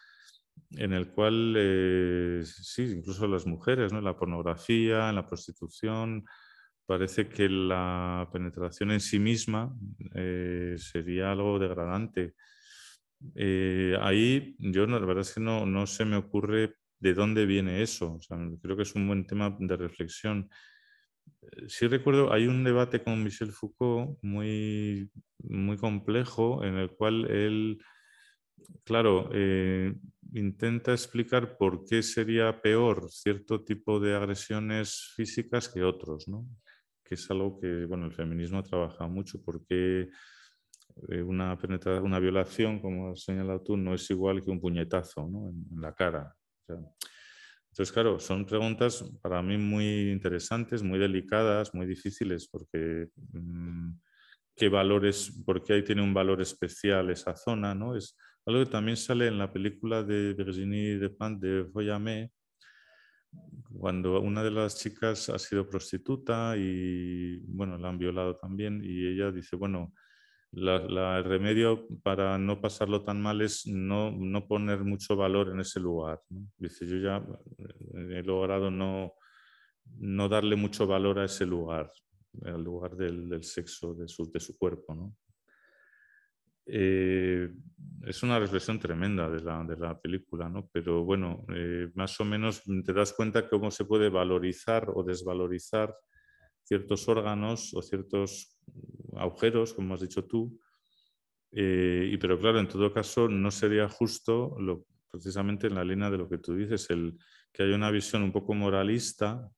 en 0.73 0.93
el 0.93 1.11
cual, 1.11 1.55
eh, 1.57 2.43
sí, 2.45 2.83
incluso 2.97 3.27
las 3.27 3.47
mujeres, 3.47 3.93
¿no? 3.93 4.01
la 4.01 4.17
pornografía, 4.17 5.09
en 5.09 5.17
la 5.17 5.27
prostitución, 5.27 6.25
parece 6.87 7.29
que 7.29 7.49
la 7.49 8.29
penetración 8.33 8.91
en 8.93 9.01
sí 9.01 9.19
misma 9.19 9.75
eh, 10.15 10.75
sería 10.79 11.33
algo 11.33 11.59
degradante. 11.59 12.35
Eh, 13.35 13.97
ahí 14.01 14.57
yo 14.59 14.87
la 14.87 14.99
verdad 14.99 15.21
es 15.21 15.35
que 15.35 15.41
no, 15.41 15.67
no, 15.67 15.87
se 15.87 16.05
me 16.05 16.17
ocurre 16.17 16.77
de 16.99 17.15
dónde 17.15 17.47
viene 17.47 17.83
eso. 17.83 18.19
creo 18.63 18.77
que 18.77 18.83
es 18.83 18.95
un 18.95 19.07
buen 19.07 19.27
tema 19.27 19.57
de 19.59 19.77
reflexión. 19.77 20.49
Sí 21.69 21.87
recuerdo, 21.87 22.33
hay 22.33 22.47
un 22.47 22.65
debate 22.65 23.03
con 23.03 23.23
Michel 23.23 23.53
Foucault 23.53 24.19
muy, 24.23 25.11
muy 25.39 25.77
complejo 25.77 26.65
en 26.65 26.77
el 26.77 26.91
cual 26.91 27.27
él 27.31 27.79
claro, 28.85 29.31
eh, 29.33 29.95
intenta 30.33 30.93
explicar 30.93 31.57
por 31.57 31.85
qué 31.85 32.03
sería 32.03 32.61
peor 32.61 33.11
cierto 33.11 33.65
tipo 33.65 34.01
de 34.01 34.15
agresiones 34.15 35.13
físicas 35.15 35.69
que 35.69 35.83
otros, 35.83 36.29
¿no? 36.29 36.47
Que 37.05 37.15
es 37.15 37.31
algo 37.31 37.59
que, 37.61 37.85
bueno, 37.87 38.07
el 38.07 38.13
feminismo 38.13 38.63
trabaja 38.63 39.07
mucho, 39.07 39.43
porque 39.45 40.09
eh, 41.09 41.23
una, 41.23 41.59
una 42.03 42.19
violación, 42.19 42.81
como 42.81 43.13
has 43.13 43.23
señalado 43.23 43.63
tú, 43.63 43.77
no 43.77 43.95
es 43.95 44.11
igual 44.11 44.43
que 44.43 44.51
un 44.51 44.61
puñetazo 44.61 45.23
en, 45.23 45.81
la 45.81 45.95
cara. 45.95 46.35
entonces, 46.69 47.93
claro, 47.93 48.19
son 48.19 48.45
preguntas 48.47 49.05
para 49.23 49.43
mí 49.43 49.57
muy 49.57 50.11
interesantes, 50.11 50.83
muy 50.83 50.99
delicadas, 50.99 51.75
muy 51.75 51.87
difíciles, 51.87 52.49
porque 52.49 53.09
mm, 53.33 53.93
qué 54.55 54.69
valores, 54.69 55.43
por 55.45 55.63
qué 55.65 55.75
ahí 55.75 55.83
tiene 55.83 56.03
un 56.03 56.15
valor 56.15 56.41
especial 56.41 57.11
esa 57.11 57.35
zona, 57.35 57.75
¿no? 57.75 57.97
Es 57.97 58.17
algo 58.47 58.65
que 58.65 58.71
también 58.71 58.97
sale 58.97 59.27
en 59.27 59.39
la 59.39 59.53
película 59.53 60.03
de 60.03 60.35
Virginie 60.35 60.99
Despentes 60.99 61.65
de 61.67 61.71
Foyamé, 61.71 62.33
cuando 63.79 64.21
una 64.21 64.43
de 64.43 64.51
las 64.51 64.77
chicas 64.77 65.29
ha 65.29 65.39
sido 65.39 65.69
prostituta 65.69 66.57
y, 66.57 67.39
bueno, 67.47 67.79
la 67.79 67.89
han 67.89 67.99
violado 67.99 68.37
también 68.37 68.83
y 68.85 69.07
ella 69.07 69.31
dice, 69.31 69.57
bueno, 69.57 69.93
el 70.53 71.25
remedio 71.25 71.87
para 72.03 72.37
no 72.37 72.61
pasarlo 72.61 73.05
tan 73.05 73.23
mal 73.23 73.41
es 73.41 73.67
no, 73.67 74.11
no 74.11 74.49
poner 74.49 74.81
mucho 74.81 75.15
valor 75.15 75.51
en 75.51 75.61
ese 75.61 75.79
lugar. 75.79 76.21
Dice, 76.59 76.87
yo 76.87 76.97
ya 76.97 77.25
eh, 77.59 78.19
he 78.19 78.23
logrado 78.23 78.71
no, 78.71 79.15
no 79.99 80.29
darle 80.29 80.57
mucho 80.57 80.87
valor 80.89 81.21
a 81.21 81.27
ese 81.27 81.47
lugar, 81.47 81.93
al 82.45 82.65
lugar 82.65 82.97
del, 82.97 83.29
del 83.29 83.45
sexo, 83.45 83.95
de 83.95 84.09
su, 84.09 84.31
de 84.31 84.41
su 84.41 84.59
cuerpo. 84.59 84.93
¿no? 84.95 85.15
Eh, 86.73 87.51
es 88.07 88.23
una 88.23 88.39
reflexión 88.39 88.79
tremenda 88.79 89.29
de 89.29 89.41
la, 89.43 89.65
de 89.65 89.77
la 89.77 90.01
película, 90.01 90.49
¿no? 90.49 90.69
pero 90.73 91.05
bueno, 91.05 91.45
eh, 91.55 91.91
más 91.95 92.19
o 92.21 92.25
menos 92.25 92.63
te 92.85 92.93
das 92.93 93.13
cuenta 93.13 93.49
cómo 93.49 93.71
se 93.71 93.85
puede 93.85 94.09
valorizar 94.09 94.91
o 94.95 95.03
desvalorizar 95.03 95.95
ciertos 96.63 97.09
órganos 97.09 97.75
o 97.75 97.83
ciertos 97.83 98.57
agujeros, 99.17 99.75
como 99.75 99.95
has 99.95 100.01
dicho 100.01 100.25
tú, 100.25 100.59
eh, 101.53 102.09
y, 102.13 102.17
pero 102.17 102.39
claro, 102.39 102.61
en 102.61 102.69
todo 102.69 102.93
caso 102.93 103.29
no 103.29 103.51
sería 103.51 103.89
justo, 103.89 104.57
lo, 104.59 104.87
precisamente 105.11 105.67
en 105.67 105.75
la 105.75 105.85
línea 105.85 106.11
de 106.11 106.19
lo 106.19 106.29
que 106.29 106.39
tú 106.39 106.55
dices, 106.55 106.89
el, 106.91 107.19
que 107.53 107.65
haya 107.65 107.75
una 107.75 107.91
visión 107.91 108.23
un 108.23 108.33
poco 108.33 108.55
moralista, 108.55 109.51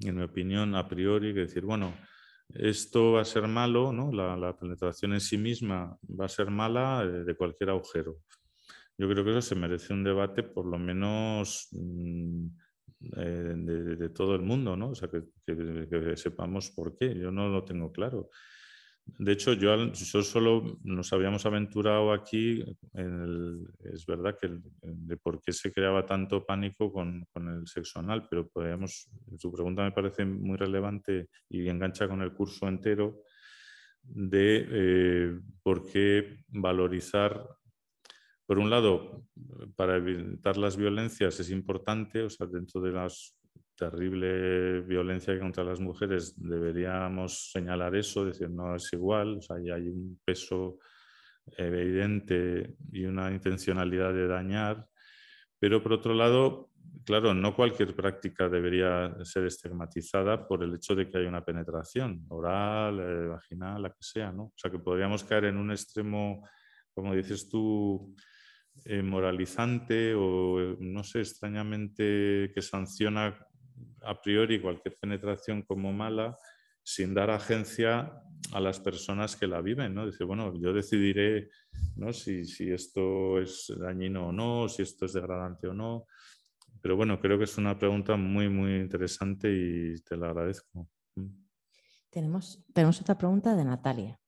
en 0.00 0.16
mi 0.16 0.22
opinión, 0.22 0.74
a 0.74 0.86
priori, 0.86 1.32
que 1.34 1.40
decir, 1.40 1.64
bueno, 1.64 1.94
esto 2.54 3.12
va 3.12 3.22
a 3.22 3.24
ser 3.24 3.46
malo, 3.46 3.92
¿no? 3.92 4.10
la, 4.12 4.56
penetración 4.56 5.12
en 5.12 5.20
sí 5.20 5.36
misma 5.36 5.96
va 6.08 6.24
a 6.24 6.28
ser 6.28 6.50
mala 6.50 7.02
eh, 7.04 7.24
de 7.24 7.36
cualquier 7.36 7.70
agujero. 7.70 8.18
Yo 8.96 9.08
creo 9.08 9.24
que 9.24 9.30
eso 9.30 9.42
se 9.42 9.54
merece 9.54 9.92
un 9.92 10.02
debate 10.02 10.42
por 10.42 10.66
lo 10.66 10.78
menos 10.78 11.68
mm, 11.72 12.46
eh, 13.16 13.54
de, 13.56 14.08
todo 14.08 14.34
el 14.34 14.42
mundo, 14.42 14.76
¿no? 14.76 14.90
O 14.90 14.94
sea, 14.94 15.08
que, 15.08 16.16
sepamos 16.16 16.70
por 16.70 16.96
qué. 16.96 17.14
Yo 17.16 17.30
no 17.30 17.48
lo 17.48 17.64
tengo 17.64 17.92
claro. 17.92 18.30
De 19.16 19.32
hecho, 19.32 19.54
yo, 19.54 19.94
solo 19.94 20.78
nos 20.82 21.12
habíamos 21.12 21.46
aventurado 21.46 22.12
aquí, 22.12 22.62
es 22.92 24.06
verdad 24.06 24.36
que 24.38 24.50
de 24.82 25.16
por 25.16 25.40
qué 25.40 25.52
se 25.52 25.72
creaba 25.72 26.04
tanto 26.04 26.44
pánico 26.44 26.92
con, 26.92 27.26
el 27.34 27.66
sexo 27.66 28.00
anal, 28.00 28.26
pero 28.28 28.48
podríamos, 28.48 29.08
su 29.38 29.50
pregunta 29.50 29.82
me 29.82 29.92
parece 29.92 30.24
muy 30.24 30.56
relevante 30.56 31.28
y 31.48 31.68
engancha 31.68 32.06
con 32.06 32.20
el 32.22 32.34
curso 32.34 32.68
entero 32.68 33.22
de 34.02 34.66
eh, 34.70 35.40
por 35.62 35.90
qué 35.90 36.44
valorizar, 36.48 37.48
por 38.46 38.58
un 38.58 38.70
lado, 38.70 39.24
para 39.74 39.96
evitar 39.96 40.56
las 40.56 40.76
violencias 40.76 41.40
es 41.40 41.50
importante, 41.50 42.22
o 42.22 42.30
sea, 42.30 42.46
dentro 42.46 42.80
de 42.80 42.92
las 42.92 43.37
terrible 43.78 44.80
violencia 44.80 45.38
contra 45.38 45.62
las 45.62 45.78
mujeres, 45.78 46.34
deberíamos 46.36 47.50
señalar 47.52 47.94
eso, 47.94 48.24
decir, 48.24 48.50
no 48.50 48.74
es 48.74 48.92
igual, 48.92 49.38
o 49.38 49.40
sea, 49.40 49.56
hay 49.56 49.88
un 49.88 50.20
peso 50.24 50.78
evidente 51.56 52.74
y 52.92 53.04
una 53.04 53.30
intencionalidad 53.30 54.12
de 54.12 54.26
dañar, 54.26 54.86
pero 55.60 55.82
por 55.82 55.92
otro 55.92 56.12
lado, 56.12 56.70
claro, 57.04 57.32
no 57.34 57.54
cualquier 57.54 57.94
práctica 57.94 58.48
debería 58.48 59.16
ser 59.22 59.46
estigmatizada 59.46 60.46
por 60.46 60.64
el 60.64 60.74
hecho 60.74 60.94
de 60.94 61.08
que 61.08 61.18
haya 61.18 61.28
una 61.28 61.44
penetración 61.44 62.26
oral, 62.28 63.00
eh, 63.00 63.26
vaginal, 63.28 63.82
la 63.82 63.90
que 63.90 64.02
sea, 64.02 64.32
¿no? 64.32 64.44
O 64.44 64.54
sea, 64.56 64.70
que 64.70 64.78
podríamos 64.78 65.22
caer 65.22 65.46
en 65.46 65.56
un 65.56 65.70
extremo, 65.70 66.46
como 66.92 67.14
dices 67.14 67.48
tú, 67.48 68.14
eh, 68.84 69.02
moralizante 69.02 70.14
o, 70.14 70.76
no 70.78 71.02
sé, 71.02 71.20
extrañamente 71.20 72.50
que 72.54 72.62
sanciona 72.62 73.36
a 74.02 74.20
priori 74.20 74.60
cualquier 74.60 74.96
penetración 75.00 75.62
como 75.62 75.92
mala 75.92 76.36
sin 76.82 77.12
dar 77.12 77.30
agencia 77.30 78.22
a 78.52 78.60
las 78.60 78.80
personas 78.80 79.36
que 79.36 79.46
la 79.46 79.60
viven, 79.60 79.94
¿no? 79.94 80.06
Dice, 80.06 80.24
bueno, 80.24 80.54
yo 80.58 80.72
decidiré 80.72 81.50
¿no? 81.96 82.12
si, 82.12 82.44
si 82.46 82.70
esto 82.70 83.38
es 83.38 83.70
dañino 83.78 84.28
o 84.28 84.32
no, 84.32 84.68
si 84.68 84.82
esto 84.82 85.04
es 85.04 85.12
degradante 85.12 85.68
o 85.68 85.74
no. 85.74 86.06
Pero 86.80 86.96
bueno, 86.96 87.20
creo 87.20 87.36
que 87.36 87.44
es 87.44 87.58
una 87.58 87.78
pregunta 87.78 88.16
muy, 88.16 88.48
muy 88.48 88.76
interesante 88.76 89.52
y 89.52 90.00
te 90.02 90.16
la 90.16 90.28
agradezco. 90.28 90.88
Mm. 91.16 91.26
Tenemos, 92.10 92.64
tenemos 92.72 93.00
otra 93.00 93.18
pregunta 93.18 93.54
de 93.54 93.64
Natalia. 93.64 94.18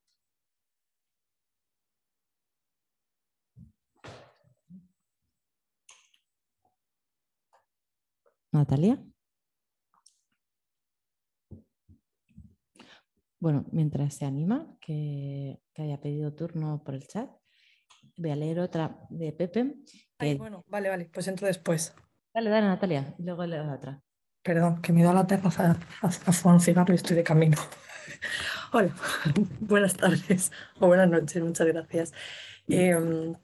Natalia. 8.52 9.09
Bueno, 13.40 13.64
mientras 13.72 14.14
se 14.14 14.26
anima, 14.26 14.66
que, 14.82 15.58
haya 15.78 15.98
pedido 15.98 16.34
turno 16.34 16.82
por 16.84 16.94
el 16.94 17.08
chat, 17.08 17.30
voy 18.16 18.30
a 18.32 18.36
leer 18.36 18.60
otra 18.60 19.06
de 19.08 19.32
Pepe. 19.32 19.76
bueno, 20.36 20.62
vale, 20.68 20.90
vale, 20.90 21.06
pues 21.06 21.26
entro 21.26 21.46
después. 21.46 21.94
Dale, 22.34 22.50
dale, 22.50 22.66
Natalia, 22.66 23.14
y 23.18 23.22
luego 23.22 23.46
leo 23.46 23.72
otra. 23.72 23.98
Perdón, 24.42 24.82
que 24.82 24.92
me 24.92 25.00
he 25.00 25.02
ido 25.02 25.10
a 25.10 25.14
la 25.14 25.26
terraza 25.26 25.78
a, 26.02 26.06
a, 26.08 26.52
un 26.52 26.60
cigarro 26.60 26.92
y 26.92 26.96
estoy 26.96 27.16
de 27.16 27.24
camino. 27.24 27.56
Hola, 28.72 28.94
buenas 29.60 29.96
tardes 29.96 30.52
o 30.78 30.86
buenas 30.88 31.08
noches, 31.08 31.42
muchas 31.42 31.66
gracias. 31.66 32.12
Em, 32.68 33.34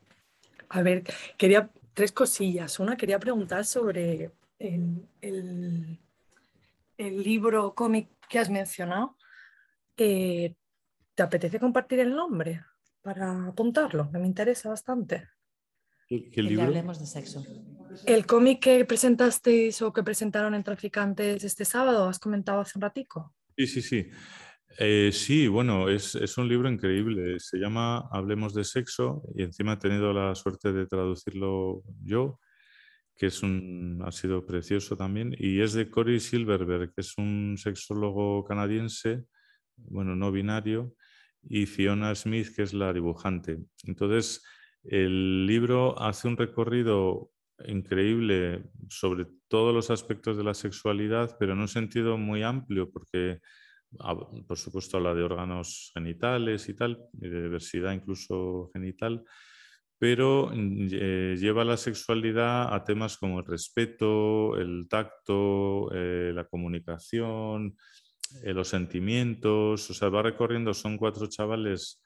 a 0.69 0.83
ver, 0.83 1.05
quería 1.39 1.71
tres 1.95 2.13
cosillas. 2.13 2.79
Una, 2.81 2.99
quería 2.99 3.19
preguntar 3.19 3.65
sobre 3.65 4.31
el, 4.59 5.09
el, 5.23 5.99
el 6.99 7.23
libro 7.23 7.75
cómic 7.75 8.11
que 8.29 8.39
has 8.39 8.51
mencionado 8.51 9.17
eh, 9.97 10.55
¿Te 11.17 11.23
apetece 11.23 11.59
compartir 11.59 12.01
el 12.01 12.15
nombre 12.15 12.63
para 13.01 13.47
apuntarlo? 13.47 14.11
Me 14.13 14.27
interesa 14.27 14.69
bastante. 14.69 15.31
¿Qué, 16.07 16.31
libro? 16.43 16.67
hablemos 16.67 17.01
de 17.01 17.07
sexo. 17.07 17.43
El 18.05 18.27
cómic 18.27 18.63
que 18.63 18.85
presentasteis 18.85 19.81
o 19.81 19.95
que 19.95 20.03
presentaron 20.03 20.55
en 20.55 20.63
Traficantes 20.63 21.43
este 21.43 21.65
sábado, 21.65 22.07
has 22.07 22.19
comentado 22.19 22.61
hace 22.61 22.73
un 22.77 22.83
ratico. 22.83 23.35
Sí, 23.57 23.67
sí, 23.67 23.81
sí. 23.81 24.11
Eh, 24.79 25.11
sí, 25.11 25.49
bueno, 25.49 25.89
es, 25.89 26.15
es, 26.17 26.37
un 26.37 26.49
libro 26.49 26.69
increíble. 26.69 27.41
Se 27.41 27.57
llama 27.57 28.09
Hablemos 28.13 28.53
de 28.53 28.65
sexo 28.65 29.23
y 29.35 29.43
encima 29.43 29.73
he 29.73 29.79
tenido 29.79 30.13
la 30.13 30.35
suerte 30.35 30.71
de 30.75 30.87
traducirlo 30.87 31.83
yo, 32.05 32.39
que 33.17 33.29
es 33.29 33.43
un, 33.43 34.03
ha 34.05 34.13
sido 34.13 34.45
precioso 34.45 34.99
también. 34.99 35.35
Y 35.39 35.63
es 35.63 35.73
de 35.73 35.89
Cory 35.89 36.21
Silverberg, 36.21 36.93
que 36.93 37.01
es 37.01 37.17
un 37.17 37.57
sexólogo 37.57 38.45
canadiense 38.45 39.25
bueno, 39.77 40.17
no 40.17 40.33
binario, 40.33 40.95
y 41.43 41.67
Fiona 41.67 42.15
Smith, 42.15 42.55
que 42.55 42.63
es 42.63 42.75
la 42.75 42.93
dibujante. 42.93 43.59
Entonces, 43.85 44.45
el 44.83 45.47
libro 45.47 46.01
hace 46.01 46.29
un 46.29 46.37
recorrido 46.37 47.31
increíble 47.67 48.65
sobre 48.89 49.27
todos 49.49 49.75
los 49.75 49.91
aspectos 49.91 50.37
de 50.37 50.45
la 50.45 50.55
sexualidad, 50.55 51.37
pero 51.39 51.53
en 51.53 51.61
un 51.61 51.69
sentido 51.69 52.19
muy 52.19 52.43
amplio, 52.43 52.91
porque 52.91 53.41
por 54.47 54.59
supuesto 54.59 54.97
habla 54.97 55.15
de 55.15 55.23
órganos 55.23 55.91
genitales 55.95 56.69
y 56.69 56.75
tal, 56.75 56.99
de 57.13 57.43
diversidad 57.43 57.93
incluso 57.93 58.71
genital, 58.73 59.25
pero 59.99 60.51
eh, 60.53 61.37
lleva 61.39 61.65
la 61.65 61.77
sexualidad 61.77 62.75
a 62.75 62.85
temas 62.85 63.17
como 63.17 63.41
el 63.41 63.47
respeto, 63.47 64.57
el 64.57 64.87
tacto, 64.89 65.91
eh, 65.93 66.33
la 66.35 66.45
comunicación, 66.45 67.77
eh, 68.45 68.53
los 68.53 68.69
sentimientos, 68.69 69.91
o 69.91 69.95
sea, 69.95 70.09
va 70.09 70.23
recorriendo, 70.23 70.75
son 70.75 70.97
cuatro 70.99 71.27
chavales 71.27 72.03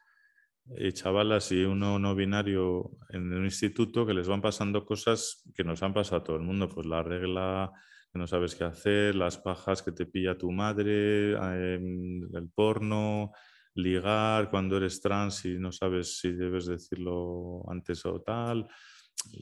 y 0.76 0.88
eh, 0.88 0.92
chavalas 0.92 1.50
y 1.52 1.64
uno 1.64 1.98
no 1.98 2.14
binario 2.14 2.90
en 3.10 3.32
un 3.32 3.44
instituto 3.44 4.06
que 4.06 4.14
les 4.14 4.28
van 4.28 4.40
pasando 4.40 4.84
cosas 4.84 5.42
que 5.54 5.64
nos 5.64 5.82
han 5.82 5.94
pasado 5.94 6.18
a 6.18 6.24
todo 6.24 6.36
el 6.36 6.42
mundo, 6.42 6.68
pues 6.68 6.86
la 6.86 7.02
regla 7.02 7.72
que 8.12 8.18
no 8.18 8.26
sabes 8.26 8.54
qué 8.54 8.64
hacer, 8.64 9.14
las 9.14 9.38
pajas 9.38 9.82
que 9.82 9.92
te 9.92 10.06
pilla 10.06 10.36
tu 10.36 10.50
madre, 10.50 11.32
em, 11.32 12.22
el 12.34 12.48
porno, 12.54 13.32
ligar 13.74 14.50
cuando 14.50 14.76
eres 14.76 15.00
trans 15.00 15.44
y 15.44 15.58
no 15.58 15.72
sabes 15.72 16.18
si 16.18 16.32
debes 16.32 16.66
decirlo 16.66 17.62
antes 17.68 18.04
o 18.06 18.20
tal, 18.20 18.66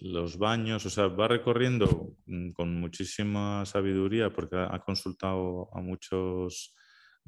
los 0.01 0.39
baños, 0.39 0.85
o 0.87 0.91
sea, 0.91 1.09
va 1.09 1.29
recorriendo 1.29 2.15
mm, 2.27 2.51
con 2.53 2.81
muchísima 2.81 3.65
sabiduría 3.67 4.33
porque 4.33 4.57
ha 4.57 4.79
consultado 4.81 5.69
a 5.73 5.81
muchos 5.81 6.75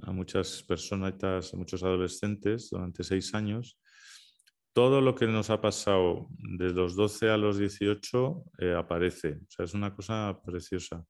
a 0.03 0.13
muchas 0.13 0.63
personas, 0.63 1.15
a 1.23 1.57
muchos 1.57 1.83
adolescentes 1.83 2.71
durante 2.71 3.05
seis 3.05 3.35
años 3.35 3.79
todo 4.73 5.01
lo 5.01 5.15
que 5.15 5.27
nos 5.27 5.51
ha 5.51 5.61
pasado 5.61 6.29
de 6.31 6.71
los 6.71 6.95
12 6.95 7.31
a 7.31 7.37
los 7.37 7.59
18 7.59 8.45
eh, 8.59 8.75
aparece. 8.77 9.41
O 9.43 9.47
sea, 9.49 9.65
es 9.65 9.75
una 9.75 9.95
cosa 9.95 10.41
preciosa. 10.45 11.05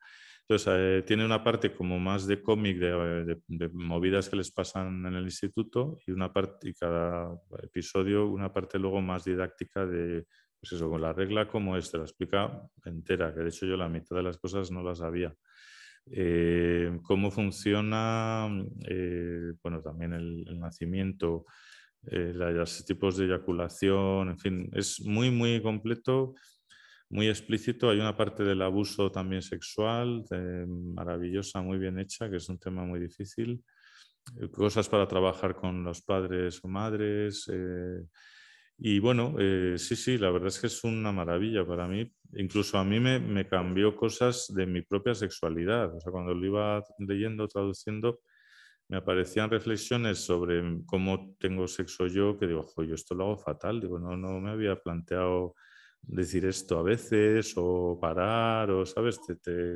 Entonces, 0.49 0.75
eh, 0.77 1.03
tiene 1.07 1.25
una 1.25 1.45
parte 1.45 1.75
como 1.75 1.99
más 1.99 2.27
de 2.27 2.43
cómic, 2.43 2.79
de, 2.79 3.71
movidas 3.73 4.29
que 4.29 4.37
les 4.37 4.51
pasan 4.51 5.07
en 5.07 5.15
el 5.15 5.25
instituto, 5.25 5.99
y 6.07 6.11
una 6.11 6.33
parte, 6.33 6.71
y 6.71 6.75
cada 6.75 7.31
episodio, 7.63 8.27
una 8.29 8.53
parte 8.53 8.79
luego 8.79 9.01
más 9.01 9.25
didáctica 9.25 9.87
de, 9.87 10.27
pues 10.61 10.73
eso, 10.73 10.91
con 10.91 11.01
la 11.01 11.13
regla 11.13 11.49
como 11.49 11.77
es, 11.77 11.91
te 11.91 11.99
la 11.99 12.05
explica 12.05 12.63
entera, 12.85 13.35
que 13.35 13.41
de 13.41 13.49
hecho 13.49 13.67
yo 13.67 13.77
la 13.77 13.89
mitad 13.89 14.17
de 14.17 14.23
las 14.23 14.39
cosas 14.39 14.71
no 14.71 14.83
las 14.83 14.99
sabía. 14.99 15.35
Eh, 16.13 16.99
cómo 17.03 17.31
funciona, 17.31 18.49
bueno, 19.63 19.83
también 19.83 20.13
el 20.13 20.59
nacimiento, 20.59 21.47
eh, 22.07 22.33
los 22.35 22.85
tipos 22.87 23.17
de 23.17 23.27
eyaculación, 23.27 24.31
en 24.31 24.39
fin, 24.39 24.71
es 24.73 25.01
muy, 25.01 25.31
muy 25.31 25.61
completo, 25.61 26.35
muy 27.11 27.29
explícito. 27.29 27.91
Hay 27.91 28.01
una 28.01 28.17
parte 28.17 28.43
del 28.43 28.63
abuso 28.63 29.11
también 29.11 29.43
sexual, 29.43 30.25
maravillosa, 30.67 31.61
muy 31.61 31.79
bien 31.79 31.99
hecha, 31.99 32.31
que 32.31 32.37
es 32.37 32.49
un 32.49 32.59
tema 32.59 32.85
muy 32.85 33.01
difícil. 33.01 33.63
Eh, 34.41 34.49
cosas 34.51 34.89
para 34.89 35.07
trabajar 35.07 35.55
con 35.55 35.85
los 35.85 36.01
padres 36.03 36.61
o 36.65 36.69
madres. 36.69 37.51
Eh, 38.83 38.89
y 38.89 38.99
bueno, 38.99 39.35
sí, 39.77 39.97
sí, 39.97 40.19
la 40.19 40.31
verdad 40.31 40.49
es 40.49 40.59
que 40.59 40.67
es 40.67 40.85
una 40.85 41.13
maravilla 41.13 41.67
para 41.67 41.87
mí. 41.87 42.11
Incluso 42.35 42.79
a 42.79 42.85
mí 42.85 43.01
me, 43.01 43.19
me, 43.19 43.47
cambió 43.47 43.95
cosas 43.97 44.53
de 44.55 44.67
mi 44.67 44.83
propia 44.83 45.15
sexualidad. 45.15 45.95
O 45.95 46.01
sea, 46.01 46.13
cuando 46.13 46.35
lo 46.35 46.47
iba 46.47 46.85
leyendo, 46.99 47.49
traduciendo, 47.49 48.21
me 48.91 48.97
aparecían 48.97 49.51
reflexiones 49.51 50.19
sobre 50.19 50.63
cómo 50.85 51.37
tengo 51.39 51.69
sexo 51.69 52.09
yo, 52.09 52.37
que 52.37 52.49
digo, 52.49 52.67
yo 52.83 52.95
esto 52.95 53.15
lo 53.15 53.25
hago 53.25 53.37
fatal, 53.39 53.81
digo, 53.81 54.01
no, 54.01 54.17
no 54.17 54.41
me 54.41 54.51
había 54.51 54.77
planteado 54.77 55.55
decir 56.03 56.45
esto 56.45 56.79
a 56.79 56.83
veces 56.83 57.53
o 57.57 57.99
parar, 58.01 58.71
o 58.71 58.85
sabes, 58.85 59.21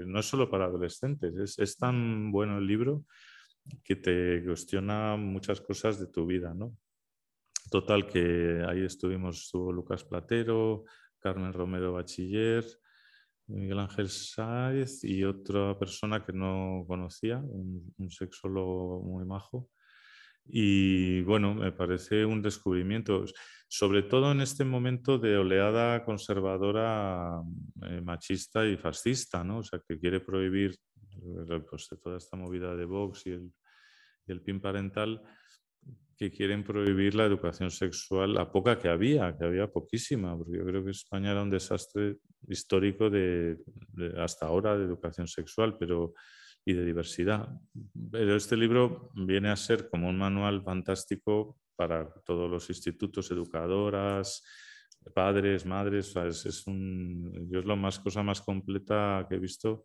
no 0.06 0.18
es 0.18 0.26
solo 0.26 0.50
para 0.50 0.64
adolescentes, 0.64 1.36
es, 1.36 1.58
es, 1.60 1.76
tan 1.76 2.32
bueno 2.32 2.58
el 2.58 2.66
libro 2.66 3.04
que 3.84 3.94
te 3.94 4.42
cuestiona 4.44 5.16
muchas 5.16 5.60
cosas 5.60 6.00
de 6.00 6.08
tu 6.08 6.26
vida, 6.26 6.52
¿no? 6.52 6.76
Total, 7.70 8.06
que 8.06 8.64
ahí 8.68 8.84
estuvimos, 8.84 9.44
estuvo 9.44 9.72
Lucas 9.72 10.04
Platero, 10.04 10.84
Carmen 11.18 11.52
Romero 11.52 11.92
Bachiller, 11.92 12.64
Miguel 13.46 13.78
Ángel 13.78 14.08
Sáez 14.08 15.04
y 15.04 15.24
otra 15.24 15.78
persona 15.78 16.24
que 16.24 16.32
no 16.32 16.84
conocía, 16.86 17.38
un, 17.38 17.92
un 17.98 18.10
sexólogo 18.10 19.02
muy 19.02 19.24
majo. 19.24 19.68
Y 20.46 21.22
bueno, 21.22 21.54
me 21.54 21.72
parece 21.72 22.24
un 22.24 22.42
descubrimiento, 22.42 23.24
sobre 23.66 24.02
todo 24.02 24.30
en 24.32 24.40
este 24.42 24.64
momento 24.64 25.18
de 25.18 25.38
oleada 25.38 26.04
conservadora, 26.04 27.40
eh, 27.82 28.00
machista 28.02 28.66
y 28.66 28.76
fascista, 28.76 29.42
¿no? 29.42 29.58
O 29.58 29.62
sea, 29.62 29.80
que 29.86 29.98
quiere 29.98 30.20
prohibir 30.20 30.76
eh, 31.12 31.60
pues, 31.68 31.88
toda 32.02 32.18
esta 32.18 32.36
movida 32.36 32.76
de 32.76 32.84
Vox 32.84 33.26
y 33.26 33.30
el, 33.30 33.52
y 34.26 34.32
el 34.32 34.42
PIN 34.42 34.60
parental 34.60 35.22
que 36.16 36.30
quieren 36.30 36.64
prohibir 36.64 37.14
la 37.14 37.24
educación 37.24 37.70
sexual, 37.70 38.34
la 38.34 38.50
poca 38.50 38.78
que 38.78 38.88
había, 38.88 39.36
que 39.36 39.44
había 39.44 39.66
poquísima, 39.70 40.36
porque 40.36 40.58
yo 40.58 40.64
creo 40.64 40.84
que 40.84 40.90
España 40.90 41.32
era 41.32 41.42
un 41.42 41.50
desastre 41.50 42.18
histórico 42.48 43.10
de, 43.10 43.58
hasta 44.18 44.46
ahora 44.46 44.76
de 44.76 44.84
educación 44.84 45.26
sexual 45.26 45.76
pero, 45.78 46.14
y 46.64 46.72
de 46.72 46.84
diversidad. 46.84 47.48
Pero 48.10 48.36
este 48.36 48.56
libro 48.56 49.10
viene 49.14 49.50
a 49.50 49.56
ser 49.56 49.88
como 49.88 50.08
un 50.08 50.18
manual 50.18 50.62
fantástico 50.62 51.58
para 51.76 52.08
todos 52.24 52.50
los 52.50 52.68
institutos, 52.68 53.30
educadoras, 53.30 54.44
padres, 55.14 55.66
madres. 55.66 56.14
Es, 56.16 56.46
es, 56.46 56.66
un, 56.66 57.50
es 57.52 57.64
la 57.64 57.76
más, 57.76 57.98
cosa 57.98 58.22
más 58.22 58.40
completa 58.40 59.26
que 59.28 59.36
he 59.36 59.38
visto 59.38 59.84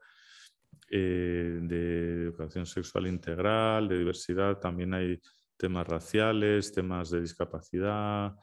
eh, 0.91 1.59
de 1.61 2.23
educación 2.23 2.65
sexual 2.65 3.07
integral, 3.07 3.87
de 3.87 3.97
diversidad. 3.97 4.59
También 4.59 4.93
hay 4.93 5.19
temas 5.59 5.87
raciales, 5.87 6.71
temas 6.71 7.11
de 7.11 7.21
discapacidad. 7.21 8.33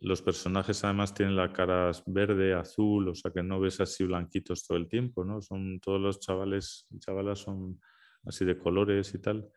Los 0.00 0.22
personajes 0.22 0.84
además 0.84 1.14
tienen 1.14 1.34
la 1.34 1.52
cara 1.52 1.90
verde, 2.06 2.54
azul, 2.54 3.08
o 3.08 3.14
sea 3.14 3.32
que 3.32 3.42
no 3.42 3.60
ves 3.60 3.80
así 3.80 4.04
blanquitos 4.04 4.66
todo 4.66 4.78
el 4.78 4.86
tiempo, 4.86 5.24
¿no? 5.24 5.40
Son 5.40 5.80
todos 5.80 6.00
los 6.00 6.20
chavales 6.20 6.86
y 6.90 6.98
chavalas 6.98 7.40
son 7.40 7.80
así 8.24 8.44
de 8.44 8.58
colores 8.58 9.12
y 9.14 9.18
tal. 9.20 9.48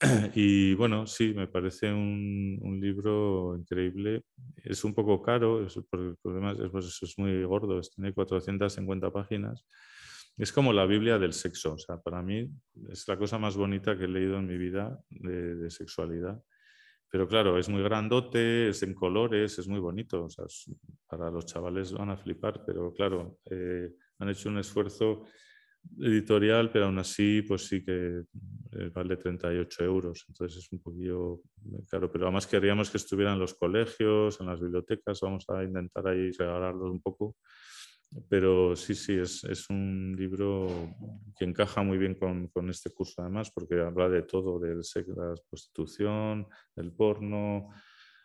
Y 0.34 0.74
bueno, 0.74 1.06
sí, 1.06 1.34
me 1.34 1.48
parece 1.48 1.92
un, 1.92 2.78
libro 2.80 3.56
increíble. 3.58 4.24
Es 4.56 4.84
un 4.84 4.94
poco 4.94 5.20
caro, 5.20 5.66
es, 5.66 5.78
porque 5.90 6.16
el 6.24 6.64
es, 6.64 6.70
pues, 6.70 7.02
es 7.02 7.18
muy 7.18 7.44
gordo, 7.44 7.80
tiene 7.82 8.14
450 8.14 9.12
páginas 9.12 9.66
es 10.40 10.52
como 10.52 10.72
la 10.72 10.86
Biblia 10.86 11.18
del 11.18 11.34
sexo. 11.34 11.74
O 11.74 11.78
sea, 11.78 11.98
para 11.98 12.22
mí 12.22 12.50
es 12.88 13.06
la 13.06 13.18
cosa 13.18 13.38
más 13.38 13.56
bonita 13.56 13.96
que 13.96 14.04
he 14.04 14.08
leído 14.08 14.38
en 14.38 14.46
mi 14.46 14.56
vida 14.56 14.98
de, 15.10 15.70
sexualidad. 15.70 16.42
Pero 17.10 17.28
claro, 17.28 17.58
es 17.58 17.68
muy 17.68 17.82
grandote, 17.82 18.70
es 18.70 18.82
en 18.82 18.94
colores, 18.94 19.58
es 19.58 19.68
muy 19.68 19.80
bonito. 19.80 20.24
O 20.24 20.30
sea, 20.30 20.46
para 21.06 21.30
los 21.30 21.44
chavales 21.44 21.92
van 21.92 22.08
a 22.08 22.16
flipar, 22.16 22.64
pero 22.64 22.92
claro, 22.94 23.38
eh, 23.50 23.92
han 24.18 24.30
hecho 24.30 24.48
un 24.48 24.58
esfuerzo 24.58 25.24
editorial, 25.98 26.70
pero 26.70 26.86
aún 26.86 26.98
así, 26.98 27.42
pues 27.42 27.66
sí 27.66 27.84
que 27.84 28.22
eh, 28.72 28.90
vale 28.94 29.16
38 29.18 29.84
euros. 29.84 30.24
Entonces 30.26 30.64
es 30.64 30.72
un 30.72 30.80
poquillo 30.80 31.40
caro, 31.90 32.10
pero 32.10 32.24
además 32.26 32.46
queríamos 32.46 32.88
que 32.88 32.96
estuvieran 32.96 33.34
en 33.34 33.40
los 33.40 33.54
colegios, 33.54 34.40
en 34.40 34.46
las 34.46 34.58
bibliotecas. 34.58 35.20
Vamos 35.20 35.44
a 35.50 35.62
intentar 35.62 36.08
ahí 36.08 36.30
regalarlos 36.30 36.90
un 36.90 37.02
poco 37.02 37.36
pero 38.28 38.74
sí, 38.74 38.94
sí, 38.94 39.14
es, 39.14 39.44
es, 39.44 39.70
un 39.70 40.16
libro 40.18 40.94
que 41.38 41.44
encaja 41.44 41.82
muy 41.82 41.96
bien 41.96 42.14
con, 42.14 42.48
con, 42.48 42.68
este 42.68 42.90
curso 42.90 43.22
además, 43.22 43.50
porque 43.50 43.80
habla 43.80 44.08
de 44.08 44.22
todo, 44.22 44.58
del 44.58 44.82
sexo, 44.82 45.14
la 45.14 45.34
prostitución, 45.48 46.46
el 46.76 46.92
porno, 46.92 47.68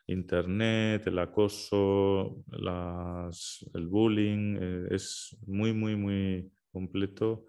internet, 0.07 1.05
el 1.07 1.19
acoso, 1.19 2.43
el 2.51 3.87
bullying, 3.87 4.57
eh, 4.59 4.87
es 4.91 5.37
muy, 5.45 5.73
muy, 5.73 5.95
muy 5.95 6.51
completo. 6.71 7.45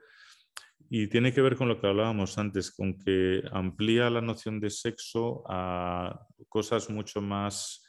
Y 0.89 1.09
tiene 1.09 1.33
que 1.33 1.43
ver 1.43 1.57
con 1.57 1.69
lo 1.69 1.81
que 1.81 1.87
hablábamos 1.87 2.39
antes, 2.39 2.71
con 2.71 2.99
que 2.99 3.43
amplía 3.51 4.09
la 4.09 4.21
noción 4.21 4.61
de 4.61 4.71
sexo 4.71 5.43
a 5.49 6.27
cosas 6.49 6.89
mucho 6.91 7.21
más 7.21 7.86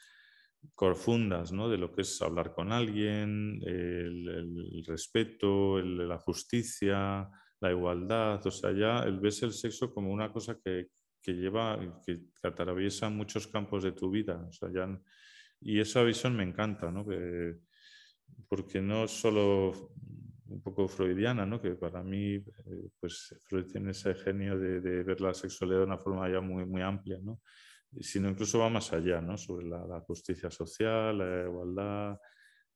profundas 0.78 1.52
¿no? 1.52 1.70
de 1.70 1.78
lo 1.78 1.92
que 1.92 2.02
es 2.02 2.22
hablar 2.22 2.54
con 2.54 2.72
alguien, 2.72 3.60
el, 3.66 4.84
respeto, 4.86 5.80
la 5.80 6.18
justicia, 6.20 7.30
la 7.60 7.72
igualdad. 7.72 8.46
O 8.46 8.52
sea, 8.52 8.72
ya 8.72 9.00
el 9.04 9.20
ves 9.20 9.44
el 9.44 9.54
sexo 9.54 9.94
como 9.94 10.12
una 10.12 10.32
cosa 10.32 10.58
que, 10.64 10.88
que 11.22 11.34
lleva, 11.34 11.80
que, 12.06 12.22
atraviesa 12.44 13.10
muchos 13.10 13.48
campos 13.48 13.84
de 13.84 13.92
tu 13.92 14.10
vida. 14.10 14.46
O 14.48 14.52
sea, 14.52 14.70
ya, 14.74 15.00
y 15.62 15.80
esa 15.80 16.04
visión 16.04 16.36
me 16.36 16.44
encanta, 16.44 16.92
¿no? 16.92 17.06
porque 18.48 18.82
no 18.82 19.08
solo 19.08 19.92
un 20.50 20.62
poco 20.62 20.88
freudiana, 20.88 21.46
¿no? 21.46 21.62
que 21.62 21.72
para 21.72 22.04
mí 22.04 22.36
eh, 22.36 22.44
pues 23.00 23.36
Freud 23.48 23.66
tiene 23.66 23.92
ese 23.92 24.16
genio 24.16 24.58
de, 24.58 24.80
de, 24.80 25.04
ver 25.04 25.20
la 25.20 25.34
sexualidad 25.34 25.80
de 25.80 25.86
una 25.86 25.98
forma 25.98 26.30
ya 26.30 26.40
muy, 26.40 26.66
muy 26.66 26.82
amplia. 26.82 27.20
¿no? 27.22 27.42
Sino 28.00 28.30
incluso 28.30 28.60
va 28.60 28.70
más 28.70 28.92
allá, 28.94 29.22
¿no? 29.22 29.38
sobre 29.38 29.68
la, 29.68 30.02
justicia 30.02 30.52
social, 30.52 31.18
la 31.18 31.44
igualdad, 31.44 32.20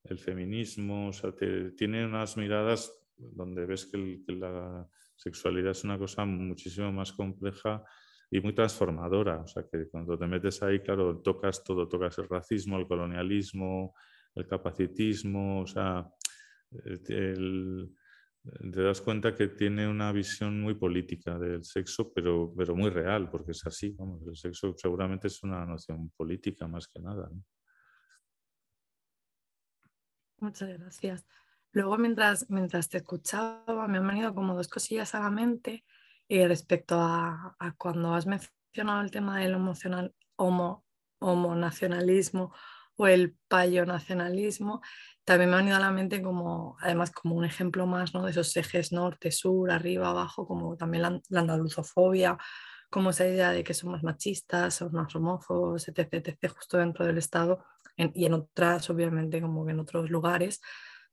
el 0.04 0.18
feminismo, 0.18 1.10
o 1.10 1.14
sea, 1.14 1.34
tiene 1.36 2.06
unas 2.06 2.38
miradas 2.38 2.92
donde 3.18 3.66
ves 3.66 3.86
que, 3.86 4.24
la 4.28 4.88
sexualidad 5.16 5.72
es 5.72 5.84
una 5.84 6.00
cosa 6.00 6.26
muchísimo 6.26 6.92
más 6.92 7.12
compleja 7.12 7.84
y 8.32 8.40
muy 8.40 8.54
transformadora, 8.54 9.42
o 9.42 9.48
sea, 9.48 9.64
que 9.70 9.88
cuando 9.90 10.18
te 10.18 10.26
metes 10.26 10.64
ahí, 10.64 10.80
claro, 10.80 11.20
tocas 11.20 11.64
todo, 11.64 11.88
tocas 11.88 12.18
el 12.18 12.28
racismo, 12.28 12.78
el 12.78 12.88
colonialismo, 12.88 13.94
el 14.34 14.48
capacitismo, 14.48 15.62
o 15.62 15.68
sea, 15.68 16.10
el, 17.10 17.94
te 18.44 18.82
das 18.82 19.02
cuenta 19.02 19.36
que 19.36 19.48
tiene 19.48 19.88
una 19.88 20.12
visión 20.12 20.62
muy 20.62 20.74
política 20.74 21.38
del 21.38 21.64
sexo, 21.64 22.12
pero, 22.12 22.54
pero 22.58 22.76
muy 22.76 22.90
real, 22.90 23.30
porque 23.30 23.52
es 23.52 23.66
así. 23.66 23.92
Vamos, 23.98 24.22
el 24.28 24.36
sexo 24.36 24.74
seguramente 24.76 25.28
es 25.28 25.44
una 25.44 25.66
noción 25.66 26.10
política 26.12 26.68
más 26.68 26.88
que 26.88 27.00
nada. 27.00 27.30
Muchas 30.40 30.70
gracias. 30.80 31.26
Luego, 31.72 31.98
mientras, 31.98 32.50
mientras 32.50 32.90
te 32.90 32.98
escuchaba, 32.98 33.88
me 33.88 34.00
han 34.00 34.08
venido 34.08 34.34
como 34.34 34.56
dos 34.56 34.68
cosillas 34.68 35.14
a 35.14 35.20
la 35.20 35.30
mente 35.30 35.86
eh, 36.28 36.48
respecto 36.48 37.00
a, 37.00 37.56
cuando 37.78 38.14
has 38.14 38.26
mencionado 38.26 39.02
el 39.02 39.12
tema 39.12 39.40
del 39.40 39.54
emocional, 39.54 40.16
homo, 40.36 40.84
homonacionalismo 41.20 42.54
o 42.96 43.08
el 43.08 43.38
payonacionalismo 43.48 44.82
también 45.32 45.50
me 45.50 45.56
ha 45.56 45.60
venido 45.60 45.78
a 45.78 45.80
la 45.80 45.92
mente 45.92 46.22
como, 46.22 46.76
además, 46.82 47.12
como 47.12 47.36
un 47.36 47.46
ejemplo 47.46 47.88
más 47.88 48.14
¿no? 48.14 48.26
de 48.26 48.32
esos 48.32 48.56
ejes 48.58 48.92
norte, 48.92 49.32
sur, 49.32 49.72
arriba, 49.72 50.10
abajo, 50.10 50.46
como 50.46 50.76
también 50.76 51.04
la, 51.04 51.40
andaluzofobia, 51.40 52.38
como 52.90 53.12
esa 53.12 53.26
idea 53.26 53.52
de 53.52 53.64
que 53.64 53.74
somos 53.74 54.04
machistas, 54.04 54.76
somos 54.76 54.94
más 54.94 55.16
homófobos, 55.16 55.88
etc., 55.88 56.10
etc., 56.12 56.52
justo 56.54 56.78
dentro 56.78 57.06
del 57.06 57.18
Estado, 57.18 57.64
y 57.96 58.26
en 58.26 58.34
otras, 58.34 58.90
obviamente, 58.90 59.40
como 59.42 59.66
que 59.66 59.72
en 59.72 59.80
otros 59.80 60.10
lugares, 60.10 60.62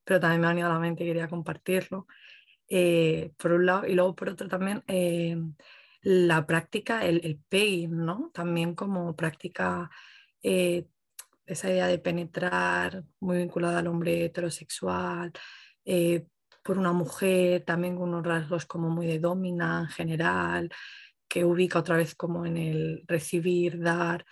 pero 0.03 0.19
también 0.19 0.41
me 0.41 0.47
ha 0.49 0.51
venido 0.51 0.69
a 0.69 0.73
la 0.73 0.81
mente 0.81 1.05
y 1.05 1.07
quería 1.07 1.29
compartirlo. 1.29 2.07
Eh, 2.69 3.33
por 3.39 3.53
un 3.53 3.67
lado, 3.67 3.87
y 3.87 3.95
luego 3.95 4.15
por 4.15 4.31
otro 4.31 4.49
también 4.49 4.83
eh, 4.89 5.37
la 6.03 6.45
práctica, 6.45 7.05
el, 7.07 7.21
el 7.25 7.89
¿no? 7.91 8.31
También 8.35 8.75
como 8.75 9.15
práctica, 9.15 9.91
eh, 10.43 10.89
esa 11.49 11.71
idea 11.71 11.87
de 11.87 11.99
penetrar 11.99 13.05
muy 13.21 13.39
vinculada 13.39 13.81
al 13.81 13.87
hombre 13.87 14.25
heterosexual, 14.25 15.33
por 16.63 16.79
una 16.79 16.93
mujer, 16.93 17.65
también 17.65 17.97
con 17.97 18.11
unos 18.11 18.27
rasgos 18.27 18.67
como 18.67 18.91
muy 18.91 19.07
de 19.07 19.19
domina 19.19 19.81
en 19.81 19.89
general, 19.89 20.71
que 21.29 21.45
ubica 21.45 21.79
otra 21.79 21.97
vez 21.97 22.15
como 22.15 22.45
en 22.47 22.57
el 22.59 23.05
recibir, 23.07 23.81
dar, 23.81 24.25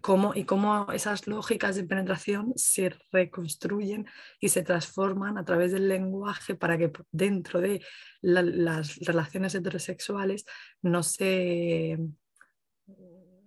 cómo, 0.00 0.34
y 0.34 0.44
cómo 0.44 0.90
esas 0.92 1.26
lógicas 1.26 1.76
de 1.76 1.84
penetración 1.84 2.52
se 2.56 2.94
reconstruyen 3.12 4.06
y 4.40 4.48
se 4.48 4.62
transforman 4.62 5.38
a 5.38 5.44
través 5.44 5.72
del 5.72 5.88
lenguaje 5.88 6.54
para 6.54 6.76
que 6.78 6.92
dentro 7.10 7.60
de 7.60 7.82
las 8.20 8.96
relaciones 8.96 9.54
heterosexuales 9.54 10.44
no 10.82 11.02
se, 11.02 11.98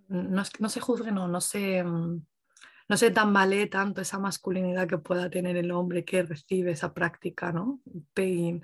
no, 0.08 0.42
no 0.58 0.68
se 0.68 0.80
juzguen 0.80 1.18
o 1.18 1.28
no 1.28 1.40
se, 1.40 1.84
no 1.84 2.96
se 2.96 3.10
tambalee 3.10 3.66
tanto 3.66 4.00
esa 4.00 4.18
masculinidad 4.18 4.88
que 4.88 4.98
pueda 4.98 5.30
tener 5.30 5.56
el 5.56 5.70
hombre 5.70 6.04
que 6.04 6.22
recibe 6.22 6.72
esa 6.72 6.94
práctica, 6.94 7.52
¿no? 7.52 7.80
Pain. 8.14 8.62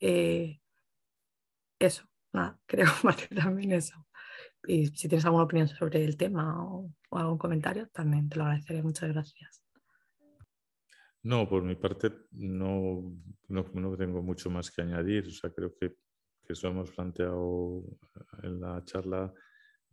Eh, 0.00 0.60
eso, 1.78 2.08
nada, 2.32 2.58
creo 2.66 2.88
que 3.16 3.34
también 3.34 3.72
eso. 3.72 4.06
Y 4.66 4.86
si 4.88 5.08
tienes 5.08 5.24
alguna 5.24 5.44
opinión 5.44 5.68
sobre 5.68 6.04
el 6.04 6.16
tema 6.16 6.64
o, 6.64 6.90
algún 7.10 7.38
comentario, 7.38 7.88
también 7.88 8.28
te 8.28 8.36
lo 8.36 8.44
agradeceré. 8.44 8.82
Muchas 8.82 9.10
gracias. 9.10 9.62
No, 11.22 11.48
por 11.48 11.62
mi 11.62 11.74
parte 11.74 12.12
no, 12.32 13.12
no, 13.48 13.96
tengo 13.96 14.22
mucho 14.22 14.50
más 14.50 14.70
que 14.70 14.82
añadir. 14.82 15.26
O 15.26 15.30
sea, 15.30 15.50
creo 15.50 15.74
que, 15.74 15.90
que 16.44 16.52
eso 16.52 16.68
hemos 16.68 16.90
planteado 16.90 17.84
en 18.42 18.60
la 18.60 18.82
charla 18.84 19.32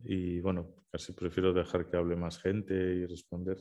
y 0.00 0.40
bueno, 0.40 0.74
casi 0.90 1.12
prefiero 1.12 1.52
dejar 1.52 1.88
que 1.88 1.96
hable 1.96 2.16
más 2.16 2.38
gente 2.38 2.74
y 2.74 3.06
responder. 3.06 3.58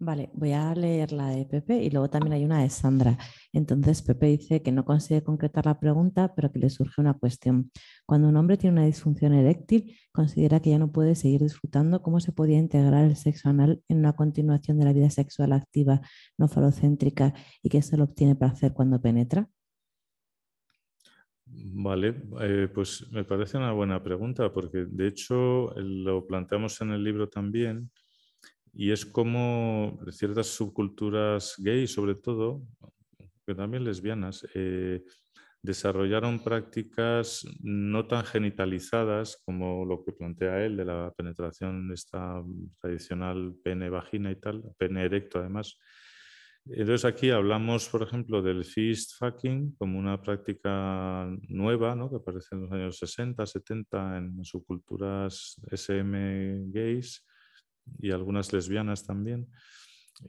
Vale, 0.00 0.30
voy 0.32 0.52
a 0.52 0.72
leer 0.76 1.10
la 1.10 1.30
de 1.30 1.44
Pepe 1.44 1.82
y 1.82 1.90
luego 1.90 2.08
también 2.08 2.32
hay 2.32 2.44
una 2.44 2.62
de 2.62 2.70
Sandra. 2.70 3.18
Entonces, 3.52 4.00
Pepe 4.00 4.26
dice 4.26 4.62
que 4.62 4.70
no 4.70 4.84
consigue 4.84 5.24
concretar 5.24 5.66
la 5.66 5.80
pregunta, 5.80 6.34
pero 6.36 6.52
que 6.52 6.60
le 6.60 6.70
surge 6.70 7.00
una 7.00 7.14
cuestión. 7.14 7.72
Cuando 8.06 8.28
un 8.28 8.36
hombre 8.36 8.56
tiene 8.56 8.74
una 8.74 8.86
disfunción 8.86 9.34
eréctil, 9.34 9.96
considera 10.12 10.60
que 10.60 10.70
ya 10.70 10.78
no 10.78 10.92
puede 10.92 11.16
seguir 11.16 11.42
disfrutando, 11.42 12.00
¿cómo 12.00 12.20
se 12.20 12.30
podía 12.30 12.58
integrar 12.58 13.06
el 13.06 13.16
sexo 13.16 13.48
anal 13.48 13.82
en 13.88 13.98
una 13.98 14.14
continuación 14.14 14.78
de 14.78 14.84
la 14.84 14.92
vida 14.92 15.10
sexual 15.10 15.52
activa, 15.52 16.00
no 16.38 16.46
falocéntrica 16.46 17.34
y 17.60 17.68
que 17.68 17.82
se 17.82 17.96
lo 17.96 18.04
obtiene 18.04 18.36
para 18.36 18.52
hacer 18.52 18.74
cuando 18.74 19.00
penetra? 19.00 19.48
Vale, 21.50 22.14
eh, 22.40 22.68
pues 22.72 23.10
me 23.10 23.24
parece 23.24 23.56
una 23.56 23.72
buena 23.72 24.02
pregunta 24.02 24.52
porque 24.52 24.84
de 24.86 25.06
hecho 25.08 25.72
lo 25.76 26.26
planteamos 26.26 26.80
en 26.82 26.90
el 26.90 27.02
libro 27.02 27.28
también 27.28 27.90
y 28.74 28.92
es 28.92 29.06
como 29.06 29.98
ciertas 30.10 30.48
subculturas 30.48 31.54
gays, 31.58 31.92
sobre 31.92 32.16
todo, 32.16 32.62
que 33.46 33.54
también 33.54 33.84
lesbianas, 33.84 34.46
eh, 34.54 35.02
desarrollaron 35.62 36.40
prácticas 36.44 37.44
no 37.60 38.06
tan 38.06 38.24
genitalizadas 38.24 39.42
como 39.44 39.84
lo 39.86 40.04
que 40.04 40.12
plantea 40.12 40.64
él 40.64 40.76
de 40.76 40.84
la 40.84 41.12
penetración 41.16 41.92
esta 41.92 42.42
tradicional 42.80 43.56
pene-vagina 43.64 44.30
y 44.32 44.36
tal, 44.36 44.64
pene 44.78 45.04
erecto 45.04 45.40
además. 45.40 45.78
Entonces 46.70 47.04
aquí 47.04 47.30
hablamos, 47.30 47.88
por 47.88 48.02
ejemplo, 48.02 48.42
del 48.42 48.64
fist 48.64 49.12
fucking 49.18 49.76
como 49.76 49.98
una 49.98 50.20
práctica 50.20 51.26
nueva, 51.48 51.94
¿no? 51.94 52.10
que 52.10 52.16
aparece 52.16 52.54
en 52.54 52.62
los 52.62 52.72
años 52.72 52.98
60, 52.98 53.46
70 53.46 54.18
en 54.18 54.44
subculturas 54.44 55.60
SM 55.70 56.70
gays, 56.70 57.24
y 58.00 58.10
algunas 58.10 58.52
lesbianas 58.52 59.06
también, 59.06 59.48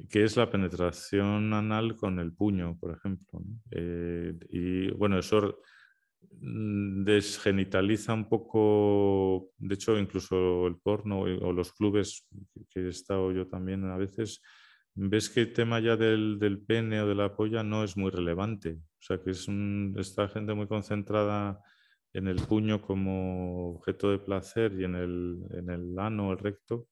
que 0.10 0.24
es 0.24 0.38
la 0.38 0.50
penetración 0.50 1.54
anal 1.54 1.96
con 1.96 2.20
el 2.20 2.32
puño, 2.34 2.78
por 2.80 2.96
ejemplo. 2.96 3.42
Eh, 3.72 4.34
y 4.50 4.92
bueno, 4.92 5.20
eso 5.20 5.60
mm, 6.40 7.04
desgenitaliza 7.04 8.14
un 8.14 8.30
poco, 8.30 9.52
de 9.58 9.76
hecho, 9.76 9.98
incluso 9.98 10.68
el 10.68 10.78
porno 10.78 11.22
o 11.22 11.54
los 11.54 11.74
clubes 11.74 12.28
que 12.70 12.82
he 12.82 12.90
estado 12.90 13.32
yo 13.32 13.48
también 13.48 13.84
a 13.86 13.98
veces, 13.98 14.42
ves 15.02 15.30
que 15.30 15.42
el 15.42 15.54
tema 15.54 15.80
ya 15.80 15.96
del, 15.96 16.38
del 16.40 16.60
pene 16.60 17.02
o 17.02 17.08
de 17.08 17.16
la 17.16 17.36
polla 17.36 17.64
no 17.64 17.84
es 17.84 17.96
muy 17.96 18.12
relevante. 18.12 18.80
O 19.00 19.02
sea, 19.02 19.22
que 19.22 19.32
es 19.32 19.48
esta 19.98 20.28
gente 20.28 20.54
muy 20.54 20.68
concentrada 20.68 21.62
en 22.14 22.28
el 22.28 22.38
puño 22.38 22.82
como 22.82 23.76
objeto 23.76 24.12
de 24.12 24.20
placer 24.20 24.74
y 24.80 24.84
en 24.84 24.96
el, 24.96 25.38
en 25.52 25.70
el 25.70 26.00
ano, 26.00 26.32
el 26.32 26.40
recto, 26.40 26.88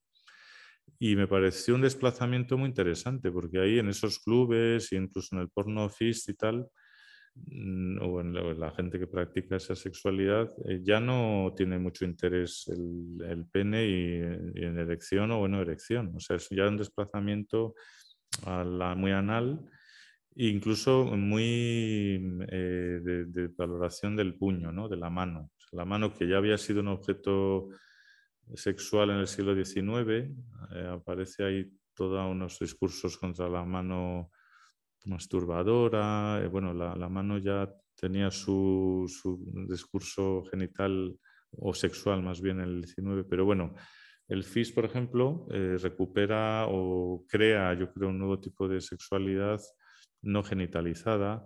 y 0.99 1.15
me 1.15 1.27
pareció 1.27 1.75
un 1.75 1.81
desplazamiento 1.81 2.57
muy 2.57 2.69
interesante, 2.69 3.31
porque 3.31 3.59
ahí 3.59 3.79
en 3.79 3.89
esos 3.89 4.19
clubes, 4.19 4.91
incluso 4.93 5.35
en 5.35 5.41
el 5.41 5.49
porno 5.49 5.89
fist 5.89 6.29
y 6.29 6.33
tal, 6.33 6.67
o 8.01 8.21
en 8.21 8.59
la, 8.59 8.71
gente 8.71 8.99
que 8.99 9.07
practica 9.07 9.55
esa 9.55 9.75
sexualidad, 9.75 10.53
eh, 10.65 10.81
ya 10.83 10.99
no 10.99 11.53
tiene 11.55 11.79
mucho 11.79 12.05
interés 12.05 12.67
el, 12.67 13.23
el 13.25 13.45
pene 13.45 13.85
y, 13.85 14.63
en 14.63 14.77
erección 14.77 15.31
o 15.31 15.47
no 15.47 15.61
erección. 15.61 16.13
O 16.15 16.19
sea, 16.19 16.35
es 16.35 16.49
ya 16.49 16.67
un 16.67 16.77
desplazamiento 16.77 17.75
a 18.45 18.63
la, 18.63 18.95
muy 18.95 19.11
anal, 19.11 19.69
incluso 20.35 21.05
muy 21.05 22.45
eh, 22.51 22.99
de, 23.01 23.47
valoración 23.57 24.15
del 24.15 24.35
puño, 24.35 24.71
¿no? 24.71 24.87
de 24.87 24.97
la 24.97 25.09
mano. 25.09 25.51
la 25.71 25.85
mano 25.85 26.13
que 26.13 26.27
ya 26.27 26.37
había 26.37 26.57
sido 26.57 26.81
un 26.81 26.89
objeto 26.89 27.69
sexual 28.55 29.09
en 29.09 29.17
el 29.17 29.27
siglo 29.27 29.55
XIX. 29.55 30.29
Eh, 30.75 30.87
aparece 30.89 31.43
ahí 31.43 31.71
todos 31.93 32.29
unos 32.29 32.59
discursos 32.59 33.17
contra 33.17 33.49
la 33.49 33.65
mano 33.65 34.31
masturbadora. 35.07 36.41
Eh, 36.43 36.47
bueno, 36.47 36.73
la, 36.73 37.09
mano 37.09 37.37
ya 37.37 37.69
tenía 37.95 38.29
su, 38.31 39.05
discurso 39.67 40.43
genital 40.51 41.17
o 41.51 41.73
sexual 41.73 42.21
más 42.21 42.41
bien 42.41 42.59
en 42.59 42.69
el 42.69 42.85
XIX, 42.85 43.25
pero 43.29 43.45
bueno, 43.45 43.73
el 44.27 44.43
FIS, 44.43 44.71
por 44.73 44.85
ejemplo, 44.85 45.47
eh, 45.51 45.77
recupera 45.81 46.65
o 46.67 47.25
crea, 47.27 47.73
yo 47.73 47.91
creo, 47.93 48.09
un 48.09 48.19
nuevo 48.19 48.39
tipo 48.39 48.67
de 48.67 48.81
sexualidad 48.81 49.59
no 50.21 50.43
genitalizada. 50.43 51.43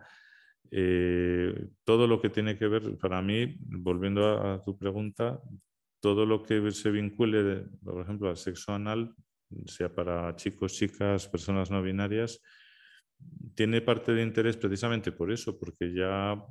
todo 1.84 2.08
lo 2.08 2.22
que 2.22 2.30
tiene 2.30 2.58
que 2.58 2.68
ver, 2.68 2.98
para 2.98 3.22
mí, 3.22 3.58
volviendo 3.60 4.22
a 4.42 4.62
tu 4.62 4.78
pregunta, 4.78 5.42
todo 6.02 6.26
lo 6.26 6.42
que 6.42 6.72
se 6.72 6.90
vincule, 6.92 7.66
por 7.84 8.02
ejemplo, 8.02 8.30
al 8.30 8.38
sexo 8.38 8.74
anal, 8.74 9.14
sea 9.66 9.94
para 9.94 10.36
chicos, 10.36 10.74
chicas, 10.74 11.28
personas 11.28 11.70
no 11.70 11.82
binarias, 11.82 12.42
tiene 13.56 13.82
parte 13.82 14.14
de 14.14 14.24
interés 14.24 14.58
precisamente 14.58 15.12
por 15.12 15.32
eso, 15.32 15.58
porque 15.58 15.94
ya 15.94 16.42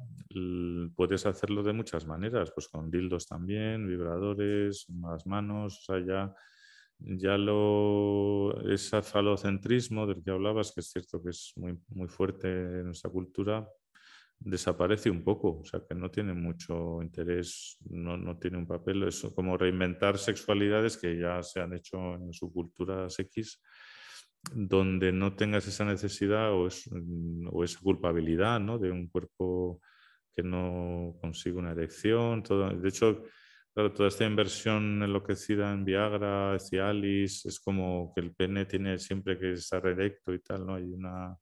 puedes 0.94 1.26
hacerlo 1.26 1.62
de 1.62 1.72
muchas 1.72 2.06
maneras, 2.06 2.52
pues 2.52 2.68
con 2.68 2.90
dildos 2.90 3.26
también, 3.26 3.88
vibradores, 3.88 4.88
más 4.90 5.26
manos, 5.26 5.78
o 5.78 5.82
sea, 5.82 6.06
ya, 6.06 6.34
ya 6.98 7.36
lo, 7.36 8.60
ese 8.70 9.02
falocentrismo 9.02 10.06
del 10.06 10.22
que 10.22 10.30
hablabas, 10.30 10.72
que 10.72 10.80
es 10.80 10.90
cierto 10.90 11.22
que 11.22 11.30
es 11.30 11.52
muy, 11.56 11.78
muy 11.88 12.08
fuerte 12.08 12.48
en 12.48 12.84
nuestra 12.84 13.10
cultura, 13.10 13.66
desaparece 14.38 15.10
un 15.10 15.22
poco, 15.22 15.60
o 15.60 15.64
sea 15.64 15.82
que 15.86 15.94
no 15.94 16.10
tiene 16.10 16.32
mucho 16.32 17.02
interés, 17.02 17.76
no, 17.90 18.16
no 18.16 18.38
tiene 18.38 18.56
un 18.56 18.66
papel, 18.66 19.02
es 19.02 19.22
como 19.34 19.56
reinventar 19.56 20.16
sexualidades 20.16 20.96
que 20.96 21.18
ya 21.18 21.42
se 21.42 21.60
han 21.60 21.74
hecho 21.74 22.14
en 22.14 22.32
subculturas 22.32 23.18
X, 23.18 23.60
donde 24.52 25.12
no 25.12 25.36
tengas 25.36 25.66
esa 25.66 25.84
necesidad 25.84 26.52
o, 26.52 26.68
o 27.50 27.64
esa 27.64 27.80
culpabilidad 27.80 28.60
de 28.60 28.90
un 28.90 29.08
cuerpo 29.08 29.80
que 30.34 30.42
no 30.42 31.16
consigue 31.20 31.56
una 31.56 31.72
erección. 31.72 32.42
Todo, 32.42 32.70
de 32.70 32.88
hecho, 32.88 33.24
claro, 33.74 33.92
toda 33.92 34.08
esta 34.08 34.24
inversión 34.24 35.02
enloquecida 35.02 35.72
en 35.72 35.84
Viagra, 35.84 36.58
Cialis, 36.58 37.44
es 37.46 37.60
como 37.60 38.12
que 38.14 38.20
el 38.22 38.34
pene 38.34 38.66
tiene 38.66 38.98
siempre 38.98 39.38
que 39.38 39.52
estar 39.52 39.86
erecto 39.86 40.32
y 40.32 40.40
tal, 40.40 40.66
¿no? 40.66 40.74
Hay 40.74 40.92
una, 40.92 41.36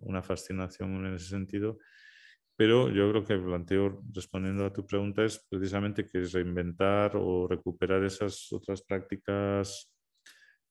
una 0.00 0.22
fascinación 0.22 1.04
en 1.06 1.14
ese 1.14 1.28
sentido. 1.28 1.78
Pero 2.56 2.90
yo 2.90 3.10
creo 3.10 3.24
que 3.24 3.38
planteo, 3.38 4.02
respondiendo 4.12 4.66
a 4.66 4.72
tu 4.72 4.86
pregunta, 4.86 5.24
es 5.24 5.46
precisamente 5.48 6.04
que 6.04 6.20
es 6.20 6.32
reinventar 6.32 7.12
o 7.16 7.48
recuperar 7.48 8.04
esas 8.04 8.52
otras 8.52 8.82
prácticas 8.82 9.90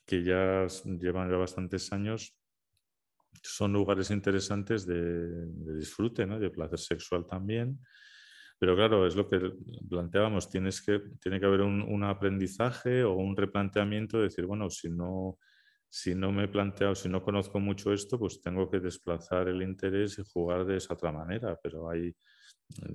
que 0.10 0.24
ya 0.24 0.66
llevan 0.86 1.30
ya 1.30 1.38
bastantes 1.38 1.94
años. 1.94 2.36
Son 3.44 3.72
lugares 3.72 4.10
interesantes 4.10 4.88
de, 4.88 5.46
disfrute, 5.78 6.26
¿no? 6.26 6.40
de 6.40 6.50
placer 6.50 6.80
sexual 6.80 7.28
también, 7.28 7.80
Pero 8.58 8.76
claro, 8.76 9.06
es 9.06 9.16
lo 9.16 9.30
que 9.30 9.40
planteábamos, 9.88 10.50
tienes 10.50 10.82
que, 10.82 11.00
tiene 11.22 11.40
que 11.40 11.46
haber 11.46 11.62
un, 11.62 12.04
aprendizaje 12.04 13.04
o 13.04 13.14
un 13.14 13.38
replanteamiento 13.38 14.18
de 14.18 14.24
decir, 14.24 14.46
bueno, 14.48 14.70
si 14.72 14.90
no, 14.90 15.38
si 15.88 16.16
no 16.16 16.32
me 16.32 16.46
he 16.46 16.48
planteado, 16.48 16.96
si 16.96 17.08
no 17.08 17.22
conozco 17.22 17.60
mucho 17.60 17.94
esto, 17.94 18.18
pues 18.18 18.42
tengo 18.42 18.68
que 18.70 18.80
desplazar 18.80 19.48
el 19.48 19.62
interés 19.62 20.18
y 20.18 20.24
jugar 20.34 20.66
de 20.66 20.78
esa 20.78 20.96
otra 20.96 21.12
manera. 21.12 21.58
Pero 21.62 21.88
hay, 21.88 22.16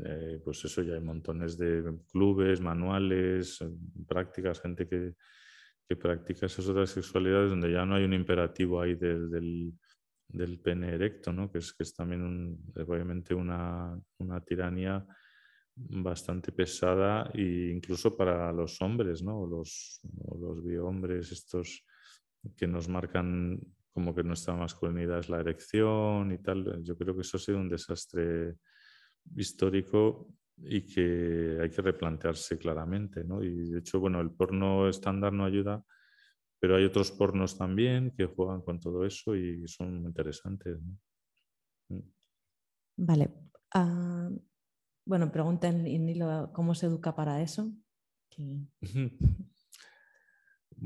eh, 0.05 0.41
pues 0.45 0.65
eso, 0.65 0.83
ya 0.83 0.95
hay 0.95 1.01
montones 1.01 1.57
de 1.57 1.97
clubes, 2.11 2.61
manuales, 2.61 3.65
prácticas, 4.09 4.61
gente 4.61 4.89
que, 4.89 5.15
que 5.89 5.97
practica 5.97 6.47
esas 6.47 6.69
otras 6.69 6.91
sexualidades 6.91 7.51
donde 7.51 7.73
ya 7.73 7.85
no 7.85 7.95
hay 7.95 8.05
un 8.05 8.15
imperativo 8.15 8.81
ahí 8.81 8.95
del, 8.95 9.73
del 10.29 10.59
pene 10.61 10.95
erecto, 10.95 11.33
¿no? 11.33 11.51
que, 11.51 11.59
es, 11.59 11.73
que 11.73 11.83
es 11.83 11.95
también 11.95 12.59
obviamente 12.75 13.35
una, 13.35 13.99
una 14.19 14.41
tiranía 14.41 15.07
bastante 15.77 16.53
pesada 16.53 17.31
e 17.35 17.73
incluso 17.75 18.17
para 18.17 18.53
los 18.53 18.81
hombres, 18.81 19.23
¿no? 19.23 19.47
los, 19.47 20.01
los 20.41 20.65
biohombres 20.65 21.33
estos 21.33 21.85
que 22.57 22.67
nos 22.67 22.89
marcan 22.89 23.61
como 23.93 24.15
que 24.15 24.25
nuestra 24.25 24.55
masculinidad 24.55 25.21
es 25.21 25.29
la 25.29 25.41
erección 25.41 26.33
y 26.33 26.39
tal. 26.39 26.83
Yo 26.83 26.97
creo 26.97 27.15
que 27.15 27.21
eso 27.21 27.37
ha 27.37 27.41
sido 27.41 27.59
un 27.59 27.69
desastre 27.69 28.57
histórico 29.37 30.29
y 30.59 30.83
que 30.83 31.59
hay 31.61 31.71
que 31.71 31.83
replantearse 31.83 32.59
claramente. 32.59 33.25
¿no? 33.25 33.43
Y 33.43 33.71
de 33.71 33.79
hecho, 33.79 34.01
bueno, 34.01 34.21
el 34.21 34.31
porno 34.31 34.89
estándar 34.89 35.33
no 35.33 35.45
ayuda, 35.45 35.85
pero 36.59 36.77
hay 36.77 36.85
otros 36.85 37.11
pornos 37.11 37.59
también 37.59 38.13
que 38.17 38.27
juegan 38.27 38.63
con 38.63 38.81
todo 38.81 39.05
eso 39.05 39.37
y 39.37 39.67
son 39.69 40.05
interesantes. 40.05 40.79
Mm. 41.89 42.01
Vale. 42.97 43.31
Ah, 43.75 44.31
bueno, 45.07 45.31
pregunten, 45.31 45.85
Nilo, 45.85 46.51
¿cómo 46.53 46.75
se 46.75 46.87
educa 46.87 47.15
para 47.15 47.43
eso? 47.43 47.71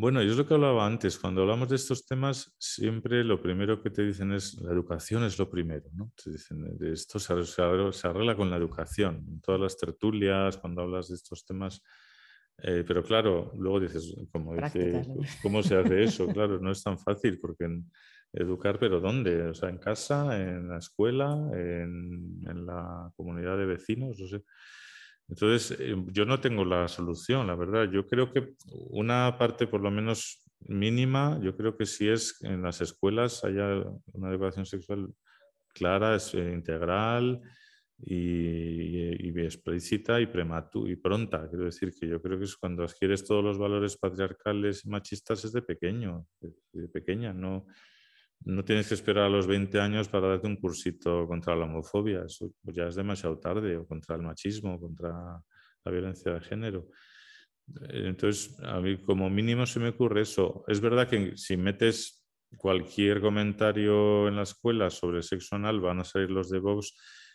Bueno, 0.01 0.23
yo 0.23 0.31
es 0.31 0.37
lo 0.37 0.47
que 0.47 0.55
hablaba 0.55 0.87
antes. 0.87 1.19
Cuando 1.19 1.43
hablamos 1.43 1.69
de 1.69 1.75
estos 1.75 2.07
temas, 2.07 2.55
siempre 2.57 3.25
lo 3.25 3.43
primero 3.43 3.83
que 3.83 3.91
te 3.91 4.05
dicen 4.07 4.33
es 4.33 4.55
la 4.61 4.71
educación 4.71 5.25
es 5.25 5.37
lo 5.41 5.51
primero. 5.51 5.91
¿no? 5.93 6.13
Te 6.23 6.31
dicen, 6.31 6.79
de 6.79 6.93
esto 6.93 7.19
se, 7.19 7.33
arregla 8.07 8.37
con 8.37 8.49
la 8.49 8.57
educación. 8.57 9.27
En 9.29 9.41
todas 9.41 9.61
las 9.61 9.77
tertulias, 9.77 10.57
cuando 10.59 10.83
hablas 10.83 11.09
de 11.09 11.17
estos 11.17 11.45
temas. 11.45 11.83
Eh, 12.63 12.85
pero 12.87 13.03
claro, 13.03 13.51
luego 13.57 13.81
dices, 13.81 14.15
como 14.31 14.55
dice, 14.55 15.03
¿cómo 15.43 15.65
se 15.65 15.77
hace 15.77 16.05
eso? 16.05 16.29
Claro, 16.29 16.61
no 16.61 16.71
es 16.71 16.81
tan 16.81 16.97
fácil 16.97 17.41
porque 17.41 17.65
en, 17.65 17.91
educar, 18.33 18.79
pero 18.79 19.01
¿dónde? 19.01 19.49
O 19.49 19.55
sea, 19.55 19.69
en 19.69 19.79
casa, 19.79 20.41
en 20.41 20.69
la 20.69 20.79
escuela, 20.79 21.33
en, 21.53 22.67
la 22.67 23.11
comunidad 23.17 23.59
de 23.59 23.67
vecinos, 23.67 24.17
no 24.21 24.29
sé. 24.29 24.45
Entonces, 25.29 25.79
eh, 25.79 25.95
yo 26.07 26.25
no 26.25 26.41
tengo 26.41 26.65
la 26.65 26.89
solución, 26.89 27.47
la 27.47 27.55
verdad. 27.55 27.91
Yo 27.91 28.07
creo 28.07 28.33
que 28.33 28.55
una 28.91 29.37
parte, 29.39 29.67
por 29.67 29.83
lo 29.83 29.91
menos 29.91 30.43
mínima, 30.61 31.39
yo 31.43 31.57
creo 31.57 31.77
que 31.77 31.87
si 31.87 32.09
es 32.09 32.43
en 32.43 32.63
las 32.63 32.81
escuelas 32.81 33.45
haya 33.45 33.85
una 34.13 34.31
educación 34.31 34.65
sexual 34.65 35.09
clara, 35.75 36.17
es, 36.17 36.35
eh, 36.35 36.53
integral 36.53 37.41
y, 38.01 39.29
y, 39.29 39.41
explícita 39.41 40.21
y, 40.21 40.29
y 40.87 40.97
pronta. 40.97 41.49
Quiero 41.49 41.67
decir 41.67 41.93
que 41.99 42.09
yo 42.09 42.23
creo 42.23 42.39
que 42.39 42.45
es 42.45 42.57
cuando 42.57 42.83
adquieres 42.83 43.25
todos 43.25 43.45
los 43.45 43.59
valores 43.59 43.97
patriarcales 43.97 44.85
y 44.85 44.89
machistas 44.89 45.45
es 45.45 45.53
de 45.53 45.63
pequeño, 45.63 46.27
de 46.73 46.89
pequeña, 46.89 47.33
no 47.35 47.67
no 48.45 48.65
tienes 48.65 48.89
que 48.89 48.95
esperar 48.95 49.25
a 49.25 49.29
los 49.29 49.47
20 49.47 49.81
años 49.81 50.09
para 50.09 50.29
darte 50.29 50.47
un 50.47 50.57
cursito 50.57 51.27
contra 51.27 51.57
la 51.57 51.65
homofobia, 51.65 52.25
eso 52.27 52.51
ya 52.63 52.89
es 52.89 52.95
demasiado 52.95 53.39
tarde, 53.39 53.77
o 53.77 53.87
contra 53.87 54.17
el 54.17 54.23
machismo, 54.23 54.81
contra 54.81 55.11
la 55.85 55.93
violencia 55.93 56.33
de 56.33 56.41
género. 56.41 56.87
Entonces, 57.91 58.59
a 58.63 58.81
mí 58.81 58.97
como 58.99 59.29
mínimo 59.29 59.67
se 59.67 59.81
me 59.81 59.91
ocurre 59.91 60.23
eso. 60.23 60.65
Es 60.69 60.81
verdad 60.81 61.09
que 61.09 61.37
si 61.37 61.57
metes 61.57 62.25
cualquier 62.57 63.21
comentario 63.21 64.27
en 64.29 64.37
la 64.37 64.43
escuela 64.43 64.89
sobre 64.91 65.23
sexo 65.23 65.57
anal, 65.57 65.81
van 65.81 66.01
a 66.01 66.05
salir 66.05 66.31
los 66.31 66.49
de 66.49 66.61
Vox. 66.61 66.95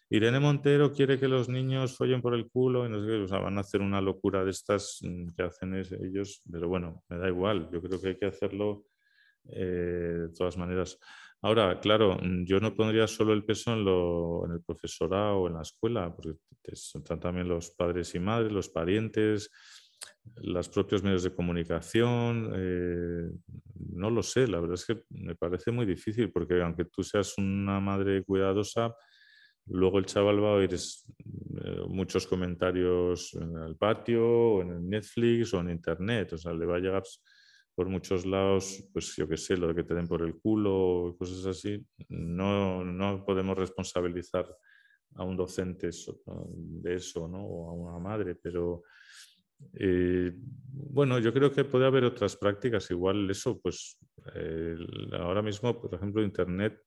Irene 0.10 0.40
Montero 0.40 0.92
quiere 0.92 1.20
que 1.20 1.28
los 1.28 1.50
niños 1.50 1.96
follen 1.96 2.22
por 2.22 2.34
el 2.34 2.50
culo 2.50 2.86
y 2.86 2.90
no 2.90 3.02
sé 3.02 3.08
qué, 3.08 3.14
o 3.14 3.28
sea, 3.28 3.40
van 3.40 3.58
a 3.58 3.62
hacer 3.62 3.82
una 3.82 4.02
locura 4.02 4.44
de 4.44 4.52
estas 4.52 5.00
mm, 5.02 5.30
que 5.36 5.44
hacen 5.44 5.74
ellos, 5.76 6.42
pero 6.52 6.68
bueno, 6.68 7.04
me 7.10 7.18
da 7.18 7.30
igual, 7.30 7.70
yo 7.72 7.82
creo 7.82 8.00
que 8.00 8.10
hay 8.10 8.18
que 8.18 8.26
hacerlo 8.26 8.86
eh, 9.50 10.28
de 10.28 10.30
todas 10.30 10.58
maneras. 10.58 11.00
Ahora, 11.42 11.80
claro, 11.80 12.18
mm, 12.22 12.46
yo 12.46 12.60
no 12.60 12.74
pondría 12.76 13.08
solo 13.08 13.34
el 13.34 13.44
peso 13.44 13.74
en, 13.74 13.84
lo, 13.84 14.46
en 14.46 14.54
el 14.54 14.62
profesorado 14.62 15.40
o 15.40 15.48
en 15.48 15.56
la 15.56 15.62
escuela, 15.62 16.16
porque 16.16 16.38
están 16.64 17.20
también 17.20 17.48
los 17.50 17.72
padres 17.72 18.16
y 18.16 18.20
madres, 18.20 18.52
los 18.52 18.70
parientes, 18.70 19.52
los 20.36 20.70
propios 20.70 21.04
medios 21.04 21.24
de 21.24 21.34
comunicación. 21.34 22.52
Eh, 22.56 23.30
no 23.94 24.10
lo 24.10 24.24
sé, 24.24 24.48
la 24.48 24.60
verdad 24.60 24.76
es 24.76 24.86
que 24.86 25.04
me 25.10 25.36
parece 25.36 25.72
muy 25.72 25.86
difícil, 25.86 26.32
porque 26.32 26.62
aunque 26.62 26.86
tú 26.86 27.04
seas 27.04 27.38
una 27.38 27.80
madre 27.80 28.24
cuidadosa, 28.24 28.96
luego 29.68 30.00
el 30.00 30.06
chaval 30.06 30.44
va 30.44 30.50
a 30.50 30.54
oír 30.56 30.74
eh, 30.74 31.82
muchos 31.88 32.26
comentarios 32.28 33.34
en 33.34 33.58
el 33.58 33.76
patio, 33.76 34.26
o 34.26 34.62
en 34.62 34.90
Netflix 34.90 35.54
o 35.54 35.60
en 35.60 35.72
Internet, 35.72 36.34
o 36.34 36.38
sea, 36.38 36.54
le 36.54 36.66
va 36.66 36.78
a 36.78 36.80
llegar 36.80 37.04
por 37.76 37.90
muchos 37.90 38.26
lados, 38.26 38.90
pues 38.94 39.16
yo 39.16 39.28
qué 39.28 39.38
sé, 39.38 39.58
lo 39.58 39.68
de 39.68 39.76
que 39.76 39.84
te 39.84 39.96
den 39.96 40.08
por 40.08 40.22
el 40.22 40.36
culo, 40.36 41.16
cosas 41.18 41.46
así, 41.46 41.84
no, 42.10 42.84
no 42.84 43.26
podemos 43.26 43.58
responsabilizar 43.58 44.46
a 45.16 45.24
un 45.24 45.36
docente 45.38 45.90
de 46.48 46.96
eso, 46.96 47.28
¿no? 47.28 47.44
O 47.44 47.70
a 47.70 47.74
una 47.74 48.00
madre, 48.00 48.36
pero 48.36 48.84
eh, 49.80 50.32
bueno, 50.36 51.20
yo 51.20 51.34
creo 51.34 51.52
que 51.52 51.64
puede 51.64 51.86
haber 51.86 52.04
otras 52.04 52.36
prácticas, 52.36 52.90
igual 52.92 53.30
eso, 53.30 53.60
pues 53.60 53.98
ahora 55.14 55.42
mismo, 55.42 55.80
por 55.82 55.94
ejemplo, 55.94 56.24
Internet 56.24 56.82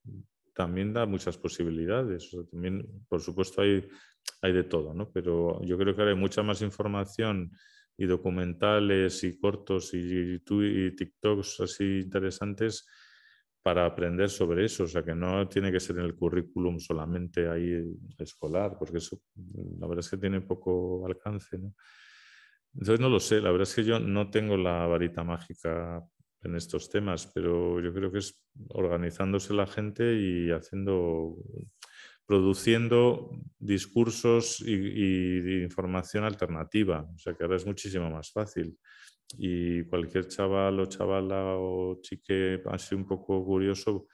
también 0.54 0.92
da 0.92 1.04
muchas 1.04 1.36
posibilidades, 1.36 2.34
también, 2.50 2.86
por 3.08 3.20
supuesto, 3.20 3.60
hay, 3.60 3.86
hay 4.40 4.52
de 4.52 4.64
todo, 4.64 4.94
¿no? 4.94 5.10
Pero 5.12 5.62
yo 5.64 5.76
creo 5.76 5.94
que 5.94 6.02
hay 6.02 6.14
mucha 6.14 6.42
más 6.42 6.62
información 6.62 7.52
y 7.98 8.06
documentales 8.06 9.24
y 9.24 9.38
cortos 9.38 9.94
y, 9.94 10.34
y, 10.34 10.96
TikToks 10.96 11.60
así 11.60 12.00
interesantes 12.00 12.86
para 13.62 13.86
aprender 13.86 14.28
sobre 14.28 14.64
eso. 14.64 14.84
O 14.84 14.86
sea, 14.86 15.02
que 15.02 15.14
no 15.14 15.48
tiene 15.48 15.72
que 15.72 15.80
ser 15.80 15.98
en 15.98 16.04
el 16.04 16.14
currículum 16.14 16.78
solamente 16.78 17.48
ahí 17.48 17.82
escolar, 18.18 18.76
porque 18.78 18.98
eso 18.98 19.20
la 19.78 19.86
verdad 19.86 20.04
es 20.04 20.10
que 20.10 20.18
tiene 20.18 20.40
poco 20.42 21.04
alcance. 21.06 21.58
¿no? 21.58 21.74
Entonces 22.74 23.00
no 23.00 23.08
lo 23.08 23.18
sé, 23.18 23.40
la 23.40 23.50
verdad 23.50 23.68
es 23.68 23.74
que 23.74 23.84
yo 23.84 23.98
no 23.98 24.30
tengo 24.30 24.56
la 24.56 24.86
varita 24.86 25.24
mágica 25.24 26.04
en 26.42 26.54
estos 26.54 26.90
temas, 26.90 27.30
pero 27.34 27.80
yo 27.80 27.92
creo 27.92 28.12
que 28.12 28.18
es 28.18 28.40
organizándose 28.68 29.54
la 29.54 29.66
gente 29.66 30.14
y 30.14 30.50
haciendo 30.50 31.36
produciendo 32.26 33.30
discursos 33.58 34.60
y, 34.60 35.62
información 35.62 36.24
alternativa. 36.24 37.08
O 37.14 37.18
sea 37.18 37.34
que 37.34 37.44
ahora 37.44 37.56
es 37.56 37.66
muchísimo 37.66 38.10
más 38.10 38.32
fácil. 38.32 38.76
Y 39.38 39.84
cualquier 39.84 40.26
chaval 40.26 40.80
o 40.80 40.86
chavala 40.86 41.56
o 41.56 42.00
chique 42.00 42.60
así 42.66 42.94
un 42.94 43.06
poco 43.06 43.44
curioso, 43.44 44.06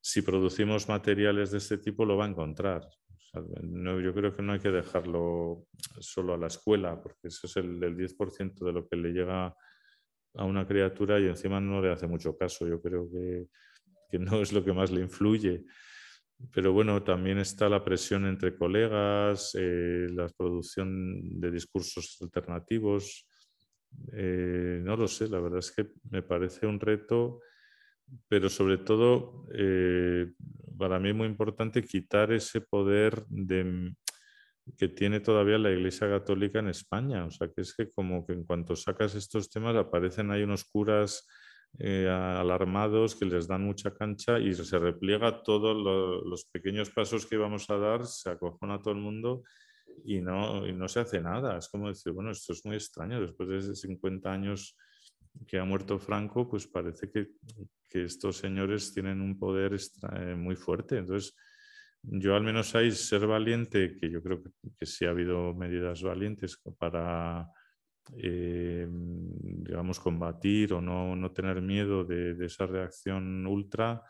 si 0.00 0.22
producimos 0.22 0.88
materiales 0.88 1.50
de 1.52 1.58
este 1.58 1.78
tipo, 1.78 2.04
lo 2.04 2.16
va 2.16 2.24
a 2.24 2.28
encontrar. 2.28 2.82
yo 3.34 4.14
creo 4.14 4.34
que 4.34 4.42
no 4.42 4.52
hay 4.52 4.58
que 4.58 4.70
dejarlo 4.70 5.66
solo 6.00 6.34
a 6.34 6.38
la 6.38 6.48
escuela, 6.48 7.00
porque 7.00 7.28
eso 7.28 7.46
es 7.46 7.56
el, 7.56 7.82
el 7.82 7.96
10% 7.96 8.64
de 8.64 8.72
lo 8.72 8.88
que 8.88 8.96
le 8.96 9.12
llega 9.12 9.54
a 10.34 10.44
una 10.44 10.66
criatura 10.66 11.20
y 11.20 11.26
encima 11.26 11.60
no 11.60 11.80
le 11.80 11.92
hace 11.92 12.06
mucho 12.06 12.36
caso. 12.36 12.66
Yo 12.66 12.80
creo 12.80 13.08
que, 13.10 13.46
que 14.10 14.18
no 14.18 14.40
es 14.40 14.52
lo 14.52 14.64
que 14.64 14.72
más 14.72 14.90
le 14.90 15.02
influye 15.02 15.64
pero 16.50 16.72
bueno, 16.72 17.02
también 17.02 17.38
está 17.38 17.68
la 17.68 17.84
presión 17.84 18.26
entre 18.26 18.56
colegas, 18.56 19.52
eh, 19.58 20.06
la 20.10 20.28
producción 20.28 21.40
de 21.40 21.50
discursos 21.50 22.18
alternativos. 22.20 23.28
Eh, 24.12 24.80
no 24.82 24.96
lo 24.96 25.06
sé, 25.06 25.28
la 25.28 25.38
verdad 25.38 25.60
es 25.60 25.70
que 25.70 25.88
me 26.10 26.22
parece 26.22 26.66
un 26.66 26.80
reto, 26.80 27.40
pero 28.28 28.48
sobre 28.48 28.78
todo 28.78 29.46
eh, 29.54 30.32
para 30.76 30.98
mí 30.98 31.10
es 31.10 31.14
muy 31.14 31.28
importante 31.28 31.82
quitar 31.82 32.32
ese 32.32 32.60
poder 32.62 33.24
que 34.76 34.88
tiene 34.88 35.20
todavía 35.20 35.58
la 35.58 35.70
Iglesia 35.70 36.08
Católica 36.08 36.58
en 36.58 36.68
España. 36.68 37.24
O 37.24 37.30
sea, 37.30 37.48
que 37.48 37.62
es 37.62 37.74
que 37.74 37.90
como 37.90 38.26
que 38.26 38.32
en 38.32 38.44
cuanto 38.44 38.74
sacas 38.76 39.14
estos 39.14 39.50
temas 39.50 39.76
aparecen 39.76 40.30
ahí 40.30 40.42
unos 40.42 40.64
curas 40.64 41.26
eh, 41.78 42.08
alarmados 42.08 43.14
que 43.16 43.24
les 43.24 43.46
dan 43.46 43.64
mucha 43.64 43.94
cancha 43.94 44.38
y 44.38 44.54
se 44.54 44.78
repliega 44.78 45.42
todos 45.42 45.76
los 46.24 46.44
pequeños 46.44 46.90
pasos 46.90 47.26
que 47.26 47.36
íbamos 47.36 47.68
a 47.70 47.78
dar, 47.78 48.06
se 48.06 48.30
acojona 48.30 48.80
todo 48.80 48.94
el 48.94 49.00
mundo 49.00 49.42
y 50.04 50.20
no, 50.20 50.66
y 50.66 50.72
no 50.72 50.88
se 50.88 51.00
hace 51.00 51.20
nada. 51.20 51.58
Es 51.58 51.68
como 51.68 51.88
decir, 51.88 52.12
bueno, 52.12 52.30
esto 52.30 52.52
es 52.52 52.64
muy 52.64 52.76
extraño, 52.76 53.20
después 53.20 53.48
de 53.48 53.74
50 53.74 54.32
años 54.32 54.76
que 55.46 55.58
ha 55.58 55.64
muerto 55.64 55.98
Franco, 55.98 56.48
pues 56.48 56.66
parece 56.66 57.10
que, 57.10 57.30
que 57.88 58.04
estos 58.04 58.36
señores 58.36 58.92
tienen 58.92 59.20
un 59.20 59.38
poder 59.38 59.74
eh, 59.74 60.34
muy 60.34 60.56
fuerte. 60.56 60.98
Entonces, 60.98 61.34
yo 62.02 62.34
al 62.34 62.42
menos 62.42 62.74
hay 62.74 62.90
ser 62.90 63.26
valiente, 63.26 63.96
que 63.96 64.10
yo 64.10 64.22
creo 64.22 64.42
que, 64.42 64.86
sí 64.86 65.04
ha 65.04 65.10
habido 65.10 65.54
medidas 65.54 66.02
valientes 66.02 66.60
para, 66.78 67.48
eh, 68.16 68.86
digamos, 68.90 70.00
combatir 70.00 70.72
o 70.72 70.80
no, 70.80 71.14
no 71.16 71.32
tener 71.32 71.60
miedo 71.62 72.04
de, 72.04 72.34
de, 72.34 72.46
esa 72.46 72.66
reacción 72.66 73.46
ultra, 73.46 74.02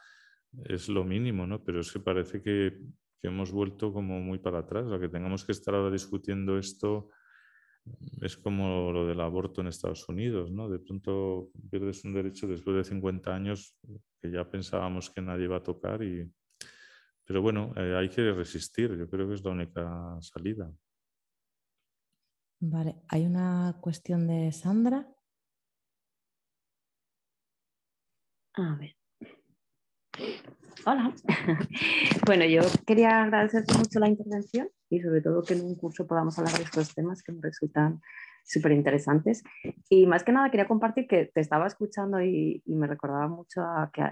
es 0.64 0.88
lo 0.88 1.04
mínimo, 1.04 1.46
¿no? 1.46 1.62
Pero 1.62 1.80
es 1.80 1.92
que 1.92 2.00
parece 2.00 2.42
que, 2.42 2.78
que 3.20 3.28
hemos 3.28 3.52
vuelto 3.52 3.92
como 3.92 4.20
muy 4.20 4.38
para 4.38 4.60
atrás, 4.60 4.86
o 4.86 4.98
que 4.98 5.08
tengamos 5.08 5.44
que 5.44 5.52
estar 5.52 5.74
ahora 5.74 5.90
discutiendo 5.90 6.58
esto 6.58 7.10
es 8.20 8.36
como 8.36 8.92
lo 8.92 9.06
del 9.06 9.20
aborto 9.20 9.60
en 9.60 9.66
Estados 9.66 10.08
Unidos, 10.08 10.50
¿no? 10.50 10.68
De 10.68 10.78
pronto 10.78 11.50
pierdes 11.70 12.04
un 12.04 12.14
derecho 12.14 12.46
después 12.46 12.76
de 12.76 12.84
50 12.84 13.34
años 13.34 13.76
que 14.20 14.30
ya 14.30 14.48
pensábamos 14.48 15.10
que 15.10 15.20
nadie 15.20 15.44
iba 15.44 15.56
a 15.56 15.62
tocar 15.62 16.02
y... 16.02 16.30
Pero 17.24 17.40
bueno, 17.40 17.72
eh, 17.76 17.94
hay 17.96 18.08
que 18.08 18.32
resistir, 18.32 18.96
yo 18.96 19.08
creo 19.08 19.28
que 19.28 19.34
es 19.34 19.44
la 19.44 19.50
única 19.50 20.16
salida. 20.20 20.70
Vale, 22.64 22.94
hay 23.08 23.26
una 23.26 23.76
cuestión 23.80 24.28
de 24.28 24.52
Sandra. 24.52 25.04
A 28.54 28.76
ver. 28.76 28.96
Hola. 30.86 31.12
Bueno, 32.24 32.44
yo 32.44 32.60
quería 32.86 33.24
agradecerte 33.24 33.76
mucho 33.76 33.98
la 33.98 34.08
intervención 34.08 34.68
y 34.88 35.00
sobre 35.00 35.20
todo 35.22 35.42
que 35.42 35.54
en 35.54 35.62
un 35.64 35.74
curso 35.74 36.06
podamos 36.06 36.38
hablar 36.38 36.56
de 36.56 36.62
estos 36.62 36.94
temas 36.94 37.20
que 37.24 37.32
me 37.32 37.40
resultan 37.42 38.00
súper 38.44 38.70
interesantes. 38.70 39.42
Y 39.88 40.06
más 40.06 40.22
que 40.22 40.30
nada 40.30 40.48
quería 40.52 40.68
compartir 40.68 41.08
que 41.08 41.32
te 41.34 41.40
estaba 41.40 41.66
escuchando 41.66 42.22
y, 42.22 42.62
me 42.66 42.86
recordaba 42.86 43.26
mucho 43.26 43.62
a 43.62 43.90
que 43.92 44.04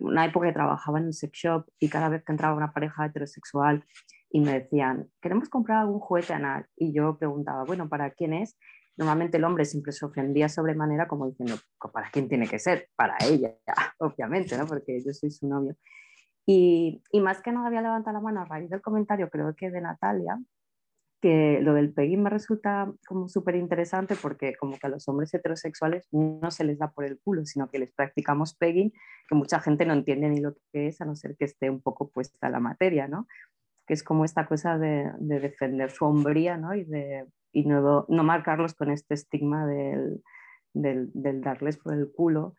una 0.00 0.24
época 0.24 0.48
que 0.48 0.52
trabajaba 0.52 0.98
en 0.98 1.06
un 1.06 1.12
sex 1.12 1.38
shop 1.38 1.66
y 1.78 1.88
cada 1.88 2.08
vez 2.08 2.24
que 2.24 2.32
entraba 2.32 2.56
una 2.56 2.72
pareja 2.72 3.06
heterosexual 3.06 3.84
y 4.30 4.40
me 4.40 4.60
decían, 4.60 5.08
queremos 5.20 5.48
comprar 5.48 5.78
algún 5.78 6.00
juguete 6.00 6.34
anal. 6.34 6.66
Y 6.76 6.92
yo 6.92 7.16
preguntaba, 7.18 7.64
bueno, 7.64 7.88
¿para 7.88 8.10
quién 8.10 8.34
es? 8.34 8.56
Normalmente 8.96 9.36
el 9.36 9.44
hombre 9.44 9.64
siempre 9.64 9.92
se 9.92 10.04
ofendía 10.04 10.48
sobremanera 10.48 11.06
como 11.06 11.28
diciendo, 11.28 11.54
¿para 11.92 12.10
quién 12.10 12.28
tiene 12.28 12.48
que 12.48 12.58
ser? 12.58 12.88
Para 12.96 13.16
ella, 13.24 13.54
obviamente, 13.98 14.58
¿no? 14.58 14.66
Porque 14.66 15.00
yo 15.04 15.12
soy 15.12 15.30
su 15.30 15.48
novio. 15.48 15.76
Y, 16.50 17.02
más 17.20 17.42
que 17.42 17.52
nada 17.52 17.66
había 17.66 17.82
levantado 17.82 18.14
la 18.14 18.22
mano 18.22 18.40
a 18.40 18.44
raíz 18.46 18.70
del 18.70 18.80
comentario, 18.80 19.28
creo 19.28 19.54
que 19.54 19.70
de 19.70 19.82
Natalia, 19.82 20.38
que 21.20 21.60
lo 21.60 21.74
del 21.74 21.92
pegging 21.92 22.22
me 22.22 22.30
resulta 22.30 22.90
como 23.06 23.28
súper 23.28 23.56
interesante 23.56 24.14
porque 24.14 24.54
como 24.56 24.78
que 24.78 24.86
a 24.86 24.90
los 24.90 25.06
hombres 25.08 25.34
heterosexuales 25.34 26.08
no 26.10 26.50
se 26.50 26.64
les 26.64 26.78
da 26.78 26.90
por 26.90 27.04
el 27.04 27.20
culo, 27.20 27.44
sino 27.44 27.68
que 27.68 27.78
les 27.78 27.92
practicamos 27.92 28.54
pegging, 28.54 28.92
que 29.28 29.34
mucha 29.34 29.60
gente 29.60 29.84
no 29.84 29.92
entiende 29.92 30.28
ni 30.30 30.40
lo 30.40 30.54
que 30.72 30.88
es, 30.88 31.00
a 31.00 31.04
no 31.04 31.16
ser 31.16 31.36
que 31.36 31.44
esté 31.44 31.68
un 31.68 31.82
poco 31.82 32.08
puesta 32.08 32.48
la 32.48 32.60
materia, 32.60 33.08
¿no? 33.08 33.26
Que 33.88 33.94
es 33.94 34.04
como 34.04 34.24
esta 34.24 34.46
cosa 34.46 34.78
de, 34.78 35.10
defender 35.18 35.90
su 35.90 36.04
hombría. 36.04 36.60
Y, 37.52 37.64
no, 37.64 38.06
marcarlos 38.08 38.74
con 38.74 38.90
este 38.90 39.14
estigma 39.14 39.66
del, 39.66 40.22
darles 40.74 41.78
por 41.78 41.94
el 41.94 42.12
culo. 42.12 42.54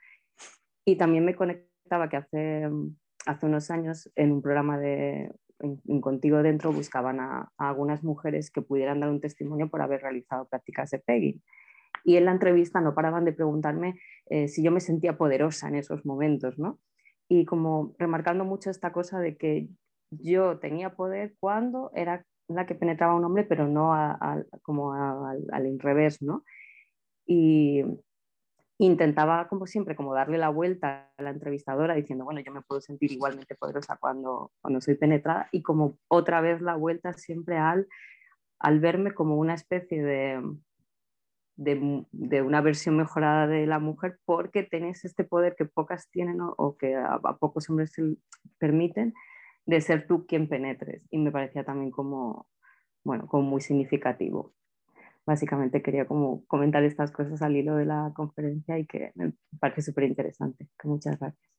Y 0.84 0.97
también 0.97 1.23
me 1.23 1.35
conectaba 1.35 2.10
que 2.10 2.18
hace 2.18 2.68
hace 3.26 3.45
unos 3.45 3.69
años 3.69 4.10
en 4.15 4.31
un 4.31 4.41
programa 4.41 4.80
de 4.80 5.31
en, 5.60 6.01
Contigo 6.01 6.41
Dentro 6.41 6.72
buscaban 6.72 7.19
a, 7.19 7.51
algunas 7.57 8.03
mujeres 8.03 8.49
que 8.51 8.61
pudieran 8.61 8.99
dar 8.99 9.10
un 9.10 9.22
testimonio 9.22 9.69
por 9.69 9.81
haber 9.81 10.01
realizado 10.01 10.47
prácticas 10.47 10.89
de 10.91 10.99
pegging. 10.99 11.41
Y 12.03 12.15
en 12.15 12.26
la 12.26 12.31
entrevista 12.31 12.81
no 12.81 12.95
paraban 12.95 13.26
de 13.26 13.34
preguntarme 13.34 13.99
eh, 14.30 14.47
si 14.47 14.64
yo 14.64 14.72
me 14.72 14.80
sentía 14.80 15.18
poderosa 15.18 15.68
en 15.68 15.76
esos 15.76 16.06
momentos, 16.06 16.57
¿no? 16.57 16.80
Y 17.27 17.45
como 17.45 17.93
remarcando 17.99 18.45
mucho 18.45 18.69
esta 18.69 18.91
cosa 18.91 19.19
de 19.19 19.38
que 19.38 19.68
yo 20.11 20.60
tenía 20.60 20.95
poder 20.95 21.36
cuando 21.40 21.91
era 21.94 22.26
la 22.48 22.65
que 22.65 22.76
penetraba 22.76 23.14
a 23.14 23.15
un 23.15 23.26
hombre, 23.26 23.44
pero 23.44 23.68
no 23.68 23.94
como 24.64 24.94
al, 24.94 25.45
al 25.52 25.80
revés, 25.80 26.22
¿no? 26.22 26.44
Y, 27.26 27.84
intentaba, 28.80 29.49
como 29.49 29.68
siempre, 29.68 29.95
como 29.95 30.14
darle 30.14 30.38
la 30.38 30.49
vuelta 30.49 31.11
a 31.18 31.22
la 31.22 31.31
entrevistadora 31.31 31.95
diciendo, 31.95 32.23
bueno, 32.23 32.40
yo 32.40 32.52
me 32.53 32.61
puedo 32.61 32.80
sentir 32.80 33.11
igualmente 33.11 33.56
poderosa 33.56 33.98
cuando, 33.98 34.53
cuando 34.61 34.80
soy 34.80 34.95
penetrada 34.95 35.49
y 35.52 35.61
como 35.61 35.98
otra 36.07 36.40
vez 36.40 36.61
la 36.61 36.76
vuelta 36.76 37.11
siempre 37.11 37.57
al, 37.57 37.88
al 38.57 38.80
verme 38.80 39.14
como 39.14 39.36
una 39.36 39.53
especie 39.53 40.02
de, 40.02 40.41
de, 41.57 42.41
una 42.41 42.61
versión 42.61 42.95
mejorada 42.95 43.48
de 43.48 43.68
la 43.68 43.80
mujer 43.80 44.18
porque 44.23 44.64
tenés 44.64 45.03
este 45.03 45.26
poder 45.26 45.56
que 45.57 45.65
pocas 45.65 46.10
tienen 46.10 46.38
o, 46.40 46.77
que 46.77 46.95
a, 46.95 47.15
a, 47.15 47.38
pocos 47.38 47.69
hombres 47.69 47.91
se 47.91 48.15
permiten 48.60 49.14
de 49.65 49.81
ser 49.81 50.07
tú 50.07 50.26
quien 50.26 50.48
penetres. 50.48 51.03
Y 51.11 51.18
me 51.18 51.31
parecía 51.31 51.64
también 51.64 51.91
como, 51.91 52.48
bueno, 53.03 53.27
como 53.27 53.44
muy 53.44 53.61
significativo 53.61 54.53
básicamente 55.30 55.84
quería 55.84 56.07
como 56.07 56.44
comentar 56.48 56.84
estas 56.84 57.11
cosas 57.11 57.40
al 57.44 57.56
hilo 57.56 57.76
de 57.76 57.86
la 57.86 58.11
conferencia 58.15 58.80
y 58.80 58.88
que 58.88 59.11
me 59.14 59.31
parece 59.60 59.84
súper 59.84 60.06
interesante. 60.06 60.68
Muchas 60.84 61.19
gracias. 61.19 61.52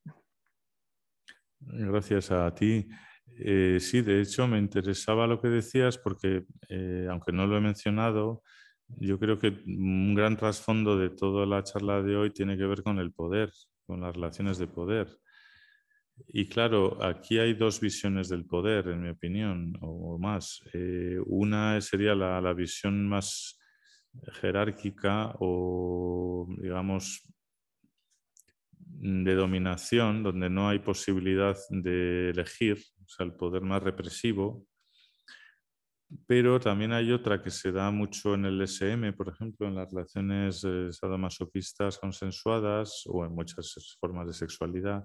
Gracias 1.61 2.31
a 2.33 2.53
ti. 2.53 2.89
Eh, 3.39 3.79
sí, 3.79 4.03
de 4.03 4.23
hecho 4.23 4.49
me 4.49 4.59
interesaba 4.59 5.29
lo 5.29 5.41
que 5.41 5.49
decías 5.49 5.99
porque, 5.99 6.47
eh, 6.69 7.07
aunque 7.09 7.31
no 7.31 7.47
lo 7.47 7.57
he 7.57 7.61
mencionado, 7.61 8.43
yo 8.99 9.21
creo 9.21 9.39
que 9.39 9.49
un 9.67 10.17
gran 10.17 10.37
trasfondo 10.37 10.99
de 10.99 11.11
toda 11.11 11.47
la 11.47 11.63
charla 11.63 12.03
de 12.03 12.17
hoy 12.17 12.31
tiene 12.31 12.57
que 12.57 12.67
ver 12.67 12.83
con 12.83 12.99
el 12.99 13.13
poder, 13.13 13.53
con 13.87 14.01
las 14.01 14.17
relaciones 14.17 14.59
de 14.59 14.67
poder. 14.67 15.07
Y 16.29 16.49
claro, 16.49 17.03
aquí 17.03 17.39
hay 17.39 17.55
dos 17.55 17.81
visiones 17.81 18.29
del 18.29 18.45
poder, 18.45 18.89
en 18.89 19.03
mi 19.03 19.09
opinión, 19.11 19.75
o 19.81 20.19
más. 20.19 20.61
Eh, 20.73 21.19
una 21.27 21.81
sería 21.81 22.15
la, 22.15 22.53
visión 22.53 23.09
más 23.09 23.59
jerárquica 24.41 25.35
o, 25.39 26.47
digamos, 26.61 27.23
de 28.83 29.35
dominación, 29.35 30.23
donde 30.23 30.51
no 30.51 30.69
hay 30.69 30.81
posibilidad 30.81 31.57
de 31.71 32.31
elegir, 32.31 32.79
o 33.05 33.09
sea, 33.09 33.27
el 33.27 33.35
poder 33.35 33.63
más 33.63 33.83
represivo. 33.83 34.67
Pero 36.27 36.59
también 36.59 36.93
hay 36.93 37.13
otra 37.13 37.41
que 37.41 37.51
se 37.51 37.71
da 37.71 37.91
mucho 37.93 38.35
en 38.35 38.45
el 38.45 38.61
SM, 38.63 39.13
por 39.13 39.29
ejemplo, 39.29 39.69
en 39.69 39.77
las 39.77 39.91
relaciones 39.93 40.65
eh, 40.65 40.93
sadomasoquistas 40.93 41.99
consensuadas 41.99 43.05
o 43.07 43.25
en 43.25 43.33
muchas 43.33 43.97
formas 44.01 44.27
de 44.27 44.33
sexualidad, 44.33 45.05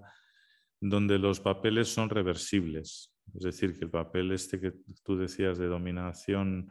donde 0.80 1.18
los 1.18 1.40
papeles 1.40 1.88
son 1.88 2.10
reversibles. 2.10 3.12
Es 3.34 3.42
decir, 3.42 3.78
que 3.78 3.84
el 3.84 3.90
papel 3.90 4.32
este 4.32 4.60
que 4.60 4.72
tú 5.04 5.16
decías 5.16 5.58
de 5.58 5.66
dominación 5.66 6.70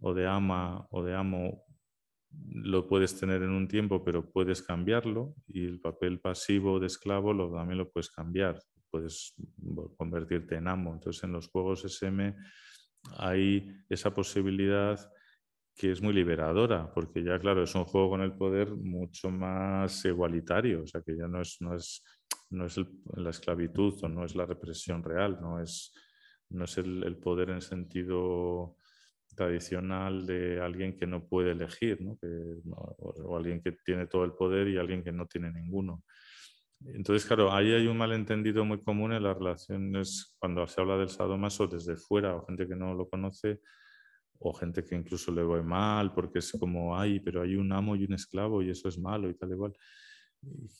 o 0.00 0.14
de 0.14 0.26
ama 0.26 0.86
o 0.90 1.02
de 1.02 1.14
amo 1.14 1.64
lo 2.30 2.86
puedes 2.86 3.18
tener 3.18 3.42
en 3.42 3.50
un 3.50 3.68
tiempo, 3.68 4.04
pero 4.04 4.30
puedes 4.30 4.62
cambiarlo 4.62 5.34
y 5.46 5.64
el 5.64 5.80
papel 5.80 6.20
pasivo 6.20 6.78
de 6.78 6.86
esclavo 6.86 7.32
lo, 7.32 7.50
también 7.50 7.78
lo 7.78 7.90
puedes 7.90 8.10
cambiar, 8.10 8.60
puedes 8.90 9.34
convertirte 9.96 10.56
en 10.56 10.68
amo. 10.68 10.92
Entonces 10.92 11.24
en 11.24 11.32
los 11.32 11.48
juegos 11.48 11.84
SM 11.84 12.34
hay 13.16 13.66
esa 13.88 14.14
posibilidad 14.14 14.98
que 15.74 15.92
es 15.92 16.02
muy 16.02 16.12
liberadora, 16.12 16.92
porque 16.92 17.22
ya 17.22 17.38
claro, 17.38 17.62
es 17.62 17.74
un 17.74 17.84
juego 17.84 18.10
con 18.10 18.20
el 18.20 18.32
poder 18.32 18.74
mucho 18.74 19.30
más 19.30 20.04
igualitario, 20.04 20.82
o 20.82 20.86
sea 20.86 21.00
que 21.02 21.16
ya 21.16 21.28
no 21.28 21.40
es, 21.40 21.56
no 21.60 21.74
es, 21.74 22.02
no 22.50 22.66
es 22.66 22.80
la 23.14 23.30
esclavitud 23.30 23.94
o 24.02 24.08
no 24.08 24.24
es 24.24 24.34
la 24.34 24.46
represión 24.46 25.02
real, 25.02 25.38
no 25.40 25.60
es, 25.60 25.94
no 26.50 26.64
es 26.64 26.78
el, 26.78 27.16
poder 27.18 27.50
en 27.50 27.60
sentido 27.60 28.76
tradicional 29.34 30.26
de 30.26 30.60
alguien 30.60 30.96
que 30.96 31.06
no 31.06 31.26
puede 31.26 31.52
elegir, 31.52 32.00
¿no? 32.00 32.18
o, 32.70 33.36
alguien 33.36 33.60
que 33.60 33.72
tiene 33.72 34.06
todo 34.06 34.24
el 34.24 34.32
poder 34.32 34.68
y 34.68 34.78
alguien 34.78 35.04
que 35.04 35.12
no 35.12 35.26
tiene 35.26 35.52
ninguno. 35.52 36.02
Entonces, 36.86 37.26
claro, 37.26 37.52
ahí 37.52 37.72
hay 37.72 37.86
un 37.88 37.98
malentendido 37.98 38.64
muy 38.64 38.80
común 38.82 39.12
en 39.12 39.24
las 39.24 39.36
relaciones 39.36 40.36
cuando 40.38 40.66
se 40.66 40.80
habla 40.80 40.96
del 40.96 41.08
sadomaso 41.08 41.66
desde 41.66 41.96
fuera 41.96 42.36
o 42.36 42.46
gente 42.46 42.68
que 42.68 42.76
no 42.76 42.94
lo 42.94 43.08
conoce 43.08 43.60
o 44.40 44.52
gente 44.52 44.84
que 44.84 44.94
incluso 44.94 45.32
le 45.32 45.42
ve 45.42 45.62
mal 45.62 46.12
porque 46.12 46.38
es 46.38 46.52
como, 46.52 46.96
ay, 46.96 47.18
pero 47.20 47.42
hay 47.42 47.56
un 47.56 47.72
amo 47.72 47.96
y 47.96 48.04
un 48.04 48.14
esclavo 48.14 48.62
y 48.62 48.70
eso 48.70 48.88
es 48.88 48.98
malo 48.98 49.28
y 49.28 49.34
tal 49.34 49.50
igual. 49.50 49.72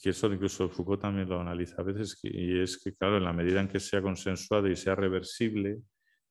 Que 0.02 0.10
eso 0.10 0.32
incluso 0.32 0.68
Foucault 0.68 1.02
también 1.02 1.28
lo 1.28 1.40
analiza 1.40 1.82
a 1.82 1.85
veces 1.85 2.18
y 2.22 2.60
es 2.60 2.78
que, 2.78 2.94
claro, 2.94 3.16
en 3.16 3.24
la 3.24 3.32
medida 3.32 3.60
en 3.60 3.68
que 3.68 3.80
sea 3.80 4.01
consensuado 4.01 4.68
y 4.68 4.76
sea 4.76 4.94
reversible, 4.94 5.80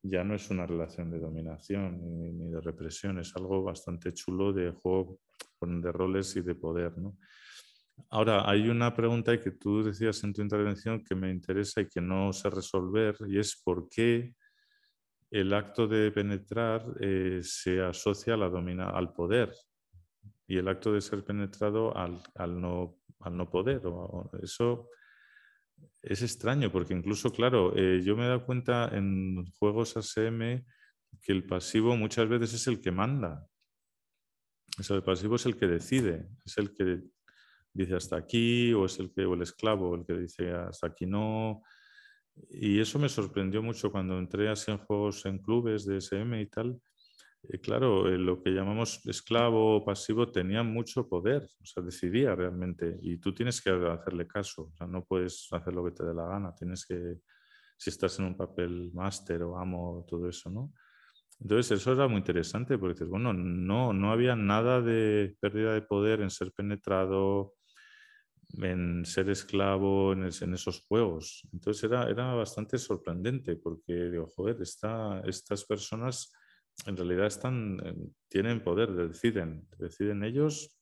ya 0.01 0.23
no 0.23 0.35
es 0.35 0.49
una 0.49 0.65
relación 0.65 1.11
de 1.11 1.19
dominación 1.19 1.99
ni, 2.01 2.49
de 2.49 2.61
represión, 2.61 3.19
es 3.19 3.35
algo 3.35 3.63
bastante 3.63 4.13
chulo 4.13 4.53
de 4.53 4.71
juego 4.71 5.19
de 5.59 5.91
roles 5.91 6.35
y 6.35 6.41
de 6.41 6.55
poder. 6.55 6.97
¿no? 6.97 7.17
Ahora, 8.09 8.49
hay 8.49 8.69
una 8.69 8.95
pregunta 8.95 9.39
que 9.39 9.51
tú 9.51 9.83
decías 9.83 10.23
en 10.23 10.33
tu 10.33 10.41
intervención 10.41 11.03
que 11.03 11.15
me 11.15 11.29
interesa 11.29 11.81
y 11.81 11.89
que 11.89 11.99
no 11.99 12.31
sé 12.31 12.49
resolver, 12.49 13.17
y 13.27 13.39
es 13.39 13.61
por 13.63 13.89
qué 13.89 14.33
el 15.31 15.53
acto 15.53 15.87
de 15.87 16.11
penetrar 16.11 16.85
eh, 17.01 17.41
se 17.43 17.81
asocia 17.81 18.37
la 18.37 18.49
domina 18.49 18.89
al 18.89 19.11
poder 19.11 19.53
y 20.47 20.57
el 20.57 20.67
acto 20.69 20.93
de 20.93 21.01
ser 21.01 21.25
penetrado 21.25 21.95
al, 21.97 22.21
al, 22.35 22.61
no, 22.61 22.97
al 23.19 23.37
no, 23.37 23.49
poder. 23.49 23.81
eso 24.41 24.89
es 26.01 26.21
extraño 26.21 26.71
porque 26.71 26.93
incluso, 26.93 27.31
claro, 27.31 27.75
eh, 27.75 28.01
yo 28.03 28.15
me 28.15 28.25
he 28.25 28.27
dado 28.27 28.45
cuenta 28.45 28.89
en 28.93 29.45
juegos 29.59 29.97
ASM 29.97 30.63
que 31.21 31.31
el 31.31 31.45
pasivo 31.45 31.95
muchas 31.95 32.27
veces 32.27 32.53
es 32.53 32.67
el 32.67 32.81
que 32.81 32.91
manda. 32.91 33.47
O 34.77 34.93
el 34.93 35.03
pasivo 35.03 35.35
es 35.35 35.45
el 35.45 35.57
que 35.57 35.67
decide, 35.67 36.29
es 36.45 36.57
el 36.57 36.73
que 36.73 37.01
dice 37.73 37.95
hasta 37.95 38.17
aquí, 38.17 38.73
o 38.73 38.85
es 38.85 38.99
el 38.99 39.11
que, 39.11 39.25
o 39.25 39.33
el 39.33 39.41
esclavo, 39.41 39.95
el 39.95 40.05
que 40.05 40.13
dice 40.13 40.51
hasta 40.51 40.87
aquí 40.87 41.05
no. 41.05 41.63
Y 42.49 42.79
eso 42.79 42.99
me 42.99 43.09
sorprendió 43.09 43.63
mucho 43.63 43.91
cuando 43.91 44.17
entré 44.19 44.49
así 44.49 44.69
en 44.71 44.77
juegos 44.77 45.25
en 45.25 45.39
clubes 45.39 45.85
de 45.85 45.97
SM 45.97 46.39
y 46.39 46.45
tal. 46.47 46.79
Eh, 47.43 47.59
claro, 47.59 48.07
eh, 48.07 48.17
lo 48.17 48.41
que 48.41 48.49
llamamos 48.51 49.05
esclavo 49.05 49.83
pasivo 49.85 50.31
tenía 50.31 50.63
mucho 50.63 51.07
poder, 51.07 51.43
o 51.61 51.65
sea, 51.65 51.83
decidía 51.83 52.35
realmente. 52.35 52.97
Y 53.01 53.17
tú 53.17 53.33
tienes 53.33 53.61
que 53.61 53.69
hacerle 53.69 54.27
caso, 54.27 54.63
o 54.63 54.75
sea, 54.75 54.87
no 54.87 55.05
puedes 55.05 55.47
hacer 55.51 55.73
lo 55.73 55.83
que 55.85 55.91
te 55.91 56.03
dé 56.03 56.13
la 56.13 56.27
gana, 56.27 56.53
tienes 56.55 56.85
que, 56.85 57.19
si 57.77 57.89
estás 57.89 58.19
en 58.19 58.25
un 58.25 58.37
papel 58.37 58.91
máster 58.93 59.43
o 59.43 59.57
amo, 59.57 60.05
todo 60.07 60.27
eso, 60.27 60.49
¿no? 60.49 60.73
Entonces, 61.39 61.79
eso 61.79 61.93
era 61.93 62.07
muy 62.07 62.17
interesante 62.17 62.77
porque 62.77 62.95
dices, 62.95 63.09
bueno, 63.09 63.31
no, 63.31 63.93
no 63.93 64.11
había 64.11 64.35
nada 64.35 64.81
de 64.81 65.35
pérdida 65.39 65.73
de 65.73 65.83
poder 65.83 66.21
en 66.21 66.31
ser 66.31 66.51
penetrado, 66.51 67.53
en 68.53 69.05
ser 69.05 69.29
esclavo 69.29 70.13
en, 70.13 70.25
esos 70.25 70.81
juegos. 70.87 71.47
Entonces, 71.53 71.83
era, 71.83 72.09
era 72.09 72.33
bastante 72.33 72.79
sorprendente 72.79 73.55
porque 73.55 73.93
digo, 73.93 74.27
joder, 74.35 74.57
estas 74.61 75.63
personas 75.65 76.33
en 76.85 76.95
realidad 76.97 77.27
están, 77.27 77.79
eh, 77.83 77.95
tienen 78.27 78.63
poder, 78.63 78.91
deciden, 78.93 79.67
deciden 79.77 80.23
ellos 80.23 80.79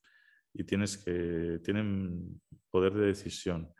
y 0.52 0.64
tienes 0.64 0.98
que, 0.98 1.60
tienen 1.64 2.40
poder 2.70 2.94
de 2.94 3.06
decisión. 3.06 3.72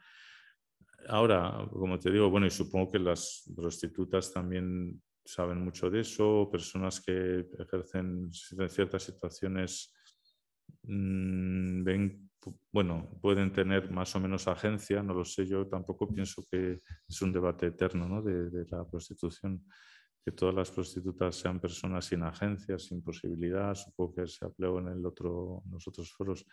Ahora, 1.09 1.69
como 1.71 1.99
te 1.99 2.11
digo, 2.11 2.31
bueno, 2.31 2.47
y 2.47 2.51
supongo 2.51 2.91
que 2.91 2.99
las 2.99 3.51
prostitutas 3.55 4.33
también 4.33 5.01
saben 5.25 5.63
mucho 5.63 5.91
de 5.91 6.01
eso, 6.01 6.49
personas 6.51 7.01
que 7.01 7.47
ejercen 7.59 8.31
en 8.59 8.69
ciertas 8.69 9.03
situaciones 9.03 9.95
mm, 10.83 11.83
ven, 11.85 12.31
bueno, 12.73 13.19
pueden 13.21 13.53
tener 13.53 13.91
más 13.91 14.15
o 14.15 14.21
menos 14.21 14.47
agencia, 14.47 15.03
no 15.03 15.15
lo 15.15 15.25
sé, 15.25 15.47
yo 15.47 15.67
tampoco 15.67 16.13
pienso 16.13 16.45
que 16.51 16.81
es 17.09 17.23
un 17.23 17.33
debate 17.33 17.67
eterno 17.67 18.09
¿no? 18.09 18.23
de, 18.23 18.65
la 18.71 18.89
prostitución, 18.89 19.65
que 20.27 20.33
todas 20.33 20.57
las 20.57 20.73
prostitutas 20.73 21.37
sean 21.37 21.61
personas 21.61 22.05
sin 22.05 22.25
agencia, 22.25 22.77
sin 22.81 23.01
posibilidad, 23.01 23.73
supongo 23.77 24.17
que 24.17 24.27
se 24.27 24.45
aplegó 24.45 24.81
en, 24.81 24.89
el 24.89 25.07
otro, 25.07 25.63
en 25.65 25.71
los 25.71 25.87
otros 25.87 26.13
foros. 26.13 26.45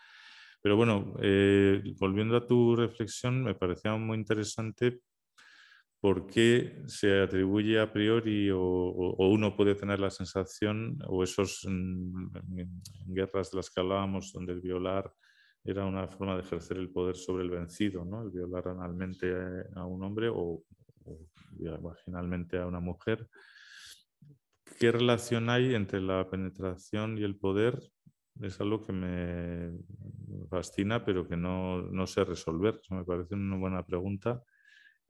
Pero 0.62 0.78
bueno, 0.78 1.16
eh, 1.24 1.82
volviendo 2.00 2.38
a 2.38 2.46
tu 2.46 2.76
reflexión, 2.76 3.44
me 3.44 3.56
parecía 3.56 3.96
muy 3.96 4.20
interesante 4.20 5.02
por 6.00 6.28
qué 6.28 6.84
se 6.86 7.24
atribuye 7.24 7.80
a 7.80 7.92
priori 7.92 8.52
o, 8.52 9.16
uno 9.18 9.56
puede 9.56 9.74
tener 9.74 10.00
la 10.00 10.12
sensación, 10.12 11.00
o 11.08 11.24
esos 11.24 11.66
mm, 11.68 12.28
guerras 13.08 13.50
de 13.50 13.58
las 13.58 13.72
que 13.72 13.82
hablábamos, 13.82 14.34
donde 14.34 14.54
el 14.54 14.62
violar 14.62 15.12
era 15.64 15.84
una 15.84 16.08
forma 16.08 16.36
de 16.36 16.42
ejercer 16.42 16.78
el 16.78 16.92
poder 16.92 17.16
sobre 17.16 17.44
el 17.44 17.50
vencido, 17.50 18.06
¿no? 18.06 18.22
el 18.22 18.30
violar 18.30 18.68
analmente 18.68 19.34
a 19.74 19.84
un 19.84 20.04
hombre 20.04 20.30
o, 20.32 20.62
vaginalmente 21.82 22.60
a 22.60 22.68
una 22.68 22.80
mujer. 22.80 23.28
¿Qué 24.80 24.92
relación 24.92 25.50
hay 25.50 25.76
entre 25.76 26.02
la 26.02 26.30
penetración 26.30 27.18
y 27.18 27.24
el 27.24 27.36
poder? 27.36 27.80
Es 28.42 28.60
algo 28.60 28.86
que 28.86 28.94
me 28.94 29.78
fascina, 30.50 31.06
pero 31.06 31.28
que 31.28 31.38
no, 31.38 31.82
no 31.82 32.08
sé 32.08 32.24
resolver. 32.24 32.80
me 32.90 33.04
parece 33.04 33.36
una 33.36 33.58
buena 33.58 33.86
pregunta 33.86 34.44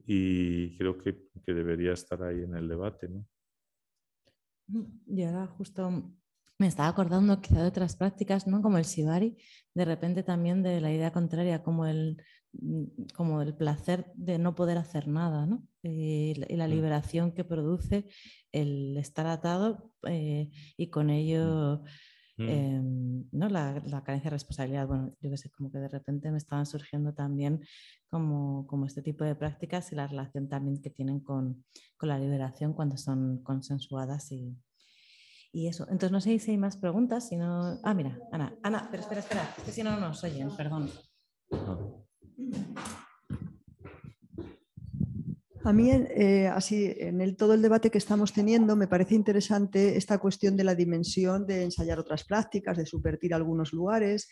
y 0.06 0.76
creo 0.76 0.98
que, 0.98 1.16
debería 1.46 1.92
estar 1.92 2.22
ahí 2.22 2.42
en 2.42 2.54
el 2.56 2.68
debate. 2.68 3.08
¿no? 3.08 3.26
Ahora 5.26 5.46
justo 5.46 6.12
me 6.58 6.66
estaba 6.66 6.88
acordando 6.88 7.40
quizá 7.40 7.62
de 7.62 7.68
otras 7.68 7.96
prácticas, 7.96 8.46
¿no? 8.46 8.62
como 8.62 8.78
el 8.78 8.84
shibari, 8.84 9.36
de 9.74 9.84
repente 9.84 10.22
también 10.22 10.62
de 10.62 10.80
la 10.80 10.92
idea 10.92 11.12
contraria, 11.12 11.62
como 11.62 11.86
el, 11.86 12.22
como 13.14 13.42
el 13.42 13.54
placer 13.54 14.12
de 14.14 14.38
no 14.38 14.54
poder 14.54 14.78
hacer 14.78 15.08
nada, 15.08 15.46
¿no? 15.46 15.66
y, 15.82 16.34
la, 16.34 16.66
mm. 16.66 16.70
liberación 16.70 17.32
que 17.32 17.44
produce 17.44 18.06
el 18.52 18.96
estar 18.96 19.26
atado 19.26 19.92
eh, 20.06 20.50
y 20.76 20.88
con 20.88 21.10
ello... 21.10 21.82
Mm. 22.36 22.48
Em, 22.48 23.24
¿no? 23.30 23.48
La, 23.48 23.80
carencia 24.02 24.28
de 24.28 24.30
responsabilidad, 24.30 24.88
bueno, 24.88 25.14
yo 25.20 25.30
que 25.30 25.36
sé, 25.36 25.50
como 25.50 25.70
que 25.70 25.78
de 25.78 25.86
repente 25.86 26.32
me 26.32 26.38
estaban 26.38 26.66
surgiendo 26.66 27.14
también 27.14 27.64
como, 28.08 28.66
como 28.66 28.86
este 28.86 29.02
tipo 29.02 29.22
de 29.22 29.36
prácticas 29.36 29.92
y 29.92 29.94
la 29.94 30.08
relación 30.08 30.48
también 30.48 30.82
que 30.82 30.90
tienen 30.90 31.20
con, 31.20 31.64
con 31.96 32.08
la 32.08 32.18
liberación 32.18 32.72
cuando 32.72 32.96
son 32.96 33.40
consensuadas 33.44 34.32
y, 34.32 34.52
y, 35.52 35.68
eso. 35.68 35.84
Entonces 35.84 36.10
no 36.10 36.20
sé 36.20 36.36
si 36.40 36.50
hay 36.50 36.58
más 36.58 36.76
preguntas, 36.76 37.28
si 37.28 37.36
no... 37.36 37.78
Ah, 37.84 37.94
mira, 37.94 38.18
Ana, 38.32 38.52
Ana, 38.64 38.88
pero 38.90 39.04
espera, 39.04 39.20
espera, 39.20 39.54
es 39.56 39.62
que 39.62 39.70
si 39.70 39.84
no, 39.84 39.92
no 39.92 40.08
nos 40.08 40.24
oyen, 40.24 40.50
perdón. 40.56 40.90
A 45.64 45.72
mí, 45.72 45.90
eh, 45.90 46.46
así, 46.48 46.94
en 46.98 47.36
todo 47.36 47.54
el 47.54 47.62
debate 47.62 47.90
que 47.90 47.96
estamos 47.96 48.34
teniendo, 48.34 48.76
me 48.76 48.86
parece 48.86 49.14
interesante 49.14 49.96
esta 49.96 50.18
cuestión 50.18 50.58
de 50.58 50.64
la 50.64 50.74
dimensión 50.74 51.46
de 51.46 51.62
ensayar 51.62 51.98
otras 51.98 52.24
prácticas, 52.24 52.76
de 52.76 52.84
subvertir 52.84 53.32
algunos 53.32 53.72
lugares, 53.72 54.28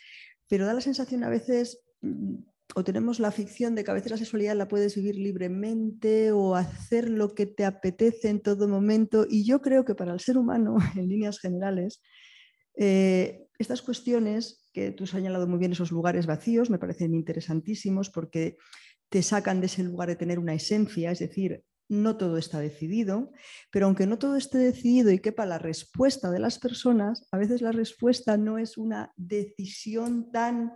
pero 0.47 0.67
da 0.67 0.75
la 0.75 0.81
sensación 0.81 1.23
a 1.23 1.29
veces, 1.29 1.81
mm, 2.01 2.35
o 2.75 2.83
tenemos 2.83 3.19
la 3.19 3.31
ficción 3.31 3.73
de 3.73 3.83
que 3.83 3.89
a 3.89 3.95
veces 3.95 4.11
la 4.11 4.17
sexualidad 4.17 4.55
la 4.55 4.67
puedes 4.67 4.95
vivir 4.95 5.15
libremente 5.15 6.31
o 6.31 6.55
hacer 6.55 7.09
lo 7.09 7.33
que 7.33 7.47
te 7.47 7.65
apetece 7.65 8.29
en 8.29 8.39
todo 8.39 8.67
momento, 8.67 9.25
y 9.27 9.43
yo 9.43 9.59
creo 9.59 9.85
que 9.85 9.95
para 9.95 10.13
el 10.13 10.19
ser 10.19 10.37
humano, 10.37 10.77
en 10.95 11.09
líneas 11.09 11.39
generales, 11.39 11.99
eh, 12.75 13.47
estas 13.59 13.81
cuestiones 13.81 14.69
que 14.73 14.91
tú 14.91 15.03
has 15.03 15.11
señalado 15.11 15.47
muy 15.47 15.59
bien, 15.59 15.71
esos 15.71 15.91
lugares 15.91 16.25
vacíos, 16.25 16.69
me 16.69 16.79
parecen 16.79 17.13
interesantísimos 17.13 18.09
porque 18.09 18.57
te 19.09 19.21
sacan 19.21 19.59
de 19.59 19.67
ese 19.67 19.83
lugar 19.83 20.09
de 20.09 20.15
tener 20.15 20.39
una 20.39 20.55
esencia, 20.55 21.11
es 21.11 21.19
decir, 21.19 21.63
no 21.89 22.17
todo 22.17 22.37
está 22.37 22.59
decidido, 22.59 23.31
pero 23.71 23.85
aunque 23.85 24.07
no 24.07 24.17
todo 24.17 24.35
esté 24.35 24.57
decidido 24.57 25.11
y 25.11 25.19
quepa 25.19 25.45
la 25.45 25.59
respuesta 25.59 26.31
de 26.31 26.39
las 26.39 26.57
personas, 26.57 27.27
a 27.31 27.37
veces 27.37 27.61
la 27.61 27.71
respuesta 27.71 28.37
no 28.37 28.57
es 28.57 28.77
una 28.77 29.13
decisión 29.15 30.31
tan 30.31 30.73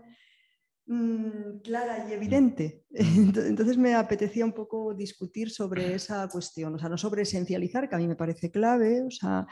mm, 0.85 1.59
clara 1.63 2.07
y 2.07 2.13
evidente. 2.13 2.83
Entonces 2.91 3.77
me 3.77 3.95
apetecía 3.95 4.45
un 4.45 4.53
poco 4.53 4.93
discutir 4.93 5.49
sobre 5.49 5.95
esa 5.95 6.27
cuestión, 6.27 6.75
o 6.75 6.79
sea, 6.79 6.89
no 6.89 6.97
sobre 6.97 7.23
esencializar, 7.23 7.89
que 7.89 7.95
a 7.95 7.99
mí 7.99 8.07
me 8.07 8.15
parece 8.15 8.51
clave, 8.51 9.01
o 9.01 9.11
sea, 9.11 9.47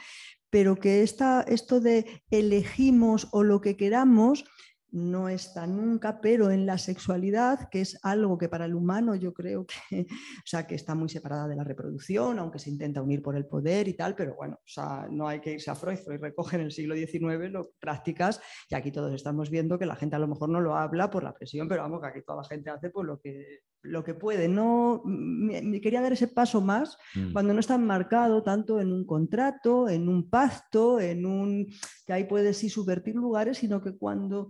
pero 0.56 0.78
que 0.78 1.04
esta, 1.04 1.42
esto 1.42 1.82
de 1.82 2.24
elegimos 2.32 3.28
o 3.34 3.44
lo 3.44 3.60
que 3.60 3.76
queramos 3.76 4.46
no 4.90 5.28
está 5.28 5.68
nunca, 5.68 6.22
pero 6.22 6.50
en 6.50 6.66
la 6.66 6.78
sexualidad, 6.78 7.68
que 7.70 7.82
es 7.82 8.00
algo 8.04 8.38
que 8.38 8.48
para 8.48 8.64
el 8.64 8.74
humano 8.74 9.16
yo 9.16 9.34
creo 9.34 9.66
que, 9.66 9.76
o 10.10 10.46
sea, 10.46 10.66
que 10.66 10.76
está 10.76 10.96
muy 10.96 11.10
separada 11.10 11.50
de 11.50 11.58
la 11.58 11.66
reproducción, 11.66 12.40
aunque 12.40 12.60
se 12.60 12.70
intenta 12.70 13.02
unir 13.02 13.22
por 13.22 13.36
el 13.36 13.46
poder 13.46 13.90
y 13.90 13.96
tal, 13.96 14.16
pero 14.16 14.34
bueno, 14.34 14.56
o 14.56 14.68
sea, 14.68 15.10
no 15.12 15.28
hay 15.28 15.42
que 15.42 15.52
irse 15.52 15.72
a 15.72 15.76
Freud, 15.76 15.98
Freud 15.98 16.22
recoge 16.22 16.56
en 16.56 16.62
el 16.62 16.72
siglo 16.72 16.96
XIX 16.96 17.52
lo, 17.52 17.72
prácticas 17.78 18.40
y 18.70 18.76
aquí 18.76 18.94
todos 18.94 19.14
estamos 19.14 19.50
viendo 19.50 19.78
que 19.78 19.86
la 19.86 19.98
gente 19.98 20.16
a 20.16 20.20
lo 20.20 20.30
mejor 20.30 20.48
no 20.48 20.62
lo 20.62 20.78
habla 20.78 21.10
por 21.10 21.26
la 21.26 21.34
presión, 21.34 21.68
pero 21.68 21.82
vamos, 21.82 22.00
que 22.00 22.08
aquí 22.08 22.22
toda 22.22 22.44
la 22.44 22.48
gente 22.48 22.70
hace 22.70 22.92
por 22.92 23.06
lo 23.06 23.20
que, 23.20 23.60
lo 23.86 24.04
que 24.04 24.14
puede. 24.14 24.48
No, 24.48 25.02
me, 25.06 25.80
quería 25.82 26.02
dar 26.02 26.14
ese 26.14 26.28
paso 26.28 26.62
más 26.62 26.98
mm. 27.16 27.34
cuando 27.34 27.54
no 27.54 27.60
está 27.60 27.78
marcado 27.78 28.44
tanto 28.44 28.80
en 28.80 28.92
un 28.92 29.06
contrato, 29.06 29.88
en 29.90 30.10
un 30.10 30.30
pacto, 30.30 31.00
en 31.00 31.26
un 31.26 31.68
que 32.06 32.14
ahí 32.14 32.24
puedes 32.26 32.58
sí 32.58 32.70
subvertir 32.70 33.16
lugares, 33.16 33.60
sino 33.60 33.82
que 33.82 33.98
cuando 33.98 34.50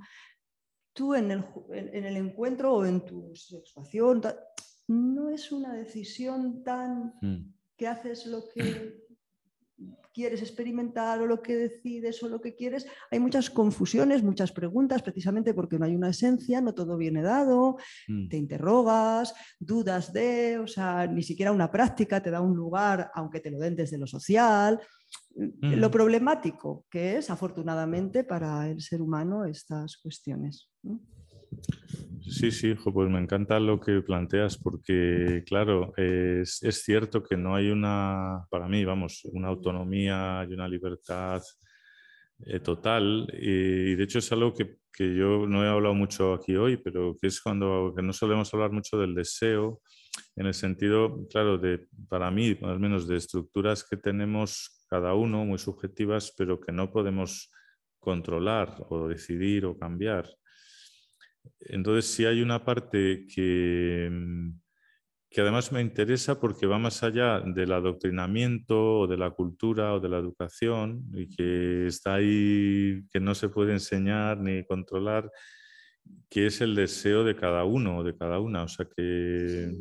tú 0.93 1.13
en 1.13 1.31
el, 1.31 1.43
en, 1.71 2.05
el 2.05 2.17
encuentro 2.17 2.73
o 2.73 2.85
en 2.85 3.05
tu 3.05 3.35
situación, 3.35 4.21
no 4.87 5.29
es 5.29 5.51
una 5.51 5.73
decisión 5.73 6.63
tan 6.63 7.13
mm. 7.21 7.53
que 7.77 7.87
haces 7.87 8.25
lo 8.25 8.47
que 8.53 9.04
quieres 10.13 10.41
experimentar 10.41 11.21
o 11.21 11.27
lo 11.27 11.41
que 11.41 11.55
decides 11.55 12.23
o 12.23 12.29
lo 12.29 12.39
que 12.39 12.55
quieres. 12.55 12.87
Hay 13.11 13.19
muchas 13.19 13.49
confusiones, 13.49 14.23
muchas 14.23 14.53
preguntas, 14.53 15.01
precisamente 15.01 15.53
porque 15.53 15.77
no 15.77 15.85
hay 15.85 15.93
una 15.93 16.09
esencia, 16.09 16.61
no 16.61 16.73
todo 16.73 16.95
viene 16.95 17.21
dado, 17.21 17.77
mm. 18.07 18.29
te 18.29 18.37
interrogas, 18.37 19.33
dudas 19.59 20.13
de, 20.13 20.57
o 20.59 20.67
sea, 20.67 21.05
ni 21.05 21.21
siquiera 21.21 21.51
una 21.51 21.69
práctica 21.69 22.23
te 22.23 22.31
da 22.31 22.39
un 22.39 22.55
lugar, 22.55 23.11
aunque 23.13 23.41
te 23.41 23.51
lo 23.51 23.59
den 23.59 23.75
desde 23.75 23.97
lo 23.97 24.07
social. 24.07 24.79
Lo 25.59 25.91
problemático 25.91 26.85
que 26.89 27.17
es, 27.17 27.29
afortunadamente, 27.29 28.23
para 28.23 28.69
el 28.69 28.79
ser 28.79 29.01
humano 29.01 29.43
estas 29.43 29.97
cuestiones. 29.97 30.69
Sí, 32.27 32.51
sí, 32.51 32.71
hijo, 32.71 32.91
pues 32.91 33.09
me 33.09 33.19
encanta 33.19 33.59
lo 33.59 33.79
que 33.79 34.01
planteas 34.01 34.57
porque, 34.57 35.43
claro, 35.45 35.93
es, 35.95 36.59
cierto 36.59 37.21
que 37.21 37.37
no 37.37 37.55
hay 37.55 37.69
una, 37.69 38.45
para 38.49 38.67
mí, 38.67 38.83
vamos, 38.83 39.21
una 39.31 39.49
autonomía 39.49 40.45
y 40.49 40.53
una 40.53 40.67
libertad 40.67 41.41
eh, 42.39 42.59
total 42.59 43.27
y 43.31 43.95
de 43.95 44.03
hecho 44.03 44.19
es 44.19 44.31
algo 44.31 44.53
que, 44.53 44.77
que 44.91 45.15
yo 45.15 45.45
no 45.47 45.63
he 45.63 45.69
hablado 45.69 45.93
mucho 45.93 46.33
aquí 46.33 46.55
hoy, 46.55 46.77
pero 46.77 47.15
que 47.21 47.27
es 47.27 47.39
cuando 47.39 47.93
que 47.95 48.01
no 48.01 48.11
solemos 48.11 48.53
hablar 48.53 48.71
mucho 48.71 48.97
del 48.97 49.13
deseo, 49.13 49.81
en 50.35 50.47
el 50.47 50.53
sentido, 50.53 51.27
claro, 51.29 51.57
de, 51.57 51.87
para 52.09 52.31
mí, 52.31 52.57
al 52.61 52.79
menos 52.79 53.07
de 53.07 53.17
estructuras 53.17 53.83
que 53.83 53.97
tenemos 53.97 54.83
cada 54.89 55.13
uno, 55.13 55.45
muy 55.45 55.59
subjetivas, 55.59 56.33
pero 56.35 56.59
que 56.59 56.71
no 56.71 56.91
podemos 56.91 57.51
controlar 57.99 58.75
o 58.89 59.07
decidir 59.07 59.65
o 59.65 59.77
cambiar. 59.77 60.27
Entonces, 61.59 62.11
si 62.11 62.25
hay 62.25 62.41
una 62.41 62.63
parte 62.63 63.25
que, 63.33 64.09
que 65.29 65.41
además 65.41 65.71
me 65.71 65.81
interesa 65.81 66.39
porque 66.39 66.65
va 66.65 66.79
más 66.79 67.03
allá 67.03 67.41
del 67.41 67.71
adoctrinamiento 67.73 68.99
o 69.01 69.07
de 69.07 69.17
la 69.17 69.31
cultura 69.31 69.93
o 69.93 69.99
de 69.99 70.09
la 70.09 70.17
educación 70.17 71.03
y 71.13 71.27
que 71.27 71.87
está 71.87 72.15
ahí, 72.15 73.03
que 73.11 73.19
no 73.19 73.35
se 73.35 73.49
puede 73.49 73.73
enseñar 73.73 74.37
ni 74.39 74.65
controlar, 74.65 75.29
que 76.29 76.47
es 76.47 76.61
el 76.61 76.75
deseo 76.75 77.23
de 77.23 77.35
cada 77.35 77.65
uno 77.65 77.99
o 77.99 78.03
de 78.03 78.15
cada 78.15 78.39
una, 78.39 78.63
o 78.63 78.67
sea, 78.67 78.87
que 78.95 79.71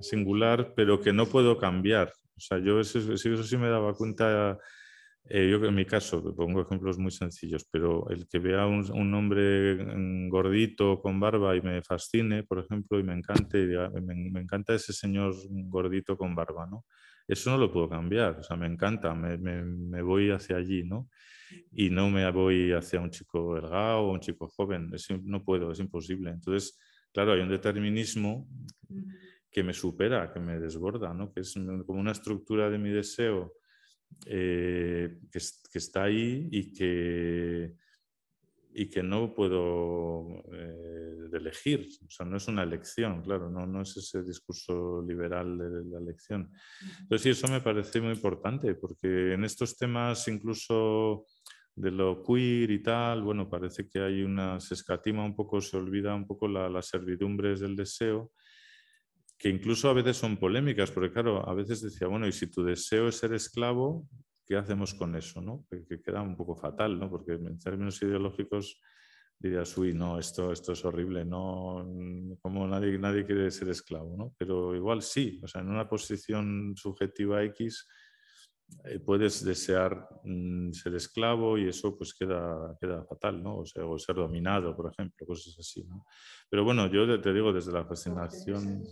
singular, 0.00 0.72
pero 0.74 1.00
que 1.00 1.12
no 1.12 1.26
puedo 1.26 1.58
cambiar. 1.58 2.12
O 2.36 2.40
sea, 2.40 2.58
yo 2.58 2.80
eso, 2.80 2.98
eso 2.98 3.42
sí 3.44 3.56
me 3.56 3.68
daba 3.68 3.94
cuenta 3.94 4.58
eh, 5.24 5.48
yo 5.48 5.64
en 5.64 5.74
mi 5.74 5.84
caso, 5.84 6.34
pongo 6.34 6.62
ejemplos 6.62 6.98
muy 6.98 7.12
sencillos, 7.12 7.64
pero 7.70 8.08
el 8.10 8.26
que 8.26 8.40
vea 8.40 8.66
un, 8.66 8.90
un 8.90 9.14
hombre 9.14 10.28
gordito 10.28 11.00
con 11.00 11.20
barba 11.20 11.54
y 11.54 11.62
me 11.62 11.80
fascine, 11.82 12.42
por 12.42 12.58
ejemplo, 12.58 12.98
y 12.98 13.04
me 13.04 13.14
encante, 13.14 13.66
me, 14.02 14.40
encanta 14.40 14.74
ese 14.74 14.92
señor 14.92 15.34
gordito 15.68 16.16
con 16.16 16.34
barba, 16.34 16.66
¿no? 16.66 16.84
Eso 17.28 17.50
no 17.50 17.58
lo 17.58 17.72
puedo 17.72 17.88
cambiar, 17.88 18.40
o 18.40 18.42
sea, 18.42 18.56
me 18.56 18.66
encanta, 18.66 19.14
me, 19.14 19.38
me, 19.38 20.02
voy 20.02 20.30
hacia 20.32 20.56
allí, 20.56 20.82
¿no? 20.82 21.08
Y 21.70 21.90
no 21.90 22.10
me 22.10 22.28
voy 22.32 22.72
hacia 22.72 23.00
un 23.00 23.10
chico 23.10 23.54
delgado 23.54 24.00
o 24.00 24.12
un 24.12 24.20
chico 24.20 24.48
joven, 24.48 24.90
no 25.22 25.44
puedo, 25.44 25.70
es 25.70 25.78
imposible. 25.78 26.30
Entonces, 26.30 26.78
claro, 27.12 27.32
hay 27.32 27.40
un 27.40 27.48
determinismo 27.48 28.48
que 29.52 29.62
me 29.62 29.72
supera, 29.72 30.32
que 30.32 30.40
me 30.40 30.58
desborda, 30.58 31.14
¿no? 31.14 31.32
Que 31.32 31.40
es 31.40 31.54
como 31.86 32.00
una 32.00 32.12
estructura 32.12 32.68
de 32.70 32.78
mi 32.78 32.90
deseo 32.90 33.54
eh, 34.26 35.20
que, 35.30 35.38
está 35.78 36.04
ahí 36.04 36.48
y 36.50 36.72
que, 36.72 37.74
y 38.74 38.88
que 38.88 39.02
no 39.02 39.34
puedo 39.34 40.44
eh, 40.52 41.28
elegir. 41.32 41.88
O 42.06 42.10
sea, 42.10 42.26
no 42.26 42.36
es 42.36 42.48
una 42.48 42.62
elección, 42.62 43.22
claro, 43.22 43.50
no, 43.50 43.66
no 43.66 43.82
es 43.82 43.96
ese 43.96 44.22
discurso 44.22 45.02
liberal 45.06 45.58
de 45.58 45.84
la 45.84 45.98
elección. 45.98 46.50
Entonces, 47.00 47.22
sí, 47.22 47.30
eso 47.30 47.48
me 47.48 47.60
parece 47.60 48.00
muy 48.00 48.12
importante, 48.12 48.74
porque 48.74 49.34
en 49.34 49.44
estos 49.44 49.76
temas 49.76 50.26
incluso 50.28 51.26
de 51.74 51.90
lo 51.90 52.22
queer 52.22 52.70
y 52.70 52.82
tal, 52.82 53.22
bueno, 53.22 53.48
parece 53.48 53.88
que 53.88 54.00
hay 54.00 54.22
una, 54.22 54.60
se 54.60 54.74
escatima 54.74 55.24
un 55.24 55.34
poco, 55.34 55.60
se 55.60 55.76
olvida 55.76 56.14
un 56.14 56.26
poco 56.26 56.46
la, 56.46 56.68
las 56.68 56.86
servidumbres 56.86 57.60
del 57.60 57.76
deseo 57.76 58.32
que 59.42 59.48
incluso 59.48 59.90
a 59.90 59.92
veces 59.92 60.16
son 60.16 60.36
polémicas, 60.36 60.92
porque 60.92 61.10
claro, 61.10 61.48
a 61.48 61.52
veces 61.52 61.82
decía, 61.82 62.06
bueno, 62.06 62.28
y 62.28 62.32
si 62.32 62.46
tu 62.46 62.62
deseo 62.62 63.08
es 63.08 63.16
ser 63.16 63.32
esclavo, 63.32 64.06
¿qué 64.46 64.54
hacemos 64.54 64.94
con 64.94 65.16
eso? 65.16 65.40
¿no? 65.40 65.64
Que, 65.68 66.00
queda 66.00 66.22
un 66.22 66.36
poco 66.36 66.54
fatal, 66.54 66.96
¿no? 66.96 67.10
porque 67.10 67.32
en 67.32 67.58
términos 67.58 68.00
ideológicos 68.00 68.80
dirías, 69.36 69.76
uy, 69.76 69.94
no, 69.94 70.16
esto, 70.16 70.52
esto 70.52 70.74
es 70.74 70.84
horrible, 70.84 71.24
no, 71.24 71.84
como 72.40 72.68
nadie, 72.68 72.96
nadie 73.00 73.26
quiere 73.26 73.50
ser 73.50 73.70
esclavo, 73.70 74.16
¿no? 74.16 74.32
pero 74.38 74.76
igual 74.76 75.02
sí, 75.02 75.40
o 75.42 75.48
sea, 75.48 75.60
en 75.62 75.70
una 75.70 75.88
posición 75.88 76.76
subjetiva 76.76 77.42
X 77.42 77.88
puedes 79.04 79.44
desear 79.44 80.08
mm, 80.24 80.72
ser 80.72 80.94
esclavo 80.94 81.58
y 81.58 81.68
eso 81.68 81.96
pues 81.96 82.14
queda, 82.14 82.76
queda 82.80 83.04
fatal, 83.04 83.42
¿no? 83.42 83.58
O, 83.58 83.98
ser 83.98 84.14
dominado, 84.14 84.76
por 84.76 84.92
ejemplo, 84.92 85.26
cosas 85.26 85.56
así. 85.58 85.84
Pero 86.50 86.64
bueno, 86.64 86.90
yo 86.90 87.20
te 87.20 87.32
digo 87.32 87.52
desde 87.52 87.72
la 87.72 87.84
fascinación... 87.84 88.84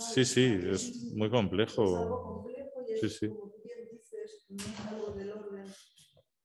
Sí, 0.00 0.24
sí, 0.24 0.58
es 0.70 1.10
muy 1.10 1.28
complejo. 1.28 2.50
Sí, 2.94 3.08
sí 3.08 3.28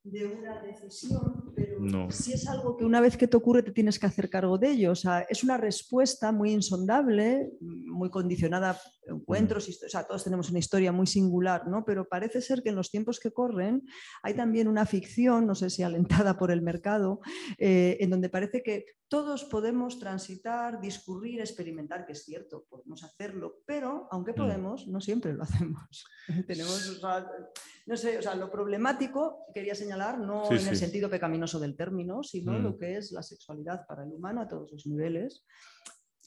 de 0.06 0.28
una 0.28 0.62
decisión, 0.64 1.53
pero 1.80 2.12
si 2.12 2.34
es 2.34 2.48
algo 2.48 2.78
que 2.78 2.86
una 2.86 3.02
vez 3.02 3.18
que 3.18 3.28
te 3.28 3.38
ocurre 3.38 3.64
te 3.64 3.72
tienes 3.72 4.00
que 4.00 4.06
hacer 4.06 4.30
cargo 4.30 4.58
de 4.58 4.72
ello. 4.72 4.92
O 4.92 4.96
sea, 4.96 5.22
es 5.22 5.44
una 5.44 5.58
respuesta 5.58 6.32
muy 6.32 6.52
insondable, 6.52 7.52
muy 7.60 8.10
condicionada 8.10 8.80
encuentros, 9.08 9.68
o 9.68 9.90
sea, 9.90 10.04
todos 10.06 10.24
tenemos 10.24 10.50
una 10.50 10.60
historia 10.60 10.92
muy 10.92 11.08
singular, 11.08 11.68
¿no? 11.68 11.84
Pero 11.86 12.08
parece 12.08 12.42
ser 12.42 12.64
que 12.64 12.70
en 12.70 12.76
los 12.76 12.90
tiempos 12.90 13.20
que 13.20 13.32
corren 13.32 13.84
hay 14.22 14.34
también 14.34 14.68
una 14.68 14.86
ficción, 14.86 15.46
no 15.46 15.56
sé 15.56 15.70
si 15.70 15.84
alentada 15.84 16.38
por 16.38 16.52
el 16.52 16.62
mercado, 16.62 17.20
eh, 17.58 17.98
en 18.00 18.10
donde 18.10 18.30
parece 18.30 18.64
que 18.64 18.86
todos 19.08 19.44
podemos 19.44 20.00
transitar, 20.00 20.82
discurrir, 20.82 21.40
experimentar, 21.40 22.06
que 22.06 22.14
es 22.14 22.26
cierto, 22.26 22.66
podemos 22.68 23.04
hacerlo, 23.04 23.62
pero 23.66 24.08
aunque 24.10 24.32
mm. 24.32 24.36
podemos, 24.36 24.88
no 24.88 25.02
siempre 25.02 25.34
lo 25.34 25.44
hacemos. 25.44 26.06
Tenemos, 26.48 27.00
no 27.86 27.98
sé, 27.98 28.18
o 28.18 28.22
sea, 28.22 28.36
lo 28.36 28.50
problemático, 28.50 29.46
quería 29.54 29.76
señalar, 29.76 30.20
no 30.20 30.50
en 30.50 30.68
el 30.68 30.76
sentido 30.78 31.10
pecaminoso 31.10 31.60
del 31.60 31.76
término, 31.76 32.24
sino 32.24 32.58
lo 32.58 32.72
mm. 32.72 32.78
que 32.78 32.98
es 32.98 33.12
la 33.12 33.24
sexualidad 33.24 33.86
para 33.88 34.04
el 34.04 34.12
humano 34.12 34.42
a 34.42 34.48
todos 34.48 34.72
los 34.72 34.86
niveles, 34.86 35.46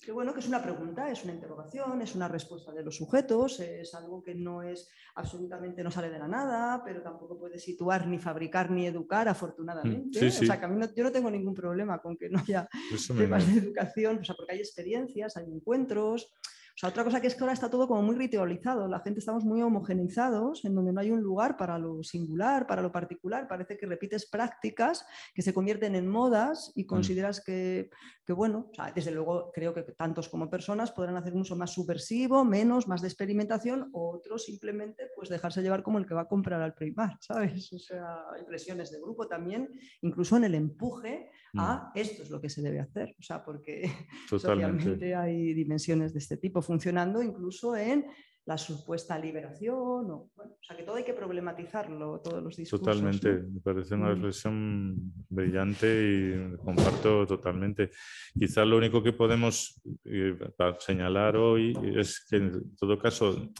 que 0.07 0.13
bueno, 0.13 0.33
que 0.33 0.39
es 0.39 0.47
una 0.47 0.63
pregunta, 0.63 1.11
es 1.11 1.25
una 1.25 1.33
interrogación, 1.33 2.01
es 2.01 2.15
una 2.15 2.29
respuesta 2.29 2.73
de 2.73 2.85
los 2.85 2.97
sujetos, 2.97 3.59
es 3.59 3.93
algo 3.93 4.23
que 4.23 4.37
no 4.37 4.63
es 4.63 4.89
absolutamente, 5.17 5.83
no 5.83 5.91
sale 5.91 6.11
de 6.11 6.19
la 6.21 6.29
nada, 6.29 6.81
pero 6.85 7.03
tampoco 7.03 7.37
puede 7.37 7.59
situar, 7.59 8.07
ni 8.07 8.17
fabricar, 8.19 8.71
ni 8.71 8.87
educar, 8.87 9.29
afortunadamente. 9.29 10.25
O 10.25 10.31
sea, 10.31 10.61
que 10.61 10.65
a 10.65 10.69
mí 10.69 10.81
yo 10.95 11.03
no 11.03 11.11
tengo 11.11 11.29
ningún 11.29 11.55
problema 11.55 12.01
con 12.01 12.17
que 12.17 12.29
no 12.29 12.39
haya 12.39 12.69
temas 13.17 13.53
de 13.53 13.59
educación, 13.59 14.19
o 14.21 14.25
sea, 14.25 14.37
porque 14.37 14.53
hay 14.53 14.61
experiencias, 14.61 15.37
hay 15.37 15.51
encuentros, 15.51 16.33
sea, 16.79 16.91
otra 16.91 17.05
cosa 17.05 17.21
que 17.21 17.27
es 17.27 17.35
que 17.35 17.41
ahora 17.41 17.55
está 17.55 17.71
todo 17.71 17.89
como 17.89 18.03
muy 18.03 18.17
ritualizado, 18.17 18.87
la 18.87 19.01
gente 19.01 19.21
estamos 19.21 19.45
muy 19.45 19.63
homogeneizados, 19.63 20.65
en 20.65 20.75
donde 20.75 20.93
no 20.93 21.01
hay 21.01 21.11
un 21.11 21.23
lugar 21.23 21.57
para 21.57 21.79
lo 21.79 22.03
singular, 22.03 22.67
para 22.67 22.83
lo 22.83 22.93
particular, 22.93 23.49
parece 23.49 23.79
que 23.79 23.87
repites 23.87 24.29
prácticas 24.29 25.07
que 25.35 25.41
se 25.41 25.55
convierten 25.55 25.95
en 25.95 26.07
modas 26.07 26.73
y 26.75 26.85
mm. 26.85 26.87
consideras 26.87 27.41
que, 27.43 27.89
bueno, 28.29 28.71
desde 28.95 29.11
luego 29.11 29.51
creo 29.53 29.73
que 29.73 29.83
tantos 29.83 30.29
como 30.29 30.51
personas 30.51 30.93
podrán 30.93 31.17
hacer 31.17 31.33
un 31.33 31.41
uso 31.41 31.57
más 31.57 31.71
subversivo, 31.71 32.45
menos, 32.45 32.89
más 32.89 33.01
de 33.01 33.09
experimentación, 33.09 33.89
o 33.93 34.15
otros 34.15 34.45
simplemente 34.45 35.11
pues 35.15 35.31
dejarse 35.31 35.63
llevar 35.63 35.83
como 35.83 35.99
el 35.99 36.07
que 36.07 36.15
va 36.15 36.23
a 36.23 36.29
comprar 36.29 36.61
al 36.61 36.75
primar, 36.75 37.17
¿sabes? 37.21 37.73
O 37.73 37.79
sea, 37.79 38.19
impresiones 38.39 38.91
de 38.91 39.01
grupo 39.01 39.27
también, 39.27 39.71
incluso 40.03 40.37
en 40.37 40.45
el 40.45 40.55
empuje 40.55 41.31
a 41.55 41.91
mm. 41.95 41.99
esto 41.99 42.23
es 42.23 42.31
lo 42.31 42.41
que 42.41 42.49
se 42.49 42.63
debe 42.63 42.81
hacer, 42.81 43.15
o 43.19 43.23
sea, 43.23 43.45
porque 43.45 43.83
socialmente 44.29 45.15
hay 45.15 45.55
dimensiones 45.55 46.13
de 46.13 46.19
este 46.19 46.37
tipo 46.37 46.63
funcionando 46.63 47.23
incluso 47.23 47.77
en 47.77 48.07
la 48.47 48.57
supuesta 48.57 49.19
liberación, 49.19 50.09
o, 50.09 50.31
o 50.37 50.59
sea 50.63 50.77
que 50.77 50.85
todo 50.85 50.95
hay 50.95 51.05
que 51.05 51.15
problematizarlo, 51.15 52.21
todos 52.21 52.43
los 52.43 52.57
discursos. 52.57 52.87
Totalmente, 52.87 53.43
me 53.43 53.61
parece 53.61 53.95
una 53.95 54.07
mm. 54.07 54.15
reflexión 54.15 55.13
brillante 55.29 55.87
y 55.87 56.57
comparto 56.65 57.27
totalmente. 57.27 57.91
Quizás 58.39 58.67
lo 58.67 58.77
único 58.77 59.03
que 59.03 59.13
podemos 59.13 59.83
eh, 60.05 60.39
señalar 60.79 61.37
hoy 61.37 61.77
es 61.97 62.25
que 62.31 62.37
en 62.37 62.77
todo 62.77 62.97
caso 62.97 63.51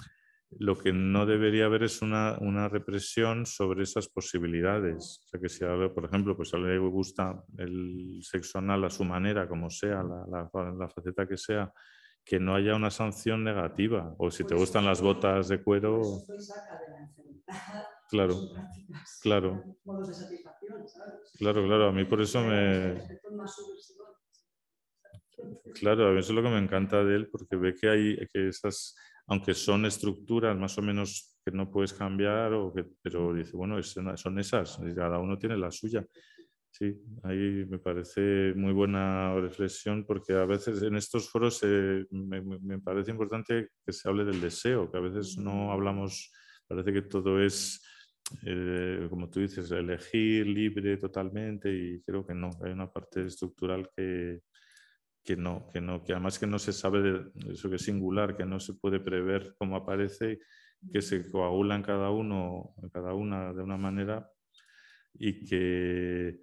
lo 0.59 0.79
que 0.79 0.93
no 0.93 1.27
debería 1.27 1.67
haber 1.67 1.83
es 1.83 2.03
una, 2.03 2.39
una, 2.41 2.69
represión 2.69 3.47
sobre 3.47 3.83
esas 3.83 4.09
posibilidades. 4.09 5.21
O 5.25 5.29
sea, 5.29 5.41
que 5.41 5.49
si, 5.49 5.65
por 5.95 6.05
ejemplo, 6.05 6.37
pues 6.37 6.55
a 6.55 6.59
le 6.59 6.79
gusta 6.79 7.43
el 7.59 8.21
sexo 8.23 8.59
anal 8.59 8.85
a 8.85 8.91
su 8.91 9.05
manera, 9.05 9.49
como 9.49 9.71
sea, 9.71 10.03
la, 10.03 10.27
la, 10.31 10.73
la 10.73 10.89
faceta 10.89 11.27
que 11.27 11.37
sea, 11.37 11.73
que 12.25 12.41
no 12.41 12.55
haya 12.55 12.75
una 12.75 12.91
sanción 12.91 13.45
negativa. 13.45 14.15
O 14.19 14.31
si 14.31 14.43
te 14.45 14.51
pues 14.51 14.63
gustan 14.63 14.85
las 14.85 15.01
botas 15.01 15.49
de 15.49 15.63
cuero. 15.63 16.19
Claro, 18.09 18.41
claro. 19.23 19.65
Claro, 21.39 21.65
claro. 21.65 21.89
A 21.89 21.93
mí 21.93 22.05
por 22.05 22.21
eso 22.21 22.41
me. 22.41 23.21
Claro, 25.75 26.09
a 26.09 26.13
mí 26.13 26.21
eso 26.21 26.33
es 26.33 26.37
lo 26.37 26.43
que 26.43 26.49
me 26.49 26.59
encanta 26.59 27.05
de 27.05 27.15
él, 27.15 27.29
porque 27.31 27.57
ve 27.57 27.75
que 27.75 27.89
hay 27.89 28.17
que 28.33 28.49
esas, 28.49 28.97
aunque 29.27 29.55
son 29.55 29.87
estructuras 29.87 30.57
más 30.57 30.79
o 30.79 30.83
menos 30.83 31.37
que 31.45 31.51
no 31.51 31.71
puedes 31.71 31.93
cambiar, 31.93 32.53
o 32.53 32.73
que, 32.73 32.85
pero 33.03 33.33
dice, 33.33 33.57
bueno, 33.57 33.81
son 33.83 34.39
esas, 34.39 34.81
cada 34.95 35.19
uno 35.19 35.39
tiene 35.39 35.57
la 35.57 35.71
suya. 35.71 36.05
Sí, 36.71 36.95
ahí 37.23 37.65
me 37.67 37.79
parece 37.79 38.53
muy 38.55 38.73
buena 38.73 39.35
reflexión 39.37 40.05
porque 40.05 40.35
a 40.35 40.45
veces 40.45 40.83
en 40.83 40.97
estos 40.97 41.31
foros 41.31 41.63
me, 42.11 42.79
parece 42.81 43.13
importante 43.13 43.71
que 43.85 43.93
se 43.93 44.09
hable 44.09 44.27
del 44.27 44.43
deseo, 44.43 44.91
que 44.91 44.99
a 44.99 45.01
veces 45.01 45.39
no 45.39 45.73
hablamos, 45.73 46.31
parece 46.69 46.93
que 46.93 47.03
todo 47.03 47.43
es, 47.43 47.83
eh, 48.45 49.07
como 49.09 49.31
tú 49.31 49.41
dices, 49.41 49.71
elegir 49.71 50.47
libre 50.47 50.99
totalmente 50.99 51.73
y 51.73 52.03
creo 52.03 52.27
que 52.27 52.35
no, 52.35 52.51
hay 52.63 52.73
una 52.73 52.91
parte 52.93 53.25
estructural 53.25 53.89
que, 53.97 54.43
que 55.27 55.37
no, 55.37 55.69
que 55.73 55.81
no, 55.81 56.05
que 56.05 56.13
además 56.13 56.39
que 56.39 56.47
no 56.47 56.59
se 56.59 56.73
sabe 56.73 57.03
de 57.03 57.53
eso 57.53 57.69
que 57.69 57.77
es 57.77 57.83
singular, 57.83 58.37
que 58.37 58.47
no 58.47 58.61
se 58.61 58.75
puede 58.75 59.01
prever 59.01 59.55
cómo 59.59 59.77
aparece, 59.77 60.39
que 60.93 61.03
se 61.03 61.31
coagula 61.31 61.75
en 61.75 61.83
cada 61.83 62.11
uno, 62.11 62.75
en 62.83 62.89
cada 62.89 63.13
una 63.13 63.53
de 63.53 63.63
una 63.63 63.77
manera 63.77 64.31
y 65.19 65.45
que 65.45 66.41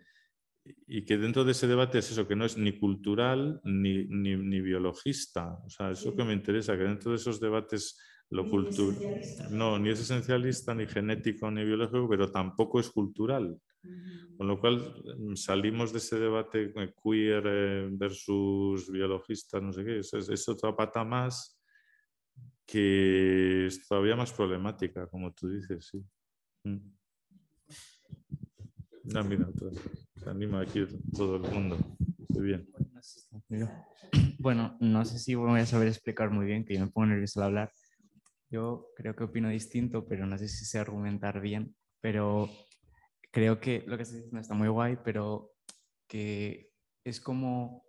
y 0.87 1.03
que 1.05 1.17
dentro 1.17 1.43
de 1.43 1.51
ese 1.51 1.67
debate 1.67 1.99
es 1.99 2.11
eso, 2.11 2.27
que 2.27 2.35
no 2.35 2.45
es 2.45 2.57
ni 2.57 2.77
cultural 2.79 3.59
ni, 3.65 4.05
ni, 4.05 4.61
biologista. 4.61 5.59
O 5.65 5.69
sea, 5.69 5.91
eso 5.91 6.15
que 6.15 6.23
me 6.23 6.33
interesa, 6.33 6.77
que 6.77 6.83
dentro 6.83 7.11
de 7.11 7.17
esos 7.17 7.41
debates 7.41 7.99
lo 8.29 8.49
cultural... 8.49 8.97
No, 9.51 9.77
ni 9.77 9.89
es 9.89 9.99
esencialista, 9.99 10.73
ni 10.73 10.87
genético, 10.87 11.49
ni 11.51 11.63
biológico, 11.63 12.07
pero 12.09 12.31
tampoco 12.31 12.79
es 12.79 12.89
cultural. 12.89 13.57
Con 14.37 14.47
lo 14.47 14.59
cual 14.59 14.95
mm, 15.19 15.35
salimos 15.35 15.91
de 15.91 15.99
ese 15.99 16.19
debate 16.19 16.71
eh, 16.75 16.93
queer 17.03 17.43
eh, 17.45 17.87
versus 17.91 18.91
biologista, 18.91 19.59
no 19.59 19.71
sé 19.71 19.83
qué, 19.83 19.99
es, 19.99 20.13
es 20.13 20.49
otra 20.49 20.75
pata 20.75 21.03
más 21.03 21.59
que 22.65 23.67
es 23.67 23.87
todavía 23.87 24.15
más 24.15 24.31
problemática, 24.31 25.07
como 25.07 25.33
tú 25.33 25.49
dices, 25.49 25.85
sí. 25.85 26.03
Mm. 26.63 26.77
No, 29.03 29.23
mira, 29.25 29.47
se 30.15 30.29
anima 30.29 30.61
aquí 30.61 30.85
todo 31.15 31.35
el 31.35 31.41
mundo. 31.51 31.77
Muy 32.29 32.45
bien. 32.45 32.67
Bueno, 34.39 34.77
no 34.79 35.03
sé 35.05 35.19
si 35.19 35.35
voy 35.35 35.59
a 35.59 35.65
saber 35.65 35.89
explicar 35.89 36.31
muy 36.31 36.45
bien, 36.45 36.65
que 36.65 36.75
yo 36.75 36.79
me 36.81 36.91
pongo 36.91 37.07
nervioso 37.07 37.41
al 37.41 37.47
hablar. 37.47 37.71
Yo 38.53 38.91
creo 38.95 39.15
que 39.15 39.23
opino 39.23 39.49
distinto, 39.49 40.07
pero 40.07 40.27
no 40.27 40.37
sé 40.37 40.47
si 40.47 40.63
sé 40.63 40.77
argumentar 40.77 41.41
bien. 41.41 41.75
Pero 41.99 42.47
creo 43.31 43.59
que 43.59 43.83
lo 43.87 43.97
que 43.97 44.03
estás 44.03 44.17
diciendo 44.17 44.41
está 44.41 44.53
muy 44.53 44.67
guay, 44.67 44.99
pero 45.03 45.53
que 46.07 46.71
es 47.03 47.19
como 47.19 47.83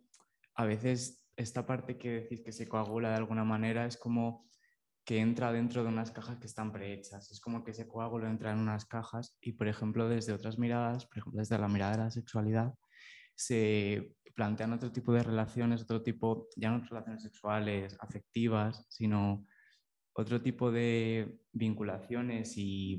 a 0.55 0.65
veces 0.65 1.23
esta 1.37 1.67
parte 1.67 1.99
que 1.99 2.13
decís 2.13 2.41
que 2.43 2.53
se 2.53 2.67
coagula 2.67 3.11
de 3.11 3.17
alguna 3.17 3.45
manera 3.45 3.85
es 3.85 3.99
como 3.99 4.49
que 5.05 5.19
entra 5.19 5.53
dentro 5.53 5.83
de 5.83 5.91
unas 5.91 6.11
cajas 6.13 6.39
que 6.39 6.47
están 6.47 6.73
prehechas. 6.73 7.31
Es 7.31 7.41
como 7.41 7.63
que 7.63 7.73
ese 7.73 7.87
coágulo 7.87 8.27
entra 8.27 8.53
en 8.53 8.59
unas 8.59 8.87
cajas 8.87 9.37
y, 9.43 9.53
por 9.53 9.69
ejemplo, 9.69 10.09
desde 10.09 10.33
otras 10.33 10.59
miradas, 10.59 11.05
por 11.05 11.19
ejemplo, 11.19 11.41
desde 11.41 11.59
la 11.59 11.69
mirada 11.69 11.93
de 11.93 11.99
la 12.05 12.11
sexualidad, 12.11 12.73
se 13.35 14.17
plantean 14.35 14.73
otro 14.73 14.91
tipo 14.91 15.13
de 15.13 15.25
relaciones, 15.25 15.83
otro 15.83 16.03
tipo, 16.03 16.49
ya 16.57 16.71
no 16.71 16.83
relaciones 16.89 17.23
sexuales, 17.23 17.99
afectivas, 18.01 18.87
sino 18.89 19.45
otro 20.15 20.41
tipo 20.41 20.71
de 20.71 21.39
vinculaciones 21.53 22.55
y, 22.57 22.99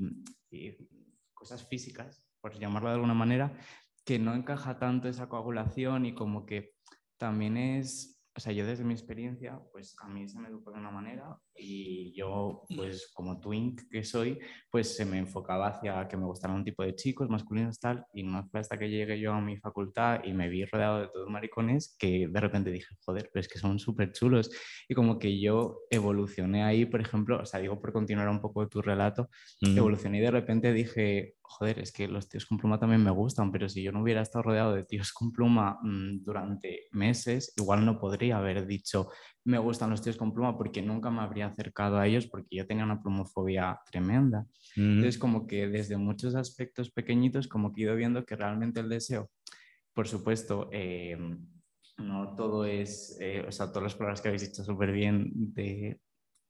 cosas 1.34 1.66
físicas, 1.68 2.28
por 2.40 2.58
llamarlo 2.58 2.88
de 2.88 2.94
alguna 2.94 3.14
manera, 3.14 3.58
que 4.04 4.18
no 4.18 4.34
encaja 4.34 4.78
tanto 4.78 5.08
esa 5.08 5.28
coagulación 5.28 6.06
y 6.06 6.14
como 6.14 6.46
que 6.46 6.74
también 7.18 7.56
es 7.56 8.16
o 8.36 8.40
sea, 8.40 8.52
yo 8.52 8.66
desde 8.66 8.84
mi 8.84 8.92
experiencia, 8.92 9.58
pues 9.72 9.96
a 9.98 10.08
mí 10.08 10.28
se 10.28 10.38
me 10.38 10.48
educó 10.48 10.70
de 10.70 10.78
una 10.78 10.90
manera 10.90 11.40
y 11.58 12.12
yo, 12.14 12.62
pues 12.74 13.10
como 13.14 13.40
twink 13.40 13.82
que 13.90 14.04
soy, 14.04 14.38
pues 14.70 14.96
se 14.96 15.04
me 15.04 15.18
enfocaba 15.18 15.68
hacia 15.68 16.06
que 16.08 16.16
me 16.16 16.24
gustaran 16.24 16.56
un 16.56 16.64
tipo 16.64 16.82
de 16.82 16.94
chicos 16.94 17.28
masculinos 17.28 17.78
tal 17.78 18.04
y 18.12 18.22
no 18.22 18.46
fue 18.48 18.60
hasta 18.60 18.78
que 18.78 18.88
llegué 18.88 19.18
yo 19.18 19.32
a 19.32 19.40
mi 19.40 19.56
facultad 19.56 20.20
y 20.24 20.32
me 20.32 20.48
vi 20.48 20.64
rodeado 20.64 21.00
de 21.00 21.08
todos 21.08 21.28
maricones 21.28 21.96
que 21.98 22.28
de 22.28 22.40
repente 22.40 22.70
dije, 22.70 22.94
joder, 23.00 23.30
pero 23.32 23.40
es 23.40 23.48
que 23.48 23.58
son 23.58 23.78
súper 23.78 24.12
chulos 24.12 24.50
y 24.88 24.94
como 24.94 25.18
que 25.18 25.40
yo 25.40 25.80
evolucioné 25.90 26.62
ahí, 26.62 26.86
por 26.86 27.00
ejemplo, 27.00 27.40
o 27.40 27.46
sea, 27.46 27.60
digo 27.60 27.80
por 27.80 27.92
continuar 27.92 28.28
un 28.28 28.40
poco 28.40 28.68
tu 28.68 28.82
relato, 28.82 29.28
evolucioné 29.60 30.18
y 30.18 30.22
de 30.22 30.30
repente 30.30 30.72
dije, 30.72 31.36
joder, 31.42 31.78
es 31.78 31.92
que 31.92 32.08
los 32.08 32.28
tíos 32.28 32.46
con 32.46 32.58
pluma 32.58 32.78
también 32.78 33.02
me 33.02 33.10
gustan, 33.10 33.52
pero 33.52 33.68
si 33.68 33.82
yo 33.82 33.92
no 33.92 34.02
hubiera 34.02 34.22
estado 34.22 34.42
rodeado 34.42 34.74
de 34.74 34.84
tíos 34.84 35.12
con 35.12 35.32
pluma 35.32 35.78
mm, 35.82 36.24
durante 36.24 36.88
meses, 36.92 37.52
igual 37.56 37.84
no 37.84 37.98
podría 37.98 38.38
haber 38.38 38.66
dicho 38.66 39.08
me 39.46 39.58
gustan 39.58 39.90
los 39.90 40.02
tíos 40.02 40.16
con 40.16 40.34
pluma 40.34 40.56
porque 40.58 40.82
nunca 40.82 41.08
me 41.08 41.20
habría 41.20 41.46
acercado 41.46 41.98
a 41.98 42.06
ellos 42.06 42.26
porque 42.26 42.56
yo 42.56 42.66
tenía 42.66 42.84
una 42.84 43.00
plumofobia 43.00 43.80
tremenda. 43.88 44.44
Entonces, 44.74 45.18
como 45.18 45.46
que 45.46 45.68
desde 45.68 45.96
muchos 45.96 46.34
aspectos 46.34 46.90
pequeñitos, 46.90 47.46
como 47.46 47.72
que 47.72 47.82
he 47.82 47.84
ido 47.84 47.94
viendo 47.94 48.26
que 48.26 48.34
realmente 48.34 48.80
el 48.80 48.88
deseo, 48.88 49.30
por 49.94 50.08
supuesto, 50.08 50.68
em, 50.72 51.46
no 51.98 52.34
todo 52.34 52.64
es, 52.64 53.16
eh, 53.20 53.44
o 53.46 53.52
sea, 53.52 53.68
todas 53.68 53.84
las 53.84 53.94
palabras 53.94 54.20
que 54.20 54.28
habéis 54.28 54.48
dicho 54.50 54.64
súper 54.64 54.90
bien, 54.90 55.30
de, 55.54 56.00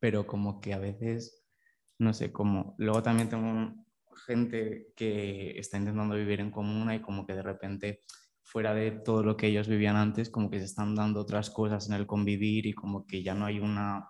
pero 0.00 0.26
como 0.26 0.58
que 0.62 0.72
a 0.72 0.78
veces, 0.78 1.44
no 1.98 2.14
sé, 2.14 2.32
como, 2.32 2.74
luego 2.78 3.02
también 3.02 3.28
tengo 3.28 3.74
gente 4.26 4.88
que 4.96 5.58
está 5.58 5.76
intentando 5.76 6.14
vivir 6.14 6.40
en 6.40 6.50
comuna 6.50 6.96
y 6.96 7.02
como 7.02 7.26
que 7.26 7.34
de 7.34 7.42
repente 7.42 8.04
fuera 8.46 8.74
de 8.74 8.92
todo 8.92 9.24
lo 9.24 9.36
que 9.36 9.48
ellos 9.48 9.66
vivían 9.66 9.96
antes, 9.96 10.30
como 10.30 10.48
que 10.48 10.60
se 10.60 10.66
están 10.66 10.94
dando 10.94 11.20
otras 11.20 11.50
cosas 11.50 11.88
en 11.88 11.96
el 11.96 12.06
convivir 12.06 12.66
y 12.66 12.74
como 12.74 13.04
que 13.04 13.22
ya 13.22 13.34
no 13.34 13.44
hay 13.44 13.58
una 13.58 14.08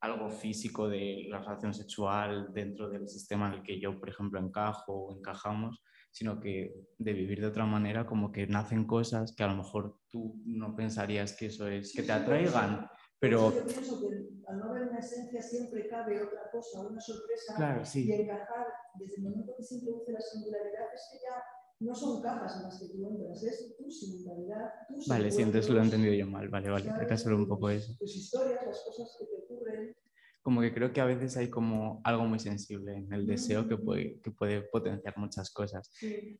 algo 0.00 0.30
físico 0.30 0.88
de 0.88 1.26
la 1.28 1.40
relación 1.40 1.74
sexual 1.74 2.54
dentro 2.54 2.88
del 2.88 3.06
sistema 3.06 3.48
en 3.48 3.54
el 3.54 3.62
que 3.62 3.78
yo, 3.78 4.00
por 4.00 4.08
ejemplo, 4.08 4.40
encajo 4.40 4.94
o 4.94 5.14
encajamos, 5.14 5.84
sino 6.10 6.40
que 6.40 6.72
de 6.96 7.12
vivir 7.12 7.42
de 7.42 7.48
otra 7.48 7.66
manera, 7.66 8.06
como 8.06 8.32
que 8.32 8.46
nacen 8.46 8.86
cosas 8.86 9.34
que 9.36 9.44
a 9.44 9.48
lo 9.48 9.56
mejor 9.56 9.98
tú 10.08 10.40
no 10.46 10.74
pensarías 10.74 11.36
que 11.36 11.46
eso 11.46 11.68
es, 11.68 11.92
que 11.94 12.02
te 12.02 12.12
atraigan, 12.12 12.88
pero... 13.18 13.52
Yo 13.52 13.66
pienso 13.66 14.00
que 14.00 14.06
al 14.48 14.58
no 14.58 14.70
haber 14.70 14.88
una 14.88 15.00
esencia 15.00 15.42
siempre 15.42 15.86
cabe 15.86 16.22
otra 16.22 16.50
cosa, 16.50 16.80
una 16.80 17.00
sorpresa, 17.00 17.54
claro, 17.56 17.84
sí. 17.84 18.08
y 18.08 18.12
encajar 18.12 18.66
desde 18.98 19.16
el 19.16 19.22
momento 19.24 19.52
que 19.54 19.62
se 19.62 19.74
introduce 19.74 20.12
la 20.12 20.20
singularidad 20.20 20.94
es 20.94 21.08
que 21.12 21.18
ya 21.18 21.44
no 21.80 21.94
son 21.94 22.20
cajas 22.22 22.56
en 22.56 22.62
las 22.64 22.78
que 22.78 22.86
tú 22.88 23.06
entras, 23.08 23.42
es 23.44 23.74
tu 23.78 23.90
singularidad. 23.90 24.70
vale, 25.06 25.30
sí, 25.32 25.42
entonces 25.42 25.70
lo 25.70 25.80
he 25.80 25.84
entendido 25.84 26.14
yo 26.14 26.26
mal, 26.26 26.48
vale, 26.48 26.70
vale, 26.70 26.94
hay 26.98 27.06
que 27.06 27.14
hacer 27.14 27.32
un 27.34 27.48
poco 27.48 27.70
eso. 27.70 27.94
Tus 27.98 28.16
historias, 28.16 28.60
las 28.66 28.82
cosas 28.84 29.16
que 29.18 29.26
te 29.26 29.34
ocurren. 29.36 29.94
Como 30.42 30.60
que 30.60 30.72
creo 30.72 30.92
que 30.92 31.00
a 31.00 31.04
veces 31.04 31.36
hay 31.36 31.50
como 31.50 32.00
algo 32.04 32.24
muy 32.24 32.38
sensible 32.38 32.96
en 32.96 33.12
el 33.12 33.26
deseo 33.26 33.68
que 33.68 33.76
puede, 33.76 34.20
que 34.22 34.30
puede 34.30 34.62
potenciar 34.62 35.16
muchas 35.18 35.50
cosas. 35.52 35.90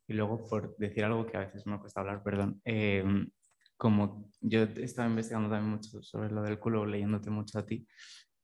Y 0.06 0.14
luego, 0.14 0.46
por 0.48 0.76
decir 0.78 1.04
algo 1.04 1.26
que 1.26 1.36
a 1.36 1.40
veces 1.40 1.66
me 1.66 1.78
cuesta 1.78 2.00
hablar, 2.00 2.22
perdón, 2.22 2.60
eh, 2.64 3.04
como 3.76 4.30
yo 4.40 4.62
estaba 4.62 5.08
investigando 5.08 5.48
también 5.50 5.72
mucho 5.72 6.02
sobre 6.02 6.30
lo 6.30 6.42
del 6.42 6.58
culo, 6.58 6.84
leyéndote 6.86 7.30
mucho 7.30 7.58
a 7.58 7.66
ti, 7.66 7.86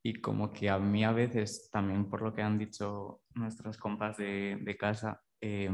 y 0.02 0.20
como 0.20 0.52
que 0.52 0.70
a 0.70 0.78
mí 0.78 1.04
a 1.04 1.12
veces, 1.12 1.68
también 1.70 2.08
por 2.08 2.22
lo 2.22 2.34
que 2.34 2.42
han 2.42 2.58
dicho 2.58 3.22
nuestras 3.34 3.76
compas 3.78 4.16
de, 4.16 4.58
de 4.62 4.76
casa, 4.76 5.22
eh, 5.40 5.70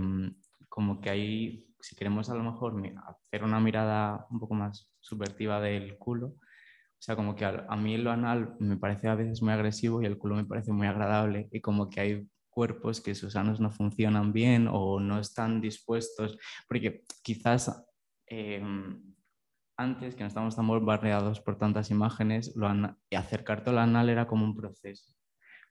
como 0.72 1.02
que 1.02 1.10
ahí, 1.10 1.66
si 1.80 1.94
queremos 1.94 2.30
a 2.30 2.34
lo 2.34 2.42
mejor 2.42 2.74
hacer 3.06 3.44
una 3.44 3.60
mirada 3.60 4.26
un 4.30 4.40
poco 4.40 4.54
más 4.54 4.90
subvertiva 5.00 5.60
del 5.60 5.98
culo, 5.98 6.28
o 6.28 6.98
sea, 6.98 7.14
como 7.14 7.36
que 7.36 7.44
a, 7.44 7.76
mí 7.76 7.98
lo 7.98 8.10
anal 8.10 8.56
me 8.58 8.78
parece 8.78 9.06
a 9.08 9.14
veces 9.14 9.42
muy 9.42 9.52
agresivo 9.52 10.00
y 10.00 10.06
el 10.06 10.16
culo 10.16 10.34
me 10.34 10.46
parece 10.46 10.72
muy 10.72 10.86
agradable 10.86 11.46
y 11.52 11.60
como 11.60 11.90
que 11.90 12.00
hay 12.00 12.28
cuerpos 12.48 13.02
que 13.02 13.14
sus 13.14 13.36
anos 13.36 13.60
no 13.60 13.70
funcionan 13.70 14.32
bien 14.32 14.66
o 14.66 14.98
no 14.98 15.18
están 15.18 15.60
dispuestos, 15.60 16.38
porque 16.66 17.04
quizás 17.22 17.84
em, 18.26 19.14
antes, 19.76 20.14
que 20.14 20.22
no 20.22 20.28
estamos 20.28 20.56
tan 20.56 20.66
bombardeados 20.66 21.42
por 21.42 21.58
tantas 21.58 21.90
imágenes, 21.90 22.56
lo 22.56 22.66
acercarte 23.14 23.68
al 23.68 23.78
anal 23.78 24.08
era 24.08 24.26
como 24.26 24.46
un 24.46 24.56
proceso 24.56 25.12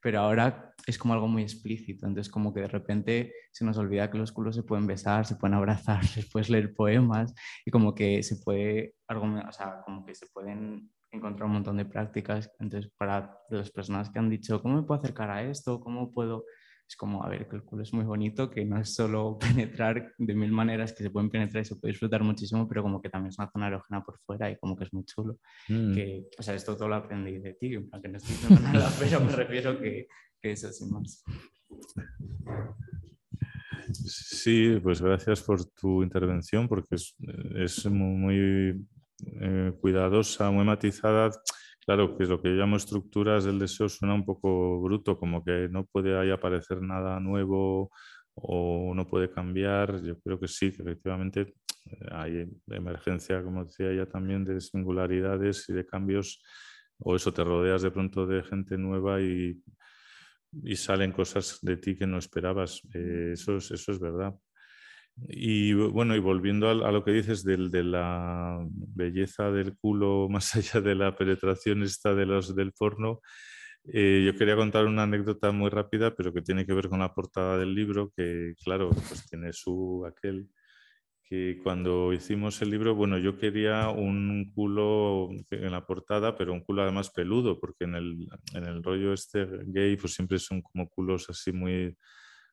pero 0.01 0.19
ahora 0.19 0.73
es 0.87 0.97
como 0.97 1.13
algo 1.13 1.27
muy 1.27 1.43
explícito, 1.43 2.07
entonces 2.07 2.31
como 2.31 2.53
que 2.53 2.61
de 2.61 2.67
repente 2.67 3.33
se 3.51 3.65
nos 3.65 3.77
olvida 3.77 4.09
que 4.09 4.17
los 4.17 4.31
culos 4.31 4.55
se 4.55 4.63
pueden 4.63 4.87
besar, 4.87 5.25
se 5.25 5.35
pueden 5.35 5.55
abrazar, 5.55 6.05
se 6.07 6.23
puedes 6.23 6.49
leer 6.49 6.73
poemas 6.73 7.33
y 7.65 7.71
como 7.71 7.93
que 7.93 8.23
se 8.23 8.37
puede, 8.37 8.95
o 9.07 9.51
sea, 9.51 9.81
como 9.85 10.05
que 10.05 10.15
se 10.15 10.27
pueden 10.27 10.91
encontrar 11.11 11.47
un 11.47 11.53
montón 11.53 11.77
de 11.77 11.85
prácticas, 11.85 12.51
entonces 12.59 12.91
para 12.97 13.37
las 13.49 13.69
personas 13.69 14.09
que 14.09 14.19
han 14.19 14.29
dicho, 14.29 14.61
¿cómo 14.61 14.77
me 14.77 14.83
puedo 14.83 14.99
acercar 14.99 15.29
a 15.29 15.43
esto? 15.43 15.79
¿Cómo 15.81 16.11
puedo 16.11 16.45
es 16.91 16.97
como, 16.97 17.23
a 17.23 17.29
ver, 17.29 17.47
que 17.47 17.55
el 17.55 17.63
culo 17.63 17.83
es 17.83 17.93
muy 17.93 18.03
bonito, 18.03 18.49
que 18.49 18.65
no 18.65 18.77
es 18.77 18.93
solo 18.93 19.39
penetrar 19.39 20.13
de 20.17 20.35
mil 20.35 20.51
maneras 20.51 20.91
que 20.91 21.03
se 21.03 21.09
pueden 21.09 21.29
penetrar 21.29 21.61
y 21.61 21.65
se 21.65 21.77
puede 21.77 21.93
disfrutar 21.93 22.21
muchísimo, 22.21 22.67
pero 22.67 22.83
como 22.83 23.01
que 23.01 23.09
también 23.09 23.29
es 23.29 23.39
una 23.39 23.49
zona 23.49 23.67
erógena 23.67 24.03
por 24.03 24.19
fuera 24.19 24.51
y 24.51 24.57
como 24.57 24.75
que 24.75 24.83
es 24.83 24.93
muy 24.93 25.05
chulo. 25.05 25.39
Mm. 25.69 25.93
Que, 25.93 26.25
o 26.37 26.43
sea, 26.43 26.53
esto 26.53 26.75
todo 26.75 26.89
lo 26.89 26.95
aprendí 26.95 27.39
de 27.39 27.53
ti, 27.53 27.75
aunque 27.75 28.09
no 28.09 28.17
estoy 28.17 28.35
diciendo 28.35 28.61
nada, 28.73 28.91
pero 28.99 29.21
me 29.21 29.31
refiero 29.31 29.79
que, 29.79 30.07
que 30.41 30.51
eso 30.51 30.69
sin 30.73 30.91
más. 30.91 31.23
Sí, 33.93 34.77
pues 34.83 35.01
gracias 35.01 35.41
por 35.41 35.63
tu 35.71 36.03
intervención, 36.03 36.67
porque 36.67 36.95
es, 36.95 37.15
es 37.55 37.85
muy, 37.85 38.85
eh, 39.39 39.73
cuidadosa, 39.79 40.51
muy 40.51 40.65
matizada 40.65 41.31
Claro, 41.85 42.15
que 42.15 42.25
lo 42.25 42.41
que 42.41 42.49
yo 42.49 42.55
llamo 42.55 42.77
estructuras 42.77 43.43
del 43.43 43.57
deseo 43.57 43.89
suena 43.89 44.13
un 44.13 44.23
poco 44.23 44.79
bruto, 44.81 45.17
como 45.17 45.43
que 45.43 45.67
no 45.69 45.85
puede 45.85 46.17
ahí 46.17 46.29
aparecer 46.29 46.79
nada 46.81 47.19
nuevo 47.19 47.91
o 48.35 48.93
no 48.95 49.07
puede 49.07 49.31
cambiar. 49.31 50.01
Yo 50.03 50.19
creo 50.19 50.39
que 50.39 50.47
sí, 50.47 50.71
que 50.71 50.83
efectivamente 50.83 51.55
eh, 51.85 52.05
hay 52.11 52.47
emergencia, 52.69 53.43
como 53.43 53.65
decía 53.65 53.89
ella 53.91 54.05
también, 54.07 54.45
de 54.45 54.61
singularidades 54.61 55.67
y 55.69 55.73
de 55.73 55.85
cambios, 55.85 56.43
o 56.99 57.15
eso 57.15 57.33
te 57.33 57.43
rodeas 57.43 57.81
de 57.81 57.91
pronto 57.91 58.27
de 58.27 58.43
gente 58.43 58.77
nueva 58.77 59.21
y, 59.21 59.59
salen 60.75 61.13
cosas 61.13 61.59
de 61.61 61.77
ti 61.77 61.97
que 61.97 62.05
no 62.05 62.17
esperabas. 62.19 62.81
Eh, 62.93 63.31
eso, 63.33 63.57
eso 63.57 63.91
es 63.91 63.99
verdad. 63.99 64.33
Y 65.27 65.73
bueno, 65.73 66.15
y 66.15 66.19
volviendo 66.19 66.69
a, 66.69 66.91
lo 66.91 67.03
que 67.03 67.11
dices 67.11 67.43
del, 67.43 67.69
de 67.69 67.83
la 67.83 68.65
belleza 68.71 69.51
del 69.51 69.77
culo 69.77 70.27
más 70.31 70.55
allá 70.55 70.81
de 70.81 70.95
la 70.95 71.15
penetración 71.15 71.83
esta 71.83 72.15
de 72.15 72.25
los, 72.25 72.55
del 72.55 72.71
porno, 72.73 73.21
eh, 73.85 74.23
yo 74.25 74.37
quería 74.37 74.55
contar 74.55 74.85
una 74.85 75.03
anécdota 75.03 75.51
muy 75.51 75.69
rápida, 75.69 76.15
pero 76.15 76.33
que 76.33 76.41
tiene 76.41 76.65
que 76.65 76.73
ver 76.73 76.87
con 76.89 76.99
la 76.99 77.13
portada 77.13 77.57
del 77.57 77.73
libro, 77.73 78.11
que 78.15 78.53
claro, 78.63 78.89
pues 78.89 79.27
tiene 79.27 79.53
su 79.53 80.05
aquel, 80.05 80.49
que 81.23 81.59
cuando 81.63 82.13
hicimos 82.13 82.61
el 82.61 82.71
libro, 82.71 82.93
bueno, 82.93 83.17
yo 83.17 83.37
quería 83.37 83.89
un 83.89 84.51
culo 84.53 85.29
en 85.49 85.71
la 85.71 85.85
portada, 85.85 86.35
pero 86.35 86.53
un 86.53 86.61
culo 86.61 86.83
además 86.83 87.09
peludo, 87.09 87.59
porque 87.59 87.85
en 87.85 87.95
el, 87.95 88.27
en 88.53 88.65
el 88.65 88.83
rollo 88.83 89.13
este 89.13 89.47
gay, 89.67 89.95
pues 89.95 90.13
siempre 90.13 90.37
son 90.39 90.61
como 90.61 90.89
culos 90.89 91.29
así 91.29 91.51
muy, 91.51 91.95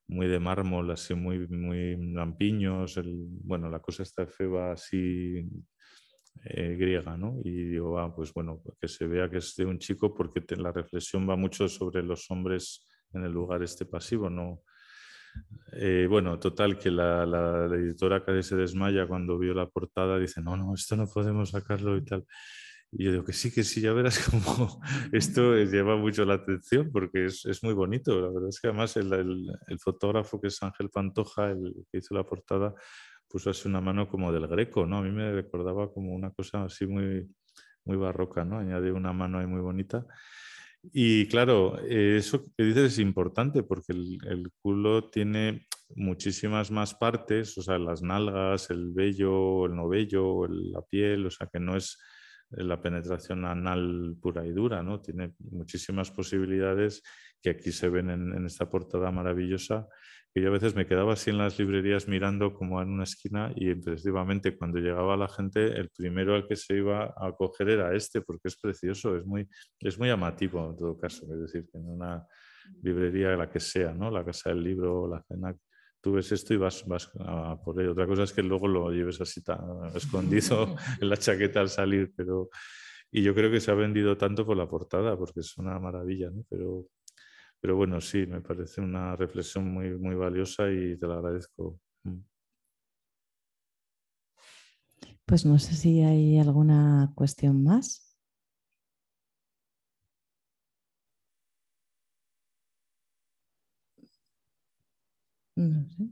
muy 0.09 0.27
de 0.27 0.41
mármol, 0.41 0.91
así 0.91 1.15
muy, 1.15 1.47
muy 1.49 1.97
lampiños. 2.13 2.97
El, 2.97 3.29
bueno, 3.45 3.71
la 3.71 3.81
cosa 3.81 4.03
está 4.03 4.27
feba 4.27 4.73
así 4.73 5.47
eh, 6.45 6.77
griega, 6.79 7.17
¿no? 7.17 7.39
Y 7.45 7.65
digo, 7.65 7.99
ah, 7.99 8.15
pues 8.15 8.33
bueno, 8.33 8.63
que 8.81 8.89
se 8.89 9.07
vea 9.07 9.29
que 9.29 9.39
es 9.39 9.55
de 9.57 9.67
un 9.67 9.79
chico, 9.79 10.15
porque 10.15 10.43
la 10.57 10.73
reflexión 10.73 11.29
va 11.29 11.37
mucho 11.37 11.69
sobre 11.69 12.03
los 12.03 12.31
hombres 12.31 12.87
en 13.13 13.25
el 13.25 13.33
lugar 13.33 13.63
este 13.63 13.85
pasivo, 13.87 14.31
¿no? 14.31 14.63
Eh, 15.73 16.07
bueno, 16.09 16.39
total, 16.39 16.79
que 16.79 16.91
la, 16.91 17.27
la, 17.27 17.67
editora 17.77 18.25
casi 18.25 18.43
se 18.43 18.57
desmaya 18.57 19.07
cuando 19.07 19.39
vio 19.39 19.53
la 19.55 19.69
portada, 19.69 20.19
dice, 20.19 20.41
no, 20.41 20.57
no, 20.57 20.75
esto 20.75 20.97
no 20.97 21.07
podemos 21.07 21.51
sacarlo 21.51 21.97
y 21.97 22.05
tal. 22.05 22.25
Y 22.91 23.05
yo 23.05 23.13
digo 23.13 23.25
que 23.25 23.33
sí, 23.33 23.53
que 23.53 23.65
sí, 23.65 23.81
ya 23.81 23.93
verás 23.93 24.19
como 24.31 24.81
esto 25.13 25.55
lleva 25.57 25.97
mucho 25.97 26.25
la 26.25 26.35
atención 26.35 26.91
porque 26.91 27.27
es, 27.27 27.45
es, 27.45 27.63
muy 27.63 27.75
bonito. 27.75 28.21
La 28.21 28.29
verdad 28.29 28.49
es 28.49 28.61
que 28.61 28.69
además 28.69 28.97
el, 28.97 29.13
el, 29.67 29.79
fotógrafo 29.79 30.41
que 30.41 30.49
es 30.49 30.63
Ángel 30.63 30.91
Pantoja, 30.91 31.51
el 31.51 31.75
que 31.91 31.99
hizo 31.99 32.15
la 32.15 32.25
portada, 32.25 32.75
puso 33.29 33.51
así 33.51 33.69
una 33.69 33.81
mano 33.81 34.09
como 34.09 34.33
del 34.33 34.47
greco, 34.47 34.87
¿no? 34.87 34.99
A 34.99 35.03
mí 35.03 35.11
me 35.11 35.33
recordaba 35.33 35.93
como 35.93 36.15
una 36.15 36.31
cosa 36.31 36.65
así 36.65 36.87
muy, 36.87 37.29
muy 37.85 37.97
barroca, 37.97 38.45
¿no? 38.45 38.59
Añade 38.59 38.93
una 38.93 39.13
mano 39.13 39.39
ahí 39.39 39.47
muy 39.47 39.61
bonita. 39.61 40.07
Y 40.83 41.27
claro, 41.27 41.79
eso 41.81 42.47
que 42.57 42.65
dices 42.65 42.93
es 42.93 42.99
importante 43.01 43.63
porque 43.63 43.93
el, 43.93 44.51
culo 44.63 45.11
tiene 45.11 45.67
muchísimas 45.95 46.71
más 46.71 46.95
partes, 46.95 47.59
o 47.59 47.63
sea, 47.63 47.79
las 47.79 48.03
nalgas, 48.03 48.71
el 48.71 48.93
vello, 48.93 49.67
el 49.67 49.75
novello, 49.75 50.47
la 50.47 50.83
piel, 50.83 51.27
o 51.27 51.31
sea, 51.31 51.49
que 51.53 51.59
no 51.61 51.77
es 51.77 51.99
la 52.51 52.81
penetración 52.81 53.45
anal 53.45 54.17
pura 54.21 54.47
y 54.47 54.53
dura, 54.53 54.83
¿no? 54.83 55.01
Tiene 55.01 55.35
muchísimas 55.39 56.11
posibilidades 56.11 57.03
que 57.43 57.51
aquí 57.51 57.73
se 57.73 57.89
ven 57.89 58.11
en, 58.11 58.47
esta 58.47 58.71
portada 58.71 59.11
maravillosa 59.11 59.87
que 60.35 60.43
yo 60.43 60.49
a 60.49 60.53
veces 60.53 60.75
me 60.75 60.87
quedaba 60.87 61.15
así 61.15 61.31
en 61.31 61.39
las 61.39 61.59
librerías 61.59 62.07
mirando 62.07 62.53
como 62.53 62.83
en 62.83 62.91
una 62.91 63.05
esquina 63.05 63.53
y 63.57 63.71
efectivamente 63.71 64.57
cuando 64.57 64.79
llegaba 64.79 65.17
la 65.17 65.29
gente 65.29 65.79
el 65.79 65.89
primero 65.91 66.35
al 66.35 66.47
que 66.47 66.55
se 66.57 66.77
iba 66.77 67.15
a 67.17 67.33
coger 67.33 67.71
era 67.71 67.95
este 67.95 68.21
porque 68.21 68.49
es 68.49 68.57
precioso, 68.57 69.17
es 69.17 69.25
muy, 69.25 69.49
es 69.81 69.99
muy 69.99 70.09
llamativo 70.09 70.71
en 70.71 70.77
todo 70.77 70.99
caso, 70.99 71.25
es 71.33 71.41
decir, 71.41 71.67
que 71.71 71.79
en 71.79 71.87
una 71.87 72.27
librería 72.83 73.37
la 73.37 73.49
que 73.49 73.61
sea, 73.61 73.95
¿no? 73.95 74.11
la 74.11 74.25
casa 74.25 74.51
del 74.51 74.63
libro, 74.63 75.09
la 75.09 75.23
cena, 75.23 75.55
tú 76.01 76.13
ves 76.13 76.33
esto 76.33 76.55
y 76.55 76.57
vas, 76.57 76.87
vas 76.87 77.11
a 77.21 77.61
por 77.63 77.81
ello. 77.81 77.93
Otra 77.93 78.07
cosa 78.07 78.25
es 78.25 78.33
que 78.33 78.43
luego 78.43 78.69
lo 78.69 78.91
lleves 78.91 79.21
así 79.21 79.43
tan 79.43 79.61
escondido 79.95 80.77
en 81.01 81.09
la 81.09 81.17
chaqueta 81.17 81.61
al 81.61 81.69
salir, 81.69 82.13
pero... 82.17 82.51
Y 83.11 83.23
yo 83.23 83.35
creo 83.35 83.51
que 83.51 83.59
se 83.59 83.71
ha 83.71 83.75
vendido 83.75 84.19
tanto 84.19 84.45
por 84.45 84.55
la 84.55 84.69
portada, 84.69 85.17
porque 85.17 85.41
es 85.41 85.57
una 85.57 85.79
maravilla, 85.79 86.29
¿no? 86.31 86.45
Pero 86.51 86.89
pero 87.61 87.77
bueno, 87.77 88.01
sí, 88.01 88.27
me 88.27 88.41
parece 88.41 88.81
una 88.81 89.17
reflexión 89.17 89.73
muy, 89.73 89.91
muy 89.99 90.15
valiosa 90.15 90.71
y 90.71 90.97
te 90.97 91.07
la 91.07 91.15
agradezco. 91.15 91.81
Mm. 92.05 92.19
Pues 95.25 95.45
no 95.45 95.59
sé 95.59 95.75
si 95.75 96.01
hay 96.03 96.39
alguna 96.39 97.13
cuestión 97.15 97.63
más. 97.65 98.08
No 105.59 105.89
sé. 105.91 106.05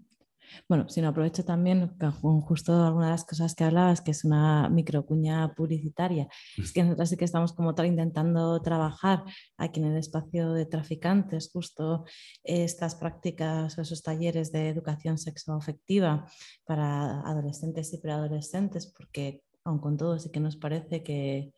Bueno, 0.68 0.88
si 0.88 1.00
no 1.00 1.08
aprovecho 1.08 1.44
también 1.44 1.96
con 1.98 2.40
justo 2.40 2.84
algunas 2.84 3.08
de 3.08 3.12
las 3.12 3.24
cosas 3.24 3.54
que 3.54 3.64
hablabas, 3.64 4.00
que 4.00 4.10
es 4.12 4.24
una 4.24 4.68
microcuña 4.68 5.54
publicitaria. 5.54 6.28
Es 6.56 6.72
que 6.72 6.82
nosotros 6.82 7.10
sí 7.10 7.16
que 7.16 7.24
estamos 7.24 7.52
como 7.52 7.74
tal 7.74 7.86
intentando 7.86 8.60
trabajar 8.60 9.24
aquí 9.56 9.80
en 9.80 9.86
el 9.86 9.96
espacio 9.96 10.52
de 10.52 10.66
traficantes, 10.66 11.50
justo 11.52 12.04
estas 12.42 12.94
prácticas 12.94 13.78
o 13.78 13.82
esos 13.82 14.02
talleres 14.02 14.52
de 14.52 14.68
educación 14.68 15.18
sexoafectiva 15.18 16.26
para 16.64 17.20
adolescentes 17.20 17.92
y 17.92 17.98
preadolescentes, 17.98 18.92
porque 18.96 19.42
aun 19.64 19.78
con 19.78 19.96
todo 19.96 20.18
sí 20.18 20.30
que 20.30 20.40
nos 20.40 20.56
parece 20.56 21.02
que, 21.02 21.52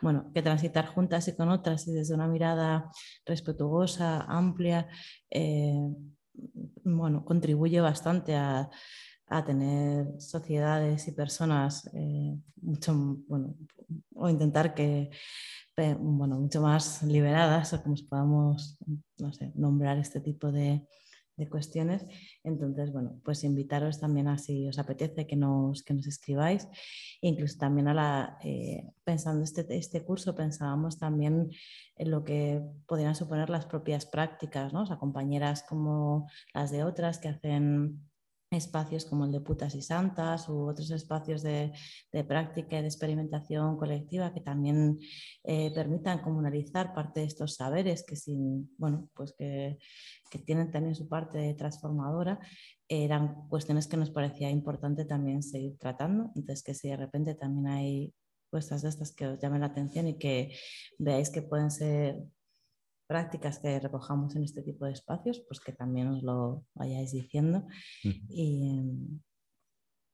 bueno, 0.00 0.30
que 0.34 0.42
transitar 0.42 0.86
juntas 0.86 1.28
y 1.28 1.36
con 1.36 1.50
otras 1.50 1.86
y 1.88 1.92
desde 1.92 2.14
una 2.14 2.26
mirada 2.26 2.90
respetuosa, 3.26 4.22
amplia, 4.22 4.88
eh, 5.30 5.78
bueno, 6.84 7.24
contribuye 7.24 7.80
bastante 7.80 8.34
a, 8.36 8.70
tener 9.46 10.20
sociedades 10.20 11.06
y 11.06 11.12
personas 11.12 11.88
eh, 11.94 12.36
mucho, 12.62 12.92
bueno, 13.28 13.54
o 14.14 14.28
intentar 14.28 14.74
que, 14.74 15.10
bueno, 16.00 16.40
mucho 16.40 16.60
más 16.60 17.04
liberadas, 17.04 17.72
o 17.72 17.80
como 17.80 17.94
podamos, 18.08 18.76
no 19.18 19.32
sé, 19.32 19.52
nombrar 19.54 19.98
este 19.98 20.20
tipo 20.20 20.50
de, 20.50 20.84
de 21.40 21.48
cuestiones. 21.48 22.06
Entonces, 22.44 22.92
bueno, 22.92 23.20
pues 23.24 23.42
invitaros 23.42 23.98
también 23.98 24.28
a 24.28 24.38
si 24.38 24.68
os 24.68 24.78
apetece 24.78 25.26
que 25.26 25.36
nos, 25.36 25.82
que 25.82 25.94
nos 25.94 26.06
escribáis. 26.06 26.68
incluso 27.22 27.58
también 27.58 27.88
a 27.88 27.94
la, 27.94 28.38
eh, 28.44 28.86
pensando 29.02 29.42
este, 29.42 29.66
este 29.76 30.04
curso, 30.04 30.34
pensábamos 30.34 30.98
también 30.98 31.50
en 31.96 32.10
lo 32.10 32.22
que 32.22 32.62
podrían 32.86 33.14
suponer 33.14 33.50
las 33.50 33.66
propias 33.66 34.06
prácticas, 34.06 34.72
¿no? 34.72 34.82
O 34.82 34.86
sea, 34.86 34.98
compañeras 34.98 35.64
como 35.68 36.28
las 36.54 36.70
de 36.70 36.84
otras 36.84 37.18
que 37.18 37.28
hacen 37.28 38.09
espacios 38.50 39.04
como 39.04 39.24
el 39.24 39.32
de 39.32 39.40
putas 39.40 39.76
y 39.76 39.82
santas 39.82 40.48
u 40.48 40.68
otros 40.68 40.90
espacios 40.90 41.42
de, 41.42 41.72
práctica 42.26 42.78
y 42.78 42.82
de 42.82 42.88
experimentación 42.88 43.76
colectiva 43.76 44.34
que 44.34 44.40
también 44.40 44.98
eh, 45.44 45.72
permitan 45.72 46.20
comunalizar 46.20 46.92
parte 46.92 47.20
de 47.20 47.26
estos 47.26 47.54
saberes 47.54 48.04
que, 48.04 48.16
sin, 48.16 48.74
bueno, 48.76 49.08
pues 49.14 49.34
que, 49.38 49.78
tienen 50.44 50.70
también 50.70 50.94
su 50.94 51.08
parte 51.08 51.54
transformadora, 51.54 52.38
eran 52.88 53.48
cuestiones 53.48 53.86
que 53.86 53.96
nos 53.96 54.10
parecía 54.10 54.50
importante 54.50 55.04
también 55.04 55.42
seguir 55.42 55.76
tratando. 55.78 56.30
Entonces, 56.34 56.62
que 56.62 56.74
si 56.74 56.88
de 56.88 56.96
repente 56.96 57.34
también 57.34 57.66
hay 57.68 58.14
cuestas 58.48 58.82
de 58.82 58.88
estas 58.88 59.12
que 59.12 59.26
os 59.26 59.38
llamen 59.38 59.60
la 59.60 59.66
atención 59.68 60.08
y 60.08 60.18
que 60.18 60.56
veáis 60.98 61.30
que 61.30 61.42
pueden 61.42 61.70
ser 61.70 62.20
prácticas 63.10 63.58
que 63.58 63.80
recojamos 63.80 64.36
en 64.36 64.44
este 64.44 64.62
tipo 64.62 64.84
de 64.84 64.92
espacios, 64.92 65.42
pues 65.48 65.58
que 65.58 65.72
también 65.72 66.06
os 66.06 66.22
lo 66.22 66.64
vayáis 66.74 67.10
diciendo. 67.10 67.66
y, 68.04 68.80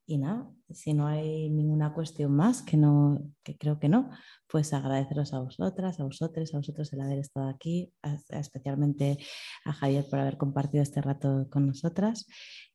y, 0.06 0.16
nada, 0.16 0.50
si 0.70 0.94
no 0.94 1.06
hay 1.06 1.50
ninguna 1.50 1.92
cuestión 1.92 2.34
más, 2.34 2.62
que, 2.62 2.78
no, 2.78 3.20
que 3.42 3.58
creo 3.58 3.78
que 3.78 3.90
no, 3.90 4.08
pues 4.48 4.72
agradeceros 4.72 5.34
a 5.34 5.40
vosotras, 5.40 6.00
a 6.00 6.04
vosotros, 6.04 6.54
a 6.54 6.56
vosotros 6.56 6.90
el 6.94 7.02
haber 7.02 7.18
estado 7.18 7.50
aquí, 7.50 7.92
especialmente 8.30 9.18
a 9.66 9.74
Javier 9.74 10.06
por 10.08 10.18
haber 10.18 10.38
compartido 10.38 10.82
este 10.82 11.02
rato 11.02 11.48
con 11.50 11.66
nosotras. 11.66 12.26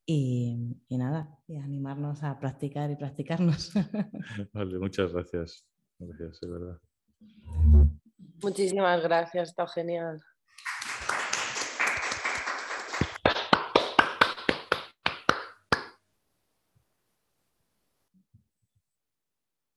Y, 0.06 0.56
y 0.88 0.98
nada, 1.00 1.36
y 1.48 1.56
animarnos 1.56 2.22
a 2.22 2.40
practicar 2.40 2.92
y 2.92 2.96
practicarnos. 2.96 3.72
Vale, 4.54 4.78
muchas 4.78 5.14
gracias. 5.14 5.66
Gracias, 5.98 6.42
de 6.42 6.48
verdad. 6.48 6.78
Muchísimas 8.42 9.02
gracias, 9.02 9.50
está 9.50 9.68
genial. 9.68 10.22